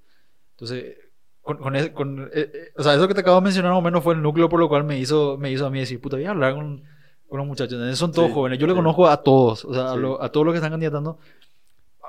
Entonces, 0.52 0.98
con, 1.42 1.58
con, 1.58 1.76
ese- 1.76 1.94
con, 1.94 2.22
eh, 2.24 2.30
eh, 2.54 2.72
o 2.78 2.84
sea, 2.84 2.94
eso 2.96 3.08
que 3.08 3.14
te 3.14 3.22
acabo 3.22 3.38
de 3.38 3.44
mencionar 3.46 3.72
más 3.72 3.80
o 3.80 3.82
menos 3.84 4.04
fue 4.04 4.14
el 4.14 4.22
núcleo 4.22 4.50
por 4.50 4.60
lo 4.60 4.68
cual 4.70 4.84
me 4.84 4.98
hizo, 5.00 5.38
me 5.38 5.52
hizo 5.52 5.66
a 5.66 5.70
mí 5.70 5.80
decir, 5.80 6.00
puta, 6.02 6.16
voy 6.18 6.26
a 6.26 6.32
hablar 6.32 6.54
con, 6.56 6.84
con 7.28 7.38
los 7.38 7.48
muchachos. 7.48 7.74
¿entendés? 7.74 7.98
Son 7.98 8.12
todos 8.12 8.30
Sí, 8.30 8.34
jóvenes. 8.34 8.60
Yo 8.60 8.68
le 8.68 8.74
sí. 8.74 8.78
conozco 8.78 9.08
a 9.08 9.22
todos, 9.24 9.64
o 9.66 9.74
sea, 9.74 9.92
a, 9.94 9.96
lo- 9.96 10.22
a 10.22 10.32
todos 10.32 10.46
los 10.46 10.54
que 10.54 10.58
están 10.58 10.72
candidatando. 10.72 11.20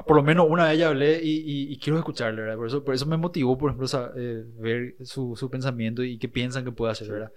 Por 0.06 0.16
lo 0.16 0.22
menos 0.22 0.46
una 0.48 0.66
de 0.68 0.74
ellas 0.74 0.88
hablé 0.88 1.20
y, 1.22 1.30
y- 1.40 1.72
y 1.72 1.78
quiero 1.78 1.98
escucharle, 1.98 2.40
¿verdad? 2.40 2.56
Por 2.56 2.66
eso, 2.66 2.82
por 2.82 2.94
eso 2.94 3.06
me 3.06 3.16
motivó, 3.18 3.56
por 3.58 3.70
ejemplo, 3.70 3.86
sa- 3.86 4.10
eh, 4.16 4.42
ver 4.58 4.96
su, 5.04 5.36
su 5.36 5.48
pensamiento 5.50 6.02
y 6.02 6.18
qué 6.18 6.28
piensan 6.28 6.64
que 6.64 6.72
puede 6.72 6.92
hacer. 6.92 7.08
¿verdad? 7.10 7.32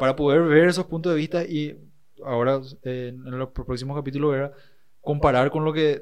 Para 0.00 0.16
poder 0.16 0.42
ver 0.42 0.68
esos 0.68 0.86
puntos 0.86 1.12
de 1.12 1.16
vista 1.18 1.44
y 1.44 1.78
ahora 2.24 2.60
eh, 2.84 3.08
en 3.14 3.38
los 3.38 3.50
próximos 3.50 3.96
capítulos, 3.96 4.32
¿verdad? 4.32 4.52
Comparar 5.02 5.50
con 5.50 5.62
lo 5.64 5.72
que, 5.74 6.00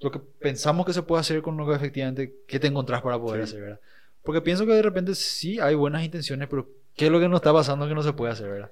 lo 0.00 0.10
que 0.10 0.18
pensamos 0.18 0.86
que 0.86 0.92
se 0.94 1.02
puede 1.02 1.20
hacer 1.20 1.42
con 1.42 1.56
lo 1.58 1.66
que 1.68 1.74
efectivamente, 1.74 2.34
¿qué 2.48 2.58
te 2.58 2.66
encontrás 2.66 3.02
para 3.02 3.18
poder 3.18 3.46
Sí. 3.46 3.50
hacer, 3.52 3.60
¿verdad? 3.60 3.80
Porque 4.22 4.40
pienso 4.40 4.64
que 4.66 4.72
de 4.72 4.82
repente 4.82 5.14
sí 5.14 5.60
hay 5.60 5.74
buenas 5.74 6.02
intenciones, 6.02 6.48
pero 6.48 6.68
¿qué 6.96 7.06
es 7.06 7.12
lo 7.12 7.20
que 7.20 7.28
nos 7.28 7.36
está 7.40 7.52
pasando 7.52 7.86
que 7.86 7.94
no 7.94 8.02
se 8.02 8.12
puede 8.14 8.32
hacer, 8.32 8.48
¿verdad? 8.50 8.70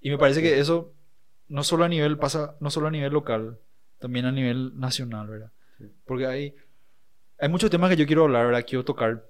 Y 0.00 0.10
me 0.10 0.18
parece 0.18 0.40
que 0.42 0.58
eso 0.58 0.92
no 1.48 1.62
solo 1.62 1.84
a 1.84 1.88
nivel 1.88 2.16
pasa, 2.18 2.56
no 2.60 2.70
solo 2.70 2.88
a 2.88 2.90
nivel 2.90 3.12
local, 3.12 3.58
también 3.98 4.24
a 4.26 4.32
nivel 4.32 4.72
nacional, 4.80 5.28
¿verdad? 5.28 5.52
Sí. 5.78 5.84
Porque 6.06 6.26
hay, 6.26 6.54
hay 7.38 7.48
muchos 7.50 7.70
temas 7.70 7.90
que 7.90 7.96
yo 7.96 8.06
quiero 8.06 8.24
hablar, 8.24 8.46
¿verdad? 8.46 8.64
Quiero 8.66 8.84
tocar, 8.84 9.24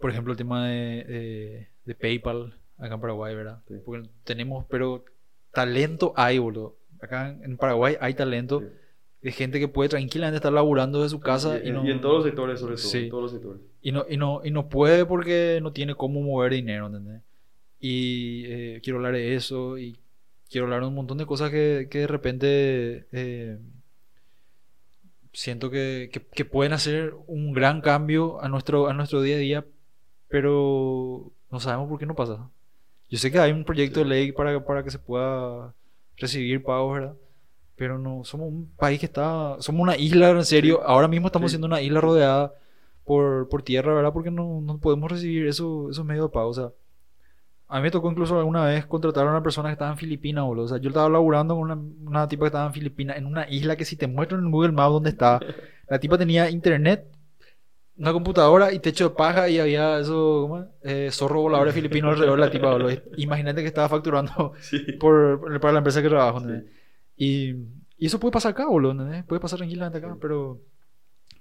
por 0.00 0.10
ejemplo, 0.10 0.32
el 0.32 0.36
tema 0.36 0.66
de, 0.66 1.04
de, 1.04 1.68
de 1.84 1.94
PayPal 1.94 2.58
acá 2.82 2.94
en 2.94 3.00
Paraguay, 3.00 3.34
¿verdad? 3.34 3.62
Sí. 3.68 3.74
Porque 3.84 4.08
tenemos, 4.24 4.66
pero 4.68 5.04
talento 5.52 6.12
hay, 6.16 6.38
boludo. 6.38 6.76
Acá 7.00 7.30
en- 7.42 7.56
Paraguay 7.56 7.96
hay 8.00 8.14
talento 8.14 8.60
Sí. 8.60 8.66
de 9.22 9.32
gente 9.32 9.58
que 9.60 9.68
puede 9.68 9.88
tranquilamente 9.88 10.36
estar 10.36 10.52
laburando 10.52 11.02
de 11.02 11.08
su 11.08 11.20
casa 11.20 11.58
y, 11.62 11.68
y, 11.68 11.72
no, 11.72 11.84
y 11.86 11.90
en 11.90 12.00
todos 12.00 12.16
los 12.16 12.24
sectores, 12.24 12.60
sobre 12.60 12.76
todo. 12.76 12.84
Sí. 12.84 12.98
En 12.98 13.08
todos 13.10 13.22
los 13.22 13.32
sectores. 13.32 13.60
y 13.80 13.92
no, 13.92 14.04
y 14.08 14.16
no, 14.16 14.40
y 14.44 14.50
no 14.50 14.68
puede 14.68 15.04
porque 15.06 15.58
no 15.62 15.72
tiene 15.72 15.94
cómo 15.94 16.20
mover 16.22 16.52
dinero, 16.52 16.86
¿entendés? 16.86 17.22
Y 17.80 18.44
eh, 18.46 18.80
quiero 18.82 18.98
hablar 18.98 19.14
de 19.14 19.34
eso 19.34 19.76
y 19.78 19.98
quiero 20.50 20.66
hablar 20.66 20.82
de 20.82 20.86
un 20.88 20.94
montón 20.94 21.18
de 21.18 21.26
cosas 21.26 21.50
que, 21.50 21.88
que 21.90 22.00
de 22.00 22.06
repente 22.06 23.06
eh, 23.12 23.58
siento 25.32 25.70
que, 25.70 26.10
que, 26.12 26.20
que 26.24 26.44
pueden 26.44 26.72
hacer 26.72 27.14
un 27.26 27.52
gran 27.52 27.80
cambio 27.80 28.40
a 28.42 28.48
nuestro, 28.48 28.88
a 28.88 28.92
nuestro 28.94 29.22
día 29.22 29.36
a 29.36 29.38
día, 29.38 29.64
pero 30.28 31.32
no 31.50 31.58
sabemos 31.60 31.88
por 31.88 31.98
qué 31.98 32.06
no 32.06 32.14
pasa. 32.14 32.50
Yo 33.12 33.18
sé 33.18 33.30
que 33.30 33.38
hay 33.38 33.52
un 33.52 33.64
proyecto 33.64 34.00
de 34.00 34.06
ley 34.06 34.32
para, 34.32 34.64
para 34.64 34.82
que 34.82 34.90
se 34.90 34.98
pueda 34.98 35.74
recibir 36.16 36.62
pagos, 36.62 36.94
¿verdad? 36.94 37.14
Pero 37.76 37.98
no, 37.98 38.24
somos 38.24 38.48
un 38.48 38.72
país 38.76 38.98
que 38.98 39.04
está, 39.06 39.56
somos 39.60 39.82
una 39.82 39.96
isla, 39.98 40.30
en 40.30 40.44
serio, 40.46 40.80
ahora 40.82 41.08
mismo 41.08 41.26
estamos 41.28 41.50
Sí. 41.50 41.54
siendo 41.56 41.66
una 41.66 41.82
isla 41.82 42.00
rodeada 42.00 42.54
por, 43.04 43.50
por 43.50 43.62
tierra, 43.62 43.92
¿verdad? 43.94 44.14
Porque 44.14 44.30
no, 44.30 44.62
no 44.62 44.78
podemos 44.78 45.10
recibir 45.12 45.46
eso, 45.46 45.90
esos 45.90 46.06
medios 46.06 46.26
de 46.30 46.32
pago, 46.32 46.48
o 46.48 46.54
sea, 46.54 46.70
a 47.68 47.76
mí 47.78 47.82
me 47.82 47.90
tocó 47.90 48.10
incluso 48.10 48.38
alguna 48.38 48.64
vez 48.64 48.86
contratar 48.86 49.26
a 49.26 49.30
una 49.30 49.42
persona 49.42 49.68
que 49.68 49.74
estaba 49.74 49.90
en 49.92 49.98
Filipinas, 49.98 50.44
boludo. 50.44 50.64
O 50.66 50.68
sea, 50.68 50.78
yo 50.78 50.88
estaba 50.88 51.08
laburando 51.10 51.54
con 51.54 51.64
una, 51.70 51.74
una 52.08 52.28
tipa 52.28 52.44
que 52.44 52.48
estaba 52.48 52.66
en 52.66 52.72
Filipinas, 52.74 53.16
en 53.18 53.26
una 53.26 53.48
isla 53.50 53.76
que 53.76 53.84
si 53.84 53.96
te 53.96 54.06
muestro 54.06 54.38
en 54.38 54.50
Google 54.50 54.72
Maps 54.72 54.92
dónde 54.92 55.10
está, 55.10 55.38
la 55.88 55.98
tipa 56.00 56.18
tenía 56.18 56.50
internet, 56.50 57.06
una 57.98 58.12
computadora 58.12 58.72
y 58.72 58.78
techo 58.80 59.10
de 59.10 59.14
paja 59.14 59.48
y 59.48 59.58
había 59.58 59.98
eso, 59.98 60.46
¿cómo? 60.48 60.66
Eh, 60.82 61.10
zorro 61.12 61.42
volador 61.42 61.70
filipino 61.72 62.08
alrededor 62.10 62.38
de 62.40 62.46
la 62.46 62.50
tipa, 62.50 62.70
boludo. 62.72 62.90
Imagínate 63.16 63.60
que 63.60 63.68
estaba 63.68 63.88
facturando 63.88 64.52
Sí. 64.60 64.78
por, 64.98 65.60
para 65.60 65.72
la 65.72 65.78
empresa 65.78 66.02
que 66.02 66.08
trabajo, 66.08 66.40
Sí. 66.40 66.44
¿entendés? 66.46 66.72
Y, 67.16 67.50
y 67.98 68.06
eso 68.06 68.18
puede 68.18 68.32
pasar 68.32 68.52
acá, 68.52 68.66
boludo, 68.66 68.92
¿entendés? 68.92 69.24
Puede 69.24 69.40
pasar 69.40 69.58
tranquilamente 69.58 69.98
acá, 69.98 70.16
pero, 70.20 70.60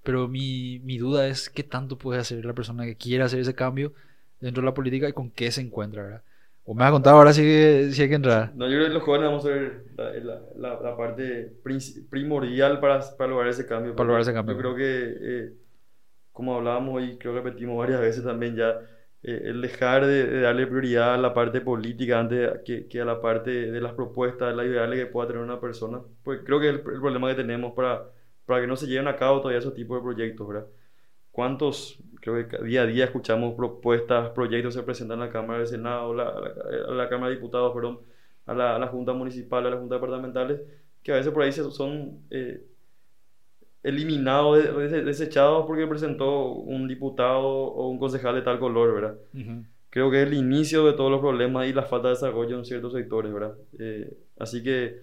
pero 0.03 0.27
mi, 0.27 0.79
mi 0.79 0.97
duda 0.97 1.27
es 1.27 1.49
qué 1.49 1.63
tanto 1.63 1.97
puede 1.97 2.19
hacer 2.19 2.43
la 2.45 2.53
persona 2.53 2.85
que 2.85 2.95
quiere 2.97 3.23
hacer 3.23 3.39
ese 3.39 3.55
cambio 3.55 3.93
dentro 4.39 4.61
de 4.61 4.65
la 4.65 4.73
política 4.73 5.07
y 5.09 5.13
con 5.13 5.31
qué 5.31 5.51
se 5.51 5.61
encuentra, 5.61 6.03
¿verdad? 6.03 6.21
O 6.65 6.75
me 6.75 6.83
has 6.83 6.91
contado 6.91 7.17
ahora 7.17 7.33
sí 7.33 7.41
que, 7.41 7.89
sí 7.91 8.01
hay 8.03 8.09
que 8.09 8.15
entrar. 8.15 8.53
No, 8.55 8.67
yo 8.67 8.75
creo 8.75 8.87
que 8.87 8.93
los 8.93 9.03
jóvenes 9.03 9.27
vamos 9.29 9.45
a 9.45 9.49
ver 9.49 9.83
la, 9.97 10.11
la- 10.13 10.41
la- 10.57 10.79
la 10.81 10.97
parte 10.97 11.53
primordial 12.09 12.79
para, 12.79 12.99
para 13.17 13.29
lograr 13.31 13.49
ese 13.49 13.65
cambio. 13.65 13.95
Para 13.95 14.07
lograr 14.07 14.21
ese 14.21 14.33
cambio. 14.33 14.55
Yo 14.55 14.59
creo 14.61 14.75
que, 14.75 15.15
eh, 15.21 15.53
como 16.31 16.55
hablábamos 16.55 17.03
y 17.03 17.17
creo 17.17 17.33
que 17.33 17.41
repetimos 17.41 17.77
varias 17.77 18.01
veces 18.01 18.23
también 18.23 18.55
ya, 18.55 18.79
eh, 19.23 19.41
el 19.45 19.61
dejar 19.61 20.05
de, 20.05 20.25
de 20.27 20.41
darle 20.41 20.67
prioridad 20.67 21.13
a 21.15 21.17
la 21.17 21.33
parte 21.33 21.61
política 21.61 22.19
antes 22.19 22.59
que, 22.65 22.87
que 22.87 23.01
a 23.01 23.05
la 23.05 23.21
parte 23.21 23.51
de 23.71 23.81
las 23.81 23.93
propuestas, 23.93 24.49
de 24.49 24.55
las 24.55 24.65
ideales 24.65 24.99
que 24.99 25.05
pueda 25.07 25.27
tener 25.27 25.41
una 25.43 25.59
persona. 25.59 26.01
Pues 26.23 26.41
creo 26.45 26.59
que 26.59 26.69
es 26.69 26.73
el, 26.75 26.79
el 26.79 26.83
problema 27.01 27.29
que 27.29 27.35
tenemos 27.35 27.73
para, 27.73 28.09
para 28.45 28.61
que 28.61 28.67
no 28.67 28.75
se 28.75 28.87
lleven 28.87 29.07
a 29.07 29.15
cabo 29.15 29.39
todavía 29.39 29.59
esos 29.59 29.73
tipos 29.73 29.97
de 29.97 30.03
proyectos, 30.03 30.47
¿verdad? 30.47 30.67
¿Cuántos, 31.31 31.97
creo 32.21 32.47
que 32.47 32.57
día 32.65 32.81
a 32.83 32.85
día 32.85 33.05
escuchamos 33.05 33.55
propuestas, 33.55 34.31
proyectos 34.31 34.73
se 34.73 34.83
presentan 34.83 35.21
a 35.21 35.25
la 35.27 35.31
Cámara 35.31 35.59
del 35.59 35.67
Senado, 35.67 36.13
la- 36.13 36.33
la, 36.33 36.93
la 36.93 37.09
Cámara 37.09 37.29
de 37.29 37.35
Diputados, 37.35 37.73
perdón, 37.73 38.01
a 38.45 38.53
la, 38.53 38.75
a 38.75 38.79
la 38.79 38.87
Junta 38.87 39.13
Municipal, 39.13 39.65
a 39.65 39.69
la 39.69 39.77
Junta 39.77 39.95
Departamentales, 39.95 40.59
que 41.03 41.11
a 41.13 41.15
veces 41.15 41.31
por 41.33 41.43
ahí 41.43 41.51
son 41.53 42.25
eh, 42.31 42.65
eliminados, 43.83 44.57
de- 44.77 44.87
de- 44.89 45.03
desechados 45.03 45.65
porque 45.65 45.87
presentó 45.87 46.51
un 46.51 46.87
diputado 46.87 47.41
o 47.47 47.89
un 47.89 47.97
concejal 47.99 48.35
de 48.35 48.41
tal 48.41 48.59
color, 48.59 48.93
¿verdad? 48.93 49.15
Creo 49.89 50.09
que 50.09 50.21
es 50.21 50.27
el 50.27 50.33
inicio 50.35 50.85
de 50.85 50.93
todos 50.93 51.11
los 51.11 51.19
problemas 51.19 51.67
y 51.67 51.73
la 51.73 51.83
falta 51.83 52.07
de 52.09 52.13
desarrollo 52.13 52.57
en 52.57 52.63
ciertos 52.65 52.93
sectores, 52.93 53.33
¿verdad? 53.33 53.55
Eh, 53.79 54.13
así 54.39 54.63
que 54.63 55.01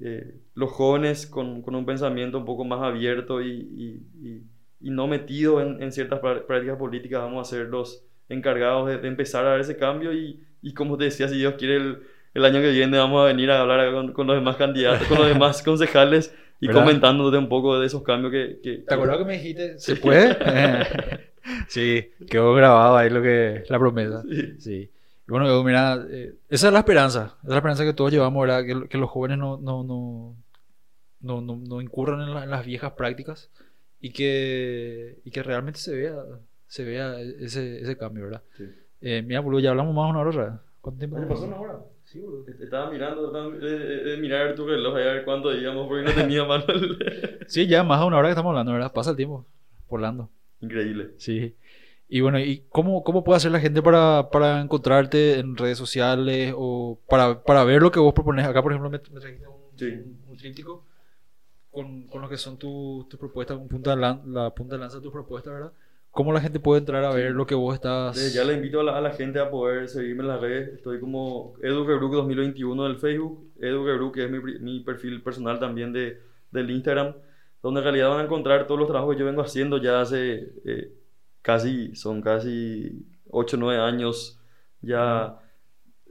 eh, 0.00 0.34
los 0.54 0.70
jóvenes 0.70 1.26
con, 1.26 1.60
con 1.62 1.74
un 1.74 1.84
pensamiento 1.84 2.38
un 2.38 2.44
poco 2.44 2.64
más 2.64 2.80
abierto 2.82 3.40
y, 3.42 3.48
y- 3.50 4.28
y- 4.28 4.42
y 4.80 4.90
no 4.90 5.08
metido 5.08 5.60
en, 5.60 5.82
en 5.82 5.90
ciertas 5.90 6.20
prá- 6.20 6.44
prácticas 6.46 6.78
políticas 6.78 7.20
vamos 7.20 7.48
a 7.48 7.50
ser 7.50 7.66
los 7.66 8.04
encargados 8.28 8.86
de, 8.88 8.98
de 8.98 9.08
empezar 9.08 9.44
a 9.44 9.50
dar 9.50 9.60
ese 9.60 9.76
cambio 9.76 10.12
y, 10.12 10.40
y 10.62 10.72
como 10.72 10.96
te 10.96 11.04
decía, 11.04 11.26
si 11.26 11.36
Dios 11.38 11.54
quiere 11.54 11.76
el, 11.76 11.98
el 12.34 12.44
año 12.44 12.60
que 12.60 12.70
viene 12.70 12.98
vamos 12.98 13.22
a 13.22 13.26
venir 13.26 13.50
a 13.50 13.60
hablar 13.60 13.92
con, 13.92 14.12
con 14.12 14.26
los 14.26 14.36
demás 14.36 14.56
candidatos, 14.56 15.06
con 15.08 15.18
los 15.18 15.28
demás 15.28 15.62
concejales 15.64 16.34
y 16.60 16.66
¿Verdad? 16.66 16.82
comentándote 16.82 17.36
un 17.38 17.48
poco 17.48 17.78
de 17.78 17.86
esos 17.86 18.02
cambios 18.02 18.32
que... 18.32 18.60
que- 18.62 18.78
¿Te 18.78 18.94
acuerdas 18.94 19.18
que 19.18 19.24
me 19.24 19.32
dijiste? 19.34 19.78
¿Se 19.78 19.96
puede? 19.96 20.36
sí, 21.68 22.10
quedó 22.28 22.54
grabado 22.54 22.96
ahí 22.96 23.10
lo 23.10 23.22
que, 23.22 23.64
la 23.68 23.78
promesa. 23.78 24.22
Sí. 24.22 24.54
Sí. 24.60 24.90
Y 25.26 25.30
bueno, 25.30 25.46
Edu, 25.46 25.62
mira, 25.62 26.04
eh, 26.10 26.34
esa 26.48 26.68
es 26.68 26.72
la 26.72 26.78
esperanza. 26.80 27.36
Esa 27.38 27.42
es 27.44 27.48
la 27.50 27.56
esperanza 27.56 27.84
que 27.84 27.92
todos 27.92 28.10
llevamos, 28.10 28.40
¿verdad? 28.46 28.64
Que, 28.64 28.88
que 28.88 28.98
los 28.98 29.10
jóvenes 29.10 29.38
no, 29.38 29.58
no, 29.58 29.84
no, 29.84 30.36
no, 31.20 31.40
no, 31.40 31.56
no 31.56 31.80
incurran 31.80 32.20
en, 32.22 32.34
la- 32.34 32.44
en 32.44 32.50
las 32.50 32.64
viejas 32.64 32.92
prácticas 32.92 33.50
y 34.00 34.10
que, 34.12 35.18
y 35.24 35.30
que 35.30 35.42
realmente 35.42 35.80
se 35.80 35.94
vea, 35.94 36.14
se 36.66 36.84
vea 36.84 37.20
ese, 37.20 37.80
ese 37.82 37.96
cambio, 37.96 38.24
¿verdad? 38.24 38.42
Sí. 38.56 38.64
Eh, 39.00 39.22
mira, 39.24 39.40
boludo, 39.40 39.60
ya 39.60 39.70
hablamos 39.70 39.94
más 39.94 40.06
de 40.06 40.10
una 40.10 40.20
hora, 40.20 40.30
¿verdad? 40.36 40.60
¿Cuánto 40.80 40.98
tiempo? 40.98 41.28
Pasó 41.28 41.44
una 41.44 41.60
hora? 41.60 41.78
Sí, 42.10 42.20
boludo. 42.20 42.44
Estaba 42.60 42.90
mirando, 42.90 43.30
tratando 43.30 43.58
de, 43.58 43.78
de- 43.78 44.04
de 44.04 44.16
mirar 44.16 44.54
tu 44.54 44.66
reloj 44.66 44.94
a 44.94 44.98
ver 44.98 45.24
cuánto 45.24 45.50
digamos, 45.50 45.86
porque 45.88 46.04
no 46.04 46.12
tenía 46.14 46.44
mano 46.46 46.64
Sí, 47.46 47.66
ya 47.66 47.82
más 47.84 48.00
de 48.00 48.06
una 48.06 48.16
hora 48.18 48.28
que 48.28 48.32
estamos 48.32 48.50
hablando, 48.50 48.72
¿verdad? 48.72 48.92
Pasa 48.92 49.10
el 49.10 49.16
tiempo 49.16 49.44
volando. 49.88 50.30
Increíble. 50.60 51.10
Sí. 51.18 51.54
Y 52.08 52.20
bueno, 52.22 52.38
¿y 52.38 52.64
cómo, 52.70 53.04
cómo 53.04 53.22
puede 53.22 53.36
hacer 53.36 53.50
la 53.52 53.60
gente 53.60 53.82
para, 53.82 54.30
para 54.30 54.60
encontrarte 54.62 55.38
en 55.38 55.56
redes 55.56 55.76
sociales 55.76 56.54
o 56.56 56.98
para, 57.08 57.42
para 57.42 57.64
ver 57.64 57.82
lo 57.82 57.90
que 57.90 58.00
vos 58.00 58.14
propones? 58.14 58.46
Acá, 58.46 58.62
por 58.62 58.72
ejemplo, 58.72 58.88
me, 58.88 58.98
me 59.12 59.20
trajiste 59.20 59.46
un, 59.46 59.78
Sí. 59.78 59.84
un, 59.86 60.22
un 60.28 60.36
tríptico 60.38 60.86
con, 61.70 62.06
con 62.06 62.22
lo 62.22 62.28
que 62.30 62.38
son 62.38 62.58
tus 62.58 63.06
tus 63.08 63.20
propuestas, 63.20 63.58
la 63.58 64.50
punta 64.50 64.74
de 64.76 64.80
lanza 64.80 64.96
de 64.96 65.02
tus 65.02 65.12
propuestas, 65.12 65.52
¿verdad? 65.52 65.72
¿Cómo 66.10 66.32
la 66.32 66.40
gente 66.40 66.58
puede 66.58 66.80
entrar 66.80 67.04
a 67.04 67.12
ver 67.12 67.32
lo 67.32 67.46
que 67.46 67.54
vos 67.54 67.74
estás... 67.74 68.32
Ya 68.32 68.42
le 68.44 68.54
invito 68.54 68.80
a 68.80 68.84
la, 68.84 68.96
a 68.96 69.00
la 69.00 69.10
gente 69.10 69.38
a 69.38 69.50
poder 69.50 69.88
seguirme 69.88 70.22
en 70.22 70.28
las 70.28 70.40
redes. 70.40 70.74
Estoy 70.74 70.98
como 71.00 71.54
Edu 71.62 71.84
Rebruc 71.84 72.12
2021 72.12 72.84
del 72.84 72.96
Facebook. 72.96 73.52
Edu 73.60 73.84
Rebruc, 73.84 74.14
que 74.14 74.24
es 74.24 74.30
mi, 74.30 74.40
mi 74.40 74.80
perfil 74.80 75.22
personal 75.22 75.58
también 75.58 75.92
de, 75.92 76.20
del 76.50 76.70
Instagram. 76.70 77.14
Donde 77.62 77.80
en 77.80 77.84
realidad 77.84 78.08
van 78.08 78.20
a 78.20 78.24
encontrar 78.24 78.66
todos 78.66 78.80
los 78.80 78.88
trabajos 78.88 79.14
que 79.14 79.20
yo 79.20 79.26
vengo 79.26 79.42
haciendo 79.42 79.78
ya 79.78 80.00
hace 80.00 80.52
eh, 80.64 80.92
casi, 81.42 81.94
son 81.94 82.20
casi 82.22 83.06
8 83.30 83.56
o 83.56 83.60
9 83.60 83.80
años 83.80 84.40
ya 84.80 85.38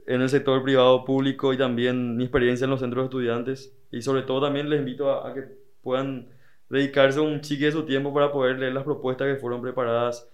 en 0.06 0.22
el 0.22 0.28
sector 0.28 0.62
privado 0.62 1.04
público 1.04 1.52
y 1.52 1.58
también 1.58 2.16
mi 2.16 2.24
experiencia 2.24 2.64
en 2.64 2.70
los 2.70 2.80
centros 2.80 3.02
de 3.02 3.06
estudiantes. 3.06 3.74
Y 3.90 4.02
sobre 4.02 4.22
todo 4.22 4.42
también 4.42 4.70
les 4.70 4.78
invito 4.78 5.10
a, 5.10 5.28
a 5.28 5.34
que 5.34 5.44
puedan 5.82 6.28
dedicarse 6.68 7.20
un 7.20 7.40
chique 7.40 7.66
de 7.66 7.72
su 7.72 7.84
tiempo 7.84 8.12
para 8.12 8.30
poder 8.32 8.58
leer 8.58 8.72
las 8.72 8.84
propuestas 8.84 9.26
que 9.26 9.40
fueron 9.40 9.62
preparadas, 9.62 10.28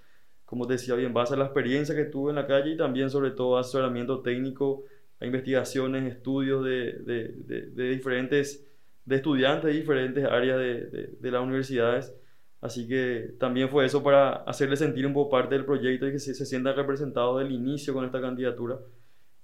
como 0.44 0.66
te 0.66 0.74
decía, 0.74 0.94
bien 0.94 1.14
base 1.14 1.34
a 1.34 1.36
la 1.36 1.44
experiencia 1.46 1.94
que 1.94 2.04
tuve 2.04 2.30
en 2.30 2.36
la 2.36 2.46
calle 2.46 2.72
y 2.72 2.76
también 2.76 3.10
sobre 3.10 3.30
todo 3.30 3.58
asesoramiento 3.58 4.20
técnico, 4.20 4.84
a 5.20 5.26
investigaciones, 5.26 6.12
estudios 6.12 6.64
de, 6.64 6.92
de, 7.00 7.28
de, 7.72 7.88
diferentes, 7.90 8.66
de 9.04 9.16
estudiantes 9.16 9.64
de 9.72 9.72
diferentes 9.78 10.24
áreas 10.24 10.58
de, 10.58 11.30
las 11.30 11.42
universidades. 11.42 12.14
Así 12.60 12.88
que 12.88 13.34
también 13.38 13.68
fue 13.68 13.84
eso 13.84 14.02
para 14.02 14.32
hacerles 14.44 14.78
sentir 14.78 15.06
un 15.06 15.12
poco 15.12 15.30
parte 15.30 15.54
del 15.54 15.64
proyecto 15.64 16.08
y 16.08 16.12
que 16.12 16.18
se, 16.18 16.34
se 16.34 16.46
sientan 16.46 16.74
representados 16.74 17.38
del 17.38 17.52
inicio 17.52 17.94
con 17.94 18.04
esta 18.04 18.20
candidatura. 18.20 18.78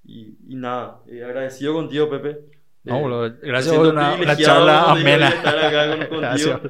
Y, 0.04 0.36
y 0.48 0.56
nada, 0.56 1.02
eh, 1.06 1.22
agradecido 1.22 1.74
contigo, 1.74 2.08
Pepe. 2.08 2.59
No, 2.82 3.26
Eh, 3.26 3.30
me 3.42 3.48
gracias 3.48 3.74
por 3.76 3.88
una, 3.88 4.14
una 4.14 4.36
charla 4.36 4.90
amena. 4.92 5.28
acá. 5.28 5.96
Gracias. 6.10 6.60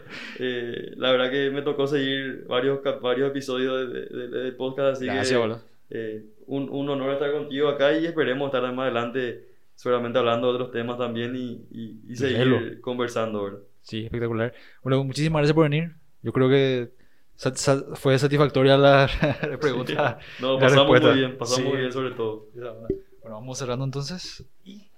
Eh, 0.41 0.93
la 0.97 1.13
verdad 1.13 1.31
que 1.31 1.51
me 1.51 1.63
tocó 1.63 1.87
seguir 1.87 2.45
varios, 2.49 2.81
varios 3.01 3.31
episodios 3.31 3.93
de, 3.93 4.01
de, 4.07 4.29
de- 4.29 4.39
de 4.45 4.53
podcast, 4.53 4.97
así 4.97 5.07
Gracias, 5.07 5.39
que 5.41 5.57
eh, 5.91 6.25
un, 6.47 6.69
un 6.69 6.89
honor 6.89 7.13
estar 7.13 7.31
contigo 7.33 7.69
acá 7.69 7.97
y 7.97 8.07
esperemos 8.07 8.47
estar 8.53 8.63
más 8.73 8.85
adelante 8.85 9.47
seguramente 9.77 10.19
hablando 10.19 10.49
de 10.49 10.55
otros 10.55 10.73
temas 10.73 10.99
también 10.99 11.35
y, 11.37 11.65
y, 11.71 12.01
y 12.09 12.17
seguir 12.17 12.81
conversando, 12.81 13.45
¿verdad? 13.45 13.59
Sí, 13.83 14.05
espectacular. 14.05 14.53
Bueno, 14.83 15.03
muchísimas 15.05 15.41
gracias 15.41 15.55
por 15.55 15.65
venir. 15.71 15.93
Yo 16.23 16.33
creo 16.33 16.49
que 16.51 16.91
sat- 17.37 17.57
sat- 17.57 17.95
fue 17.97 18.19
satisfactoria 18.19 18.77
la 18.77 19.09
pregunta. 19.61 20.19
No, 20.41 20.55
la 20.55 20.61
pasamos 20.61 20.83
respuesta. 20.91 21.09
muy 21.11 21.19
bien, 21.19 21.39
pasamos 21.39 21.63
Sí. 21.63 21.69
muy 21.69 21.79
bien 21.79 21.93
sobre 21.93 22.11
todo. 22.11 22.49
Bueno, 23.23 23.37
vamos 23.39 23.59
cerrando 23.59 23.85
entonces. 23.85 24.45
Y 24.65 24.90